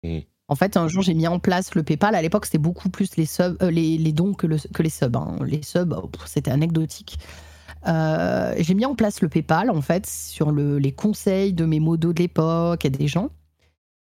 Mmh. 0.03 0.19
En 0.51 0.55
fait, 0.55 0.79
un 0.79 0.89
jour, 0.89 1.03
j'ai 1.03 1.15
mis 1.15 1.27
en 1.27 1.39
place 1.39 1.75
le 1.75 1.83
PayPal. 1.83 2.15
À 2.15 2.23
l'époque, 2.23 2.47
c'était 2.47 2.59
beaucoup 2.59 2.89
plus 2.89 3.17
les, 3.17 3.27
euh, 3.41 3.71
les, 3.71 4.13
dons 4.13 4.33
que, 4.33 4.47
les 4.47 4.91
subs. 4.91 5.17
Hein. 5.17 5.37
Les 5.45 5.63
subs, 5.63 5.95
oh, 5.95 6.11
c'était 6.25 6.51
anecdotique. 6.51 7.19
Euh, 7.87 8.55
j'ai 8.59 8.75
mis 8.75 8.87
en 8.87 8.95
place 8.95 9.21
le 9.21 9.29
PayPal, 9.29 9.71
en 9.71 9.83
fait, 9.83 10.07
sur 10.07 10.51
les 10.51 10.93
conseils 10.93 11.53
de 11.53 11.67
mes 11.67 11.81
modos 11.81 12.15
de 12.15 12.21
l'époque 12.21 12.87
et 12.87 12.91
des 12.91 13.09
gens. 13.09 13.29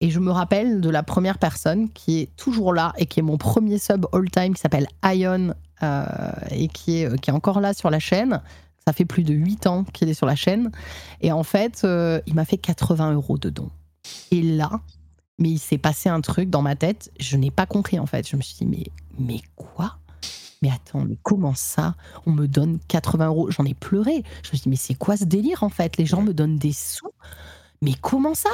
Et 0.00 0.10
je 0.10 0.20
me 0.20 0.30
rappelle 0.30 0.80
de 0.80 0.90
la 0.90 1.02
première 1.02 1.38
personne 1.38 1.90
qui 1.90 2.20
est 2.20 2.36
toujours 2.36 2.72
là 2.72 2.94
et 2.96 3.06
qui 3.06 3.20
est 3.20 3.22
mon 3.22 3.36
premier 3.36 3.78
sub 3.78 4.06
all-time, 4.12 4.54
qui 4.54 4.60
s'appelle 4.60 4.86
Ion, 5.04 5.54
et 5.82 6.68
qui 6.68 7.02
est, 7.02 7.20
qui 7.20 7.30
est 7.30 7.32
encore 7.32 7.60
là 7.60 7.74
sur 7.74 7.90
la 7.90 7.98
chaîne. 7.98 8.42
Ça 8.86 8.92
fait 8.92 9.04
plus 9.04 9.22
de 9.22 9.34
8 9.34 9.66
ans 9.66 9.84
qu'il 9.84 10.08
est 10.08 10.14
sur 10.14 10.26
la 10.26 10.36
chaîne. 10.36 10.70
Et 11.20 11.32
en 11.32 11.42
fait, 11.42 11.86
il 12.26 12.34
m'a 12.34 12.44
fait 12.44 12.58
80 12.58 13.12
euros 13.12 13.38
de 13.38 13.50
dons. 13.50 13.70
Et 14.30 14.42
là, 14.42 14.80
mais 15.38 15.50
il 15.50 15.58
s'est 15.58 15.78
passé 15.78 16.08
un 16.08 16.20
truc 16.20 16.50
dans 16.50 16.62
ma 16.62 16.76
tête, 16.76 17.10
je 17.18 17.36
n'ai 17.36 17.50
pas 17.50 17.66
compris 17.66 17.98
en 17.98 18.06
fait. 18.06 18.28
Je 18.28 18.36
me 18.36 18.42
suis 18.42 18.56
dit, 18.56 18.66
mais, 18.66 18.86
mais 19.18 19.40
quoi? 19.56 19.98
Mais 20.60 20.70
attends, 20.70 21.04
mais 21.04 21.16
comment 21.22 21.54
ça? 21.54 21.94
On 22.26 22.32
me 22.32 22.48
donne 22.48 22.80
80 22.88 23.28
euros 23.28 23.50
J'en 23.50 23.64
ai 23.64 23.74
pleuré. 23.74 24.24
Je 24.42 24.48
me 24.48 24.56
suis 24.56 24.58
dit, 24.62 24.68
mais 24.68 24.76
c'est 24.76 24.94
quoi 24.94 25.16
ce 25.16 25.24
délire 25.24 25.62
en 25.62 25.68
fait? 25.68 25.96
Les 25.96 26.06
gens 26.06 26.22
me 26.22 26.34
donnent 26.34 26.58
des 26.58 26.72
sous 26.72 27.12
Mais 27.80 27.94
comment 28.00 28.34
ça? 28.34 28.50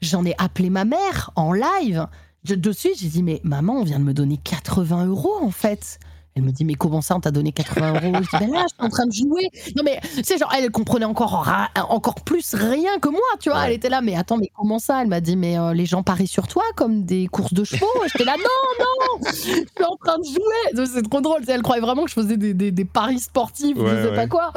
J'en 0.00 0.24
ai 0.24 0.34
appelé 0.38 0.70
ma 0.70 0.86
mère 0.86 1.30
en 1.36 1.52
live. 1.52 2.06
Je, 2.44 2.54
de 2.54 2.72
suite, 2.72 2.98
j'ai 2.98 3.08
dit, 3.08 3.22
mais 3.22 3.40
maman, 3.44 3.80
on 3.80 3.84
vient 3.84 3.98
de 3.98 4.04
me 4.04 4.14
donner 4.14 4.38
80 4.38 5.06
euros 5.06 5.36
en 5.42 5.50
fait. 5.50 5.98
Elle 6.36 6.42
me 6.42 6.50
dit, 6.50 6.64
mais 6.64 6.74
comment 6.74 7.00
ça, 7.00 7.14
on 7.14 7.20
t'a 7.20 7.30
donné 7.30 7.52
80 7.52 7.92
euros? 7.92 8.12
Je 8.16 8.20
dis, 8.22 8.44
ben 8.44 8.50
là, 8.50 8.64
je 8.68 8.74
suis 8.74 8.84
en 8.84 8.88
train 8.88 9.06
de 9.06 9.12
jouer. 9.12 9.50
Non, 9.76 9.84
mais 9.84 10.00
c'est 10.24 10.36
genre, 10.36 10.52
elle 10.56 10.68
comprenait 10.72 11.04
encore, 11.04 11.48
encore 11.88 12.16
plus 12.16 12.54
rien 12.54 12.98
que 12.98 13.08
moi, 13.08 13.20
tu 13.38 13.50
vois. 13.50 13.66
Elle 13.68 13.74
était 13.74 13.88
là, 13.88 14.00
mais 14.00 14.16
attends, 14.16 14.36
mais 14.38 14.50
comment 14.52 14.80
ça? 14.80 15.02
Elle 15.02 15.08
m'a 15.08 15.20
dit, 15.20 15.36
mais 15.36 15.56
euh, 15.56 15.74
les 15.74 15.86
gens 15.86 16.02
parient 16.02 16.26
sur 16.26 16.48
toi 16.48 16.64
comme 16.74 17.04
des 17.04 17.28
courses 17.28 17.54
de 17.54 17.62
chevaux. 17.62 17.86
J'étais 18.12 18.24
là, 18.24 18.34
non, 18.36 18.84
non, 18.84 19.30
je 19.30 19.32
suis 19.32 19.66
en 19.88 19.96
train 19.96 20.18
de 20.18 20.24
jouer. 20.24 20.86
C'est 20.86 21.08
trop 21.08 21.20
drôle. 21.20 21.42
Elle 21.46 21.62
croyait 21.62 21.80
vraiment 21.80 22.02
que 22.02 22.10
je 22.10 22.14
faisais 22.14 22.36
des, 22.36 22.52
des, 22.52 22.84
paris 22.84 23.20
sportifs, 23.20 23.76
je 23.78 24.08
sais 24.08 24.14
pas 24.14 24.26
quoi. 24.26 24.52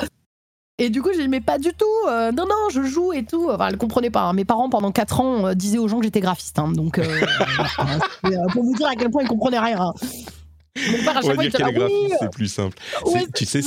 Et 0.80 0.90
du 0.90 1.04
coup, 1.04 1.10
j'ai 1.14 1.24
dit, 1.24 1.28
mais 1.28 1.42
pas 1.42 1.60
du 1.60 1.74
tout. 1.74 1.86
Euh, 2.10 2.32
non, 2.32 2.46
non, 2.46 2.70
je 2.72 2.82
joue 2.84 3.14
et 3.14 3.24
tout. 3.24 3.50
Enfin, 3.52 3.68
elle 3.70 3.78
comprenait 3.78 4.12
pas. 4.12 4.22
Hein. 4.22 4.34
Mes 4.34 4.46
parents, 4.46 4.70
pendant 4.70 4.92
4 4.92 5.22
ans, 5.22 5.48
euh, 5.48 5.54
disaient 5.54 5.80
aux 5.80 5.88
gens 5.88 5.98
que 6.00 6.06
j'étais 6.06 6.22
graphiste. 6.22 6.58
Hein. 6.60 6.72
donc, 6.72 7.00
pour 8.54 8.64
vous 8.64 8.76
dire 8.76 8.88
à 8.88 8.96
quel 8.96 9.10
point 9.10 9.24
ils 9.24 9.28
comprenaient 9.28 9.60
rien. 9.60 9.82
Hein. 9.82 9.94
On 11.24 11.34
va 11.34 11.48
dire 11.48 11.52
c'est 12.20 12.32
plus 12.32 12.48
simple. 12.48 12.78
tu 13.36 13.46
sais, 13.46 13.62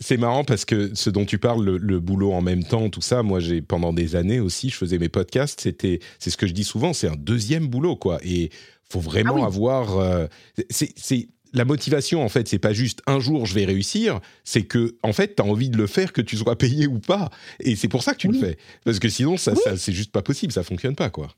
c'est 0.00 0.16
marrant 0.16 0.42
parce 0.42 0.64
que 0.64 0.92
ce 0.94 1.08
dont 1.08 1.24
tu 1.24 1.38
parles, 1.38 1.64
le, 1.64 2.00
boulot 2.00 2.32
en 2.32 2.42
même 2.42 2.64
temps, 2.64 2.90
tout 2.90 3.00
ça, 3.00 3.22
moi, 3.22 3.38
j'ai 3.38 3.62
pendant 3.62 3.92
des 3.92 4.16
années 4.16 4.40
aussi, 4.40 4.70
je 4.70 4.76
faisais 4.76 4.98
mes 4.98 5.08
podcasts. 5.08 5.60
C'était, 5.60 6.00
c'est 6.18 6.30
ce 6.30 6.36
que 6.36 6.46
je 6.46 6.52
dis 6.52 6.64
souvent, 6.64 6.92
c'est 6.92 7.08
un 7.08 7.16
deuxième 7.16 7.68
boulot, 7.68 7.94
quoi. 7.94 8.18
Et 8.24 8.50
faut 8.90 9.00
vraiment 9.00 9.44
ah 9.44 9.46
avoir. 9.46 9.98
Euh, 9.98 10.26
c'est 10.70 11.28
la 11.54 11.64
motivation, 11.64 12.22
en 12.22 12.28
fait, 12.28 12.48
c'est 12.48 12.58
pas 12.58 12.72
juste 12.72 13.00
un 13.06 13.20
jour 13.20 13.46
je 13.46 13.54
vais 13.54 13.64
réussir, 13.64 14.20
c'est 14.44 14.64
que, 14.64 14.96
en 15.02 15.12
fait, 15.12 15.36
tu 15.36 15.42
as 15.42 15.46
envie 15.46 15.70
de 15.70 15.78
le 15.78 15.86
faire, 15.86 16.12
que 16.12 16.20
tu 16.20 16.36
sois 16.36 16.58
payé 16.58 16.86
ou 16.86 16.98
pas. 16.98 17.30
Et 17.60 17.76
c'est 17.76 17.88
pour 17.88 18.02
ça 18.02 18.12
que 18.12 18.18
tu 18.18 18.28
le 18.28 18.38
fais. 18.38 18.58
Parce 18.84 18.98
que 18.98 19.08
sinon, 19.08 19.36
ça, 19.36 19.54
ça 19.54 19.76
c'est 19.76 19.92
juste 19.92 20.12
pas 20.12 20.22
possible, 20.22 20.52
ça 20.52 20.62
fonctionne 20.62 20.94
pas, 20.94 21.08
quoi. 21.08 21.28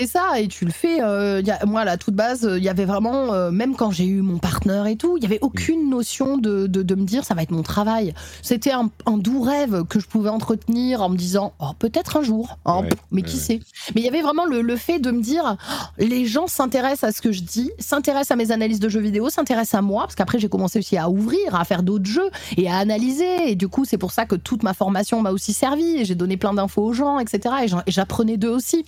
C'est 0.00 0.06
ça, 0.06 0.40
et 0.40 0.48
tu 0.48 0.64
le 0.64 0.70
fais. 0.70 1.02
Euh, 1.02 1.42
moi, 1.66 1.82
à 1.82 1.84
la 1.84 1.98
toute 1.98 2.14
base, 2.14 2.48
il 2.56 2.64
y 2.64 2.70
avait 2.70 2.86
vraiment, 2.86 3.34
euh, 3.34 3.50
même 3.50 3.76
quand 3.76 3.90
j'ai 3.90 4.06
eu 4.06 4.22
mon 4.22 4.38
partenaire 4.38 4.86
et 4.86 4.96
tout, 4.96 5.18
il 5.18 5.22
y 5.22 5.26
avait 5.26 5.40
aucune 5.42 5.90
notion 5.90 6.38
de, 6.38 6.66
de, 6.66 6.94
me 6.94 7.04
dire 7.04 7.22
ça 7.22 7.34
va 7.34 7.42
être 7.42 7.50
mon 7.50 7.62
travail. 7.62 8.14
C'était 8.40 8.70
un, 8.70 8.88
doux 9.18 9.42
rêve 9.42 9.84
que 9.84 10.00
je 10.00 10.06
pouvais 10.06 10.30
entretenir 10.30 11.02
en 11.02 11.10
me 11.10 11.18
disant 11.18 11.52
oh, 11.60 11.72
peut-être 11.78 12.16
un 12.16 12.22
jour, 12.22 12.56
hein, 12.64 12.80
mais 13.10 13.20
qui 13.20 13.36
sait. 13.36 13.60
Mais 13.94 14.00
il 14.00 14.04
y 14.04 14.08
avait 14.08 14.22
vraiment 14.22 14.46
le, 14.46 14.62
le 14.62 14.76
fait 14.76 15.00
de 15.00 15.10
me 15.10 15.20
dire 15.20 15.58
oh, 15.60 15.74
les 15.98 16.24
gens 16.24 16.46
s'intéressent 16.46 17.10
à 17.10 17.12
ce 17.12 17.20
que 17.20 17.30
je 17.30 17.42
dis, 17.42 17.70
s'intéressent 17.78 18.30
à 18.30 18.36
mes 18.36 18.52
analyses 18.52 18.80
de 18.80 18.88
jeux 18.88 19.00
vidéo, 19.00 19.28
s'intéressent 19.28 19.80
à 19.80 19.82
moi, 19.82 20.04
parce 20.04 20.14
qu'après 20.14 20.38
j'ai 20.38 20.48
commencé 20.48 20.78
aussi 20.78 20.96
à 20.96 21.10
ouvrir, 21.10 21.54
à 21.54 21.66
faire 21.66 21.82
d'autres 21.82 22.06
jeux 22.06 22.30
et 22.56 22.70
à 22.70 22.78
analyser. 22.78 23.50
Et 23.50 23.54
du 23.54 23.68
coup, 23.68 23.84
c'est 23.84 23.98
pour 23.98 24.12
ça 24.12 24.24
que 24.24 24.36
toute 24.36 24.62
ma 24.62 24.72
formation 24.72 25.20
m'a 25.20 25.30
aussi 25.30 25.52
servi. 25.52 25.98
Et 25.98 26.06
j'ai 26.06 26.14
donné 26.14 26.38
plein 26.38 26.54
d'infos 26.54 26.84
aux 26.84 26.94
gens, 26.94 27.18
etc. 27.18 27.54
Et 27.66 27.90
j'apprenais 27.90 28.38
d'eux 28.38 28.48
aussi. 28.48 28.86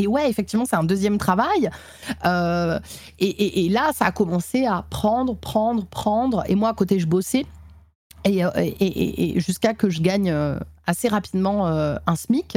Et 0.00 0.06
ouais, 0.06 0.30
effectivement, 0.30 0.64
c'est 0.64 0.76
un 0.76 0.84
deuxième 0.84 1.18
travail. 1.18 1.68
Euh, 2.24 2.80
et, 3.18 3.68
là, 3.68 3.90
ça 3.94 4.06
a 4.06 4.12
commencé 4.12 4.64
à 4.64 4.82
prendre, 4.88 5.36
prendre, 5.36 5.84
prendre. 5.84 6.42
Et 6.46 6.54
moi, 6.54 6.70
à 6.70 6.72
côté, 6.72 6.98
je 6.98 7.06
bossais. 7.06 7.44
Et, 8.24 8.42
euh, 8.42 8.50
jusqu'à 9.36 9.74
que 9.74 9.90
je 9.90 10.00
gagne 10.00 10.30
euh, 10.30 10.58
assez 10.86 11.08
rapidement 11.08 11.66
un 11.66 12.16
SMIC. 12.16 12.56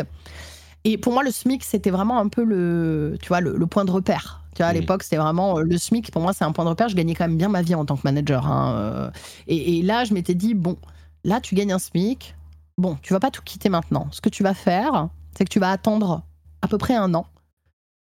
Et 0.86 0.98
pour 0.98 1.12
moi, 1.12 1.22
le 1.22 1.32
SMIC, 1.32 1.66
c'était 1.66 1.90
vraiment 1.90 2.18
un 2.18 2.30
peu 2.30 2.46
le, 2.46 3.18
tu 3.22 3.28
vois, 3.28 3.42
le, 3.42 3.68
point 3.68 3.84
de 3.84 3.92
repère. 3.92 4.42
Tu 4.56 4.60
vois, 4.60 4.68
à 4.68 4.74
l'époque, 4.74 5.04
c'était 5.04 5.18
vraiment 5.18 5.60
le 5.60 5.78
SMIC. 5.78 6.12
Pour 6.12 6.22
moi, 6.22 6.32
c'est 6.32 6.46
un 6.46 6.54
point 6.54 6.64
de 6.64 6.70
repère. 6.70 6.88
Je 6.88 6.96
gagnais 6.96 7.14
quand 7.14 7.28
même 7.28 7.38
bien 7.38 7.50
ma 7.50 7.62
vie 7.62 7.76
en 7.76 7.84
tant 7.84 7.98
que 7.98 8.04
manager. 8.06 8.48
Hein, 8.48 9.12
et, 9.48 9.82
là, 9.82 10.06
je 10.06 10.14
m'étais 10.14 10.36
dit, 10.36 10.54
bon, 10.54 10.78
là, 11.26 11.42
tu 11.42 11.56
gagnes 11.56 11.74
un 11.74 11.80
SMIC. 11.80 12.36
Bon, 12.78 12.98
tu 13.02 13.12
vas 13.12 13.20
pas 13.20 13.32
tout 13.32 13.42
quitter 13.44 13.68
maintenant. 13.68 14.08
Ce 14.12 14.22
que 14.22 14.30
tu 14.30 14.44
vas 14.44 14.54
faire, 14.54 15.10
c'est 15.38 15.44
que 15.44 15.50
tu 15.50 15.60
vas 15.60 15.72
attendre 15.72 16.24
à 16.64 16.68
peu 16.70 16.78
près 16.78 16.96
un 16.96 17.14
an. 17.14 17.26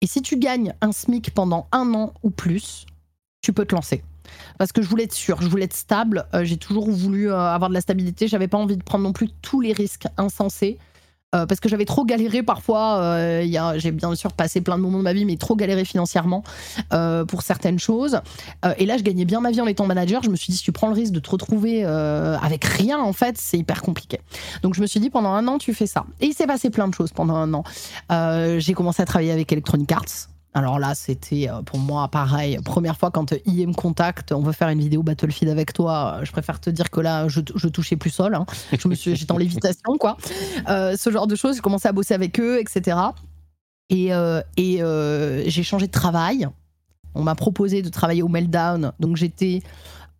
Et 0.03 0.07
si 0.07 0.21
tu 0.21 0.37
gagnes 0.37 0.75
un 0.81 0.91
SMIC 0.91 1.33
pendant 1.33 1.69
un 1.71 1.95
an 1.95 2.13
ou 2.25 2.31
plus, 2.31 2.87
tu 3.41 3.53
peux 3.53 3.65
te 3.65 3.75
lancer. 3.75 4.03
Parce 4.59 4.73
que 4.73 4.83
je 4.83 4.89
voulais 4.89 5.05
être 5.05 5.13
sûr, 5.13 5.41
je 5.41 5.49
voulais 5.49 5.65
être 5.65 5.77
stable. 5.77 6.27
Euh, 6.35 6.45
j'ai 6.45 6.57
toujours 6.57 6.91
voulu 6.91 7.31
euh, 7.31 7.39
avoir 7.39 7.69
de 7.69 7.75
la 7.75 7.81
stabilité. 7.81 8.27
J'avais 8.27 8.49
pas 8.49 8.59
envie 8.59 8.77
de 8.77 8.83
prendre 8.83 9.05
non 9.05 9.13
plus 9.13 9.29
tous 9.43 9.61
les 9.61 9.73
risques 9.73 10.07
insensés. 10.17 10.79
Euh, 11.35 11.47
parce 11.47 11.61
que 11.61 11.69
j'avais 11.69 11.87
trop 11.87 12.05
galéré 12.05 12.43
parfois. 12.43 12.99
Euh, 13.01 13.73
j'ai 13.77 13.91
bien 13.91 14.15
sûr 14.15 14.33
passé 14.33 14.61
plein 14.61 14.77
de 14.77 14.83
moments 14.83 14.99
de 14.99 15.03
ma 15.03 15.15
vie, 15.15 15.25
mais 15.25 15.37
trop 15.37 15.57
galéré 15.57 15.85
financièrement 15.85 16.45
euh, 16.93 17.25
pour 17.25 17.43
certaines 17.43 17.79
choses. 17.79 18.21
et 18.77 18.87
là, 18.87 18.99
je 18.99 19.03
gagnais 19.03 19.25
bien 19.25 19.41
ma 19.41 19.51
vie 19.51 19.61
en 19.61 19.67
étant 19.67 19.87
manager. 19.87 20.23
Je 20.23 20.31
me 20.31 20.37
suis 20.37 20.53
dit, 20.53 20.59
si 20.59 20.65
tu 20.65 20.73
prends 20.73 20.89
le 20.89 20.95
risque 20.95 21.13
de 21.13 21.21
te 21.21 21.31
retrouver 21.31 21.85
avec 21.85 22.65
rien, 22.65 22.99
en 23.01 23.13
fait, 23.13 23.39
c'est 23.39 23.59
hyper 23.59 23.83
compliqué. 23.83 24.21
Donc, 24.63 24.75
je 24.75 24.81
me 24.81 24.87
suis 24.87 25.01
dit, 25.01 25.11
pendant 25.11 25.31
un 25.31 25.47
an, 25.49 25.59
tu 25.59 25.75
fais 25.75 25.87
ça. 25.87 26.05
Et 26.21 26.27
il 26.27 26.35
s'est 26.35 26.47
passé 26.47 26.71
plein 26.71 26.89
de 26.89 26.95
choses 26.95 27.13
pendant 27.13 27.37
un 27.37 27.55
an. 27.55 27.65
j'ai 28.59 28.75
commencé 28.75 29.03
à 29.03 29.07
travailler 29.07 29.33
avec 29.33 29.51
Electronic 29.53 29.91
Arts. 29.93 30.32
Alors 30.55 30.79
là, 30.79 30.95
c'était 30.95 31.49
euh, 31.49 31.63
pour 31.63 31.79
moi 31.79 32.09
pareil. 32.09 32.59
Première 32.63 32.97
fois 32.97 33.11
quand 33.11 33.33
IE 33.47 33.67
me 33.67 33.73
contacte, 33.73 34.33
on 34.33 34.43
veut 34.43 34.53
faire 34.53 34.69
une 34.69 34.81
vidéo 34.81 35.03
Battlefield 35.03 35.51
avec 35.51 35.73
toi. 35.73 36.21
Je 36.23 36.31
préfère 36.31 36.61
te 36.61 36.69
dire 36.69 36.91
que 36.91 37.01
là, 37.01 37.27
je, 37.29 37.41
touchais 37.41 37.97
plus 37.97 38.11
sol. 38.11 38.35
Hein. 38.35 38.45
Je 38.79 38.87
me 38.87 38.95
suis, 38.95 39.17
j'étais 39.17 39.33
en 39.33 39.39
lévitation, 39.39 39.97
quoi. 39.99 40.17
Euh, 40.69 40.95
ce 40.97 41.11
genre 41.11 41.27
de 41.27 41.37
choses. 41.37 41.57
J'ai 41.57 41.63
commencé 41.63 41.89
à 41.89 41.93
bosser 41.93 42.13
avec 42.13 42.39
eux, 42.39 42.61
etc. 42.61 42.99
Et, 43.89 44.13
euh, 44.13 44.43
et 44.57 44.79
j'ai 45.51 45.63
changé 45.63 45.87
de 45.87 45.93
travail. 45.93 46.47
On 47.15 47.23
m'a 47.23 47.35
proposé 47.35 47.83
de 47.83 47.89
travailler 47.89 48.23
au 48.23 48.29
Meltdown, 48.29 48.93
donc 49.01 49.17
j'étais 49.17 49.63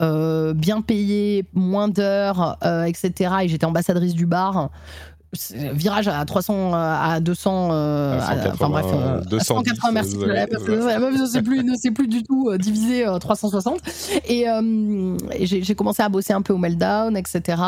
bien 0.01 0.81
payée, 0.83 1.47
moins 1.55 1.89
d'heures, 1.89 2.59
etc. 2.87 3.35
Et 3.43 3.49
j'étais 3.49 3.67
ambassadrice 3.67 4.15
du 4.15 4.27
bar 4.27 4.71
virage 5.73 6.09
à 6.09 6.25
300 6.25 6.73
à 6.75 7.21
200 7.21 7.69
euh, 7.73 8.21
enfin 8.53 8.69
bref 8.69 8.87
280 9.29 9.89
euh, 9.89 9.93
merci 9.93 10.17
ne 10.19 11.27
sais 11.27 11.43
plus 11.43 11.65
ne 11.65 11.93
plus 11.93 12.07
du 12.07 12.23
tout 12.23 12.51
euh, 12.51 12.59
divisé 12.59 13.07
360 13.19 13.81
et, 14.29 14.47
j'ai 15.41 15.75
commencé 15.75 16.03
à 16.03 16.09
bosser 16.11 16.35
un 16.35 16.43
peu 16.43 16.53
au 16.53 16.59
meltdown 16.59 17.17
etc 17.17 17.63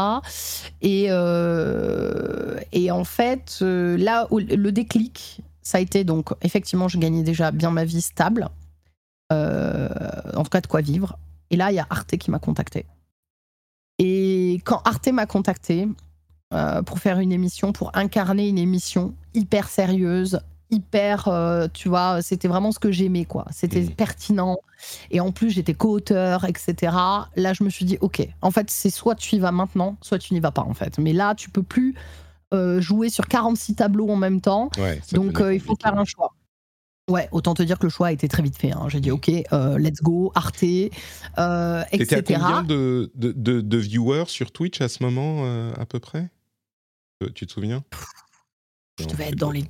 et 0.82 1.04
et 2.72 2.90
en 2.90 3.04
fait 3.04 3.58
là 3.60 4.28
le 4.30 4.70
déclic 4.70 5.40
ça 5.62 5.78
a 5.78 5.80
été 5.80 6.04
donc 6.04 6.30
effectivement 6.42 6.88
je 6.88 6.98
gagnais 6.98 7.22
déjà 7.22 7.50
bien 7.50 7.70
ma 7.70 7.84
vie 7.84 8.02
stable 8.02 8.50
en 9.30 10.42
tout 10.42 10.50
cas 10.50 10.60
de 10.60 10.66
quoi 10.66 10.80
vivre. 10.80 11.18
Et 11.50 11.56
là 11.56 11.72
il 11.72 11.74
y 11.74 11.78
a 11.78 11.86
Arte 11.90 12.16
qui 12.16 12.30
m'a 12.30 12.38
contacté. 12.38 12.86
Et 13.98 14.54
Et 14.54 14.60
quand 14.64 14.80
Arte 14.84 15.08
m'a 15.08 15.26
contacté 15.26 15.88
pour 16.86 16.98
faire 16.98 17.18
une 17.18 17.32
émission, 17.32 17.72
pour 17.72 17.90
incarner 17.94 18.48
une 18.48 18.58
émission 18.58 19.14
hyper 19.34 19.68
sérieuse, 19.68 20.40
hyper, 20.74 21.28
euh, 21.28 21.68
tu 21.72 21.88
vois, 21.88 22.22
c'était 22.22 22.48
vraiment 22.48 22.72
ce 22.72 22.78
que 22.78 22.90
j'aimais, 22.90 23.24
quoi. 23.24 23.46
C'était 23.50 23.82
mmh. 23.82 23.90
pertinent. 23.90 24.58
Et 25.10 25.20
en 25.20 25.32
plus, 25.32 25.50
j'étais 25.50 25.74
co-auteur, 25.74 26.44
etc. 26.44 26.92
Là, 27.36 27.52
je 27.52 27.64
me 27.64 27.70
suis 27.70 27.84
dit, 27.84 27.98
ok, 28.00 28.26
en 28.42 28.50
fait, 28.50 28.70
c'est 28.70 28.90
soit 28.90 29.14
tu 29.14 29.36
y 29.36 29.38
vas 29.38 29.52
maintenant, 29.52 29.96
soit 30.00 30.18
tu 30.18 30.34
n'y 30.34 30.40
vas 30.40 30.50
pas, 30.50 30.62
en 30.62 30.74
fait. 30.74 30.98
Mais 30.98 31.12
là, 31.12 31.34
tu 31.34 31.50
peux 31.50 31.62
plus 31.62 31.94
euh, 32.52 32.80
jouer 32.80 33.08
sur 33.08 33.28
46 33.28 33.76
tableaux 33.76 34.08
en 34.10 34.16
même 34.16 34.40
temps. 34.40 34.70
donc, 35.12 35.40
euh, 35.40 35.54
il 35.54 35.60
faut 35.60 35.76
faire 35.80 35.96
un 35.96 36.04
choix. 36.04 36.34
Ouais, 37.10 37.28
autant 37.32 37.52
te 37.52 37.62
dire 37.62 37.78
que 37.78 37.84
le 37.84 37.90
choix 37.90 38.06
a 38.06 38.12
été 38.12 38.28
très 38.28 38.42
vite 38.42 38.56
fait. 38.56 38.72
Hein. 38.72 38.86
J'ai 38.88 39.00
dit, 39.00 39.10
ok, 39.10 39.28
let's 39.28 40.00
go, 40.02 40.32
Arte, 40.34 40.62
etc. 40.62 40.90
T'étais 41.92 42.34
à 42.34 42.38
combien 42.38 42.62
de, 42.62 43.12
de, 43.14 43.60
de, 43.60 43.76
viewers 43.76 44.24
sur 44.28 44.50
Twitch 44.50 44.80
à 44.80 44.88
ce 44.88 45.02
moment, 45.02 45.44
à 45.78 45.84
peu 45.84 46.00
près? 46.00 46.30
Tu 47.32 47.46
te 47.46 47.52
souviens? 47.52 47.82
Je 49.00 49.06
devais 49.06 49.28
être 49.28 49.36
dans 49.36 49.50
les 49.50 49.64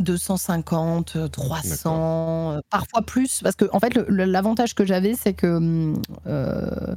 250, 0.00 1.30
300, 1.30 2.52
euh, 2.52 2.56
euh, 2.56 2.60
parfois 2.70 3.02
plus. 3.02 3.40
Parce 3.42 3.56
que, 3.56 3.66
en 3.72 3.80
fait, 3.80 3.94
l'avantage 4.08 4.74
que 4.74 4.86
j'avais, 4.86 5.14
c'est 5.14 5.34
que 5.34 5.46
hum, 5.46 6.02
euh, 6.26 6.94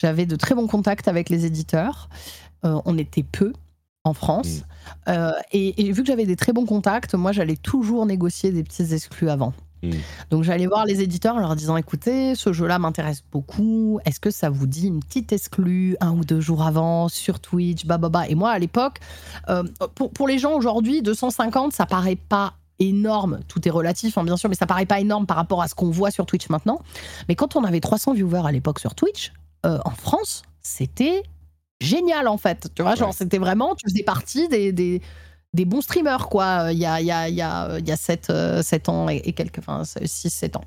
j'avais 0.00 0.26
de 0.26 0.34
très 0.34 0.56
bons 0.56 0.66
contacts 0.66 1.06
avec 1.06 1.28
les 1.28 1.44
éditeurs. 1.46 2.08
on 2.64 2.98
était 2.98 3.22
peu 3.22 3.52
en 4.02 4.14
France. 4.14 4.62
Mmh. 5.06 5.12
et, 5.52 5.92
vu 5.92 6.02
que 6.02 6.06
j'avais 6.08 6.26
des 6.26 6.36
très 6.36 6.52
bons 6.52 6.66
contacts, 6.66 7.14
moi, 7.14 7.30
j'allais 7.30 7.56
toujours 7.56 8.04
négocier 8.04 8.50
des 8.50 8.64
petits 8.64 8.92
exclus 8.92 9.30
avant. 9.30 9.52
Hmm. 9.82 9.90
Donc 10.30 10.42
j'allais 10.42 10.66
voir 10.66 10.84
les 10.86 11.02
éditeurs 11.02 11.36
en 11.36 11.40
leur 11.40 11.54
disant 11.54 11.76
écoutez, 11.76 12.34
ce 12.34 12.52
jeu-là 12.52 12.78
m'intéresse 12.78 13.22
beaucoup. 13.30 14.00
Est-ce 14.04 14.20
que 14.20 14.30
ça 14.30 14.50
vous 14.50 14.66
dit 14.66 14.88
une 14.88 15.00
petite 15.00 15.32
exclue 15.32 15.96
un 16.00 16.12
ou 16.12 16.24
deux 16.24 16.40
jours 16.40 16.62
avant 16.62 17.08
sur 17.08 17.40
Twitch, 17.40 17.86
bah 17.86 17.98
Et 18.28 18.34
moi 18.34 18.50
à 18.50 18.58
l'époque, 18.58 18.98
euh, 19.48 19.62
pour, 19.94 20.10
pour, 20.10 20.26
les 20.26 20.38
gens 20.38 20.54
aujourd'hui, 20.54 21.02
250, 21.02 21.72
ça 21.72 21.86
paraît 21.86 22.16
pas 22.16 22.54
énorme. 22.78 23.40
Tout 23.48 23.66
est 23.66 23.70
relatif, 23.70 24.18
hein, 24.18 24.24
bien 24.24 24.36
sûr, 24.36 24.48
mais 24.48 24.54
ça 24.54 24.66
paraît 24.66 24.86
pas 24.86 25.00
énorme 25.00 25.26
par 25.26 25.36
rapport 25.36 25.62
à 25.62 25.68
ce 25.68 25.74
qu'on 25.74 25.90
voit 25.90 26.10
sur 26.10 26.26
Twitch 26.26 26.48
maintenant. 26.48 26.80
Mais 27.28 27.34
quand 27.34 27.56
on 27.56 27.64
avait 27.64 27.80
300 27.80 28.14
viewers 28.14 28.46
à 28.46 28.52
l'époque 28.52 28.78
sur 28.78 28.94
Twitch, 28.94 29.32
euh, 29.66 29.78
en 29.84 29.90
France, 29.90 30.42
c'était 30.62 31.22
génial 31.80 32.28
en 32.28 32.38
fait. 32.38 32.68
Tu 32.74 32.82
vois, 32.82 32.94
genre 32.94 33.14
c'était 33.14 33.38
vraiment, 33.38 33.74
tu 33.74 33.88
faisais 33.88 34.02
partie 34.02 34.48
des, 34.48 34.72
des 34.72 35.00
des 35.58 35.64
bons 35.64 35.80
streamers, 35.80 36.28
quoi, 36.28 36.68
il 36.70 36.78
y 36.78 36.86
a, 36.86 37.00
y 37.00 37.10
a, 37.10 37.28
y 37.28 37.42
a, 37.42 37.78
il 37.78 37.88
y 37.88 37.90
a 37.90 37.96
7, 37.96 38.32
7 38.62 38.88
ans 38.88 39.08
et, 39.08 39.32
quelques, 39.32 39.58
enfin 39.58 39.82
6-7 39.82 40.56
ans. 40.56 40.64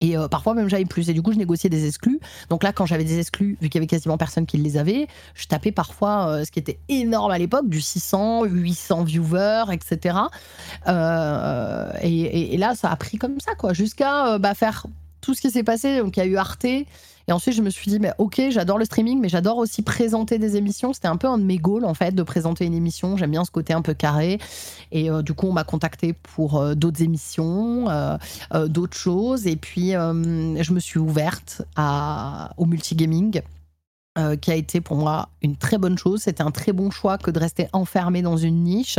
Et 0.00 0.16
euh, 0.16 0.28
parfois 0.28 0.54
même 0.54 0.68
j'avais 0.68 0.84
plus. 0.84 1.08
Et 1.08 1.12
du 1.12 1.22
coup, 1.22 1.32
je 1.32 1.38
négociais 1.38 1.68
des 1.68 1.86
exclus. 1.86 2.20
Donc 2.48 2.62
là, 2.62 2.72
quand 2.72 2.86
j'avais 2.86 3.04
des 3.04 3.18
exclus, 3.18 3.58
vu 3.60 3.68
qu'il 3.68 3.78
y 3.78 3.80
avait 3.80 3.86
quasiment 3.86 4.16
personne 4.16 4.46
qui 4.46 4.56
les 4.56 4.76
avait, 4.76 5.06
je 5.34 5.46
tapais 5.46 5.72
parfois 5.72 6.28
euh, 6.28 6.44
ce 6.44 6.50
qui 6.50 6.58
était 6.58 6.78
énorme 6.88 7.30
à 7.30 7.38
l'époque, 7.38 7.68
du 7.68 7.80
600, 7.80 8.44
800 8.44 9.04
viewers, 9.04 9.64
etc. 9.72 10.16
Euh, 10.88 11.92
et, 12.02 12.54
et, 12.54 12.56
là, 12.56 12.74
ça 12.74 12.90
a 12.90 12.96
pris 12.96 13.18
comme 13.18 13.40
ça, 13.40 13.54
quoi, 13.54 13.72
jusqu'à 13.74 14.38
bah, 14.38 14.54
faire 14.54 14.86
tout 15.20 15.34
ce 15.34 15.42
qui 15.42 15.50
s'est 15.50 15.64
passé. 15.64 15.98
Donc 15.98 16.16
il 16.16 16.20
y 16.20 16.22
a 16.22 16.26
eu 16.26 16.36
Arte, 16.36 16.66
et 17.30 17.32
ensuite, 17.32 17.54
je 17.54 17.62
me 17.62 17.70
suis 17.70 17.88
dit, 17.88 18.00
mais 18.00 18.10
ok, 18.18 18.42
j'adore 18.50 18.76
le 18.76 18.84
streaming, 18.84 19.20
mais 19.20 19.28
j'adore 19.28 19.58
aussi 19.58 19.82
présenter 19.82 20.40
des 20.40 20.56
émissions. 20.56 20.92
C'était 20.92 21.06
un 21.06 21.16
peu 21.16 21.28
un 21.28 21.38
de 21.38 21.44
mes 21.44 21.58
goals, 21.58 21.84
en 21.84 21.94
fait, 21.94 22.12
de 22.12 22.24
présenter 22.24 22.64
une 22.64 22.74
émission. 22.74 23.16
J'aime 23.16 23.30
bien 23.30 23.44
ce 23.44 23.52
côté 23.52 23.72
un 23.72 23.82
peu 23.82 23.94
carré. 23.94 24.40
Et 24.90 25.08
euh, 25.08 25.22
du 25.22 25.32
coup, 25.32 25.46
on 25.46 25.52
m'a 25.52 25.62
contacté 25.62 26.12
pour 26.12 26.60
euh, 26.60 26.74
d'autres 26.74 27.04
émissions, 27.04 27.88
euh, 27.88 28.18
d'autres 28.66 28.96
choses. 28.96 29.46
Et 29.46 29.54
puis, 29.54 29.90
je 29.92 30.72
me 30.72 30.80
suis 30.80 30.98
ouverte 30.98 31.62
au 32.56 32.66
multigaming. 32.66 33.42
Euh, 34.20 34.36
qui 34.36 34.50
a 34.50 34.54
été 34.54 34.80
pour 34.80 34.96
moi 34.96 35.28
une 35.40 35.56
très 35.56 35.78
bonne 35.78 35.96
chose. 35.96 36.22
C'était 36.22 36.42
un 36.42 36.50
très 36.50 36.72
bon 36.72 36.90
choix 36.90 37.16
que 37.16 37.30
de 37.30 37.38
rester 37.38 37.68
enfermé 37.72 38.22
dans 38.22 38.36
une 38.36 38.64
niche, 38.64 38.98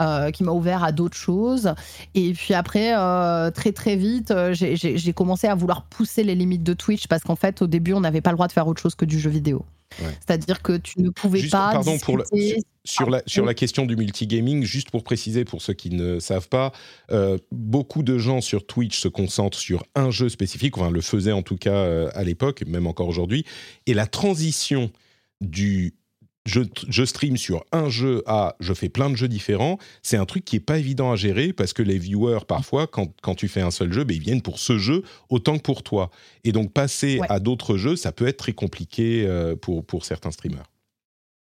euh, 0.00 0.30
qui 0.30 0.44
m'a 0.44 0.52
ouvert 0.52 0.84
à 0.84 0.92
d'autres 0.92 1.16
choses. 1.16 1.74
Et 2.14 2.32
puis 2.32 2.54
après, 2.54 2.96
euh, 2.96 3.50
très 3.50 3.72
très 3.72 3.96
vite, 3.96 4.32
j'ai 4.52 5.12
commencé 5.12 5.48
à 5.48 5.54
vouloir 5.54 5.82
pousser 5.82 6.22
les 6.22 6.34
limites 6.34 6.62
de 6.62 6.74
Twitch 6.74 7.08
parce 7.08 7.22
qu'en 7.22 7.36
fait, 7.36 7.62
au 7.62 7.66
début, 7.66 7.92
on 7.92 8.00
n'avait 8.00 8.20
pas 8.20 8.30
le 8.30 8.36
droit 8.36 8.46
de 8.46 8.52
faire 8.52 8.68
autre 8.68 8.80
chose 8.80 8.94
que 8.94 9.04
du 9.04 9.18
jeu 9.18 9.30
vidéo. 9.30 9.64
C'est-à-dire 9.98 10.62
que 10.62 10.76
tu 10.76 11.00
ne 11.00 11.10
pouvais 11.10 11.42
pas. 11.48 11.72
Pardon 11.72 11.98
pour 11.98 12.22
sur, 12.84 13.10
la, 13.10 13.22
sur 13.26 13.44
la 13.44 13.54
question 13.54 13.86
du 13.86 13.96
multigaming, 13.96 14.64
juste 14.64 14.90
pour 14.90 15.04
préciser 15.04 15.44
pour 15.44 15.62
ceux 15.62 15.72
qui 15.72 15.90
ne 15.90 16.18
savent 16.18 16.48
pas, 16.48 16.72
euh, 17.10 17.38
beaucoup 17.52 18.02
de 18.02 18.18
gens 18.18 18.40
sur 18.40 18.66
Twitch 18.66 18.98
se 18.98 19.08
concentrent 19.08 19.58
sur 19.58 19.84
un 19.94 20.10
jeu 20.10 20.28
spécifique, 20.28 20.76
enfin 20.76 20.90
le 20.90 21.00
faisaient 21.00 21.32
en 21.32 21.42
tout 21.42 21.56
cas 21.56 21.74
euh, 21.74 22.10
à 22.14 22.24
l'époque, 22.24 22.64
même 22.66 22.86
encore 22.86 23.08
aujourd'hui, 23.08 23.44
et 23.86 23.94
la 23.94 24.06
transition 24.06 24.90
du 25.40 25.94
je, 26.44 27.04
stream 27.04 27.36
sur 27.36 27.64
un 27.72 27.88
jeu 27.88 28.22
à 28.26 28.56
je 28.60 28.74
fais 28.74 28.88
plein 28.88 29.10
de 29.10 29.16
jeux 29.16 29.28
différents, 29.28 29.78
c'est 30.02 30.16
un 30.16 30.24
truc 30.24 30.44
qui 30.44 30.56
est 30.56 30.60
pas 30.60 30.78
évident 30.78 31.12
à 31.12 31.16
gérer 31.16 31.52
parce 31.52 31.72
que 31.72 31.82
les 31.82 31.98
viewers, 31.98 32.44
parfois, 32.46 32.86
quand, 32.86 33.08
quand 33.22 33.34
tu 33.34 33.48
fais 33.48 33.60
un 33.60 33.70
seul 33.70 33.92
jeu, 33.92 34.04
ben, 34.04 34.16
ils 34.16 34.22
viennent 34.22 34.42
pour 34.42 34.58
ce 34.58 34.78
jeu 34.78 35.02
autant 35.30 35.56
que 35.56 35.62
pour 35.62 35.82
toi. 35.82 36.10
Et 36.44 36.52
donc, 36.52 36.72
passer 36.72 37.20
à 37.28 37.38
d'autres 37.38 37.76
jeux, 37.76 37.96
ça 37.96 38.12
peut 38.12 38.26
être 38.26 38.38
très 38.38 38.52
compliqué 38.52 39.24
euh, 39.26 39.54
pour, 39.54 39.84
pour 39.84 40.04
certains 40.04 40.30
streamers. 40.30 40.64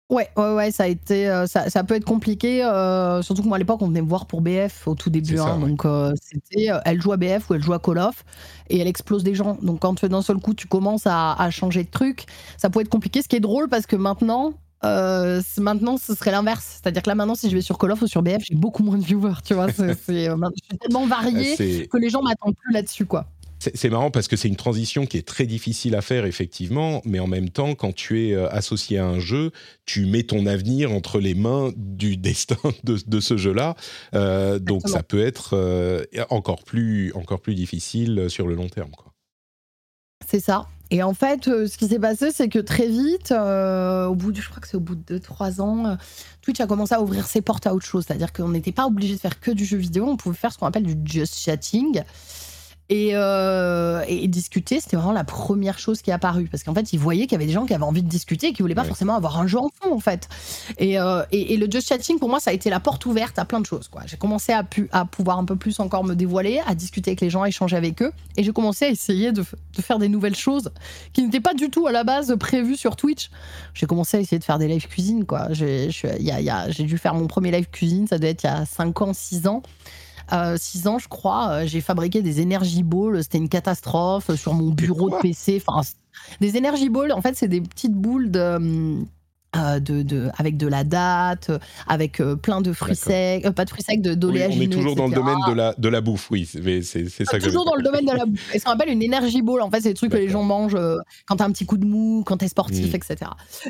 Ouais, 0.10 0.30
ouais, 0.38 0.54
ouais, 0.54 0.72
ça 0.72 0.84
a 0.84 0.88
été, 0.88 1.28
euh, 1.28 1.48
ça, 1.48 1.70
ça, 1.70 1.84
peut 1.84 1.96
être 1.96 2.06
compliqué, 2.06 2.64
euh, 2.64 3.22
surtout 3.22 3.42
que 3.42 3.48
moi 3.50 3.58
à 3.58 3.60
l'époque 3.60 3.82
on 3.82 3.90
venait 3.90 4.02
me 4.02 4.08
voir 4.08 4.26
pour 4.26 4.40
BF 4.40 4.88
au 4.88 4.96
tout 4.96 5.10
début, 5.10 5.38
hein, 5.38 5.60
donc 5.60 5.86
c'était, 6.22 6.70
elle 6.86 7.02
joue 7.02 7.12
à 7.12 7.18
BF 7.18 7.50
ou 7.50 7.56
elle 7.56 7.62
joue 7.62 7.74
à 7.74 7.80
Call 7.80 7.98
of 7.98 8.24
et 8.70 8.80
elle 8.80 8.88
explose 8.88 9.26
des 9.26 9.36
gens. 9.36 9.58
Donc 9.62 9.82
quand 9.82 10.06
d'un 10.06 10.22
seul 10.22 10.38
coup 10.38 10.54
tu 10.54 10.66
commences 10.66 11.06
à, 11.08 11.34
à, 11.34 11.50
changer 11.50 11.84
de 11.84 11.90
truc, 11.90 12.26
ça 12.58 12.70
peut 12.70 12.80
être 12.80 12.88
compliqué. 12.88 13.22
Ce 13.22 13.28
qui 13.28 13.36
est 13.36 13.42
drôle 13.42 13.68
parce 13.68 13.86
que 13.86 13.98
maintenant, 13.98 14.54
euh, 14.84 15.42
maintenant, 15.58 15.98
ce 15.98 16.14
serait 16.16 16.32
l'inverse. 16.32 16.80
C'est-à-dire 16.82 17.02
que 17.02 17.10
là, 17.10 17.16
maintenant, 17.16 17.36
si 17.36 17.50
je 17.50 17.56
vais 17.56 17.62
sur 17.62 17.78
Call 17.78 17.92
of 17.92 18.02
ou 18.02 18.08
sur 18.08 18.22
BF, 18.22 18.44
j'ai 18.44 18.56
beaucoup 18.56 18.84
moins 18.84 18.98
de 18.98 19.04
viewers. 19.04 19.42
Tu 19.46 19.54
vois, 19.54 19.72
c'est, 19.72 19.84
euh, 19.84 19.96
je 20.06 20.64
suis 20.64 20.78
tellement 20.78 21.06
varié 21.08 21.88
que 21.88 21.98
les 21.98 22.10
gens 22.10 22.22
m'attendent 22.22 22.56
plus 22.56 22.74
là-dessus, 22.74 23.06
quoi. 23.06 23.28
C'est 23.60 23.90
marrant 23.90 24.12
parce 24.12 24.28
que 24.28 24.36
c'est 24.36 24.48
une 24.48 24.56
transition 24.56 25.08
qui 25.08 25.18
est 25.18 25.28
très 25.28 25.48
difficile 25.48 25.96
à 25.96 26.02
faire 26.02 26.26
effectivement, 26.26 27.02
mais 27.06 27.20
en 27.20 27.26
même 27.26 27.50
temps, 27.50 27.74
quand 27.74 27.92
tu 27.92 28.28
es 28.28 28.34
euh, 28.34 28.48
associé 28.50 29.00
à 29.00 29.08
un 29.08 29.20
jeu, 29.20 29.52
tu 29.86 30.06
mets 30.06 30.24
ton 30.24 30.46
avenir 30.46 30.92
entre 30.92 31.20
les 31.20 31.34
mains 31.34 31.72
du 31.76 32.18
destin 32.18 32.58
de, 32.84 32.98
de 33.06 33.20
ce 33.20 33.36
jeu-là. 33.36 33.76
Euh, 34.14 34.60
donc 34.60 34.88
ça 34.88 35.02
peut 35.02 35.26
être 35.26 35.52
euh, 35.54 36.04
encore 36.30 36.64
plus 36.64 37.12
encore 37.14 37.42
plus 37.42 37.56
difficile 37.56 38.30
sur 38.30 38.48
le 38.48 38.54
long 38.54 38.70
terme. 38.70 38.92
C'est 40.28 40.40
ça. 40.40 40.68
Et 40.90 41.04
en 41.04 41.14
fait, 41.14 41.48
euh, 41.48 41.68
ce 41.68 41.78
qui 41.78 41.88
s'est 41.88 42.00
passé, 42.00 42.32
c'est 42.32 42.48
que 42.48 42.60
très 42.60 42.88
vite, 42.88 43.32
euh, 43.32 44.06
au 44.06 44.16
bout 44.16 44.32
de, 44.32 44.40
je 44.40 44.50
crois 44.50 44.62
que 44.62 44.68
c'est 44.68 44.78
au 44.78 44.82
bout 44.82 44.96
de 44.96 45.18
2-3 45.18 45.60
ans, 45.60 45.86
euh, 45.86 45.96
Twitch 46.42 46.62
a 46.62 46.68
commencé 46.68 46.96
à 46.96 47.02
ouvrir 47.02 47.28
ses 47.28 47.42
portes 47.42 47.68
à 47.68 47.74
autre 47.74 47.86
chose. 47.86 48.06
C'est-à-dire 48.08 48.32
qu'on 48.32 48.50
n'était 48.50 48.72
pas 48.72 48.86
obligé 48.86 49.16
de 49.16 49.20
faire 49.20 49.40
que 49.40 49.52
du 49.52 49.66
jeu 49.66 49.78
vidéo, 49.78 50.06
on 50.08 50.16
pouvait 50.16 50.38
faire 50.38 50.54
ce 50.54 50.58
qu'on 50.58 50.68
appelle 50.68 50.86
du 50.86 50.96
just 51.04 51.40
chatting. 51.40 52.04
Euh, 52.92 54.04
et, 54.08 54.28
discuter, 54.28 54.80
c'était 54.80 54.96
vraiment 54.96 55.12
la 55.12 55.24
première 55.24 55.78
chose 55.80 56.02
qui 56.02 56.10
est 56.10 56.14
apparue. 56.14 56.48
Parce 56.50 56.64
qu'en 56.64 56.74
fait, 56.74 56.94
ils 56.94 57.00
voyaient 57.00 57.24
qu'il 57.24 57.34
y 57.34 57.36
avait 57.36 57.46
des 57.46 57.52
gens 57.52 57.66
qui 57.66 57.74
avaient 57.74 57.84
envie 57.84 58.04
de 58.04 58.08
discuter 58.08 58.48
et 58.48 58.54
qui 58.54 58.62
voulaient 58.62 58.76
pas 58.76 58.84
forcément 58.84 59.16
avoir 59.16 59.40
un 59.40 59.48
jeu 59.48 59.58
en 59.58 59.70
fond, 59.70 59.94
en 59.94 60.00
fait. 60.00 60.30
Euh, 60.82 61.26
et, 61.32 61.54
et, 61.54 61.58
le 61.58 61.70
just 61.70 61.88
chatting, 61.88 62.20
pour 62.20 62.30
moi, 62.30 62.40
ça 62.40 62.52
a 62.52 62.54
été 62.54 62.70
la 62.70 62.80
porte 62.80 63.06
ouverte 63.06 63.38
à 63.40 63.46
plein 63.46 63.60
de 63.60 63.66
choses. 63.66 63.90
J'ai 64.06 64.18
commencé 64.18 64.54
à, 64.54 64.64
pu, 64.64 64.88
à 64.92 65.06
pouvoir 65.06 65.38
un 65.38 65.46
peu 65.46 65.56
plus 65.56 65.80
encore 65.80 66.04
me 66.04 66.14
dévoiler, 66.14 66.62
à 66.66 66.76
discuter 66.76 67.12
avec 67.12 67.22
les 67.22 67.30
gens, 67.30 67.42
à 67.42 67.50
échanger 67.50 67.76
avec 67.76 68.02
eux. 68.02 68.12
Et 68.38 68.44
j'ai 68.44 68.54
commencé 68.54 68.86
à 68.86 68.90
essayer 68.90 69.32
de, 69.32 69.42
de, 69.42 69.82
faire 69.82 70.00
des 70.00 70.10
nouvelles 70.10 70.36
choses 70.36 70.72
qui 71.14 71.24
n'étaient 71.24 71.42
pas 71.42 71.54
du 71.54 71.70
tout 71.70 71.88
à 71.88 71.92
la 71.92 72.04
base 72.04 72.36
prévues 72.40 72.78
sur 72.78 72.96
Twitch. 72.96 73.30
J'ai 73.74 73.86
commencé 73.86 74.18
à 74.18 74.20
essayer 74.20 74.40
de 74.40 74.44
faire 74.44 74.60
des 74.60 74.68
live 74.68 74.88
cuisine, 74.88 75.26
quoi. 75.26 75.48
J'ai 75.52 75.90
dû 76.80 76.98
faire 76.98 77.16
mon 77.16 77.28
premier 77.28 77.52
live 77.52 77.68
cuisine, 77.70 78.08
ça 78.08 78.18
doit 78.18 78.30
être 78.30 78.44
il 78.44 78.48
y 78.48 78.50
a 78.50 78.66
5 78.66 79.02
ans, 79.02 79.14
6 79.14 79.48
ans. 79.48 79.62
6 80.30 80.88
ans, 80.88 81.00
je 81.00 81.08
crois, 81.08 81.50
euh, 81.50 81.66
j'ai 81.66 81.82
fabriqué 81.82 82.22
des 82.22 82.42
energy 82.42 82.84
balls. 82.84 83.24
C'était 83.24 83.38
une 83.38 83.50
catastrophe 83.50 84.34
sur 84.36 84.54
mon 84.54 84.70
bureau 84.70 85.10
de 85.10 85.16
PC. 85.22 85.62
Enfin, 85.66 85.82
des 86.42 86.58
energy 86.58 86.90
balls, 86.90 87.12
en 87.14 87.22
fait, 87.22 87.36
c'est 87.36 87.48
des 87.48 87.62
petites 87.62 87.94
boules 87.94 88.32
de 88.32 88.40
hum, 88.40 89.06
euh, 89.56 89.80
de, 89.80 90.02
de, 90.02 90.30
avec 90.38 90.58
de 90.58 90.68
la 90.68 90.84
date, 90.84 91.52
avec 91.88 92.20
euh, 92.20 92.36
plein 92.36 92.60
de 92.60 92.74
fruits 92.74 92.98
secs, 92.98 93.46
euh, 93.46 93.52
pas 93.52 93.64
de 93.64 93.70
fruits 93.70 93.82
secs, 93.82 94.02
de 94.02 94.14
d'oléagineux. 94.14 94.66
on 94.66 94.70
est 94.70 94.74
toujours 94.74 94.96
dans 94.96 95.08
le 95.08 95.16
domaine 95.16 95.38
de 95.48 95.54
la, 95.54 95.74
de 95.78 95.88
la 95.88 96.02
bouffe, 96.02 96.30
oui. 96.32 96.46
C'est, 96.46 96.84
c'est, 96.84 97.26
ça 97.26 97.40
Toujours 97.40 97.64
dans 97.64 97.76
le 97.76 97.82
domaine 97.82 98.06
de 98.06 98.12
la 98.12 98.26
bouffe. 98.26 98.54
Et 98.54 98.60
ce 98.60 98.66
qu'on 98.66 98.72
appelle 98.72 98.90
une 98.90 99.02
energy 99.02 99.42
ball, 99.42 99.62
en 99.62 99.72
fait, 99.72 99.80
c'est 99.80 99.90
des 99.90 99.96
trucs 99.96 100.12
que 100.12 100.18
les 100.18 100.28
gens 100.28 100.44
mangent 100.44 100.78
quand 101.26 101.38
t'as 101.38 101.46
un 101.46 101.52
petit 101.52 101.66
coup 101.66 101.78
de 101.78 101.86
mou, 101.86 102.24
quand 102.26 102.38
t'es 102.38 102.50
sportif, 102.50 102.92
mm. 102.92 102.96
etc. 102.96 103.16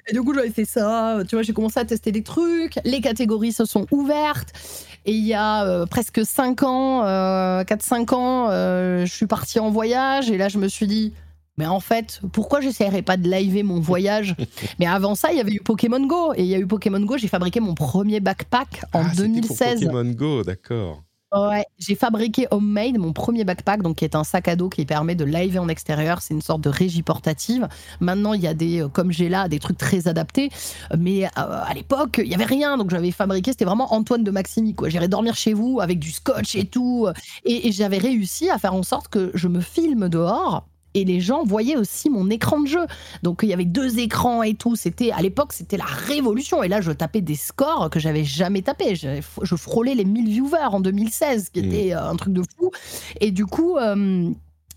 Et 0.08 0.14
du 0.14 0.22
coup, 0.24 0.34
j'avais 0.34 0.49
fait 0.49 0.66
ça. 0.66 1.20
Tu 1.30 1.36
vois, 1.36 1.44
j'ai 1.44 1.54
commencé 1.54 1.80
à 1.80 1.86
tester 1.86 2.12
des 2.12 2.24
trucs. 2.24 2.74
Les 2.84 2.99
catégories 2.99 3.54
se 3.54 3.66
sont 3.66 3.86
ouvertes. 3.91 4.54
Et 5.06 5.14
il 5.14 5.26
y 5.26 5.36
a 5.36 5.86
presque 5.86 6.26
5 6.26 6.64
ans, 6.64 7.04
4-5 7.06 8.16
ans, 8.16 8.49
je 9.06 9.12
suis 9.14 9.28
partie 9.28 9.60
en 9.60 9.70
voyage. 9.70 10.32
Et 10.32 10.38
là, 10.38 10.49
je 10.49 10.58
me 10.58 10.68
suis 10.68 10.88
dit 10.88 11.14
mais 11.57 11.65
en 11.65 11.79
fait, 11.79 12.21
pourquoi 12.31 12.61
j'essaierais 12.61 13.01
pas 13.01 13.17
de 13.17 13.29
liver 13.29 13.63
mon 13.63 13.79
voyage 13.79 14.35
Mais 14.79 14.85
avant 14.85 15.15
ça, 15.15 15.31
il 15.31 15.38
y 15.38 15.41
avait 15.41 15.53
eu 15.53 15.59
Pokémon 15.59 16.05
Go. 16.05 16.34
Et 16.35 16.43
il 16.43 16.47
y 16.47 16.55
a 16.55 16.59
eu 16.59 16.67
Pokémon 16.67 16.99
Go, 16.99 17.17
j'ai 17.17 17.27
fabriqué 17.27 17.59
mon 17.59 17.73
premier 17.73 18.19
backpack 18.19 18.84
en 18.93 19.03
ah, 19.05 19.15
2016. 19.15 19.81
Pour 19.81 19.91
Pokémon 19.91 20.11
Go, 20.13 20.43
d'accord. 20.43 21.03
Ouais, 21.35 21.65
j'ai 21.77 21.95
fabriqué 21.95 22.47
homemade 22.51 22.97
mon 22.97 23.11
premier 23.11 23.43
backpack, 23.43 23.81
donc 23.81 23.97
qui 23.97 24.05
est 24.05 24.15
un 24.15 24.23
sac 24.23 24.47
à 24.47 24.55
dos 24.55 24.69
qui 24.69 24.85
permet 24.85 25.13
de 25.13 25.25
live 25.25 25.59
en 25.59 25.67
extérieur. 25.67 26.21
C'est 26.21 26.34
une 26.34 26.41
sorte 26.41 26.61
de 26.61 26.69
régie 26.69 27.03
portative. 27.03 27.67
Maintenant, 27.99 28.31
il 28.31 28.41
y 28.41 28.47
a 28.47 28.53
des, 28.53 28.81
euh, 28.81 28.88
comme 28.88 29.11
j'ai 29.11 29.27
là, 29.27 29.49
des 29.49 29.59
trucs 29.59 29.77
très 29.77 30.07
adaptés. 30.07 30.49
Mais 30.97 31.25
euh, 31.25 31.29
à 31.35 31.73
l'époque, 31.73 32.21
il 32.23 32.29
y 32.29 32.34
avait 32.34 32.45
rien, 32.45 32.77
donc 32.77 32.91
j'avais 32.91 33.11
fabriqué. 33.11 33.51
C'était 33.51 33.65
vraiment 33.65 33.93
Antoine 33.93 34.23
de 34.23 34.31
Maximi. 34.31 34.73
J'irais 34.85 35.09
dormir 35.09 35.35
chez 35.35 35.53
vous 35.53 35.81
avec 35.81 35.99
du 35.99 36.11
scotch 36.11 36.55
et 36.55 36.65
tout, 36.65 37.07
et 37.43 37.71
j'avais 37.73 37.97
réussi 37.97 38.49
à 38.49 38.57
faire 38.57 38.73
en 38.73 38.84
sorte 38.84 39.09
que 39.09 39.31
je 39.34 39.49
me 39.49 39.59
filme 39.59 40.07
dehors 40.07 40.65
et 40.98 41.06
les 41.06 41.19
gens 41.19 41.44
voyaient 41.44 41.78
aussi 41.78 42.10
mon 42.10 42.30
écran 42.30 42.61
de 42.61 42.68
jeu. 42.68 42.86
Donc 43.24 43.40
il 43.44 43.49
y 43.49 43.53
avait 43.53 43.65
deux 43.65 43.99
écrans 43.99 44.44
et 44.44 44.56
tout. 44.56 44.76
C'était 44.76 45.11
à 45.11 45.22
l'époque 45.22 45.53
c'était 45.53 45.78
la 45.78 45.86
révolution. 45.86 46.64
Et 46.64 46.68
là 46.68 46.82
je 46.82 46.91
tapais 46.91 47.22
des 47.22 47.36
scores 47.36 47.90
que 47.90 47.99
j'avais 47.99 48.24
jamais 48.24 48.61
tapés. 48.61 48.95
Je, 48.95 49.22
je, 49.41 49.56
frôlais 49.56 49.95
les 49.95 50.06
1000 50.06 50.30
viewers 50.30 50.69
en 50.72 50.80
2016, 50.80 51.49
qui 51.49 51.61
mmh. 51.61 51.65
était 51.65 51.94
euh, 51.94 52.10
un 52.10 52.15
truc 52.15 52.34
de 52.34 52.41
fou. 52.57 52.72
Et 53.22 53.32
du 53.32 53.45
coup. 53.45 53.78
Euh, 53.78 54.30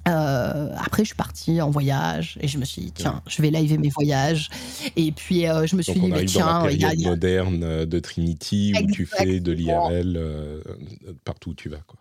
euh, 0.08 0.74
après, 0.78 1.02
je 1.02 1.08
suis 1.08 1.14
partie 1.14 1.60
en 1.60 1.68
voyage 1.68 2.38
et 2.40 2.48
je 2.48 2.56
me 2.56 2.64
suis 2.64 2.80
dit, 2.80 2.92
tiens, 2.92 3.20
je 3.26 3.42
vais 3.42 3.50
liver 3.50 3.76
mes 3.76 3.90
voyages. 3.90 4.48
Et 4.96 5.12
puis, 5.12 5.42
je 5.42 5.76
me 5.76 5.82
suis 5.82 5.92
dit, 5.92 6.08
mais 6.08 6.24
tiens, 6.24 6.66
il 6.70 6.80
y 6.80 6.86
a. 6.86 7.10
moderne 7.10 7.84
de 7.84 7.98
Trinity 7.98 8.72
où 8.82 8.90
tu 8.90 9.04
fais 9.04 9.40
de 9.40 9.52
l'IRL 9.52 10.18
partout 11.22 11.50
où 11.50 11.54
tu 11.54 11.68
vas. 11.68 11.82
Quoi. 11.86 11.98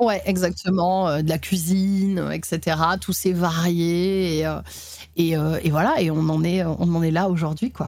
Ouais, 0.00 0.22
exactement. 0.26 1.08
Euh, 1.08 1.22
de 1.22 1.28
la 1.28 1.38
cuisine, 1.38 2.18
euh, 2.18 2.30
etc. 2.30 2.76
Tout 3.00 3.12
s'est 3.12 3.32
varié 3.32 4.38
et, 4.38 4.46
euh, 4.46 4.60
et, 5.16 5.36
euh, 5.36 5.58
et, 5.62 5.70
voilà. 5.70 6.00
Et 6.00 6.10
on 6.10 6.28
en 6.28 6.42
est, 6.44 6.64
on 6.64 6.94
en 6.94 7.02
est 7.02 7.10
là 7.10 7.28
aujourd'hui, 7.28 7.70
quoi. 7.70 7.86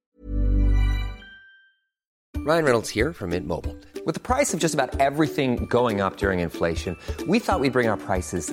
Ryan 2.46 2.64
Reynolds 2.64 2.88
here 2.88 3.12
from 3.12 3.30
Mint 3.30 3.46
Mobile. 3.46 3.74
With 4.06 4.14
the 4.14 4.20
price 4.20 4.54
of 4.54 4.60
just 4.60 4.72
about 4.72 5.00
everything 5.00 5.66
going 5.68 6.00
up 6.00 6.16
during 6.16 6.38
inflation, 6.38 6.96
we 7.26 7.40
thought 7.40 7.58
we'd 7.58 7.72
bring 7.72 7.88
our 7.88 7.96
prices 7.96 8.52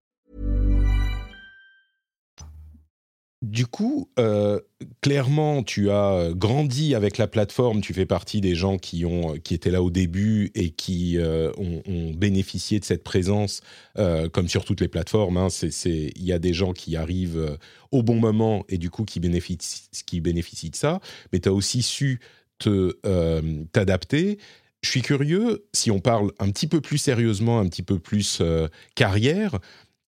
Du 3.41 3.65
coup, 3.65 4.07
euh, 4.19 4.59
clairement, 5.01 5.63
tu 5.63 5.89
as 5.89 6.29
grandi 6.35 6.93
avec 6.93 7.17
la 7.17 7.27
plateforme. 7.27 7.81
Tu 7.81 7.91
fais 7.91 8.05
partie 8.05 8.39
des 8.39 8.53
gens 8.53 8.77
qui 8.77 9.03
ont, 9.03 9.33
qui 9.43 9.55
étaient 9.55 9.71
là 9.71 9.81
au 9.81 9.89
début 9.89 10.51
et 10.53 10.69
qui 10.69 11.17
euh, 11.17 11.51
ont, 11.57 12.11
bénéficié 12.11 12.79
de 12.79 12.85
cette 12.85 13.03
présence, 13.03 13.61
euh, 13.97 14.29
comme 14.29 14.47
sur 14.47 14.63
toutes 14.63 14.79
les 14.79 14.87
plateformes. 14.87 15.37
Hein. 15.37 15.47
Il 15.75 16.23
y 16.23 16.33
a 16.33 16.37
des 16.37 16.53
gens 16.53 16.71
qui 16.71 16.95
arrivent 16.95 17.39
euh, 17.39 17.57
au 17.91 18.03
bon 18.03 18.15
moment 18.15 18.63
et 18.69 18.77
du 18.77 18.91
coup 18.91 19.05
qui 19.05 19.19
bénéficient, 19.19 20.69
de 20.69 20.75
ça. 20.75 20.99
Mais 21.33 21.39
tu 21.39 21.49
as 21.49 21.53
aussi 21.53 21.81
su 21.81 22.19
te 22.59 22.97
euh, 23.07 23.63
t'adapter. 23.71 24.37
Je 24.81 24.89
suis 24.89 25.03
curieux, 25.03 25.65
si 25.73 25.91
on 25.91 25.99
parle 25.99 26.31
un 26.39 26.49
petit 26.49 26.65
peu 26.65 26.81
plus 26.81 26.97
sérieusement, 26.97 27.59
un 27.59 27.67
petit 27.67 27.83
peu 27.83 27.99
plus 27.99 28.39
euh, 28.41 28.67
carrière, 28.95 29.59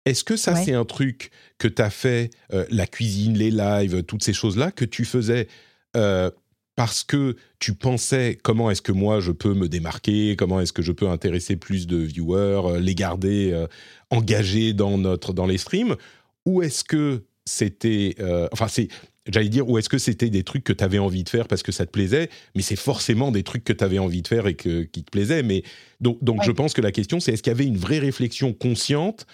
est-ce 0.06 0.24
que 0.24 0.36
ça, 0.36 0.56
c'est 0.56 0.74
un 0.74 0.86
truc 0.86 1.32
que 1.58 1.68
tu 1.68 1.82
as 1.82 1.90
fait, 1.90 2.32
euh, 2.54 2.66
la 2.70 2.88
cuisine, 2.88 3.38
les 3.38 3.52
lives, 3.52 4.04
toutes 4.04 4.24
ces 4.24 4.34
choses-là, 4.34 4.72
que 4.72 4.84
tu 4.84 5.06
faisais 5.06 5.48
euh, 5.96 6.30
parce 6.76 7.04
que 7.04 7.38
tu 7.60 7.74
pensais 7.74 8.38
comment 8.42 8.70
est-ce 8.70 8.82
que 8.82 8.92
moi 8.92 9.20
je 9.22 9.32
peux 9.32 9.54
me 9.54 9.70
démarquer, 9.70 10.36
comment 10.36 10.60
est-ce 10.60 10.74
que 10.74 10.82
je 10.82 10.92
peux 10.92 11.08
intéresser 11.08 11.56
plus 11.56 11.88
de 11.88 11.98
viewers, 11.98 12.62
euh, 12.66 12.80
les 12.80 12.96
garder 12.96 13.66
engagés 14.10 14.74
dans, 14.74 14.98
notre, 14.98 15.32
dans 15.34 15.46
les 15.46 15.58
streams, 15.58 15.96
ou 16.46 16.62
est-ce 16.62 16.84
que 16.84 17.24
c'était... 17.46 18.16
enfin, 18.52 18.68
c'est... 18.68 18.90
J'allais 19.26 19.48
dire, 19.48 19.70
ou 19.70 19.78
est-ce 19.78 19.88
que 19.88 20.00
c'était 20.00 20.30
des 20.30 20.44
trucs 20.44 20.66
que 20.66 20.74
tu 20.74 20.84
avais 20.84 21.00
envie 21.00 21.24
de 21.24 21.30
faire 21.30 21.48
parce 21.48 21.64
que 21.64 21.72
ça 21.72 21.86
te 21.86 21.92
plaisait, 21.92 22.30
mais 22.56 22.62
c'est 22.62 22.76
forcément 22.76 23.32
des 23.32 23.44
trucs 23.44 23.64
que 23.64 23.72
tu 23.72 23.82
avais 23.82 23.98
envie 23.98 24.22
de 24.22 24.28
faire 24.28 24.48
et 24.48 24.56
que, 24.56 24.84
qui 24.84 25.02
te 25.02 25.10
plaisaient. 25.10 25.44
Mais 25.44 25.64
donc, 26.02 26.22
donc 26.22 26.44
je 26.44 26.52
pense 26.52 26.74
que 26.74 26.82
la 26.82 26.92
question, 26.92 27.22
c'est 27.22 27.32
est-ce 27.32 27.42
qu'il 27.42 27.52
y 27.52 27.56
avait 27.56 27.66
une 27.66 27.78
vraie 27.78 28.00
réflexion 28.00 28.52
consciente 28.52 29.26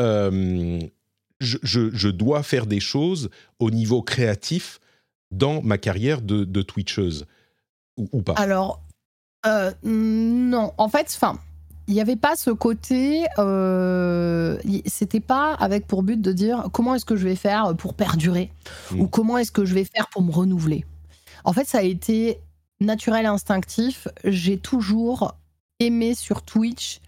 euh, 0.00 0.80
je, 1.40 2.08
dois 2.08 2.42
faire 2.42 2.66
des 2.66 2.80
choses 2.80 3.30
au 3.58 3.70
niveau 3.70 4.02
créatif 4.02 4.80
dans 5.30 5.62
ma 5.62 5.78
carrière 5.78 6.22
de, 6.22 6.44
de 6.44 6.62
Twitcheuse 6.62 7.26
ou, 7.96 8.22
pas? 8.22 8.34
Alors, 8.34 8.80
euh, 9.46 9.72
non. 9.82 10.72
En 10.78 10.88
fait, 10.88 11.12
enfin, 11.14 11.38
il 11.88 11.94
n'y 11.94 12.00
avait 12.00 12.16
pas 12.16 12.36
ce 12.36 12.50
côté. 12.50 13.26
Euh, 13.38 14.58
C'était 14.86 15.20
pas 15.20 15.54
avec 15.54 15.86
pour 15.86 16.02
but 16.02 16.20
de 16.20 16.32
dire 16.32 16.68
comment 16.72 16.94
est-ce 16.94 17.04
que 17.04 17.16
je 17.16 17.24
vais 17.24 17.36
faire 17.36 17.74
pour 17.76 17.94
perdurer 17.94 18.52
ou 18.92 19.04
hmm. 19.04 19.10
comment 19.10 19.38
est-ce 19.38 19.52
que 19.52 19.64
je 19.64 19.74
vais 19.74 19.84
faire 19.84 20.08
pour 20.08 20.22
me 20.22 20.30
renouveler. 20.30 20.84
En 21.44 21.52
fait, 21.52 21.66
ça 21.66 21.78
a 21.78 21.82
été 21.82 22.38
naturel 22.80 23.24
et 23.24 23.28
instinctif. 23.28 24.06
J'ai 24.24 24.58
toujours 24.58 25.36
aimé 25.80 26.14
sur 26.14 26.42
Twitch 26.42 27.00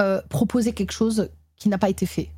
euh, 0.00 0.20
proposer 0.28 0.72
quelque 0.72 0.92
chose 0.92 1.30
qui 1.56 1.68
n'a 1.68 1.78
pas 1.78 1.88
été 1.88 2.06
fait 2.06 2.30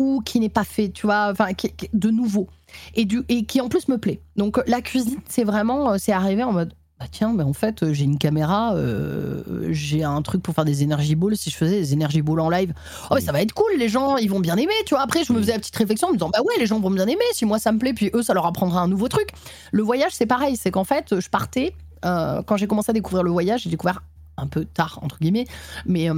ou 0.00 0.22
qui 0.24 0.40
n'est 0.40 0.48
pas 0.48 0.64
fait, 0.64 0.88
tu 0.88 1.06
vois, 1.06 1.28
enfin, 1.30 1.48
de 1.92 2.10
nouveau 2.10 2.48
et, 2.94 3.04
du, 3.04 3.22
et 3.28 3.44
qui 3.44 3.60
en 3.60 3.68
plus 3.68 3.88
me 3.88 3.98
plaît. 3.98 4.20
Donc 4.36 4.60
la 4.66 4.80
cuisine, 4.80 5.20
c'est 5.28 5.44
vraiment, 5.44 5.92
euh, 5.92 5.96
c'est 5.98 6.12
arrivé 6.12 6.42
en 6.42 6.52
mode, 6.52 6.72
bah 6.98 7.06
tiens, 7.10 7.32
mais 7.34 7.42
en 7.42 7.52
fait, 7.52 7.82
euh, 7.82 7.92
j'ai 7.92 8.04
une 8.04 8.18
caméra, 8.18 8.74
euh, 8.74 9.42
j'ai 9.70 10.02
un 10.02 10.22
truc 10.22 10.42
pour 10.42 10.54
faire 10.54 10.64
des 10.64 10.82
energy 10.82 11.16
balls. 11.16 11.36
Si 11.36 11.50
je 11.50 11.56
faisais 11.56 11.80
des 11.80 11.94
energy 11.94 12.22
balls 12.22 12.40
en 12.40 12.48
live, 12.48 12.72
oh, 13.10 13.18
ça 13.18 13.32
va 13.32 13.42
être 13.42 13.52
cool, 13.52 13.72
les 13.78 13.88
gens, 13.88 14.16
ils 14.16 14.30
vont 14.30 14.40
bien 14.40 14.56
aimer, 14.56 14.72
tu 14.86 14.94
vois. 14.94 15.02
Après, 15.02 15.22
je 15.24 15.32
me 15.32 15.38
faisais 15.38 15.52
la 15.52 15.58
petite 15.58 15.76
réflexion 15.76 16.08
en 16.08 16.10
me 16.12 16.16
disant, 16.16 16.30
bah 16.30 16.40
ouais, 16.42 16.54
les 16.58 16.66
gens 16.66 16.80
vont 16.80 16.90
bien 16.90 17.06
aimer, 17.06 17.24
si 17.32 17.44
moi 17.44 17.58
ça 17.58 17.70
me 17.72 17.78
plaît, 17.78 17.92
puis 17.92 18.10
eux, 18.14 18.22
ça 18.22 18.32
leur 18.32 18.46
apprendra 18.46 18.80
un 18.80 18.88
nouveau 18.88 19.08
truc. 19.08 19.28
Le 19.72 19.82
voyage, 19.82 20.12
c'est 20.14 20.26
pareil, 20.26 20.56
c'est 20.56 20.70
qu'en 20.70 20.84
fait, 20.84 21.20
je 21.20 21.28
partais, 21.28 21.74
quand 22.02 22.56
j'ai 22.56 22.66
commencé 22.66 22.90
à 22.90 22.94
découvrir 22.94 23.22
le 23.22 23.30
voyage, 23.30 23.62
j'ai 23.64 23.70
découvert 23.70 24.02
un 24.38 24.46
peu 24.46 24.64
tard, 24.64 24.98
entre 25.02 25.18
guillemets, 25.18 25.46
mais. 25.84 26.08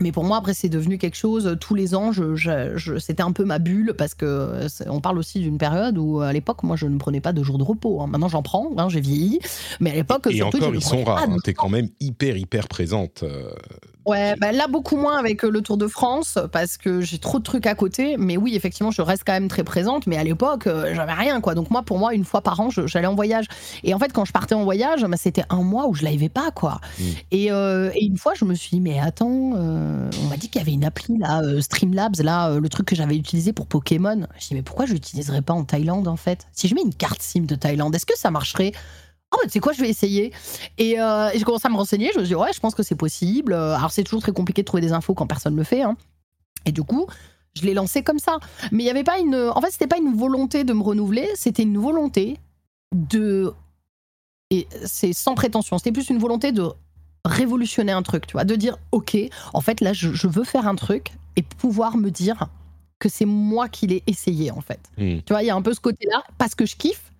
Mais 0.00 0.10
pour 0.10 0.24
moi, 0.24 0.38
après, 0.38 0.54
c'est 0.54 0.68
devenu 0.68 0.98
quelque 0.98 1.16
chose. 1.16 1.56
Tous 1.60 1.74
les 1.74 1.94
ans, 1.94 2.10
je, 2.12 2.98
c'était 2.98 3.22
un 3.22 3.32
peu 3.32 3.44
ma 3.44 3.58
bulle 3.58 3.94
parce 3.96 4.14
que 4.14 4.66
on 4.88 5.00
parle 5.00 5.18
aussi 5.18 5.40
d'une 5.40 5.58
période 5.58 5.98
où, 5.98 6.20
à 6.20 6.32
l'époque, 6.32 6.62
moi, 6.62 6.76
je 6.76 6.86
ne 6.86 6.98
prenais 6.98 7.20
pas 7.20 7.32
de 7.32 7.42
jours 7.42 7.58
de 7.58 7.64
repos. 7.64 8.00
Hein. 8.00 8.08
Maintenant, 8.08 8.28
j'en 8.28 8.42
prends. 8.42 8.70
Hein, 8.76 8.88
j'ai 8.88 9.00
vieilli, 9.00 9.38
mais 9.80 9.92
à 9.92 9.94
l'époque, 9.94 10.26
et 10.30 10.42
encore, 10.42 10.74
ils 10.74 10.82
sont 10.82 11.04
rares. 11.04 11.28
Hein. 11.28 11.36
tu 11.44 11.50
es 11.50 11.54
quand 11.54 11.68
même 11.68 11.88
hyper, 12.00 12.36
hyper 12.36 12.68
présente. 12.68 13.22
Euh, 13.22 13.50
Ouais, 14.06 14.34
bah 14.38 14.52
là 14.52 14.66
beaucoup 14.68 14.96
moins 14.96 15.16
avec 15.16 15.44
euh, 15.44 15.50
le 15.50 15.62
Tour 15.62 15.78
de 15.78 15.86
France 15.86 16.38
parce 16.52 16.76
que 16.76 17.00
j'ai 17.00 17.18
trop 17.18 17.38
de 17.38 17.44
trucs 17.44 17.66
à 17.66 17.74
côté. 17.74 18.16
Mais 18.18 18.36
oui, 18.36 18.54
effectivement, 18.54 18.90
je 18.90 19.00
reste 19.00 19.22
quand 19.26 19.32
même 19.32 19.48
très 19.48 19.64
présente. 19.64 20.06
Mais 20.06 20.16
à 20.16 20.24
l'époque, 20.24 20.66
euh, 20.66 20.94
j'avais 20.94 21.12
rien 21.12 21.40
quoi. 21.40 21.54
Donc 21.54 21.70
moi, 21.70 21.82
pour 21.82 21.98
moi, 21.98 22.14
une 22.14 22.24
fois 22.24 22.42
par 22.42 22.60
an, 22.60 22.68
j'allais 22.70 23.06
en 23.06 23.14
voyage. 23.14 23.46
Et 23.82 23.94
en 23.94 23.98
fait, 23.98 24.12
quand 24.12 24.24
je 24.24 24.32
partais 24.32 24.54
en 24.54 24.64
voyage, 24.64 25.04
bah, 25.04 25.16
c'était 25.16 25.44
un 25.48 25.62
mois 25.62 25.88
où 25.88 25.94
je 25.94 26.04
l'avais 26.04 26.28
pas 26.28 26.50
quoi. 26.50 26.80
Mm. 26.98 27.02
Et, 27.30 27.52
euh, 27.52 27.90
et, 27.94 28.04
une 28.04 28.18
fois, 28.18 28.34
je 28.34 28.44
me 28.44 28.54
suis 28.54 28.70
dit 28.70 28.80
mais 28.80 28.98
attends, 29.00 29.26
on 29.26 30.28
m'a 30.28 30.36
dit 30.36 30.48
qu'il 30.48 30.60
y 30.60 30.62
avait 30.62 30.72
une 30.72 30.84
appli 30.84 31.16
là, 31.18 31.42
Streamlabs 31.60 32.20
là, 32.20 32.58
le 32.58 32.68
truc 32.68 32.86
que 32.86 32.96
j'avais 32.96 33.16
utilisé 33.16 33.52
pour 33.52 33.66
Pokémon. 33.66 34.26
Je 34.38 34.48
dis 34.48 34.54
mais 34.54 34.62
pourquoi 34.62 34.86
je 34.86 34.92
l'utiliserais 34.92 35.42
pas 35.42 35.54
en 35.54 35.64
Thaïlande 35.64 36.08
en 36.08 36.16
fait? 36.16 36.46
Si 36.52 36.68
je 36.68 36.74
mets 36.74 36.82
une 36.82 36.94
carte 36.94 37.22
SIM 37.22 37.42
de 37.42 37.54
Thaïlande, 37.54 37.94
est-ce 37.94 38.06
que 38.06 38.18
ça 38.18 38.30
marcherait? 38.30 38.72
Oh, 39.34 39.46
c'est 39.48 39.60
quoi, 39.60 39.72
je 39.72 39.80
vais 39.80 39.88
essayer. 39.88 40.32
Euh, 40.80 41.30
et, 41.30 41.38
j'ai 41.38 41.44
commencé 41.44 41.66
à 41.66 41.70
me 41.70 41.76
renseigner. 41.76 42.10
Je 42.14 42.18
me 42.18 42.24
suis 42.24 42.34
dit, 42.34 42.40
ouais, 42.40 42.52
je 42.54 42.60
pense 42.60 42.74
que 42.74 42.82
c'est 42.82 42.94
possible. 42.94 43.54
Alors, 43.54 43.90
c'est 43.90 44.04
toujours 44.04 44.22
très 44.22 44.32
compliqué 44.32 44.62
de 44.62 44.66
trouver 44.66 44.80
des 44.80 44.92
infos 44.92 45.14
quand 45.14 45.26
personne 45.26 45.54
ne 45.54 45.58
le 45.58 45.64
fait. 45.64 45.82
Hein. 45.82 45.96
Et 46.66 46.72
du 46.72 46.82
coup, 46.82 47.06
je 47.54 47.62
l'ai 47.62 47.74
lancé 47.74 48.02
comme 48.02 48.18
ça. 48.18 48.38
Mais 48.72 48.82
il 48.82 48.86
n'y 48.86 48.90
avait 48.90 49.04
pas 49.04 49.18
une. 49.18 49.34
En 49.36 49.60
fait, 49.60 49.70
c'était 49.70 49.86
pas 49.86 49.98
une 49.98 50.16
volonté 50.16 50.64
de 50.64 50.72
me 50.72 50.82
renouveler, 50.82 51.28
c'était 51.34 51.62
une 51.62 51.78
volonté 51.78 52.38
de. 52.94 53.52
Et 54.50 54.68
c'est 54.84 55.12
sans 55.12 55.34
prétention, 55.34 55.78
c'était 55.78 55.92
plus 55.92 56.10
une 56.10 56.18
volonté 56.18 56.52
de 56.52 56.68
révolutionner 57.24 57.92
un 57.92 58.02
truc, 58.02 58.26
tu 58.26 58.34
vois, 58.34 58.44
de 58.44 58.54
dire, 58.54 58.76
ok, 58.92 59.16
en 59.54 59.60
fait, 59.62 59.80
là, 59.80 59.94
je, 59.94 60.12
je 60.12 60.26
veux 60.26 60.44
faire 60.44 60.68
un 60.68 60.74
truc 60.74 61.12
et 61.36 61.42
pouvoir 61.42 61.96
me 61.96 62.10
dire 62.10 62.48
que 62.98 63.08
c'est 63.08 63.24
moi 63.24 63.68
qui 63.68 63.86
l'ai 63.86 64.02
essayé 64.06 64.50
en 64.50 64.60
fait. 64.60 64.80
Hmm. 64.96 65.18
Tu 65.26 65.32
vois, 65.32 65.42
il 65.42 65.46
y 65.46 65.50
a 65.50 65.54
un 65.54 65.62
peu 65.62 65.74
ce 65.74 65.80
côté-là 65.80 66.22
parce 66.38 66.54
que 66.54 66.66
je 66.66 66.76
kiffe. 66.76 67.12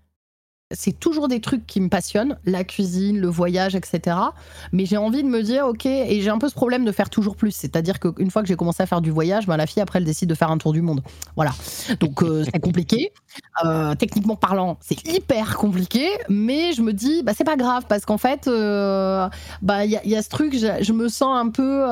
C'est 0.75 0.99
toujours 0.99 1.29
des 1.29 1.41
trucs 1.41 1.67
qui 1.67 1.81
me 1.81 1.89
passionnent, 1.89 2.37
la 2.45 2.65
cuisine, 2.65 3.19
le 3.19 3.29
voyage, 3.29 3.75
etc. 3.75 4.17
Mais 4.73 4.87
j'ai 4.87 4.97
envie 4.97 5.23
de 5.23 5.29
me 5.29 5.43
dire, 5.43 5.67
ok, 5.67 5.87
et 5.87 6.21
j'ai 6.21 6.31
un 6.31 6.39
peu 6.39 6.49
ce 6.49 6.55
problème 6.55 6.85
de 6.85 6.93
faire 6.93 7.11
toujours 7.11 7.37
plus. 7.37 7.53
C'est-à-dire 7.53 8.01
qu'une 8.01 8.31
fois 8.31 8.43
que 8.43 8.49
j'ai 8.49 8.57
commencé 8.57 8.83
à 8.83 8.87
faire 8.87 9.01
du 9.01 9.11
voyage, 9.11 9.47
ben, 9.47 9.57
la 9.57 9.67
fille, 9.67 9.83
après, 9.83 9.99
elle 9.99 10.05
décide 10.05 10.29
de 10.29 10.35
faire 10.35 10.51
un 10.51 10.59
tour 10.59 10.73
du 10.73 10.83
monde. 10.83 11.03
Voilà. 11.37 11.53
Donc, 12.01 12.23
euh, 12.23 12.45
c'est 12.45 12.61
compliqué. 12.61 13.13
Euh, 13.65 13.95
techniquement 13.95 14.37
parlant, 14.37 14.79
c'est 14.81 15.07
hyper 15.09 15.57
compliqué. 15.57 16.09
Mais 16.29 16.73
je 16.73 16.83
me 16.83 16.93
dis, 16.93 17.23
bah, 17.23 17.33
c'est 17.37 17.45
pas 17.45 17.57
grave, 17.57 17.85
parce 17.89 18.05
qu'en 18.05 18.19
fait, 18.19 18.47
euh, 18.49 19.29
bah, 19.63 19.85
il 19.85 19.91
y, 19.93 19.97
a- 19.97 20.05
il 20.05 20.23
ce 20.23 20.29
truc, 20.29 20.55
je, 20.57 20.83
je 20.83 20.93
me 20.93 21.09
sens 21.09 21.37
un 21.37 21.49
peu, 21.51 21.85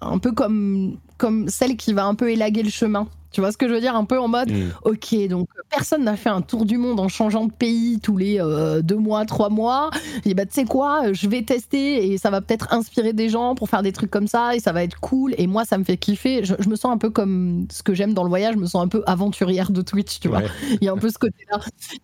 un 0.00 0.18
peu 0.18 0.32
comme, 0.32 0.96
comme 1.18 1.48
celle 1.48 1.76
qui 1.76 1.92
va 1.92 2.04
un 2.06 2.14
peu 2.14 2.30
élaguer 2.30 2.62
le 2.62 2.70
chemin. 2.70 3.06
Tu 3.32 3.40
vois 3.40 3.52
ce 3.52 3.56
que 3.56 3.68
je 3.68 3.72
veux 3.74 3.80
dire 3.80 3.94
Un 3.94 4.04
peu 4.04 4.18
en 4.18 4.26
mode, 4.28 4.50
Hmm. 4.50 4.70
ok, 4.84 5.14
donc 5.28 5.48
personne 5.70 6.02
n'a 6.04 6.16
fait 6.16 6.30
un 6.30 6.40
tour 6.42 6.64
du 6.64 6.78
monde 6.78 6.98
en 6.98 7.08
changeant 7.08 7.44
de 7.46 7.52
pays 7.52 8.00
tous 8.00 8.16
les 8.16 8.40
euh, 8.40 8.82
deux 8.82 8.96
mois, 8.96 9.24
trois 9.24 9.50
mois. 9.50 9.90
Et 10.24 10.34
bah, 10.34 10.46
tu 10.46 10.52
sais 10.54 10.64
quoi, 10.64 11.12
je 11.12 11.28
vais 11.28 11.42
tester 11.42 12.10
et 12.12 12.18
ça 12.18 12.30
va 12.30 12.40
peut-être 12.40 12.72
inspirer 12.72 13.12
des 13.12 13.28
gens 13.28 13.54
pour 13.54 13.68
faire 13.68 13.82
des 13.82 13.92
trucs 13.92 14.10
comme 14.10 14.26
ça 14.26 14.56
et 14.56 14.60
ça 14.60 14.72
va 14.72 14.82
être 14.82 14.98
cool. 15.00 15.34
Et 15.38 15.46
moi, 15.46 15.64
ça 15.64 15.78
me 15.78 15.84
fait 15.84 15.96
kiffer. 15.96 16.44
Je, 16.44 16.54
je 16.58 16.68
me 16.68 16.74
sens 16.76 16.92
un 16.92 16.98
peu 16.98 17.10
comme 17.10 17.66
ce 17.70 17.82
que 17.84 17.94
j'aime 17.94 18.14
dans 18.14 18.24
le 18.24 18.28
voyage, 18.28 18.54
je 18.54 18.58
me 18.60 18.66
sens 18.66 18.82
un 18.84 18.88
peu 18.88 19.02
aventurière 19.06 19.70
de 19.70 19.82
Twitch, 19.82 20.18
tu 20.20 20.28
vois. 20.28 20.38
Ouais. 20.40 20.48
Il 20.80 20.84
y 20.84 20.88
a 20.88 20.92
un 20.92 20.98
peu 20.98 21.10
ce 21.10 21.18
côté-là. 21.18 21.60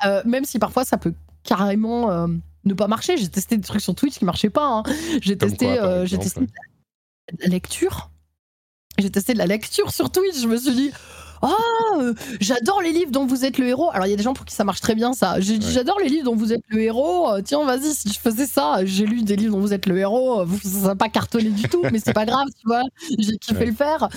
Euh, 0.06 0.22
même 0.24 0.44
si 0.44 0.58
parfois 0.60 0.84
ça 0.84 0.96
peut 0.96 1.14
carrément 1.42 2.10
euh, 2.10 2.26
ne 2.64 2.74
pas 2.74 2.86
marcher. 2.86 3.16
J'ai 3.16 3.28
testé 3.28 3.56
des 3.56 3.62
trucs 3.64 3.80
sur 3.80 3.94
Twitch 3.96 4.18
qui 4.18 4.24
marchaient 4.24 4.50
pas. 4.50 4.66
hein. 4.68 4.82
J'ai 5.22 5.36
testé, 5.36 5.78
euh, 5.80 6.06
j'ai 6.06 6.18
testé 6.18 6.40
de 6.42 6.48
la 7.42 7.48
lecture. 7.48 8.10
J'ai 8.98 9.10
testé 9.10 9.32
de 9.34 9.38
la 9.38 9.46
lecture 9.46 9.92
sur 9.92 10.10
Twitch. 10.10 10.40
Je 10.40 10.46
me 10.46 10.56
suis 10.56 10.74
dit. 10.74 10.90
Oh, 11.42 11.48
euh, 12.00 12.14
j'adore 12.40 12.80
les 12.82 12.92
livres 12.92 13.10
dont 13.10 13.26
vous 13.26 13.44
êtes 13.44 13.58
le 13.58 13.66
héros. 13.68 13.90
Alors, 13.92 14.06
il 14.06 14.10
y 14.10 14.12
a 14.12 14.16
des 14.16 14.22
gens 14.22 14.34
pour 14.34 14.44
qui 14.46 14.54
ça 14.54 14.64
marche 14.64 14.80
très 14.80 14.94
bien, 14.94 15.12
ça. 15.12 15.40
J'ai 15.40 15.58
dit, 15.58 15.66
Ouais. 15.66 15.72
j'adore 15.72 15.98
les 16.00 16.08
livres 16.08 16.24
dont 16.24 16.36
vous 16.36 16.52
êtes 16.52 16.62
le 16.68 16.80
héros. 16.80 17.30
Euh, 17.30 17.42
Tiens, 17.42 17.64
vas-y, 17.64 17.94
si 17.94 18.08
je 18.12 18.18
faisais 18.18 18.46
ça, 18.46 18.84
j'ai 18.84 19.06
lu 19.06 19.22
des 19.22 19.36
livres 19.36 19.52
dont 19.54 19.60
vous 19.60 19.72
êtes 19.72 19.86
le 19.86 19.98
héros. 19.98 20.40
euh, 20.40 20.44
vous- 20.44 20.58
Ça 20.58 20.88
n'a 20.88 20.96
pas 20.96 21.08
cartonné 21.08 21.50
du 21.50 21.68
tout, 21.68 21.82
mais 21.92 21.98
c'est 21.98 22.12
pas 22.12 22.26
grave, 22.26 22.46
tu 22.58 22.66
vois. 22.66 22.82
J'ai 23.18 23.36
kiffé 23.38 23.60
Ouais. 23.60 23.66
le 23.66 23.72
faire. 23.72 24.08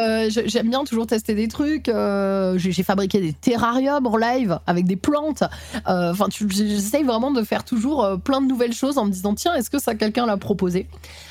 Euh, 0.00 0.28
J'aime 0.30 0.68
bien 0.70 0.84
toujours 0.84 1.06
tester 1.06 1.34
des 1.34 1.48
trucs. 1.48 1.86
J'ai 1.86 2.82
fabriqué 2.82 3.20
des 3.20 3.32
terrariums 3.32 4.06
en 4.06 4.16
live 4.16 4.58
avec 4.66 4.86
des 4.86 4.96
plantes. 4.96 5.44
Enfin, 5.86 6.26
j'essaye 6.30 7.02
vraiment 7.04 7.30
de 7.30 7.42
faire 7.42 7.64
toujours 7.64 8.18
plein 8.22 8.40
de 8.40 8.46
nouvelles 8.46 8.72
choses 8.74 8.98
en 8.98 9.04
me 9.06 9.10
disant, 9.10 9.34
tiens, 9.34 9.54
est-ce 9.54 9.70
que 9.70 9.78
ça 9.78 9.94
quelqu'un 9.94 10.26
l'a 10.26 10.36
proposé? 10.36 10.86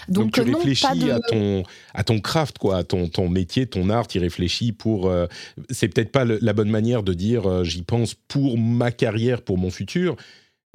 Donc, 0.10 0.34
tu 0.34 0.42
non, 0.46 0.58
réfléchis 0.58 0.86
pas 0.86 0.96
de. 0.96 1.12
à, 1.12 1.20
ton, 1.20 1.64
à 1.94 2.04
ton 2.04 2.20
craft, 2.20 2.58
quoi, 2.58 2.78
à 2.78 2.84
ton, 2.84 3.08
ton 3.08 3.30
métier, 3.30 3.66
ton 3.68 3.90
art, 3.90 4.08
tu 4.08 4.20
réfléchis 4.20 4.72
pour... 4.74 5.08
euh, 5.08 5.28
c'est 5.70 5.88
peut-être 5.88 6.12
pas 6.12 6.26
le- 6.26 6.40
la 6.42 6.54
bonne 6.54 6.70
manière 6.70 7.04
de 7.04 7.14
dire 7.14 7.48
euh, 7.50 7.64
j'y 7.64 7.82
pense 7.84 8.14
pour 8.14 8.58
ma 8.58 8.92
carrière, 8.92 9.42
pour 9.42 9.58
mon 9.58 9.70
futur, 9.70 10.16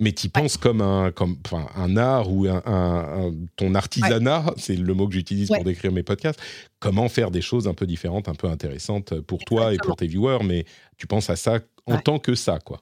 mais 0.01 0.13
tu 0.13 0.29
penses 0.29 0.57
comme 0.57 0.81
un, 0.81 1.11
comme, 1.11 1.37
un 1.75 1.97
art 1.97 2.31
ou 2.31 2.47
un, 2.47 2.63
un- 2.67 3.27
un- 3.29 3.35
ton 3.57 3.75
artisanat, 3.75 4.45
c'est 4.57 4.77
le 4.77 4.95
mot 4.95 5.09
que 5.09 5.15
j'utilise 5.15 5.51
Ouais. 5.51 5.57
pour 5.59 5.65
décrire 5.65 5.91
mes 5.93 6.03
podcasts, 6.05 6.41
comment 6.79 7.09
faire 7.09 7.31
des 7.31 7.41
choses 7.43 7.67
un 7.67 7.75
peu 7.75 7.87
différentes, 7.87 8.29
un 8.29 8.35
peu 8.35 8.49
intéressantes 8.49 9.21
pour 9.21 9.41
toi 9.45 9.75
et 9.75 9.77
pour 9.79 9.97
tes 9.97 10.07
viewers, 10.07 10.45
mais 10.45 10.65
tu 10.97 11.07
penses 11.07 11.31
à 11.31 11.37
ça 11.37 11.59
en 11.87 11.99
tant 11.99 12.19
que 12.19 12.35
ça, 12.35 12.59
quoi. 12.65 12.81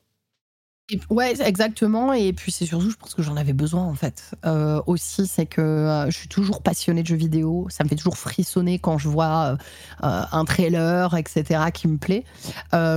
Et- 0.91 1.01
Ouais, 1.11 1.35
exactement. 1.43 2.13
Et 2.13 2.33
puis 2.33 2.53
c'est 2.53 2.67
surtout, 2.67 2.91
je 2.91 2.97
pense 2.97 3.15
que 3.15 3.23
j'en 3.23 3.37
avais 3.37 3.53
besoin 3.53 3.83
en 3.85 3.95
fait. 3.95 4.33
Euh, 4.45 4.81
aussi, 4.87 5.27
c'est 5.27 5.47
que 5.47 5.61
euh, 5.61 6.11
je 6.11 6.17
suis 6.17 6.29
toujours 6.29 6.63
passionnée 6.63 7.03
de 7.03 7.09
jeux 7.09 7.17
vidéo. 7.17 7.67
Ça 7.71 7.83
me 7.85 7.89
fait 7.89 7.97
toujours 7.97 8.19
frissonner 8.19 8.79
quand 8.79 8.99
je 8.99 9.09
vois 9.09 9.57
euh, 10.05 10.23
un 10.31 10.45
trailer, 10.45 11.15
etc., 11.17 11.65
qui 11.73 11.89
me 11.89 11.97
plaît. 11.99 12.25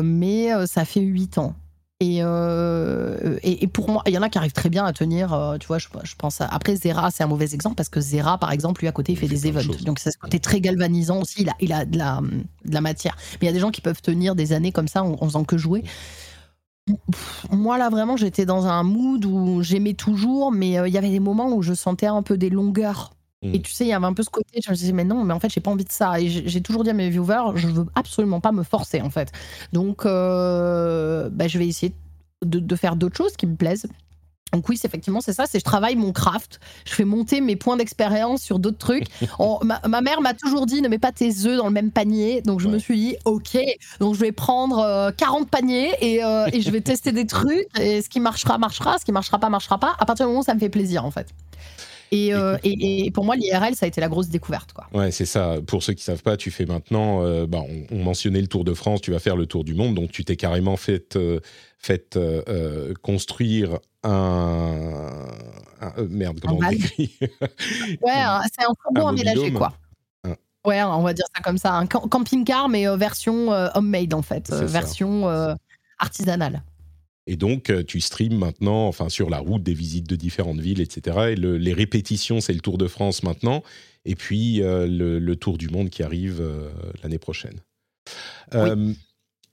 Mais 0.03 0.49
ça 0.67 0.85
fait 0.85 1.01
huit 1.01 1.37
ans. 1.37 1.55
Et, 2.01 2.19
et, 2.19 3.63
et 3.63 3.67
pour 3.67 3.89
moi, 3.89 4.01
il 4.07 4.13
y 4.13 4.17
en 4.17 4.21
a 4.21 4.29
qui 4.29 4.37
arrivent 4.37 4.53
très 4.53 4.69
bien 4.69 4.85
à 4.85 4.93
tenir. 4.93 5.57
tu 5.59 5.67
vois, 5.67 5.79
je, 5.79 5.87
je 6.03 6.15
pense. 6.15 6.39
À... 6.39 6.45
Après, 6.45 6.75
Zera, 6.77 7.11
c'est 7.11 7.23
un 7.23 7.27
mauvais 7.27 7.53
exemple 7.53 7.75
parce 7.75 7.89
que 7.89 7.99
Zera, 7.99 8.37
par 8.37 8.51
exemple, 8.53 8.81
lui 8.81 8.87
à 8.87 8.93
côté, 8.93 9.11
il 9.13 9.17
fait 9.17 9.27
des 9.27 9.47
events. 9.47 9.83
Donc 9.83 9.99
c'est 9.99 10.11
ce 10.11 10.17
côté 10.17 10.39
très 10.39 10.61
galvanisant 10.61 11.19
aussi. 11.21 11.41
Il 11.41 11.49
a, 11.49 11.53
il 11.59 11.73
a 11.73 11.83
de, 11.85 11.97
la, 11.97 12.21
de 12.65 12.73
la 12.73 12.79
matière. 12.81 13.17
Mais 13.33 13.37
il 13.41 13.45
y 13.47 13.49
a 13.49 13.53
des 13.53 13.59
gens 13.59 13.71
qui 13.71 13.81
peuvent 13.81 14.01
tenir 14.01 14.35
des 14.35 14.53
années 14.53 14.71
comme 14.71 14.87
ça 14.87 15.03
en, 15.03 15.11
en 15.19 15.25
faisant 15.25 15.43
que 15.43 15.57
jouer. 15.57 15.83
Pff, 17.11 17.45
Moi 17.51 17.77
là 17.77 17.89
vraiment 17.89 18.17
j'étais 18.17 18.45
dans 18.45 18.65
un 18.67 18.83
mood 18.83 19.25
où 19.25 19.61
j'aimais 19.61 19.93
toujours 19.93 20.51
mais 20.51 20.79
euh, 20.79 20.87
il 20.87 20.93
y 20.93 20.97
avait 20.97 21.09
des 21.09 21.19
moments 21.19 21.49
où 21.53 21.61
je 21.61 21.73
sentais 21.73 22.07
un 22.07 22.21
peu 22.23 22.37
des 22.37 22.49
longueurs. 22.49 23.11
Mm. 23.41 23.55
et 23.55 23.61
tu 23.61 23.71
sais 23.71 23.85
il 23.85 23.89
y 23.89 23.93
avait 23.93 24.05
un 24.05 24.13
peu 24.13 24.23
ce 24.23 24.29
côté 24.29 24.59
je 24.61 24.69
me 24.69 24.75
disais 24.75 24.91
mais 24.91 25.05
non 25.05 25.23
mais 25.23 25.33
en 25.33 25.39
fait 25.39 25.49
j'ai 25.49 25.61
pas 25.61 25.71
envie 25.71 25.85
de 25.85 25.91
ça. 25.91 26.19
Et 26.19 26.29
j'ai 26.29 26.47
j'ai 26.47 26.61
toujours 26.61 26.83
dit 26.83 26.89
à 26.89 26.93
mes 26.93 27.09
viewers 27.09 27.53
je 27.55 27.67
veux 27.67 27.85
absolument 27.95 28.41
pas 28.41 28.51
me 28.51 28.63
forcer 28.63 29.01
en 29.01 29.09
fait. 29.09 29.31
Donc 29.73 30.05
euh, 30.05 31.29
bah, 31.31 31.47
je 31.47 31.57
vais 31.57 31.67
essayer 31.67 31.93
de, 32.45 32.59
de 32.59 32.75
faire 32.75 32.95
d'autres 32.95 33.17
choses 33.17 33.35
qui 33.37 33.47
me 33.47 33.55
plaisent 33.55 33.87
donc 34.53 34.67
oui, 34.69 34.77
c'est 34.77 34.87
effectivement, 34.87 35.21
c'est 35.21 35.33
ça, 35.33 35.45
c'est 35.47 35.59
je 35.59 35.63
travaille 35.63 35.95
mon 35.95 36.11
craft, 36.11 36.59
je 36.85 36.93
fais 36.93 37.05
monter 37.05 37.41
mes 37.41 37.55
points 37.55 37.77
d'expérience 37.77 38.41
sur 38.41 38.59
d'autres 38.59 38.77
trucs. 38.77 39.05
On- 39.39 39.59
ma, 39.63 39.79
ma 39.87 40.01
mère 40.01 40.21
m'a 40.21 40.33
toujours 40.33 40.65
dit 40.65 40.81
ne 40.81 40.87
mets 40.87 40.97
pas 40.99 41.11
tes 41.11 41.45
œufs 41.45 41.57
dans 41.57 41.67
le 41.67 41.73
même 41.73 41.91
panier, 41.91 42.41
donc 42.41 42.59
je 42.59 42.67
me 42.67 42.79
suis 42.79 42.97
dit 42.97 43.15
ok, 43.25 43.57
donc 43.99 44.15
je 44.15 44.19
vais 44.21 44.31
prendre 44.31 44.79
euh, 44.79 45.11
40 45.15 45.49
paniers 45.49 45.91
et, 46.01 46.23
euh, 46.23 46.47
et 46.51 46.61
je 46.61 46.71
vais 46.71 46.81
tester 46.81 47.11
des 47.11 47.25
trucs 47.27 47.67
et 47.79 48.01
ce 48.01 48.09
qui 48.09 48.19
marchera 48.19 48.57
marchera, 48.57 48.97
ce 48.97 49.05
qui 49.05 49.11
marchera 49.11 49.39
pas 49.39 49.49
marchera 49.49 49.77
pas. 49.79 49.95
À 49.99 50.05
partir 50.05 50.25
du 50.25 50.29
moment 50.29 50.41
où 50.41 50.43
ça 50.43 50.53
me 50.55 50.59
fait 50.59 50.69
plaisir 50.69 51.05
en 51.05 51.11
fait. 51.11 51.27
Et, 52.11 52.33
euh, 52.33 52.57
et, 52.63 53.05
et 53.05 53.11
pour 53.11 53.23
moi 53.23 53.35
l'IRL 53.35 53.75
ça 53.75 53.85
a 53.85 53.87
été 53.87 54.01
la 54.01 54.07
grosse 54.07 54.29
découverte 54.29 54.73
quoi. 54.73 54.87
Ouais, 54.93 55.11
c'est 55.11 55.25
ça. 55.27 55.57
Pour 55.67 55.83
ceux 55.83 55.93
qui 55.93 56.03
savent 56.03 56.23
pas, 56.23 56.37
tu 56.37 56.49
fais 56.49 56.65
maintenant. 56.65 57.23
euh, 57.23 57.45
bah, 57.45 57.61
on, 57.91 57.95
on 57.95 58.03
mentionnait 58.03 58.41
le 58.41 58.47
Tour 58.47 58.63
de 58.63 58.73
France. 58.73 59.01
Tu 59.01 59.11
vas 59.11 59.19
faire 59.19 59.35
le 59.35 59.45
Tour 59.45 59.63
du 59.63 59.75
monde, 59.75 59.93
donc 59.93 60.11
tu 60.11 60.25
t'es 60.25 60.35
carrément 60.35 60.75
fait, 60.75 61.15
euh, 61.17 61.39
fait 61.77 62.17
construire 63.03 63.77
un, 64.03 65.27
un- 65.81 65.93
euh, 65.97 66.07
merde. 66.09 66.39
Comment 66.41 66.55
on 66.57 66.59
décrit 66.69 67.17
Ouais, 67.21 68.13
c'est 68.53 68.65
un 68.65 68.73
fourgon 68.83 69.07
aménagé 69.09 69.51
quoi. 69.57 69.73
Ouais, 70.65 70.83
on 70.83 71.01
va 71.03 71.13
dire 71.13 71.25
ça 71.33 71.41
comme 71.41 71.57
ça, 71.57 71.73
un 71.73 71.85
cam- 71.87 72.07
camping-car 72.09 72.67
mais 72.67 72.85
euh, 72.87 72.97
version 72.97 73.53
euh, 73.53 73.69
homemade 73.75 74.13
en 74.13 74.21
fait, 74.21 74.49
euh, 74.51 74.65
version 74.67 75.25
artisanale. 75.99 76.63
Et 77.27 77.35
donc, 77.37 77.71
tu 77.85 78.01
streams 78.01 78.35
maintenant, 78.37 78.87
enfin, 78.87 79.07
sur 79.07 79.29
la 79.29 79.37
route 79.37 79.61
des 79.61 79.73
visites 79.75 80.09
de 80.09 80.15
différentes 80.15 80.59
villes, 80.59 80.81
etc. 80.81 81.17
Et 81.31 81.35
le- 81.35 81.57
les 81.57 81.73
répétitions, 81.73 82.41
c'est 82.41 82.53
le 82.53 82.59
Tour 82.59 82.77
de 82.79 82.87
France 82.87 83.21
maintenant. 83.23 83.63
Et 84.05 84.15
puis, 84.15 84.57
le, 84.63 85.19
le 85.19 85.35
Tour 85.35 85.57
du 85.59 85.69
monde 85.69 85.89
qui 85.91 86.01
arrive 86.03 86.43
l'année 87.03 87.19
prochaine. 87.19 87.59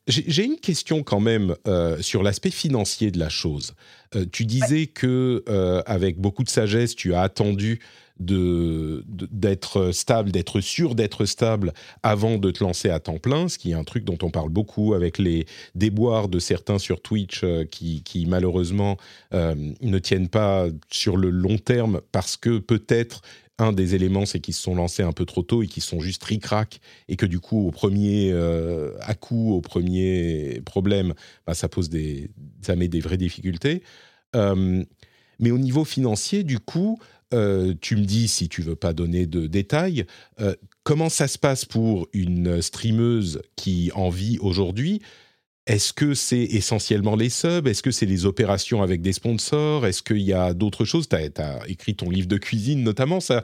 J'ai 0.09 0.45
une 0.45 0.59
question 0.61 1.03
quand 1.03 1.19
même 1.19 1.57
euh, 1.67 2.01
sur 2.01 2.23
l'aspect 2.23 2.53
financier 2.53 3.11
de 3.11 3.19
la 3.19 3.29
chose. 3.29 3.75
Euh, 4.15 4.25
tu 4.31 4.45
disais 4.45 4.87
que 4.87 5.43
euh, 5.49 5.83
avec 5.85 6.21
beaucoup 6.21 6.45
de 6.45 6.49
sagesse, 6.49 6.95
tu 6.95 7.13
as 7.15 7.23
attendu 7.23 7.81
de- 8.21 9.05
de- 9.09 9.29
d'être 9.33 9.91
stable, 9.91 10.31
d'être 10.31 10.61
sûr 10.61 10.95
d'être 10.95 11.25
stable 11.25 11.73
avant 12.05 12.39
de 12.39 12.51
te 12.53 12.63
lancer 12.63 12.89
à 12.89 13.01
temps 13.01 13.19
plein, 13.19 13.49
ce 13.49 13.59
qui 13.59 13.73
est 13.73 13.75
un 13.75 13.83
truc 13.83 14.05
dont 14.05 14.17
on 14.23 14.31
parle 14.31 14.49
beaucoup 14.49 14.95
avec 14.95 15.19
les 15.19 15.45
déboires 15.75 16.29
de 16.29 16.39
certains 16.39 16.79
sur 16.79 17.03
Twitch 17.03 17.45
qui, 17.73 18.03
qui, 18.05 18.27
malheureusement 18.27 18.97
ne 19.33 19.99
tiennent 19.99 20.29
pas 20.29 20.67
sur 20.89 21.17
le 21.17 21.29
long 21.31 21.59
terme 21.59 22.01
parce 22.13 22.37
que 22.39 22.59
peut-être 22.59 23.21
un 23.59 23.73
des 23.73 23.95
éléments, 23.95 24.27
c'est 24.27 24.41
qu'ils 24.41 24.55
se 24.55 24.63
sont 24.63 24.75
lancés 24.75 25.03
un 25.03 25.13
peu 25.13 25.25
trop 25.25 25.43
tôt 25.43 25.63
et 25.63 25.67
qu'ils 25.67 25.83
sont 25.83 26.01
juste 26.01 26.23
ric-rac 26.25 26.81
et 27.09 27.17
que 27.17 27.27
du 27.27 27.41
coup, 27.41 27.67
au 27.67 27.71
premier 27.71 28.31
euh, 28.33 28.93
à 29.01 29.15
coup, 29.15 29.53
au 29.53 29.61
premier 29.61 30.61
problème, 30.65 31.15
bah, 31.47 31.55
ça 31.55 31.69
pose 31.69 31.89
des, 31.89 32.31
met 32.77 32.89
des 32.89 33.01
vraies 33.01 33.17
difficultés. 33.17 33.83
Euh, 34.35 34.85
mais 35.39 35.51
au 35.51 35.59
niveau 35.59 35.85
financier, 35.85 36.45
du 36.45 36.59
coup, 36.59 36.99
euh, 37.35 37.75
tu 37.81 37.97
me 37.97 38.05
dis, 38.05 38.29
si 38.29 38.49
tu 38.49 38.63
veux 38.63 38.77
pas 38.77 38.93
donner 38.93 39.27
de 39.27 39.47
détails, 39.47 40.07
euh, 40.41 40.55
comment 40.85 41.09
ça 41.09 41.29
se 41.29 41.39
passe 41.39 41.65
pour 41.65 42.09
une 42.13 42.63
streameuse 42.63 43.43
qui 43.57 43.91
en 43.95 44.09
vit 44.11 44.39
aujourd'hui? 44.41 45.03
Est-ce 45.67 45.93
que 45.93 46.15
c'est 46.15 46.43
essentiellement 46.43 47.17
les 47.17 47.29
subs? 47.29 47.67
Est-ce 47.67 47.83
que 47.83 47.91
c'est 47.91 48.07
les 48.07 48.25
opérations 48.25 48.83
avec 48.83 49.03
des 49.03 49.13
sponsors? 49.13 49.85
Est-ce 49.85 50.03
qu'il 50.03 50.23
y 50.23 50.33
a 50.33 50.55
d'autres 50.55 50.85
choses? 50.85 51.09
Tu 51.09 51.17
as, 51.17 51.61
écrit 51.67 51.97
ton 51.97 52.09
livre 52.09 52.29
de 52.29 52.39
cuisine 52.39 52.85
notamment. 52.85 53.19
Ça, 53.19 53.43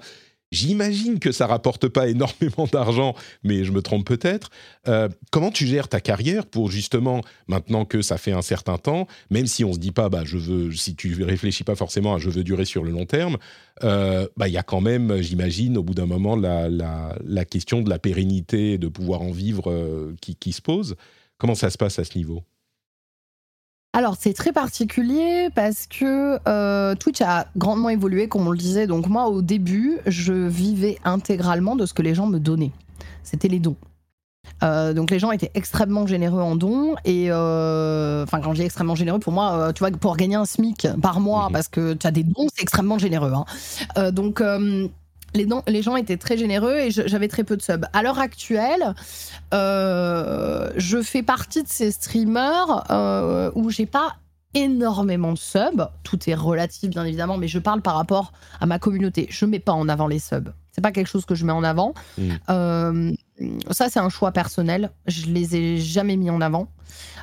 J'imagine 0.52 1.18
que 1.18 1.32
ça 1.32 1.46
rapporte 1.46 1.88
pas 1.88 2.08
énormément 2.10 2.68
d'argent, 2.70 3.14
mais 3.42 3.64
je 3.64 3.72
me 3.72 3.80
trompe 3.80 4.06
peut-être. 4.06 4.50
Euh, 4.86 5.08
comment 5.30 5.50
tu 5.50 5.66
gères 5.66 5.88
ta 5.88 6.00
carrière 6.00 6.46
pour 6.46 6.70
justement, 6.70 7.22
maintenant 7.48 7.86
que 7.86 8.02
ça 8.02 8.18
fait 8.18 8.32
un 8.32 8.42
certain 8.42 8.76
temps, 8.76 9.06
même 9.30 9.46
si 9.46 9.64
on 9.64 9.72
se 9.72 9.78
dit 9.78 9.92
pas, 9.92 10.10
bah 10.10 10.22
je 10.24 10.36
veux, 10.36 10.70
si 10.72 10.94
tu 10.94 11.24
réfléchis 11.24 11.64
pas 11.64 11.74
forcément 11.74 12.14
à 12.14 12.18
je 12.18 12.28
veux 12.28 12.44
durer 12.44 12.66
sur 12.66 12.84
le 12.84 12.90
long 12.90 13.06
terme, 13.06 13.38
euh, 13.82 14.28
bah 14.36 14.46
il 14.46 14.52
y 14.52 14.58
a 14.58 14.62
quand 14.62 14.82
même, 14.82 15.22
j'imagine, 15.22 15.78
au 15.78 15.82
bout 15.82 15.94
d'un 15.94 16.06
moment 16.06 16.36
la, 16.36 17.44
question 17.46 17.80
de 17.80 17.88
la 17.88 17.98
pérennité, 17.98 18.76
de 18.76 18.88
pouvoir 18.88 19.22
en 19.22 19.32
vivre, 19.32 19.70
euh, 19.70 20.14
qui 20.20 20.52
se 20.52 20.60
pose. 20.60 20.96
Comment 21.42 21.56
ça 21.56 21.70
se 21.70 21.76
passe 21.76 21.98
à 21.98 22.04
ce 22.04 22.16
niveau? 22.16 22.44
Alors 23.92 24.14
c'est 24.16 24.32
très 24.32 24.52
particulier 24.52 25.48
parce 25.52 25.88
que 25.88 26.38
euh, 26.46 26.94
Twitch 26.94 27.20
a 27.20 27.48
grandement 27.56 27.88
évolué 27.88 28.28
comme 28.28 28.46
on 28.46 28.52
le 28.52 28.56
disait. 28.56 28.86
Donc 28.86 29.08
moi 29.08 29.26
au 29.26 29.42
début 29.42 29.98
je 30.06 30.32
vivais 30.32 30.98
intégralement 31.02 31.74
de 31.74 31.84
ce 31.84 31.94
que 31.94 32.02
les 32.02 32.14
gens 32.14 32.28
me 32.28 32.38
donnaient. 32.38 32.70
C'était 33.24 33.48
les 33.48 33.58
dons. 33.58 33.74
Euh, 34.62 34.92
donc 34.94 35.10
les 35.10 35.18
gens 35.18 35.32
étaient 35.32 35.50
extrêmement 35.54 36.06
généreux 36.06 36.42
en 36.42 36.54
dons 36.54 36.94
et 37.04 37.32
euh, 37.32 38.22
enfin 38.22 38.40
quand 38.40 38.52
je 38.52 38.60
dis 38.60 38.64
extrêmement 38.66 38.94
généreux 38.94 39.18
pour 39.18 39.32
moi 39.32 39.72
tu 39.72 39.80
vois 39.80 39.90
pour 39.90 40.16
gagner 40.16 40.36
un 40.36 40.44
SMIC 40.44 40.86
par 41.02 41.18
mois 41.18 41.48
parce 41.52 41.66
que 41.66 41.94
tu 41.94 42.06
as 42.06 42.12
des 42.12 42.22
dons 42.22 42.46
c'est 42.54 42.62
extrêmement 42.62 42.98
généreux 42.98 43.32
hein. 43.96 44.12
Donc 44.12 44.40
les, 45.34 45.82
gens 45.82 45.96
étaient 45.96 46.16
très 46.16 46.36
généreux 46.36 46.76
et 46.78 46.90
j'avais 46.90 47.28
très 47.28 47.44
peu 47.44 47.56
de 47.56 47.62
subs. 47.62 47.86
À 47.92 48.02
l'heure 48.02 48.18
actuelle, 48.18 48.94
euh, 49.54 50.70
je 50.76 51.02
fais 51.02 51.22
partie 51.22 51.62
de 51.62 51.68
ces 51.68 51.90
streamers 51.90 52.84
euh, 52.90 53.50
où 53.54 53.70
j'ai 53.70 53.86
pas 53.86 54.16
énormément 54.54 55.32
de 55.32 55.38
subs. 55.38 55.88
Tout 56.02 56.18
est 56.28 56.34
relatif, 56.34 56.90
bien 56.90 57.04
évidemment, 57.04 57.38
mais 57.38 57.48
je 57.48 57.58
parle 57.58 57.80
par 57.80 57.96
rapport 57.96 58.32
à 58.60 58.66
ma 58.66 58.78
communauté. 58.78 59.26
Je 59.30 59.46
mets 59.46 59.58
pas 59.58 59.72
en 59.72 59.88
avant 59.88 60.06
les 60.06 60.18
subs. 60.18 60.52
C'est 60.72 60.80
pas 60.80 60.92
quelque 60.92 61.08
chose 61.08 61.24
que 61.24 61.34
je 61.34 61.44
mets 61.44 61.52
en 61.52 61.64
avant. 61.64 61.94
Mm. 62.18 62.30
Euh, 62.50 63.12
ça, 63.70 63.88
c'est 63.88 64.00
un 64.00 64.08
choix 64.08 64.32
personnel. 64.32 64.90
Je 65.06 65.26
les 65.26 65.56
ai 65.56 65.78
jamais 65.78 66.16
mis 66.16 66.30
en 66.30 66.40
avant 66.40 66.68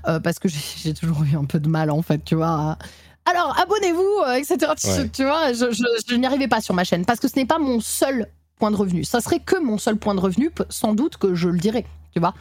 euh, 0.07 0.19
parce 0.19 0.39
que 0.39 0.47
j'ai 0.49 0.59
j'ai 0.77 0.93
toujours 0.93 1.23
eu 1.23 1.35
un 1.35 1.45
peu 1.45 1.59
de 1.59 1.69
mal, 1.69 1.89
en 1.91 2.01
fait, 2.01 2.23
tu 2.23 2.35
vois. 2.35 2.47
à- 2.47 2.77
Alors, 3.29 3.55
abonnez-vous, 3.59 4.21
euh, 4.27 4.33
etc. 4.35 4.57
Tu- 4.77 4.87
Ouais. 4.87 5.09
Tu 5.09 5.23
vois, 5.23 5.53
je, 5.53 5.71
je- 5.71 5.83
je 6.09 6.15
n'y 6.15 6.25
arrivais 6.25 6.47
pas 6.47 6.61
sur 6.61 6.73
ma 6.73 6.83
chaîne 6.83 7.05
parce 7.05 7.19
que 7.19 7.27
ce 7.27 7.35
n'est 7.35 7.45
pas 7.45 7.59
mon 7.59 7.79
seul 7.79 8.27
point 8.57 8.71
de 8.71 8.75
revenu. 8.75 9.03
Ça 9.03 9.21
serait 9.21 9.39
que 9.39 9.59
mon 9.61 9.77
seul 9.77 9.97
point 9.97 10.15
de 10.15 10.19
revenu, 10.19 10.51
sans 10.69 10.93
doute 10.93 11.17
que 11.17 11.35
je 11.35 11.47
le 11.49 11.59
dirais, 11.59 11.85
tu 12.13 12.19
vois. 12.19 12.33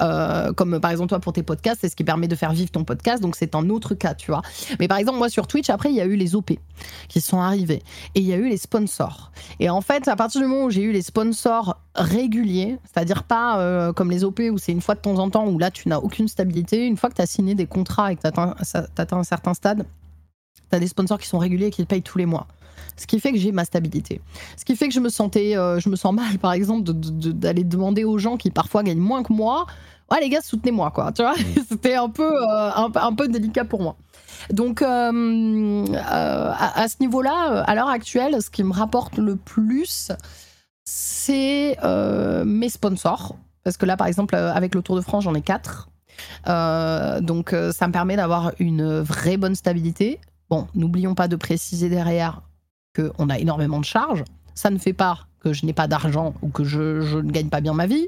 Euh, 0.00 0.52
comme 0.54 0.80
par 0.80 0.90
exemple 0.90 1.10
toi 1.10 1.20
pour 1.20 1.32
tes 1.34 1.42
podcasts, 1.42 1.82
c'est 1.82 1.88
ce 1.88 1.94
qui 1.94 2.04
permet 2.04 2.26
de 2.26 2.34
faire 2.34 2.52
vivre 2.52 2.70
ton 2.70 2.84
podcast, 2.84 3.22
donc 3.22 3.36
c'est 3.36 3.54
un 3.54 3.68
autre 3.68 3.94
cas, 3.94 4.14
tu 4.14 4.30
vois. 4.30 4.40
Mais 4.80 4.88
par 4.88 4.96
exemple 4.98 5.18
moi 5.18 5.28
sur 5.28 5.46
Twitch, 5.46 5.68
après 5.70 5.90
il 5.90 5.94
y 5.94 6.00
a 6.00 6.06
eu 6.06 6.16
les 6.16 6.34
OP 6.34 6.52
qui 7.08 7.20
sont 7.20 7.38
arrivés 7.38 7.82
et 8.14 8.20
il 8.20 8.24
y 8.26 8.32
a 8.32 8.36
eu 8.36 8.48
les 8.48 8.56
sponsors. 8.56 9.30
Et 9.60 9.68
en 9.70 9.82
fait, 9.82 10.08
à 10.08 10.16
partir 10.16 10.40
du 10.40 10.46
moment 10.46 10.64
où 10.64 10.70
j'ai 10.70 10.82
eu 10.82 10.90
les 10.90 11.02
sponsors 11.02 11.76
réguliers, 11.94 12.78
c'est-à-dire 12.92 13.24
pas 13.24 13.58
euh, 13.60 13.92
comme 13.92 14.10
les 14.10 14.24
OP 14.24 14.40
où 14.50 14.58
c'est 14.58 14.72
une 14.72 14.80
fois 14.80 14.94
de 14.94 15.00
temps 15.00 15.18
en 15.18 15.28
temps 15.30 15.46
où 15.46 15.58
là 15.58 15.70
tu 15.70 15.88
n'as 15.88 15.98
aucune 15.98 16.28
stabilité, 16.28 16.86
une 16.86 16.96
fois 16.96 17.10
que 17.10 17.16
tu 17.16 17.22
as 17.22 17.26
signé 17.26 17.54
des 17.54 17.66
contrats 17.66 18.10
et 18.10 18.16
que 18.16 18.22
tu 18.22 18.26
atteins, 18.26 18.54
un 18.58 19.22
certain 19.24 19.54
stade, 19.54 19.84
tu 20.70 20.76
as 20.76 20.80
des 20.80 20.86
sponsors 20.88 21.18
qui 21.18 21.26
sont 21.28 21.38
réguliers 21.38 21.66
et 21.66 21.70
qui 21.70 21.82
te 21.82 21.88
payent 21.88 22.02
tous 22.02 22.18
les 22.18 22.26
mois. 22.26 22.46
Ce 22.96 23.06
qui 23.06 23.18
fait 23.18 23.32
que 23.32 23.38
j'ai 23.38 23.50
ma 23.52 23.64
stabilité. 23.64 24.20
Ce 24.56 24.64
qui 24.64 24.76
fait 24.76 24.86
que 24.88 24.94
je 24.94 25.00
me 25.00 25.08
sentais, 25.08 25.56
euh, 25.56 25.80
je 25.80 25.88
me 25.88 25.96
sens 25.96 26.14
mal, 26.14 26.38
par 26.38 26.52
exemple, 26.52 26.84
de- 26.84 26.92
de- 26.92 27.32
d'aller 27.32 27.64
demander 27.64 28.04
aux 28.04 28.18
gens 28.18 28.36
qui 28.36 28.50
parfois 28.50 28.82
gagnent 28.84 28.98
moins 29.00 29.22
que 29.24 29.32
moi, 29.32 29.66
ouais 30.12 30.20
les 30.20 30.28
gars, 30.28 30.40
soutenez-moi, 30.42 30.90
quoi. 30.92 31.10
Tu 31.12 31.22
vois, 31.22 31.34
c'était 31.68 31.94
un 31.96 32.08
peu, 32.08 32.30
euh, 32.32 32.70
un, 32.74 32.90
peu- 32.90 33.00
un 33.00 33.12
peu 33.14 33.26
délicat 33.28 33.64
pour 33.64 33.82
moi. 33.82 33.96
Donc, 34.50 34.80
euh, 34.82 35.84
à, 35.96 36.82
à 36.82 36.88
ce 36.88 36.96
niveau-là, 37.00 37.62
à 37.66 37.74
l'heure 37.74 37.88
actuelle, 37.88 38.40
ce 38.42 38.50
qui 38.50 38.62
me 38.62 38.72
rapporte 38.72 39.16
le 39.18 39.36
plus, 39.36 40.12
c'est 40.84 41.76
mes 42.44 42.68
sponsors. 42.68 43.36
Parce 43.64 43.76
que 43.76 43.86
là, 43.86 43.96
par 43.96 44.06
exemple, 44.06 44.34
avec 44.34 44.74
le 44.74 44.82
Tour 44.82 44.96
de 44.96 45.00
France, 45.00 45.24
j'en 45.24 45.34
ai 45.34 45.40
quatre. 45.40 45.88
Euh, 46.48 47.20
donc, 47.20 47.52
euh, 47.52 47.72
ça 47.72 47.86
me 47.88 47.92
permet 47.92 48.16
d'avoir 48.16 48.52
une 48.58 49.00
vraie 49.00 49.36
bonne 49.38 49.54
stabilité. 49.54 50.20
Bon, 50.54 50.68
n'oublions 50.76 51.16
pas 51.16 51.26
de 51.26 51.34
préciser 51.34 51.88
derrière 51.88 52.42
qu'on 52.94 53.28
a 53.28 53.40
énormément 53.40 53.80
de 53.80 53.84
charges. 53.84 54.22
Ça 54.54 54.70
ne 54.70 54.78
fait 54.78 54.92
pas 54.92 55.26
que 55.40 55.52
je 55.52 55.66
n'ai 55.66 55.72
pas 55.72 55.88
d'argent 55.88 56.32
ou 56.42 56.48
que 56.48 56.62
je, 56.62 57.00
je 57.00 57.18
ne 57.18 57.32
gagne 57.32 57.48
pas 57.48 57.60
bien 57.60 57.74
ma 57.74 57.88
vie. 57.88 58.06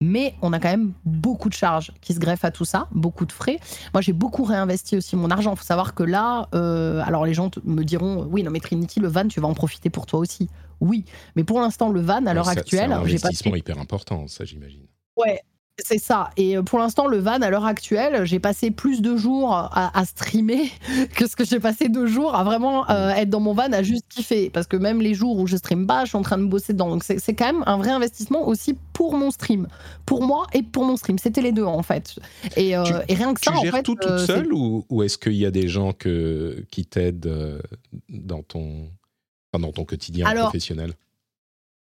Mais 0.00 0.34
on 0.42 0.52
a 0.52 0.58
quand 0.58 0.70
même 0.70 0.92
beaucoup 1.04 1.48
de 1.48 1.54
charges 1.54 1.92
qui 2.00 2.12
se 2.12 2.18
greffent 2.18 2.44
à 2.44 2.50
tout 2.50 2.64
ça, 2.64 2.88
beaucoup 2.90 3.26
de 3.26 3.32
frais. 3.32 3.60
Moi, 3.92 4.00
j'ai 4.00 4.12
beaucoup 4.12 4.42
réinvesti 4.42 4.96
aussi 4.96 5.14
mon 5.14 5.30
argent. 5.30 5.52
Il 5.52 5.56
faut 5.56 5.62
savoir 5.62 5.94
que 5.94 6.02
là, 6.02 6.48
euh, 6.52 7.00
alors 7.06 7.24
les 7.24 7.32
gens 7.32 7.48
me 7.62 7.84
diront, 7.84 8.26
oui, 8.28 8.42
non, 8.42 8.50
mais 8.50 8.58
Trinity, 8.58 8.98
le 8.98 9.06
van, 9.06 9.28
tu 9.28 9.38
vas 9.38 9.46
en 9.46 9.54
profiter 9.54 9.88
pour 9.88 10.06
toi 10.06 10.18
aussi. 10.18 10.50
Oui, 10.80 11.04
mais 11.36 11.44
pour 11.44 11.60
l'instant, 11.60 11.90
le 11.90 12.00
van, 12.00 12.26
à 12.26 12.34
l'heure 12.34 12.48
actuelle, 12.48 12.88
c'est 12.88 12.92
un 12.92 13.02
investissement 13.02 13.54
hyper 13.54 13.78
important, 13.78 14.26
ça 14.26 14.44
j'imagine. 14.44 14.88
Ouais, 15.16 15.40
c'est 15.78 15.98
ça. 15.98 16.30
Et 16.36 16.56
euh, 16.56 16.62
pour 16.62 16.78
l'instant, 16.78 17.06
le 17.08 17.18
van, 17.18 17.42
à 17.42 17.50
l'heure 17.50 17.64
actuelle, 17.64 18.24
j'ai 18.24 18.38
passé 18.38 18.70
plus 18.70 19.02
de 19.02 19.16
jours 19.16 19.52
à, 19.52 19.98
à 19.98 20.04
streamer 20.04 20.70
que 21.16 21.26
ce 21.28 21.34
que 21.34 21.44
j'ai 21.44 21.58
passé 21.58 21.88
de 21.88 22.06
jours 22.06 22.34
à 22.34 22.44
vraiment 22.44 22.88
euh, 22.90 23.10
être 23.10 23.28
dans 23.30 23.40
mon 23.40 23.54
van 23.54 23.72
à 23.72 23.82
juste 23.82 24.04
kiffer. 24.08 24.50
Parce 24.50 24.66
que 24.68 24.76
même 24.76 25.00
les 25.02 25.14
jours 25.14 25.36
où 25.38 25.46
je 25.46 25.56
stream 25.56 25.86
pas, 25.86 26.04
je 26.04 26.10
suis 26.10 26.16
en 26.18 26.22
train 26.22 26.38
de 26.38 26.44
bosser 26.46 26.72
dedans. 26.74 26.88
Donc 26.90 27.02
c'est 27.02 27.18
c'est 27.18 27.34
quand 27.34 27.46
même 27.46 27.64
un 27.66 27.76
vrai 27.76 27.90
investissement 27.90 28.46
aussi 28.46 28.76
pour 28.92 29.16
mon 29.16 29.30
stream. 29.32 29.66
Pour 30.06 30.22
moi 30.24 30.46
et 30.52 30.62
pour 30.62 30.84
mon 30.84 30.96
stream. 30.96 31.18
C'était 31.18 31.42
les 31.42 31.52
deux 31.52 31.64
en 31.64 31.82
fait. 31.82 32.18
Et, 32.56 32.76
euh, 32.76 32.84
Tu- 32.84 32.92
et 33.12 33.14
rien 33.14 33.34
que 33.34 33.40
Tu 33.40 33.50
ça, 33.50 33.56
en 33.56 33.62
gères 33.62 33.74
fait. 33.74 33.82
tout 33.82 33.96
toute 33.96 34.06
euh, 34.10 34.26
seule 34.26 34.52
ou, 34.52 34.84
ou 34.88 35.02
est-ce 35.02 35.18
qu'il 35.18 35.34
y 35.34 35.46
a 35.46 35.50
des 35.50 35.66
gens 35.68 35.92
que, 35.92 36.64
qui 36.70 36.86
t'aident 36.86 37.60
dans 38.08 38.42
ton, 38.42 38.88
enfin, 39.52 39.60
dans 39.60 39.72
ton 39.72 39.84
quotidien 39.84 40.26
Alors, 40.26 40.44
professionnel? 40.44 40.92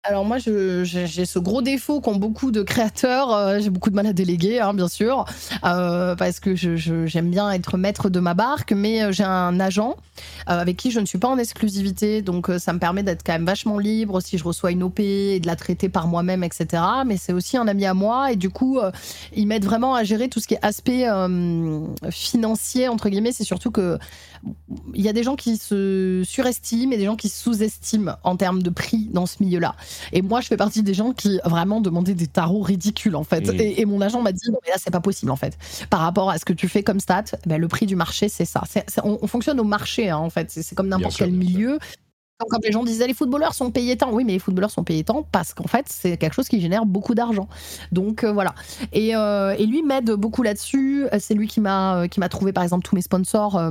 Alors 0.03 0.25
moi, 0.25 0.39
j'ai 0.39 1.25
ce 1.25 1.37
gros 1.37 1.61
défaut 1.61 2.01
qu'ont 2.01 2.15
beaucoup 2.15 2.49
de 2.49 2.63
créateurs. 2.63 3.31
euh, 3.35 3.59
j'ai 3.59 3.69
beaucoup 3.69 3.91
de 3.91 3.95
mal 3.95 4.07
à 4.07 4.13
déléguer, 4.13 4.59
hein, 4.59 4.73
bien 4.73 4.87
sûr, 4.87 5.25
euh, 5.63 6.15
parce 6.15 6.39
que 6.39 6.55
j'aime 6.55 7.29
bien 7.29 7.51
être 7.51 7.77
maître 7.77 8.09
de 8.09 8.19
ma 8.19 8.33
barque. 8.33 8.71
Mais 8.71 9.03
euh, 9.03 9.11
j'ai 9.11 9.23
un 9.23 9.59
agent 9.59 9.95
avec 10.47 10.77
qui 10.77 10.89
je 10.89 10.99
ne 10.99 11.05
suis 11.05 11.19
pas 11.19 11.27
en 11.27 11.37
exclusivité, 11.37 12.23
donc 12.23 12.49
ça 12.57 12.73
me 12.73 12.79
permet 12.79 13.03
d'être 13.03 13.21
quand 13.23 13.33
même 13.33 13.45
vachement 13.45 13.77
libre 13.77 14.21
si 14.21 14.37
je 14.39 14.43
reçois 14.43 14.71
une 14.71 14.81
OP 14.83 14.99
et 14.99 15.39
de 15.39 15.45
la 15.47 15.55
traiter 15.55 15.87
par 15.87 16.07
moi-même, 16.07 16.43
etc. 16.43 16.83
Mais 17.05 17.17
c'est 17.17 17.31
aussi 17.31 17.57
un 17.57 17.67
ami 17.67 17.85
à 17.85 17.93
moi 17.93 18.31
et 18.31 18.35
du 18.35 18.49
coup, 18.49 18.79
euh, 18.79 18.91
il 19.35 19.45
m'aide 19.47 19.65
vraiment 19.65 19.93
à 19.93 20.03
gérer 20.03 20.29
tout 20.29 20.39
ce 20.39 20.47
qui 20.47 20.55
est 20.55 20.65
aspect 20.65 21.05
financier 22.09 22.87
entre 22.87 23.09
guillemets. 23.09 23.31
C'est 23.31 23.43
surtout 23.43 23.69
que 23.71 23.99
il 24.95 25.01
y 25.01 25.09
a 25.09 25.13
des 25.13 25.21
gens 25.23 25.35
qui 25.35 25.57
se 25.57 26.23
surestiment 26.25 26.91
et 26.93 26.97
des 26.97 27.05
gens 27.05 27.15
qui 27.15 27.29
se 27.29 27.43
sous-estiment 27.43 28.15
en 28.23 28.35
termes 28.35 28.63
de 28.63 28.71
prix 28.71 29.07
dans 29.11 29.27
ce 29.27 29.35
milieu-là. 29.41 29.75
Et 30.11 30.21
moi, 30.21 30.41
je 30.41 30.47
fais 30.47 30.57
partie 30.57 30.83
des 30.83 30.93
gens 30.93 31.11
qui 31.13 31.39
vraiment 31.45 31.81
demandaient 31.81 32.13
des 32.13 32.27
tarots 32.27 32.61
ridicules, 32.61 33.15
en 33.15 33.23
fait. 33.23 33.49
Et, 33.49 33.81
et 33.81 33.85
mon 33.85 34.01
agent 34.01 34.21
m'a 34.21 34.31
dit, 34.31 34.49
non, 34.51 34.59
mais 34.63 34.71
là, 34.71 34.77
c'est 34.77 34.91
pas 34.91 34.99
possible, 35.01 35.31
en 35.31 35.35
fait. 35.35 35.57
Par 35.89 35.99
rapport 36.01 36.29
à 36.29 36.37
ce 36.37 36.45
que 36.45 36.53
tu 36.53 36.67
fais 36.67 36.83
comme 36.83 36.99
stat, 36.99 37.25
ben, 37.45 37.59
le 37.59 37.67
prix 37.67 37.85
du 37.85 37.95
marché, 37.95 38.29
c'est 38.29 38.45
ça. 38.45 38.63
On, 39.03 39.17
on 39.21 39.27
fonctionne 39.27 39.59
au 39.59 39.63
marché, 39.63 40.09
hein, 40.09 40.17
en 40.17 40.29
fait. 40.29 40.49
C'est 40.51 40.75
comme 40.75 40.87
n'importe 40.87 41.15
quel 41.17 41.29
sûr. 41.29 41.37
milieu. 41.37 41.79
Comme 42.39 42.49
quand 42.49 42.65
les 42.65 42.71
gens 42.71 42.83
disaient 42.83 43.05
les 43.05 43.13
footballeurs 43.13 43.53
sont 43.53 43.69
payés 43.69 43.97
tant. 43.97 44.11
Oui, 44.11 44.23
mais 44.23 44.33
les 44.33 44.39
footballeurs 44.39 44.71
sont 44.71 44.83
payés 44.83 45.03
tant 45.03 45.21
parce 45.31 45.53
qu'en 45.53 45.67
fait, 45.67 45.85
c'est 45.87 46.17
quelque 46.17 46.33
chose 46.33 46.47
qui 46.47 46.59
génère 46.59 46.87
beaucoup 46.87 47.13
d'argent. 47.13 47.47
Donc 47.91 48.23
euh, 48.23 48.31
voilà. 48.33 48.55
Et, 48.93 49.15
euh, 49.15 49.53
et 49.59 49.67
lui 49.67 49.83
m'aide 49.83 50.09
beaucoup 50.13 50.41
là-dessus. 50.41 51.05
C'est 51.19 51.35
lui 51.35 51.47
qui 51.47 51.59
m'a 51.61 51.97
euh, 51.97 52.07
qui 52.07 52.19
m'a 52.19 52.29
trouvé 52.29 52.51
par 52.51 52.63
exemple 52.63 52.83
tous 52.83 52.95
mes 52.95 53.03
sponsors. 53.03 53.57
euh, 53.57 53.69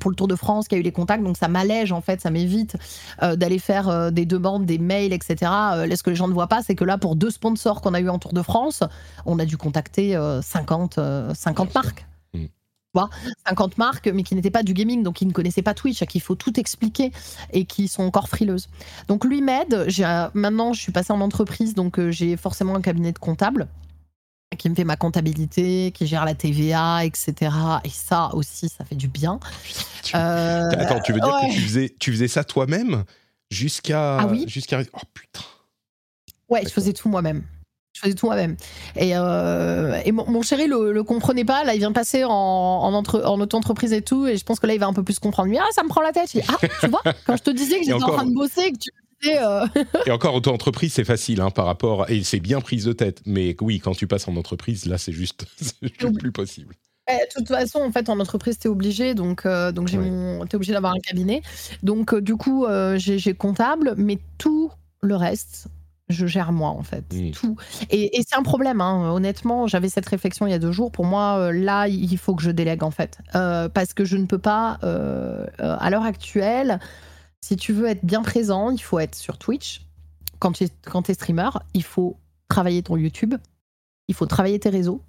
pour 0.00 0.10
le 0.10 0.16
Tour 0.16 0.28
de 0.28 0.36
France, 0.36 0.68
qui 0.68 0.74
a 0.74 0.78
eu 0.78 0.82
les 0.82 0.92
contacts, 0.92 1.22
donc 1.24 1.36
ça 1.36 1.48
m'allège 1.48 1.92
en 1.92 2.00
fait, 2.00 2.20
ça 2.20 2.30
m'évite 2.30 2.76
euh, 3.22 3.36
d'aller 3.36 3.58
faire 3.58 3.88
euh, 3.88 4.10
des 4.10 4.26
demandes, 4.26 4.66
des 4.66 4.78
mails, 4.78 5.12
etc. 5.12 5.36
Euh, 5.74 5.86
là, 5.86 5.96
ce 5.96 6.02
que 6.02 6.10
les 6.10 6.16
gens 6.16 6.28
ne 6.28 6.32
voient 6.34 6.48
pas, 6.48 6.62
c'est 6.62 6.74
que 6.74 6.84
là, 6.84 6.98
pour 6.98 7.16
deux 7.16 7.30
sponsors 7.30 7.80
qu'on 7.80 7.94
a 7.94 8.00
eu 8.00 8.08
en 8.08 8.18
Tour 8.18 8.32
de 8.32 8.42
France, 8.42 8.82
on 9.26 9.38
a 9.38 9.44
dû 9.44 9.56
contacter 9.56 10.16
euh, 10.16 10.42
50, 10.42 10.98
euh, 10.98 11.32
50 11.34 11.66
Bien 11.66 11.72
sûr. 11.72 11.82
marques. 11.82 12.06
Mm. 12.34 12.38
Tu 12.44 12.50
vois 12.94 13.10
50 13.48 13.78
marques, 13.78 14.08
mais 14.08 14.22
qui 14.22 14.34
n'étaient 14.34 14.50
pas 14.50 14.62
du 14.62 14.72
gaming, 14.74 15.02
donc 15.02 15.14
qui 15.16 15.26
ne 15.26 15.32
connaissaient 15.32 15.62
pas 15.62 15.74
Twitch, 15.74 16.00
à 16.02 16.06
qui 16.06 16.18
il 16.18 16.20
faut 16.20 16.34
tout 16.36 16.58
expliquer 16.60 17.10
et 17.52 17.64
qui 17.64 17.88
sont 17.88 18.02
encore 18.04 18.28
frileuses. 18.28 18.68
Donc 19.08 19.24
lui 19.24 19.42
m'aide. 19.42 19.84
J'ai 19.88 20.04
un- 20.04 20.30
Maintenant, 20.34 20.72
je 20.72 20.80
suis 20.80 20.92
passée 20.92 21.12
en 21.12 21.20
entreprise, 21.20 21.74
donc 21.74 21.98
j'ai 22.10 22.36
forcément 22.36 22.74
un 22.76 22.80
cabinet 22.80 23.10
de 23.12 23.18
comptable 23.18 23.66
qui 24.56 24.68
me 24.70 24.74
fait 24.74 24.84
ma 24.84 24.96
comptabilité, 24.96 25.92
qui 25.92 26.06
gère 26.06 26.24
la 26.24 26.34
TVA, 26.34 27.04
etc. 27.04 27.34
Et 27.84 27.88
ça 27.90 28.30
aussi, 28.34 28.68
ça 28.68 28.84
fait 28.84 28.94
du 28.96 29.08
bien. 29.08 29.38
Tu- 30.02 30.16
Euh, 30.16 30.70
Attends, 30.78 31.00
tu 31.00 31.12
veux 31.12 31.20
dire 31.20 31.28
ouais. 31.42 31.48
que 31.48 31.54
tu 31.54 31.60
faisais, 31.60 31.94
tu 31.98 32.12
faisais 32.12 32.28
ça 32.28 32.44
toi-même 32.44 33.04
jusqu'à. 33.50 34.18
Ah 34.18 34.26
oui 34.26 34.44
jusqu'à... 34.48 34.80
Oh 34.92 34.98
putain. 35.12 35.40
Ouais, 36.48 36.62
je 36.64 36.68
faisais 36.70 36.92
tout 36.92 37.08
moi-même. 37.08 37.42
Je 37.94 38.00
faisais 38.00 38.14
tout 38.14 38.26
moi-même. 38.26 38.56
Et, 38.96 39.12
euh, 39.16 40.00
et 40.04 40.10
mon, 40.12 40.28
mon 40.28 40.42
chéri 40.42 40.66
le, 40.66 40.92
le 40.92 41.02
comprenait 41.04 41.44
pas. 41.44 41.62
Là, 41.64 41.74
il 41.74 41.78
vient 41.78 41.90
de 41.90 41.94
passer 41.94 42.24
en, 42.24 42.30
en, 42.32 42.92
entre, 42.92 43.22
en 43.24 43.40
auto-entreprise 43.40 43.92
et 43.92 44.02
tout. 44.02 44.26
Et 44.26 44.36
je 44.36 44.44
pense 44.44 44.58
que 44.58 44.66
là, 44.66 44.74
il 44.74 44.80
va 44.80 44.86
un 44.86 44.92
peu 44.92 45.04
plus 45.04 45.18
comprendre. 45.20 45.48
Mais 45.48 45.58
ah, 45.58 45.66
ça 45.70 45.84
me 45.84 45.88
prend 45.88 46.00
la 46.02 46.10
tête. 46.12 46.28
Je 46.34 46.40
dis, 46.40 46.46
ah, 46.48 46.58
tu 46.80 46.88
vois, 46.88 47.02
quand 47.24 47.36
je 47.36 47.42
te 47.44 47.50
disais 47.50 47.78
que 47.78 47.84
j'étais 47.84 48.02
en 48.02 48.08
train 48.12 48.26
de 48.26 48.34
bosser 48.34 48.72
que 48.72 48.78
tu 48.78 48.90
euh, 49.26 49.66
Et 50.06 50.10
encore, 50.10 50.34
auto-entreprise, 50.34 50.92
c'est 50.92 51.04
facile 51.04 51.40
hein, 51.40 51.50
par 51.50 51.66
rapport. 51.66 52.08
Et 52.10 52.22
c'est 52.22 52.40
bien 52.40 52.60
prise 52.60 52.84
de 52.84 52.92
tête. 52.92 53.22
Mais 53.26 53.56
oui, 53.60 53.80
quand 53.80 53.94
tu 53.94 54.06
passes 54.06 54.28
en 54.28 54.36
entreprise, 54.36 54.86
là, 54.86 54.98
c'est 54.98 55.12
juste, 55.12 55.46
juste 55.82 56.18
plus 56.18 56.32
possible. 56.32 56.74
De 57.06 57.34
toute 57.34 57.48
façon, 57.48 57.80
en 57.80 57.92
fait, 57.92 58.08
en 58.08 58.18
entreprise, 58.18 58.58
t'es 58.58 58.68
obligé, 58.68 59.14
donc, 59.14 59.44
euh, 59.44 59.72
donc 59.72 59.88
j'ai 59.88 59.98
mon, 59.98 60.46
t'es 60.46 60.54
obligé 60.54 60.72
d'avoir 60.72 60.94
un 60.94 61.00
cabinet. 61.00 61.42
Donc, 61.82 62.14
euh, 62.14 62.22
du 62.22 62.36
coup, 62.36 62.64
euh, 62.64 62.96
j'ai, 62.96 63.34
comptable, 63.34 63.94
mais 63.98 64.18
tout 64.38 64.70
le 65.02 65.14
reste, 65.14 65.66
je 66.08 66.26
gère 66.26 66.50
moi, 66.52 66.70
en 66.70 66.82
fait, 66.82 67.04
Mm. 67.12 67.32
tout. 67.32 67.56
Et, 67.90 68.18
et 68.18 68.22
c'est 68.26 68.36
un 68.36 68.42
problème, 68.42 68.80
hein. 68.80 69.10
honnêtement. 69.12 69.66
J'avais 69.66 69.90
cette 69.90 70.06
réflexion 70.06 70.46
il 70.46 70.50
y 70.50 70.54
a 70.54 70.58
deux 70.58 70.72
jours. 70.72 70.90
Pour 70.90 71.04
moi, 71.04 71.52
là, 71.52 71.88
il 71.88 72.16
faut 72.16 72.34
que 72.34 72.42
je 72.42 72.50
délègue, 72.50 72.82
en 72.82 72.90
fait, 72.90 73.18
parce 73.32 73.92
que 73.92 74.06
je 74.06 74.16
ne 74.16 74.24
peux 74.24 74.38
pas, 74.38 74.78
à 75.58 75.90
l'heure 75.90 76.04
actuelle, 76.04 76.80
si 77.44 77.56
tu 77.56 77.74
veux 77.74 77.86
être 77.86 78.02
bien 78.02 78.22
présent, 78.22 78.70
il 78.70 78.80
faut 78.80 78.98
être 78.98 79.14
sur 79.14 79.36
Twitch. 79.36 79.82
Quand 80.38 80.52
tu 80.52 80.64
es, 80.64 81.14
streamer, 81.14 81.50
il 81.74 81.82
faut 81.82 82.16
travailler 82.48 82.82
ton 82.82 82.96
YouTube, 82.96 83.34
il 84.08 84.14
faut 84.14 84.24
travailler 84.24 84.58
tes 84.58 84.70
réseaux. 84.70 85.02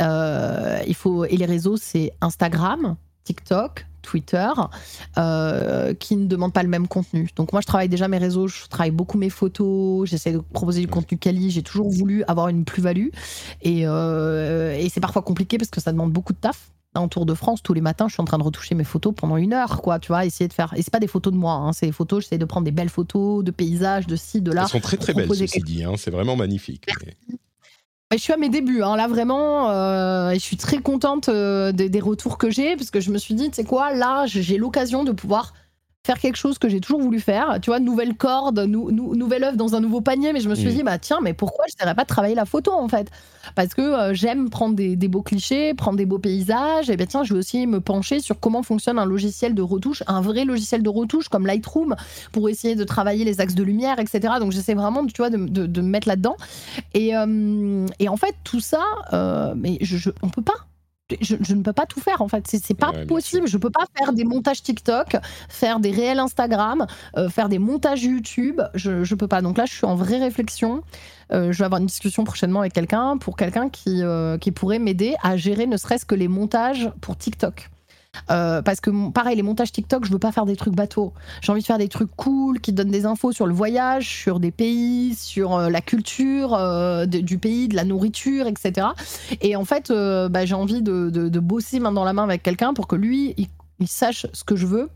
Euh, 0.00 0.78
il 0.86 0.94
faut 0.94 1.24
et 1.24 1.36
les 1.36 1.44
réseaux 1.44 1.76
c'est 1.76 2.12
Instagram, 2.20 2.94
TikTok, 3.24 3.84
Twitter, 4.02 4.48
euh, 5.18 5.92
qui 5.94 6.16
ne 6.16 6.26
demandent 6.26 6.52
pas 6.52 6.62
le 6.62 6.68
même 6.68 6.86
contenu. 6.86 7.28
Donc 7.34 7.52
moi, 7.52 7.60
je 7.60 7.66
travaille 7.66 7.88
déjà 7.88 8.06
mes 8.06 8.18
réseaux, 8.18 8.46
je 8.46 8.66
travaille 8.68 8.92
beaucoup 8.92 9.18
mes 9.18 9.30
photos, 9.30 10.08
j'essaie 10.08 10.32
de 10.32 10.38
proposer 10.38 10.82
du 10.82 10.86
contenu 10.86 11.18
quali. 11.18 11.50
J'ai 11.50 11.64
toujours 11.64 11.90
voulu 11.90 12.22
avoir 12.28 12.46
une 12.46 12.64
plus-value, 12.64 13.08
et, 13.62 13.80
et 13.80 14.88
c'est 14.88 15.00
parfois 15.00 15.22
compliqué 15.22 15.58
parce 15.58 15.70
que 15.70 15.80
ça 15.80 15.90
demande 15.90 16.12
beaucoup 16.12 16.32
de 16.32 16.38
taf 16.38 16.70
en 16.96 17.08
Tour 17.08 17.26
de 17.26 17.34
France, 17.34 17.62
tous 17.62 17.74
les 17.74 17.80
matins, 17.80 18.08
je 18.08 18.14
suis 18.14 18.20
en 18.20 18.24
train 18.24 18.38
de 18.38 18.42
retoucher 18.42 18.74
mes 18.74 18.84
photos 18.84 19.14
pendant 19.14 19.36
une 19.36 19.52
heure, 19.52 19.82
quoi. 19.82 19.98
Tu 19.98 20.08
vois, 20.08 20.24
essayer 20.24 20.48
de 20.48 20.52
faire. 20.52 20.72
Et 20.76 20.82
c'est 20.82 20.90
pas 20.90 21.00
des 21.00 21.06
photos 21.06 21.32
de 21.32 21.38
moi, 21.38 21.52
hein, 21.52 21.72
c'est 21.72 21.86
des 21.86 21.92
photos. 21.92 22.24
J'essaie 22.24 22.38
de 22.38 22.44
prendre 22.44 22.64
des 22.64 22.70
belles 22.72 22.88
photos 22.88 23.44
de 23.44 23.50
paysages, 23.50 24.06
de 24.06 24.16
ci, 24.16 24.40
de 24.40 24.52
là. 24.52 24.62
Elles 24.62 24.68
sont 24.68 24.80
très 24.80 24.96
très 24.96 25.14
belles, 25.14 25.28
ceci 25.34 25.60
dit. 25.60 25.84
Hein, 25.84 25.94
c'est 25.96 26.10
vraiment 26.10 26.36
magnifique. 26.36 26.86
je 28.12 28.18
suis 28.18 28.32
à 28.32 28.36
mes 28.36 28.48
débuts, 28.48 28.82
hein, 28.82 28.96
là 28.96 29.08
vraiment, 29.08 29.70
euh, 29.70 30.32
je 30.34 30.38
suis 30.38 30.56
très 30.56 30.78
contente 30.78 31.28
euh, 31.28 31.72
des, 31.72 32.00
retours 32.00 32.38
que 32.38 32.50
j'ai 32.50 32.76
parce 32.76 32.90
que 32.90 33.00
je 33.00 33.10
me 33.10 33.18
suis 33.18 33.34
dit, 33.34 33.50
tu 33.50 33.56
sais 33.56 33.64
quoi, 33.64 33.94
là 33.94 34.26
j'ai 34.26 34.58
l'occasion 34.58 35.04
de 35.04 35.12
pouvoir 35.12 35.54
faire 36.06 36.18
quelque 36.18 36.36
chose 36.36 36.58
que 36.58 36.68
j'ai 36.68 36.80
toujours 36.80 37.00
voulu 37.00 37.20
faire. 37.20 37.58
Tu 37.60 37.70
vois, 37.70 37.80
nouvelle 37.80 38.14
corde, 38.14 38.60
nouvelle 38.60 39.44
œuvre 39.44 39.56
dans 39.56 39.74
un 39.74 39.80
nouveau 39.80 40.00
panier. 40.00 40.32
Mais 40.32 40.40
je 40.40 40.48
me 40.48 40.54
suis 40.54 40.68
mm. 40.68 40.74
dit, 40.74 40.82
bah 40.84 40.98
tiens, 40.98 41.18
mais 41.20 41.34
pourquoi 41.34 41.64
je 41.68 41.84
ne 41.84 41.92
pas 41.92 42.02
de 42.02 42.08
travailler 42.08 42.34
la 42.34 42.46
photo 42.46 42.72
en 42.72 42.88
fait? 42.88 43.10
Parce 43.54 43.74
que 43.74 43.82
euh, 43.82 44.14
j'aime 44.14 44.48
prendre 44.48 44.74
des, 44.76 44.96
beaux 45.08 45.22
clichés, 45.22 45.74
prendre 45.74 45.98
des 45.98 46.06
beaux 46.06 46.18
paysages. 46.18 46.88
Et 46.90 46.96
bien 46.96 47.06
tiens, 47.06 47.24
je 47.24 47.34
vais 47.34 47.38
aussi 47.40 47.66
me 47.66 47.80
pencher 47.80 48.20
sur 48.20 48.38
comment 48.38 48.62
fonctionne 48.62 48.98
un 48.98 49.04
logiciel 49.04 49.54
de 49.54 49.62
retouche, 49.62 50.02
un 50.06 50.20
vrai 50.20 50.44
logiciel 50.44 50.82
de 50.82 50.88
retouche 50.88 51.28
comme 51.28 51.46
Lightroom, 51.46 51.96
pour 52.32 52.48
essayer 52.48 52.76
de 52.76 52.84
travailler 52.84 53.24
les 53.24 53.40
axes 53.40 53.54
de 53.54 53.64
lumière, 53.64 53.98
etc. 53.98 54.34
Donc 54.38 54.52
j'essaie 54.52 54.74
vraiment, 54.74 55.04
tu 55.06 55.14
vois, 55.18 55.30
de, 55.30 55.36
me 55.38 55.88
mettre 55.88 56.08
là-dedans. 56.08 56.36
Et, 56.94 57.16
euh, 57.16 57.86
et, 57.98 58.08
en 58.08 58.16
fait, 58.16 58.34
tout 58.44 58.60
ça, 58.60 58.82
euh, 59.12 59.54
mais 59.56 59.78
je, 59.80 59.96
je, 59.96 60.10
on 60.22 60.28
peut 60.28 60.42
pas 60.42 60.66
je, 61.20 61.54
ne 61.54 61.62
peux 61.62 61.72
pas 61.72 61.86
tout 61.86 62.00
faire 62.00 62.20
en 62.20 62.28
fait, 62.28 62.46
c'est 62.46 62.74
pas 62.74 62.92
possible. 63.06 63.46
Je 63.46 63.58
peux 63.58 63.70
pas 63.70 63.86
faire 63.96 64.12
des 64.12 64.24
montages 64.24 64.62
TikTok, 64.62 65.16
faire 65.48 65.78
des 65.78 65.90
réels 65.90 66.18
Instagram, 66.18 66.86
euh, 67.16 67.28
faire 67.28 67.48
des 67.48 67.58
montages 67.58 68.02
YouTube. 68.02 68.60
Je, 68.74 69.04
je 69.04 69.14
peux 69.14 69.28
pas. 69.28 69.42
Donc 69.42 69.56
là, 69.56 69.64
je 69.66 69.74
suis 69.74 69.86
en 69.86 69.94
vraie 69.94 70.18
réflexion. 70.18 70.82
Euh, 71.32 71.52
je 71.52 71.58
vais 71.58 71.64
avoir 71.64 71.80
une 71.80 71.86
discussion 71.86 72.24
prochainement 72.24 72.60
avec 72.60 72.72
quelqu'un 72.72 73.18
pour 73.18 73.36
quelqu'un 73.36 73.68
qui, 73.68 74.02
euh, 74.02 74.38
qui 74.38 74.52
pourrait 74.52 74.78
m'aider 74.78 75.14
à 75.22 75.36
gérer 75.36 75.66
ne 75.66 75.76
serait-ce 75.76 76.06
que 76.06 76.14
les 76.14 76.28
montages 76.28 76.90
pour 77.00 77.16
TikTok. 77.16 77.70
Euh, 78.30 78.62
parce 78.62 78.80
que 78.80 79.10
pareil, 79.10 79.36
les 79.36 79.42
montages 79.42 79.72
TikTok, 79.72 80.04
je 80.04 80.12
veux 80.12 80.18
pas 80.18 80.32
faire 80.32 80.46
des 80.46 80.56
trucs 80.56 80.74
bateaux. 80.74 81.12
J'ai 81.40 81.52
envie 81.52 81.60
de 81.60 81.66
faire 81.66 81.78
des 81.78 81.88
trucs 81.88 82.14
cool 82.16 82.60
qui 82.60 82.72
donnent 82.72 82.90
des 82.90 83.06
infos 83.06 83.32
sur 83.32 83.46
le 83.46 83.54
voyage, 83.54 84.08
sur 84.08 84.40
des 84.40 84.50
pays, 84.50 85.14
sur 85.14 85.54
euh, 85.54 85.70
la 85.70 85.80
culture 85.80 86.54
euh, 86.54 87.06
du 87.06 87.38
pays, 87.38 87.68
de 87.68 87.76
la 87.76 87.84
nourriture, 87.84 88.46
etc. 88.46 88.88
Et 89.40 89.56
en 89.56 89.64
fait, 89.64 89.90
bah, 89.92 90.44
j'ai 90.44 90.54
envie 90.54 90.82
de, 90.82 91.38
bosser 91.40 91.78
main 91.80 91.92
dans 91.92 92.04
la 92.04 92.12
main 92.12 92.24
avec 92.24 92.42
quelqu'un 92.42 92.74
pour 92.74 92.86
que 92.86 92.96
lui, 92.96 93.34
il, 93.36 93.86
sache 93.86 94.26
ce 94.32 94.42
que 94.42 94.56
je 94.56 94.66
veux 94.66 94.88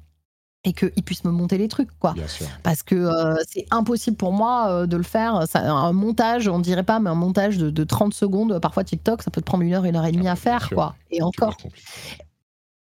et 0.65 0.73
qu'il 0.73 1.03
puisse 1.05 1.25
me 1.25 1.31
monter 1.31 1.59
les 1.59 1.69
trucs 1.69 1.91
quoi. 1.99 2.15
Parce 2.63 2.83
que 2.83 3.09
c'est 3.47 3.67
impossible 3.71 4.17
pour 4.17 4.33
moi 4.33 4.87
de 4.87 4.97
le 4.97 5.03
faire. 5.03 5.45
Un 5.55 5.93
montage 5.93 6.49
on 6.49 6.59
dirait 6.59 6.83
pas 6.83 6.99
mais 6.99 7.11
un 7.11 7.15
montage 7.15 7.59
de, 7.59 7.85
30 7.85 8.15
secondes 8.15 8.59
parfois 8.59 8.85
TikTok 8.85 9.23
ça 9.23 9.31
peut 9.31 9.41
te 9.41 9.47
prendre 9.47 9.63
une 9.63 9.75
heure 9.75 9.85
une 9.85 9.97
heure 9.97 10.07
et 10.07 10.13
demie 10.13 10.29
à 10.29 10.37
faire 10.37 10.71
quoi. 10.71 10.95
Et 11.11 11.23
encore 11.23 11.57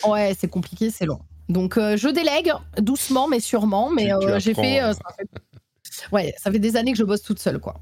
Ouais, 0.06 0.36
c'est 0.38 0.48
compliqué, 0.48 0.90
c'est 0.90 1.06
long. 1.06 1.20
Donc 1.52 1.78
euh, 1.78 1.98
je 1.98 2.08
délègue 2.08 2.52
doucement 2.78 3.28
mais 3.28 3.40
sûrement, 3.40 3.92
mais 3.92 4.14
euh, 4.14 4.40
j'ai 4.40 4.54
fait, 4.54 4.82
euh, 4.82 4.94
ça 4.94 5.16
fait, 5.18 5.28
Ouais, 6.12 6.34
ça 6.38 6.52
fait 6.52 6.60
des 6.60 6.78
années 6.78 6.94
que 6.94 6.98
je 6.98 7.04
bosse 7.04 7.22
toute 7.22 7.40
seule, 7.40 7.60
quoi. 7.60 7.80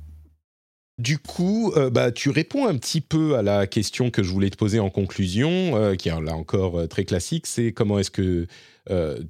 Du 0.97 1.17
coup, 1.17 1.73
bah, 1.93 2.11
tu 2.11 2.29
réponds 2.29 2.67
un 2.67 2.75
petit 2.75 2.99
peu 2.99 3.37
à 3.37 3.41
la 3.41 3.67
question 3.67 4.11
que 4.11 4.21
je 4.21 4.33
voulais 4.33 4.49
te 4.49 4.57
poser 4.57 4.81
en 4.81 4.89
conclusion, 4.89 5.95
qui 5.97 6.09
est 6.09 6.21
là 6.21 6.35
encore 6.35 6.89
très 6.89 7.05
classique, 7.05 7.47
c'est 7.47 7.71
comment 7.71 7.99
est-ce 7.99 8.11
que 8.11 8.47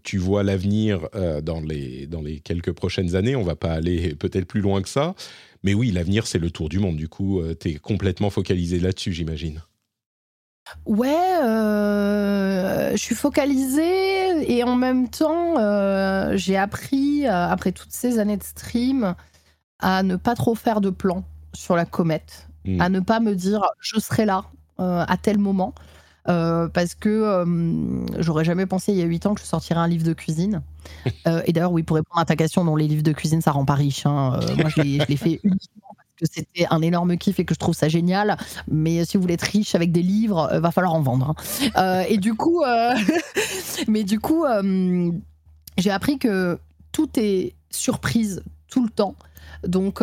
tu 0.02 0.18
vois 0.18 0.42
l'avenir 0.42 1.08
dans, 1.44 1.62
les, 1.62 2.08
dans 2.08 2.24
les 2.24 2.40
quelques 2.40 2.72
prochaines 2.72 3.16
années? 3.16 3.36
On 3.36 3.44
va 3.44 3.56
pas 3.56 3.72
aller 3.72 4.16
peut-être 4.16 4.46
plus 4.46 4.62
loin 4.62 4.82
que 4.82 4.90
ça, 4.90 5.14
mais 5.62 5.76
oui, 5.76 5.92
l'avenir 5.92 6.26
c'est 6.26 6.40
le 6.40 6.50
tour 6.50 6.70
du 6.70 6.80
monde, 6.80 6.96
du 6.96 7.08
coup, 7.08 7.40
tu 7.60 7.70
es 7.70 7.76
complètement 7.76 8.32
focalisé 8.32 8.80
là-dessus, 8.80 9.14
j'imagine. 9.14 9.62
Ouais, 10.86 11.40
euh, 11.44 12.92
je 12.92 12.98
suis 12.98 13.16
focalisée 13.16 14.52
et 14.52 14.64
en 14.64 14.76
même 14.76 15.10
temps, 15.10 15.58
euh, 15.58 16.34
j'ai 16.36 16.58
appris, 16.58 17.28
euh, 17.28 17.48
après 17.48 17.72
toutes 17.72 17.92
ces 17.92 18.20
années 18.20 18.38
de 18.38 18.44
stream, 18.44 19.16
à 19.80 20.04
ne 20.04 20.16
pas 20.16 20.36
trop 20.36 20.56
faire 20.56 20.82
de 20.82 20.90
plans 20.90 21.24
sur 21.54 21.76
la 21.76 21.86
comète, 21.86 22.48
hmm. 22.66 22.82
à 22.82 22.90
ne 22.90 23.00
pas 23.00 23.20
me 23.20 23.36
dire 23.36 23.62
je 23.80 24.00
serai 24.00 24.26
là 24.26 24.46
à 24.78 25.18
tel 25.18 25.40
moment. 25.40 25.74
parce 26.26 26.96
que 26.96 27.44
j'aurais 28.18 28.46
jamais 28.46 28.66
pensé 28.66 28.94
il 28.94 28.98
y 28.98 29.02
a 29.02 29.06
8 29.06 29.26
ans 29.26 29.34
que 29.34 29.42
je 29.42 29.46
sortirais 29.46 29.80
un 29.80 29.88
livre 29.88 30.06
de 30.06 30.14
cuisine. 30.14 30.62
et 31.46 31.52
d'ailleurs, 31.52 31.74
oui, 31.74 31.84
pour 31.84 31.98
répondre 31.98 32.20
à 32.20 32.24
ta 32.24 32.38
question, 32.38 32.64
non, 32.64 32.78
les 32.78 32.88
livres 32.88 33.04
de 33.04 33.12
cuisine, 33.12 33.42
ça 33.42 33.52
rend 33.52 33.66
pas 33.66 33.74
riche. 33.74 34.06
Hein. 34.06 34.40
moi, 34.58 34.70
je 34.70 34.82
l'ai 34.82 35.18
fait 35.18 35.42
uniquement 35.44 35.90
que 36.20 36.26
c'était 36.32 36.68
un 36.70 36.82
énorme 36.82 37.18
kiff 37.18 37.40
et 37.40 37.46
que 37.46 37.54
je 37.54 37.60
trouve 37.60 37.76
ça 37.76 37.88
génial. 37.88 38.38
Mais 38.68 39.06
si 39.06 39.18
vous 39.18 39.22
voulez 39.22 39.36
être 39.36 39.44
riche 39.44 39.76
avec 39.76 39.92
des 39.92 40.02
livres, 40.02 40.50
euh, 40.52 40.60
va 40.60 40.72
falloir 40.72 40.94
en 40.94 41.02
vendre. 41.02 41.30
Hein. 41.30 41.72
Euh, 41.78 42.04
et 42.08 42.18
du 42.18 42.34
coup, 42.34 42.64
euh, 42.64 42.94
mais 43.88 44.04
du 44.04 44.20
coup, 44.20 44.46
j'ai 45.78 45.92
appris 45.92 46.20
que 46.20 46.60
tout 46.92 47.10
est 47.18 47.54
surprise 47.70 48.44
tout 48.70 48.84
le 48.84 48.90
temps. 48.90 49.16
Donc, 49.64 50.02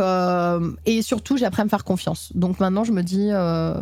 et 0.85 1.03
surtout, 1.03 1.37
j'ai 1.37 1.47
appris 1.47 1.63
à 1.63 1.65
me 1.65 1.71
faire 1.71 1.85
confiance. 1.85 2.31
Donc 2.35 2.61
maintenant, 2.61 2.85
je 2.85 2.93
me 2.93 3.03
dis, 3.03 3.31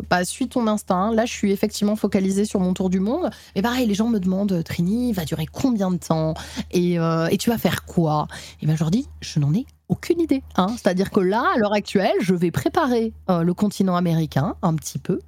bah, 0.09 0.23
suis 0.23 0.47
ton 0.47 0.67
instinct. 0.67 1.13
Là, 1.13 1.25
je 1.25 1.33
suis 1.33 1.51
effectivement 1.51 1.95
focalisée 1.95 2.45
sur 2.45 2.59
mon 2.59 2.73
tour 2.73 2.89
du 2.89 2.99
monde. 2.99 3.29
Et 3.55 3.61
pareil, 3.61 3.85
les 3.87 3.93
gens 3.93 4.07
me 4.07 4.19
demandent, 4.19 4.63
Trini, 4.63 5.11
va 5.11 5.25
durer 5.25 5.45
combien 5.45 5.91
de 5.91 5.97
temps? 5.97 6.33
Et, 6.71 6.97
tu 7.39 7.49
vas 7.49 7.57
faire 7.57 7.85
quoi? 7.85 8.27
Et 8.61 8.67
ben, 8.67 8.75
je 8.75 8.79
leur 8.81 8.91
dis, 8.91 9.07
je 9.21 9.39
n'en 9.39 9.53
ai 9.53 9.65
aucune 9.87 10.19
idée. 10.19 10.43
Hein. 10.55 10.67
C'est-à-dire 10.71 11.11
que 11.11 11.19
là, 11.19 11.43
à 11.53 11.57
l'heure 11.57 11.73
actuelle, 11.73 12.15
je 12.19 12.33
vais 12.33 12.51
préparer 12.51 13.13
euh, 13.29 13.43
le 13.43 13.53
continent 13.53 13.95
américain 13.95 14.55
un 14.61 14.75
petit 14.75 14.99
peu. 14.99 15.19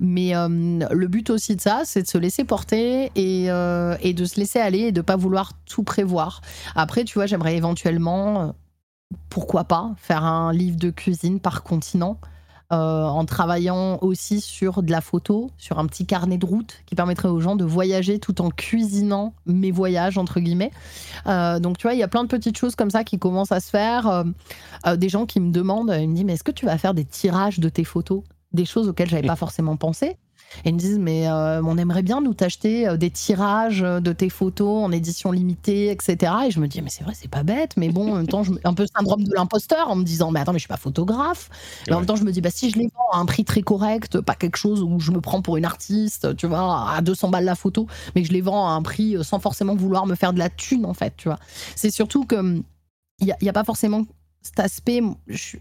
Mais 0.00 0.34
euh, 0.34 0.48
le 0.48 1.06
but 1.08 1.30
aussi 1.30 1.56
de 1.56 1.60
ça, 1.60 1.82
c'est 1.84 2.02
de 2.02 2.08
se 2.08 2.18
laisser 2.18 2.44
porter 2.44 3.12
et, 3.14 3.50
euh, 3.50 3.96
et, 4.00 4.14
de 4.14 4.24
se 4.24 4.40
laisser 4.40 4.58
aller 4.58 4.80
et 4.80 4.92
de 4.92 5.02
pas 5.02 5.16
vouloir 5.16 5.52
tout 5.66 5.82
prévoir. 5.82 6.40
Après, 6.74 7.04
tu 7.04 7.14
vois, 7.14 7.26
j'aimerais 7.26 7.56
éventuellement, 7.56 8.54
pourquoi 9.28 9.64
pas, 9.64 9.92
faire 9.96 10.24
un 10.24 10.52
livre 10.52 10.78
de 10.78 10.90
cuisine 10.90 11.40
par 11.40 11.62
continent. 11.62 12.18
Euh, 12.70 13.04
en 13.04 13.24
travaillant 13.24 13.96
aussi 14.02 14.42
sur 14.42 14.82
de 14.82 14.90
la 14.90 15.00
photo, 15.00 15.50
sur 15.56 15.78
un 15.78 15.86
petit 15.86 16.04
carnet 16.04 16.36
de 16.36 16.44
route 16.44 16.82
qui 16.84 16.94
permettrait 16.94 17.28
aux 17.28 17.40
gens 17.40 17.56
de 17.56 17.64
voyager 17.64 18.18
tout 18.18 18.42
en 18.42 18.50
cuisinant 18.50 19.32
mes 19.46 19.70
voyages, 19.70 20.18
entre 20.18 20.38
guillemets. 20.38 20.70
Euh, 21.26 21.60
donc, 21.60 21.78
tu 21.78 21.84
vois, 21.84 21.94
il 21.94 21.98
y 21.98 22.02
a 22.02 22.08
plein 22.08 22.24
de 22.24 22.28
petites 22.28 22.58
choses 22.58 22.74
comme 22.74 22.90
ça 22.90 23.04
qui 23.04 23.18
commencent 23.18 23.52
à 23.52 23.60
se 23.60 23.70
faire. 23.70 24.24
Euh, 24.86 24.96
des 24.96 25.08
gens 25.08 25.24
qui 25.24 25.40
me 25.40 25.50
demandent, 25.50 25.96
ils 25.98 26.10
me 26.10 26.14
disent, 26.14 26.24
mais 26.24 26.34
est-ce 26.34 26.44
que 26.44 26.52
tu 26.52 26.66
vas 26.66 26.76
faire 26.76 26.92
des 26.92 27.06
tirages 27.06 27.58
de 27.58 27.70
tes 27.70 27.84
photos? 27.84 28.22
Des 28.52 28.66
choses 28.66 28.86
auxquelles 28.86 29.08
j'avais 29.08 29.26
pas 29.26 29.36
forcément 29.36 29.78
pensé. 29.78 30.18
Et 30.64 30.70
ils 30.70 30.74
me 30.74 30.78
disent, 30.78 30.98
mais 30.98 31.28
euh, 31.28 31.62
on 31.62 31.78
aimerait 31.78 32.02
bien 32.02 32.20
nous 32.20 32.34
t'acheter 32.34 32.88
euh, 32.88 32.96
des 32.96 33.10
tirages 33.10 33.80
de 33.80 34.12
tes 34.12 34.28
photos 34.28 34.84
en 34.84 34.92
édition 34.92 35.30
limitée, 35.32 35.90
etc. 35.90 36.32
Et 36.46 36.50
je 36.50 36.60
me 36.60 36.66
dis, 36.66 36.82
mais 36.82 36.90
c'est 36.90 37.04
vrai, 37.04 37.12
c'est 37.14 37.30
pas 37.30 37.42
bête, 37.42 37.76
mais 37.76 37.90
bon, 37.90 38.12
en 38.12 38.16
même 38.16 38.26
temps, 38.26 38.42
je, 38.42 38.52
un 38.64 38.74
peu 38.74 38.86
syndrome 38.86 39.24
de 39.24 39.32
l'imposteur 39.34 39.88
en 39.88 39.96
me 39.96 40.04
disant, 40.04 40.30
mais 40.30 40.40
attends, 40.40 40.52
mais 40.52 40.58
je 40.58 40.62
suis 40.62 40.68
pas 40.68 40.76
photographe. 40.76 41.50
Mais 41.86 41.94
en 41.94 41.98
même 41.98 42.06
temps, 42.06 42.16
je 42.16 42.24
me 42.24 42.32
dis, 42.32 42.40
bah 42.40 42.50
si 42.50 42.70
je 42.70 42.78
les 42.78 42.86
vends 42.86 43.18
à 43.18 43.18
un 43.18 43.26
prix 43.26 43.44
très 43.44 43.62
correct, 43.62 44.20
pas 44.20 44.34
quelque 44.34 44.56
chose 44.56 44.82
où 44.82 45.00
je 45.00 45.10
me 45.10 45.20
prends 45.20 45.42
pour 45.42 45.56
une 45.56 45.64
artiste, 45.64 46.36
tu 46.36 46.46
vois, 46.46 46.90
à 46.90 47.00
200 47.00 47.30
balles 47.30 47.44
la 47.44 47.54
photo, 47.54 47.86
mais 48.14 48.22
que 48.22 48.28
je 48.28 48.32
les 48.32 48.40
vends 48.40 48.68
à 48.68 48.72
un 48.72 48.82
prix 48.82 49.16
euh, 49.16 49.22
sans 49.22 49.38
forcément 49.38 49.74
vouloir 49.74 50.06
me 50.06 50.14
faire 50.14 50.32
de 50.32 50.38
la 50.38 50.50
thune, 50.50 50.86
en 50.86 50.94
fait, 50.94 51.14
tu 51.16 51.28
vois. 51.28 51.38
C'est 51.76 51.90
surtout 51.90 52.24
que 52.24 52.62
il 53.20 53.26
n'y 53.42 53.48
a, 53.48 53.50
a, 53.50 53.52
pas 53.52 53.64
forcément 53.64 54.04
cet 54.42 54.60
aspect. 54.60 55.02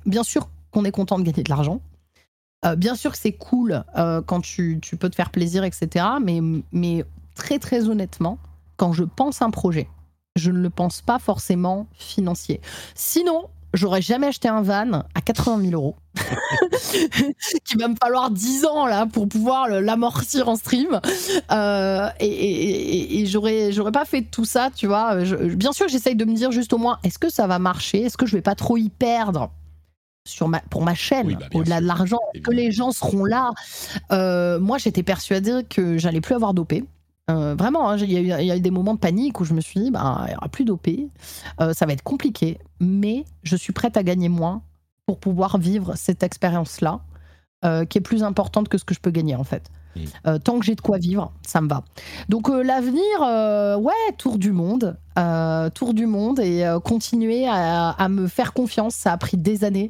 bien 0.06 0.24
sûr 0.24 0.50
qu'on 0.72 0.86
est 0.86 0.92
content 0.92 1.18
de 1.18 1.24
gagner 1.24 1.42
de 1.44 1.50
l'argent, 1.50 1.82
euh, 2.66 2.76
bien 2.76 2.96
sûr 2.96 3.12
que 3.12 3.18
c'est 3.18 3.34
cool 3.34 3.84
euh, 3.98 4.22
quand 4.22 4.42
tu, 4.42 4.80
peux 5.00 5.10
te 5.10 5.16
faire 5.16 5.30
plaisir, 5.30 5.64
etc. 5.64 6.06
Mais, 6.22 6.40
mais 6.72 7.06
très 7.36 7.60
très 7.60 7.88
honnêtement, 7.88 8.40
quand 8.78 8.94
je 8.94 9.04
pense 9.04 9.42
un 9.42 9.52
projet, 9.52 9.88
je 10.36 10.52
ne 10.52 10.60
le 10.60 10.70
pense 10.70 11.02
pas 11.02 11.20
forcément 11.20 11.88
financier. 11.94 12.62
Sinon, 12.96 13.46
j'aurais 13.74 14.02
jamais 14.02 14.28
acheté 14.28 14.48
un 14.48 14.64
van 14.64 15.04
à 15.14 15.22
80 15.24 15.70
000 15.70 15.74
euros, 15.74 15.96
qui 17.66 17.78
va 17.78 17.88
me 17.88 17.96
falloir 18.02 18.32
10 18.32 18.66
ans 18.66 18.88
là 18.88 19.06
pour 19.06 19.28
pouvoir 19.28 19.68
l'amortir 19.70 20.50
en 20.50 20.56
stream. 20.56 21.00
Euh, 21.52 22.10
et, 22.20 23.26
j'aurais, 23.28 23.72
j'aurais 23.72 23.92
pas 23.92 24.06
fait 24.06 24.24
tout 24.24 24.46
ça, 24.46 24.70
tu 24.76 24.88
vois. 24.88 25.16
bien 25.24 25.74
sûr 25.74 25.88
j'essaye 25.88 26.16
de 26.16 26.26
me 26.26 26.34
dire 26.34 26.52
juste 26.52 26.74
au 26.74 26.80
moins, 26.80 26.98
est-ce 27.04 27.20
que 27.20 27.30
ça 27.30 27.46
va 27.46 27.60
marcher? 27.60 28.04
Est-ce 28.04 28.18
que 28.18 28.26
je 28.26 28.36
vais 28.36 28.42
pas 28.42 28.56
trop 28.56 28.78
y 28.78 28.90
perdre? 28.90 29.52
Sur 30.28 30.48
ma, 30.48 30.60
pour 30.60 30.84
ma 30.84 30.94
chaîne, 30.94 31.34
bah, 31.34 31.46
au-delà 31.54 31.82
de 31.82 31.86
l'argent, 31.86 32.20
que 32.44 32.52
les 32.52 32.72
gens 32.72 32.92
seront 32.92 33.26
là. 33.26 33.52
Euh, 34.12 34.60
moi, 34.60 34.78
j'étais 34.78 35.04
persuadée 35.04 35.64
que 35.70 35.98
j'allais 35.98 36.22
plus 36.22 36.36
avoir 36.36 36.54
d'OP. 36.54 36.74
Euh, 37.30 37.56
vraiment, 37.56 37.90
hein, 37.90 37.98
il 37.98 38.12
y, 38.12 38.32
a 38.32 38.56
eu 38.56 38.62
des 38.62 38.72
moments 38.72 38.94
de 38.94 39.00
panique 39.00 39.40
où 39.42 39.46
je 39.46 39.54
me 39.54 39.62
suis 39.62 39.80
dit, 39.80 39.92
bah, 39.92 40.24
il 40.28 40.30
n'y 40.30 40.36
aura 40.36 40.48
plus 40.48 40.64
d'OP, 40.64 40.88
euh, 41.60 41.74
ça 41.74 41.86
va 41.86 41.94
être 41.94 42.04
compliqué, 42.04 42.58
mais 42.80 43.26
je 43.44 43.56
suis 43.58 43.74
prête 43.74 43.98
à 43.98 44.04
gagner 44.04 44.30
moins 44.30 44.62
pour 45.06 45.20
pouvoir 45.20 45.58
vivre 45.58 45.94
cette 45.96 46.24
expérience-là, 46.24 47.02
qui 47.90 47.98
est 47.98 48.02
plus 48.02 48.24
importante 48.24 48.70
que 48.70 48.78
ce 48.78 48.86
que 48.86 48.94
je 48.94 49.00
peux 49.00 49.12
gagner 49.12 49.36
en 49.36 49.44
fait. 49.44 49.70
Euh, 50.26 50.38
tant 50.40 50.60
que 50.60 50.66
j'ai 50.66 50.76
de 50.76 50.82
quoi 50.82 50.98
vivre, 50.98 51.32
ça 51.46 51.62
me 51.62 51.68
va. 51.68 51.84
Donc 52.30 52.50
euh, 52.50 52.62
l'avenir, 52.64 53.04
euh, 53.22 53.78
ouais, 53.78 53.94
tour 54.18 54.38
du 54.38 54.52
monde, 54.52 54.98
tour 55.74 55.94
du 55.94 56.06
monde 56.06 56.40
et 56.40 56.66
continuer 56.84 57.48
à, 57.48 57.90
à, 57.90 58.10
me 58.10 58.28
faire 58.28 58.54
confiance. 58.54 58.96
Ça 58.96 59.14
a 59.14 59.18
pris 59.18 59.38
des 59.38 59.64
années. 59.64 59.90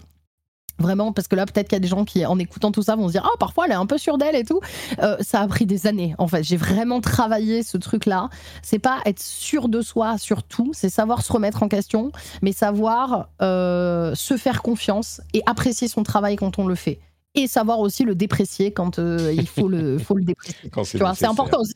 Vraiment, 0.80 1.12
parce 1.12 1.28
que 1.28 1.36
là, 1.36 1.46
peut-être 1.46 1.68
qu'il 1.70 1.76
y 1.76 1.78
a 1.78 1.80
des 1.82 1.88
gens 1.88 2.06
qui, 2.06 2.26
en 2.26 2.38
écoutant 2.38 2.72
tout 2.72 2.84
ça, 2.84 2.96
vont 2.96 3.08
se 3.08 3.14
dire 3.14 3.24
Ah, 3.26 3.30
oh, 3.34 3.38
parfois, 3.40 3.66
elle 3.66 3.72
est 3.72 3.76
un 3.76 3.86
peu 3.86 3.98
sûre 3.98 4.18
d'elle 4.18 4.36
et 4.36 4.44
tout. 4.44 4.60
Euh, 5.00 5.18
ça 5.22 5.42
a 5.42 5.48
pris 5.48 5.66
des 5.66 5.88
années, 5.88 6.14
en 6.18 6.28
fait. 6.28 6.44
J'ai 6.44 6.58
vraiment 6.58 7.02
travaillé 7.02 7.64
ce 7.64 7.78
truc-là. 7.78 8.30
C'est 8.62 8.80
pas 8.80 9.00
être 9.06 9.22
sûr 9.22 9.70
de 9.70 9.82
soi 9.82 10.18
sur 10.18 10.44
tout, 10.44 10.72
c'est 10.74 10.90
savoir 10.90 11.24
se 11.24 11.34
remettre 11.34 11.64
en 11.64 11.68
question, 11.68 12.12
mais 12.42 12.52
savoir 12.52 13.30
euh, 13.42 14.14
se 14.14 14.38
faire 14.38 14.62
confiance 14.62 15.22
et 15.34 15.42
apprécier 15.46 15.88
son 15.88 16.04
travail 16.04 16.36
quand 16.36 16.60
on 16.60 16.68
le 16.68 16.76
fait. 16.76 17.00
Et 17.34 17.48
savoir 17.48 17.80
aussi 17.80 18.04
le 18.04 18.16
déprécier 18.16 18.72
quand 18.72 19.00
euh, 19.00 19.34
il 19.36 19.48
faut 19.48 19.68
le, 19.68 19.98
faut 20.00 20.16
le 20.16 20.24
déprécier. 20.24 20.70
C'est 21.16 21.26
important 21.26 21.62
aussi 21.62 21.74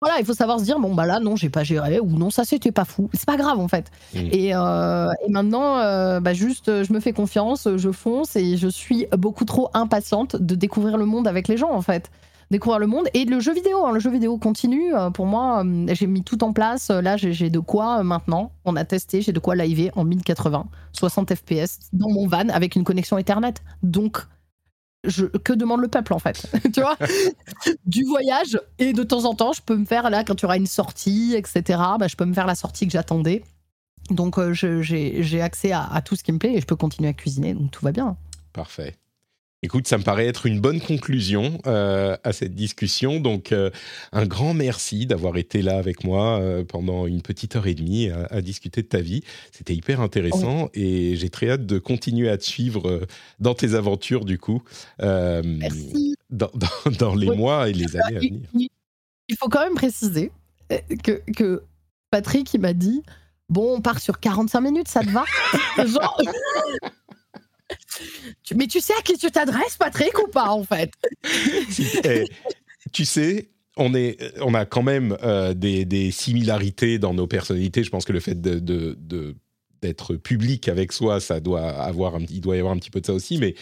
voilà, 0.00 0.20
il 0.20 0.24
faut 0.24 0.34
savoir 0.34 0.60
se 0.60 0.64
dire 0.64 0.78
bon 0.78 0.94
bah 0.94 1.06
là 1.06 1.18
non 1.18 1.34
j'ai 1.34 1.50
pas 1.50 1.64
géré 1.64 1.98
ou 1.98 2.06
non 2.06 2.30
ça 2.30 2.44
c'était 2.44 2.70
pas 2.70 2.84
fou, 2.84 3.10
c'est 3.12 3.26
pas 3.26 3.36
grave 3.36 3.58
en 3.58 3.68
fait. 3.68 3.90
Mm. 4.14 4.18
Et, 4.30 4.54
euh, 4.54 5.10
et, 5.26 5.30
maintenant 5.30 5.78
euh, 5.78 6.20
bah 6.20 6.34
juste 6.34 6.84
je 6.84 6.92
me 6.92 7.00
fais 7.00 7.12
confiance, 7.12 7.68
je 7.76 7.90
fonce 7.90 8.36
et 8.36 8.56
je 8.56 8.68
suis 8.68 9.06
beaucoup 9.16 9.44
trop 9.44 9.70
impatiente 9.74 10.36
de 10.36 10.54
découvrir 10.54 10.98
le 10.98 11.04
monde 11.04 11.26
avec 11.26 11.48
les 11.48 11.56
gens 11.56 11.72
en 11.72 11.82
fait. 11.82 12.10
Découvrir 12.50 12.78
le 12.78 12.86
monde 12.86 13.08
et 13.12 13.26
le 13.26 13.40
jeu 13.40 13.52
vidéo, 13.52 13.84
hein, 13.84 13.92
le 13.92 14.00
jeu 14.00 14.10
vidéo 14.10 14.38
continue. 14.38 14.94
Euh, 14.94 15.10
pour 15.10 15.26
moi, 15.26 15.62
j'ai 15.88 16.06
mis 16.06 16.22
tout 16.22 16.42
en 16.42 16.54
place. 16.54 16.88
Là, 16.88 17.18
j'ai 17.18 17.50
de 17.50 17.58
quoi 17.58 18.02
maintenant. 18.02 18.52
On 18.64 18.74
a 18.74 18.86
testé, 18.86 19.20
j'ai 19.20 19.32
de 19.32 19.38
quoi 19.38 19.54
live 19.54 19.90
en 19.96 20.04
1080, 20.04 20.64
60 20.92 21.34
FPS 21.34 21.90
dans 21.92 22.08
mon 22.08 22.26
van 22.26 22.48
avec 22.48 22.74
une 22.74 22.84
connexion 22.84 23.18
Ethernet. 23.18 23.52
Donc 23.82 24.26
que 25.44 25.52
demande 25.52 25.80
le 25.80 25.88
peuple 25.88 26.12
en 26.12 26.18
fait 26.18 26.50
Tu 26.74 26.80
vois 26.80 26.96
Du 27.86 28.04
voyage 28.04 28.60
et 28.78 28.92
de 28.92 29.02
temps 29.02 29.24
en 29.24 29.34
temps, 29.34 29.52
je 29.52 29.62
peux 29.62 29.76
me 29.76 29.84
faire 29.84 30.10
là 30.10 30.24
quand 30.24 30.34
tu 30.34 30.44
auras 30.44 30.56
une 30.56 30.66
sortie, 30.66 31.34
etc. 31.36 31.80
Bah, 31.98 32.08
je 32.08 32.16
peux 32.16 32.24
me 32.24 32.34
faire 32.34 32.46
la 32.46 32.54
sortie 32.54 32.86
que 32.86 32.92
j'attendais. 32.92 33.44
Donc 34.10 34.38
euh, 34.38 34.52
j'ai 34.52 35.40
accès 35.40 35.72
à, 35.72 35.84
à, 35.84 36.02
tout 36.02 36.16
ce 36.16 36.24
qui 36.24 36.32
me 36.32 36.38
plaît 36.38 36.54
et 36.54 36.60
je 36.60 36.66
peux 36.66 36.76
continuer 36.76 37.08
à 37.10 37.12
cuisiner, 37.12 37.54
donc 37.54 37.70
tout 37.70 37.84
va 37.84 37.92
bien. 37.92 38.16
Parfait. 38.52 38.96
Écoute, 39.64 39.88
ça 39.88 39.98
me 39.98 40.04
paraît 40.04 40.26
être 40.26 40.46
une 40.46 40.60
bonne 40.60 40.80
conclusion 40.80 41.58
euh, 41.66 42.16
à 42.22 42.32
cette 42.32 42.54
discussion. 42.54 43.18
Donc, 43.18 43.50
euh, 43.50 43.70
un 44.12 44.24
grand 44.24 44.54
merci 44.54 45.04
d'avoir 45.04 45.36
été 45.36 45.62
là 45.62 45.78
avec 45.78 46.04
moi 46.04 46.38
euh, 46.38 46.62
pendant 46.64 47.08
une 47.08 47.22
petite 47.22 47.56
heure 47.56 47.66
et 47.66 47.74
demie 47.74 48.08
à, 48.08 48.40
discuter 48.40 48.82
de 48.82 48.86
ta 48.86 49.00
vie. 49.00 49.24
C'était 49.50 49.74
hyper 49.74 50.00
intéressant 50.00 50.70
et 50.74 51.16
j'ai 51.16 51.28
très 51.28 51.50
hâte 51.50 51.66
de 51.66 51.80
continuer 51.80 52.28
à 52.28 52.38
te 52.38 52.44
suivre 52.44 53.04
dans 53.40 53.54
tes 53.54 53.74
aventures, 53.74 54.24
du 54.24 54.38
coup, 54.38 54.62
merci. 55.00 56.14
Dans, 56.30 56.50
dans, 56.98 57.14
les 57.14 57.34
mois 57.34 57.68
et 57.68 57.72
les 57.72 57.96
années 57.96 58.16
à 58.16 58.20
venir. 58.20 58.68
Il 59.28 59.36
faut 59.36 59.48
quand 59.48 59.64
même 59.64 59.74
préciser 59.74 60.30
que, 61.02 61.22
que 61.36 61.62
Patrick, 62.10 62.52
il 62.54 62.60
m'a 62.60 62.74
dit 62.74 63.02
Bon, 63.48 63.76
on 63.76 63.80
part 63.80 63.98
sur 63.98 64.20
45 64.20 64.60
minutes, 64.60 64.88
ça 64.88 65.00
te 65.00 65.08
va? 65.08 65.24
Genre 65.86 66.20
mais 68.54 68.66
tu 68.66 68.80
sais 68.80 68.94
à 68.98 69.02
qui 69.02 69.16
tu 69.18 69.30
t'adresses, 69.30 69.76
Patrick, 69.78 70.18
ou 70.18 70.28
pas, 70.28 70.50
en 70.50 70.64
fait? 70.64 70.92
Eh, 72.04 72.24
Tu 72.92 73.04
sais, 73.04 73.48
on, 73.76 73.94
est, 73.94 74.18
on 74.40 74.54
a 74.54 74.64
quand 74.64 74.82
même 74.82 75.16
euh, 75.22 75.54
des, 75.54 76.10
similarités 76.10 76.98
dans 76.98 77.14
nos 77.14 77.26
personnalités. 77.26 77.84
Je 77.84 77.90
pense 77.90 78.04
que 78.04 78.12
le 78.12 78.20
fait 78.20 78.40
de, 78.40 79.34
d'être 79.82 80.14
public 80.16 80.68
avec 80.68 80.92
soi, 80.92 81.20
ça 81.20 81.40
doit 81.40 81.68
avoir, 81.68 82.18
il 82.20 82.40
doit 82.40 82.56
y 82.56 82.58
avoir 82.58 82.74
un 82.74 82.78
petit 82.78 82.90
peu 82.90 83.00
de 83.00 83.06
ça 83.06 83.12
aussi. 83.12 83.38
Mais 83.38 83.54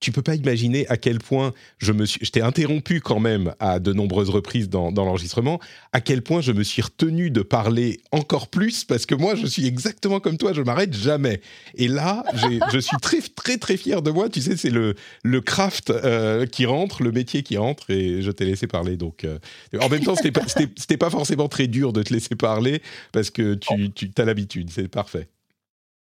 tu 0.00 0.12
peux 0.12 0.22
pas 0.22 0.34
imaginer 0.34 0.86
à 0.88 0.96
quel 0.96 1.18
point 1.18 1.52
je 1.78 1.92
me 1.92 2.06
t'ai 2.06 2.40
interrompu 2.40 3.00
quand 3.00 3.20
même 3.20 3.54
à 3.58 3.78
de 3.78 3.92
nombreuses 3.92 4.30
reprises 4.30 4.68
dans, 4.68 4.90
l'enregistrement, 4.90 5.60
à 5.92 6.00
quel 6.00 6.22
point 6.22 6.40
je 6.40 6.52
me 6.52 6.62
suis 6.62 6.82
retenu 6.82 7.30
de 7.30 7.42
parler 7.42 8.00
encore 8.12 8.48
plus 8.48 8.84
parce 8.84 9.06
que 9.06 9.14
moi 9.14 9.34
je 9.34 9.46
suis 9.46 9.66
exactement 9.66 10.20
comme 10.20 10.36
toi, 10.38 10.52
je 10.52 10.62
m'arrête 10.62 10.94
jamais. 10.94 11.40
Et 11.74 11.88
là, 11.88 12.24
je 12.72 12.78
suis 12.78 12.96
très 12.98 13.20
très 13.20 13.58
très 13.58 13.76
fier 13.76 14.02
de 14.02 14.10
moi. 14.10 14.28
Tu 14.28 14.40
sais, 14.40 14.56
c'est 14.56 14.70
le 14.70 14.94
le 15.22 15.40
craft 15.40 15.90
euh, 15.90 16.46
qui 16.46 16.66
rentre, 16.66 17.02
le 17.02 17.12
métier 17.12 17.42
qui 17.42 17.56
rentre, 17.56 17.90
et 17.90 18.22
je 18.22 18.30
t'ai 18.30 18.44
laissé 18.44 18.66
parler. 18.66 18.96
Donc, 18.96 19.24
euh, 19.24 19.38
en 19.80 19.88
même 19.88 20.04
temps, 20.04 20.14
c'était 20.14 20.30
pas 20.30 20.44
pas 20.98 21.10
forcément 21.10 21.48
très 21.48 21.66
dur 21.66 21.92
de 21.92 22.02
te 22.02 22.12
laisser 22.12 22.34
parler 22.34 22.82
parce 23.12 23.30
que 23.30 23.54
tu 23.54 23.90
tu 23.92 24.10
as 24.16 24.24
l'habitude, 24.24 24.70
c'est 24.70 24.88
parfait. 24.88 25.28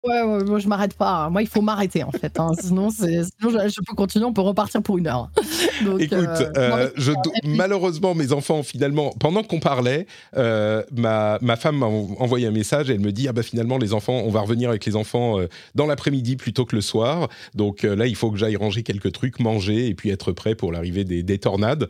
Ouais, 0.05 0.21
ouais, 0.21 0.43
moi 0.43 0.59
je 0.59 0.67
m'arrête 0.67 0.93
pas. 0.93 1.29
Moi, 1.29 1.41
il 1.41 1.47
faut 1.47 1.61
m'arrêter 1.61 2.03
en 2.03 2.11
fait. 2.11 2.39
Hein. 2.39 2.51
Sinon, 2.59 2.89
sinon 2.91 3.23
je, 3.41 3.81
peux 3.85 3.95
continuer, 3.95 4.25
on 4.25 4.33
peut 4.33 4.41
repartir 4.41 4.81
pour 4.81 4.97
une 4.97 5.07
heure. 5.07 5.29
Écoute, 5.99 6.11
euh, 6.13 6.51
euh, 6.57 6.89
je, 6.95 7.11
malheureusement, 7.43 8.13
mes 8.13 8.31
enfants, 8.31 8.61
finalement, 8.61 9.11
pendant 9.19 9.43
qu'on 9.43 9.59
parlait, 9.59 10.05
euh, 10.37 10.83
ma, 10.91 11.39
ma, 11.41 11.55
femme 11.55 11.77
m'a 11.77 11.87
envoyé 11.87 12.47
un 12.47 12.51
message. 12.51 12.89
elle 12.89 12.99
me 12.99 13.11
dit 13.11 13.27
Ah 13.27 13.33
bah 13.33 13.41
finalement, 13.41 13.77
les 13.77 13.93
enfants, 13.93 14.21
on 14.25 14.29
va 14.29 14.41
revenir 14.41 14.69
avec 14.69 14.85
les 14.85 14.95
enfants 14.95 15.37
dans 15.73 15.87
l'après-midi 15.87 16.35
plutôt 16.35 16.65
que 16.65 16.75
le 16.75 16.81
soir. 16.81 17.27
Donc 17.55 17.83
là, 17.83 18.05
il 18.05 18.15
faut 18.15 18.29
que 18.31 18.37
j'aille 18.37 18.57
ranger 18.57 18.83
quelques 18.83 19.11
trucs, 19.11 19.39
manger 19.39 19.87
et 19.87 19.95
puis 19.95 20.11
être 20.11 20.31
prêt 20.31 20.55
pour 20.55 20.71
l'arrivée 20.71 21.03
des, 21.03 21.23
des, 21.23 21.39
tornades. 21.39 21.89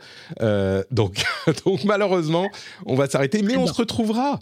donc, 0.92 1.24
donc, 1.66 1.84
malheureusement, 1.84 2.50
on 2.86 2.96
va 2.96 3.08
s'arrêter, 3.08 3.42
mais 3.42 3.58
on 3.58 3.68
se 3.68 3.74
retrouvera. 3.74 4.40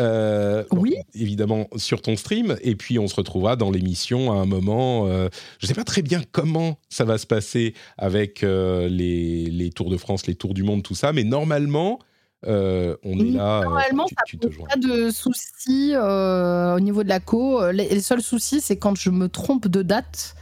Euh, 0.00 0.64
oui. 0.72 0.96
évidemment 1.14 1.68
sur 1.76 2.02
ton 2.02 2.16
stream, 2.16 2.56
et 2.62 2.74
puis 2.74 2.98
on 2.98 3.06
se 3.06 3.14
retrouvera 3.14 3.54
dans 3.54 3.70
l'émission 3.70 4.32
à 4.32 4.36
un 4.36 4.46
moment. 4.46 5.06
Euh, 5.06 5.28
je 5.60 5.66
ne 5.66 5.68
sais 5.68 5.74
pas 5.74 5.84
très 5.84 6.02
bien 6.02 6.22
comment 6.32 6.78
ça 6.88 7.04
va 7.04 7.16
se 7.16 7.26
passer 7.26 7.74
avec 7.96 8.42
euh, 8.42 8.88
les, 8.88 9.44
les, 9.44 9.70
Tours 9.70 9.90
de 9.90 9.96
France, 9.96 10.26
les 10.26 10.34
Tours 10.34 10.54
du 10.54 10.64
Monde, 10.64 10.82
tout 10.82 10.94
ça, 10.96 11.12
mais 11.12 11.24
normalement. 11.24 12.00
On 12.46 13.18
est 13.18 13.30
là. 13.30 13.62
Normalement, 13.62 14.06
tu, 14.26 14.38
ça 14.42 14.48
pas 14.68 14.76
de 14.76 15.10
soucis 15.10 15.94
au 15.96 16.80
niveau 16.80 17.02
de 17.02 17.08
la 17.08 17.20
co. 17.20 17.70
Les, 17.70 17.88
les 17.88 18.00
seuls 18.00 18.22
soucis, 18.22 18.60
c'est 18.60 18.76
quand 18.76 18.96
je 18.96 19.10
me 19.10 19.28
trompe 19.28 19.68
de 19.68 19.82
date, 19.82 20.34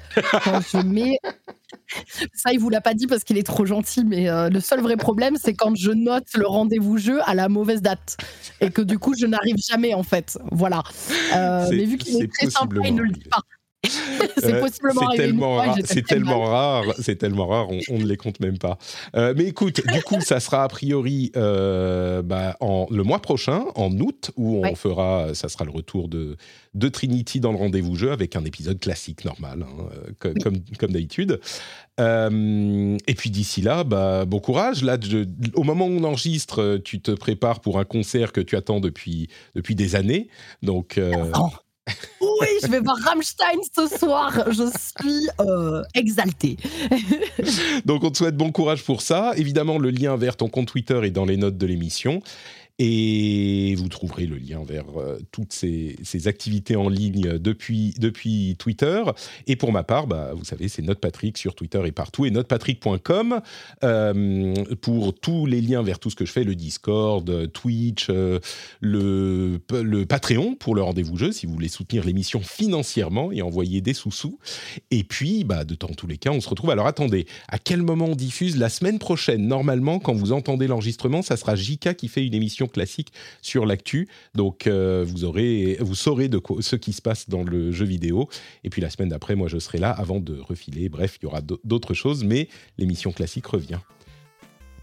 quand 0.45 0.61
je 0.61 0.79
mets 0.79 1.19
ça, 2.35 2.53
il 2.53 2.61
vous 2.61 2.71
l'a 2.71 2.81
pas 2.81 2.95
dit 2.95 3.07
parce 3.07 3.25
qu'il 3.25 3.39
est 3.39 3.43
trop 3.47 3.65
gentil, 3.67 4.05
mais 4.05 4.29
euh, 4.29 4.49
le 4.49 4.61
seul 4.61 4.81
vrai 4.81 4.97
problème, 4.97 5.37
c'est 5.41 5.55
quand 5.55 5.75
je 5.75 5.91
note 5.91 6.27
le 6.35 6.47
rendez-vous 6.47 6.99
jeu 6.99 7.21
à 7.25 7.35
la 7.35 7.49
mauvaise 7.49 7.83
date 7.83 8.17
et 8.61 8.71
que 8.71 8.83
du 8.83 8.99
coup, 8.99 9.15
je 9.19 9.27
n'arrive 9.27 9.57
jamais 9.59 9.95
en 9.95 10.03
fait. 10.03 10.39
Voilà. 10.51 10.83
Euh, 11.35 11.69
mais 11.71 11.85
vu 11.85 11.99
qu'il 11.99 12.23
est, 12.23 12.33
très 12.33 12.51
sympa, 12.51 12.77
il 12.85 12.95
ne 12.95 13.03
le 13.03 13.11
dit 13.11 13.29
pas. 13.29 13.41
c'est 14.39 14.61
possiblement 14.61 15.11
tellement, 15.17 15.57
rare, 15.57 15.77
c'est 15.85 16.07
tellement 16.07 16.45
rare, 16.45 16.85
c'est 17.01 17.17
tellement 17.17 17.47
rare, 17.47 17.69
on, 17.91 17.99
ne 17.99 18.05
les 18.05 18.17
compte 18.17 18.41
même 18.41 18.59
pas. 18.59 18.79
Euh, 19.17 19.35
mais 19.37 19.45
écoute, 19.45 19.81
du 19.93 20.03
coup, 20.03 20.21
ça 20.21 20.41
sera 20.41 20.65
a 20.65 20.69
priori 20.69 21.33
bah, 21.35 22.57
en, 22.61 22.87
le 22.91 23.03
mois 23.03 23.21
prochain, 23.21 23.65
en 23.75 23.91
août, 23.99 24.31
où 24.37 24.65
on 24.65 24.75
fera, 24.75 25.35
ça 25.35 25.49
sera 25.49 25.65
le 25.65 25.71
retour 25.71 26.09
de, 26.09 26.37
de 26.75 26.89
Trinity 26.89 27.41
dans 27.41 27.53
le 27.53 27.59
rendez-vous 27.59 27.97
jeu 27.97 28.13
avec 28.13 28.35
un 28.37 28.45
épisode 28.45 28.79
classique 28.79 29.25
normal, 29.25 29.67
hein, 29.69 30.13
comme, 30.19 30.35
comme, 30.79 30.93
d'habitude. 30.93 31.41
Euh, 32.01 32.97
et 33.07 33.15
puis 33.15 33.31
d'ici 33.31 33.61
là, 33.61 33.85
bah, 33.85 34.25
bon 34.25 34.41
courage. 34.41 34.83
Là, 34.83 34.97
au 35.55 35.65
moment 35.65 35.87
où 35.87 35.91
on 35.91 36.05
enregistre, 36.05 36.79
tu 36.79 37.01
te 37.01 37.11
prépares 37.11 37.61
pour 37.61 37.79
un 37.79 37.85
concert 37.85 38.33
que 38.33 38.41
tu 38.41 38.57
attends 38.57 38.81
depuis, 38.81 39.29
depuis 39.55 39.75
des 39.75 39.97
années. 39.97 40.29
Donc. 40.63 40.99
Euh, 40.99 41.13
oui, 42.43 42.49
je 42.63 42.69
vais 42.69 42.81
voir 42.81 42.97
Rammstein 42.99 43.59
ce 43.75 43.97
soir. 43.97 44.33
Je 44.51 44.65
suis 44.65 45.29
euh, 45.41 45.83
exaltée. 45.95 46.57
Donc, 47.85 48.05
on 48.05 48.11
te 48.11 48.19
souhaite 48.19 48.37
bon 48.37 48.53
courage 48.53 48.85
pour 48.85 49.03
ça. 49.03 49.33
Évidemment, 49.37 49.79
le 49.79 49.91
lien 49.91 50.17
vers 50.17 50.37
ton 50.37 50.49
compte 50.49 50.69
Twitter 50.69 51.01
est 51.05 51.11
dans 51.11 51.25
les 51.25 51.37
notes 51.37 51.57
de 51.57 51.67
l'émission. 51.67 52.23
Et 52.85 53.77
vous 53.77 53.87
trouverez 53.87 54.27
le 54.27 54.39
lien 54.39 54.65
vers 54.65 54.87
euh, 54.97 55.21
toutes 55.31 55.53
ces, 55.53 55.97
activités 56.27 56.75
en 56.75 56.89
ligne 56.89 57.39
depuis, 57.39 57.95
depuis 57.97 58.57
Twitter. 58.59 59.05
Et 59.47 59.55
pour 59.55 59.71
ma 59.71 59.85
part, 59.85 60.09
bah, 60.09 60.33
vous 60.35 60.45
savez, 60.45 60.67
c'est 60.67 60.83
NotePatrick 60.83 61.39
sur 61.39 61.55
Twitter 61.55 61.81
et 61.85 61.93
partout, 61.93 62.27
et 62.27 62.33
notepatrick.com 62.33 63.41
euh, 63.85 64.55
pour 64.81 65.15
tous 65.15 65.47
les 65.47 65.61
liens 65.61 65.85
vers 65.85 66.01
tout 66.01 66.11
ce 66.11 66.17
que 66.17 66.25
je 66.25 66.33
fais, 66.33 66.43
le 66.43 66.57
Discord, 66.57 67.53
Twitch, 67.53 68.09
euh, 68.11 68.41
le, 68.81 69.61
le 69.81 70.05
Patreon 70.05 70.57
pour 70.57 70.75
le 70.75 70.83
rendez-vous 70.83 71.17
jeu, 71.17 71.31
si 71.31 71.47
vous 71.47 71.53
voulez 71.53 71.69
soutenir 71.69 72.05
l'émission 72.05 72.41
financièrement 72.41 73.31
et 73.31 73.43
envoyer 73.43 73.81
des 73.81 73.95
sous-sous. 73.95 74.41
Et 74.91 75.05
puis, 75.05 75.45
bah, 75.45 75.65
de 75.65 75.77
temps 75.77 75.87
tous 75.87 76.09
les 76.09 76.19
cas, 76.19 76.31
on 76.31 76.41
se 76.41 76.49
retrouve. 76.49 76.71
Alors 76.71 76.89
attendez, 76.89 77.27
à 77.47 77.61
quel 77.61 77.83
moment 77.83 78.07
on 78.07 78.17
diffuse 78.17 78.57
La 78.57 78.69
semaine 78.69 78.99
prochaine, 78.99 79.47
normalement, 79.47 80.01
quand 80.01 80.15
vous 80.15 80.33
entendez 80.33 80.67
l'enregistrement, 80.67 81.23
ça 81.23 81.37
sera 81.37 81.55
Jika 81.55 81.95
qui 81.95 82.09
fait 82.09 82.27
une 82.27 82.35
émission 82.35 82.67
classique 82.73 83.13
sur 83.41 83.67
l'actu. 83.67 84.09
Donc 84.35 84.67
euh, 84.67 85.05
vous 85.07 85.25
aurez, 85.25 85.77
vous 85.81 85.95
saurez 85.95 86.29
de 86.29 86.41
ce 86.61 86.77
qui 86.77 86.93
se 86.93 87.03
passe 87.03 87.29
dans 87.29 87.45
le 87.45 87.73
jeu 87.73 87.85
vidéo. 87.85 88.29
Et 88.65 88.71
puis 88.71 88.83
la 88.83 88.91
semaine 88.91 89.11
d'après, 89.11 89.35
moi 89.35 89.49
je 89.49 89.59
serai 89.59 89.79
là 89.79 89.91
avant 89.91 90.21
de 90.21 90.39
refiler. 90.41 90.89
Bref, 90.89 91.19
il 91.21 91.25
y 91.25 91.27
aura 91.27 91.41
d'autres 91.41 91.95
choses, 91.95 92.25
mais 92.25 92.49
l'émission 92.79 93.13
classique 93.13 93.47
revient. 93.47 93.81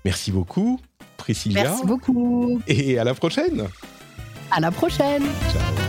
Merci 0.06 0.32
beaucoup, 0.32 0.80
Priscilla. 1.18 1.64
Merci 1.64 1.86
beaucoup. 1.86 2.62
Et 2.68 2.98
à 2.98 3.04
la 3.04 3.14
prochaine. 3.14 3.68
À 4.52 4.60
la 4.60 4.72
prochaine. 4.72 5.24
Ciao. 5.52 5.89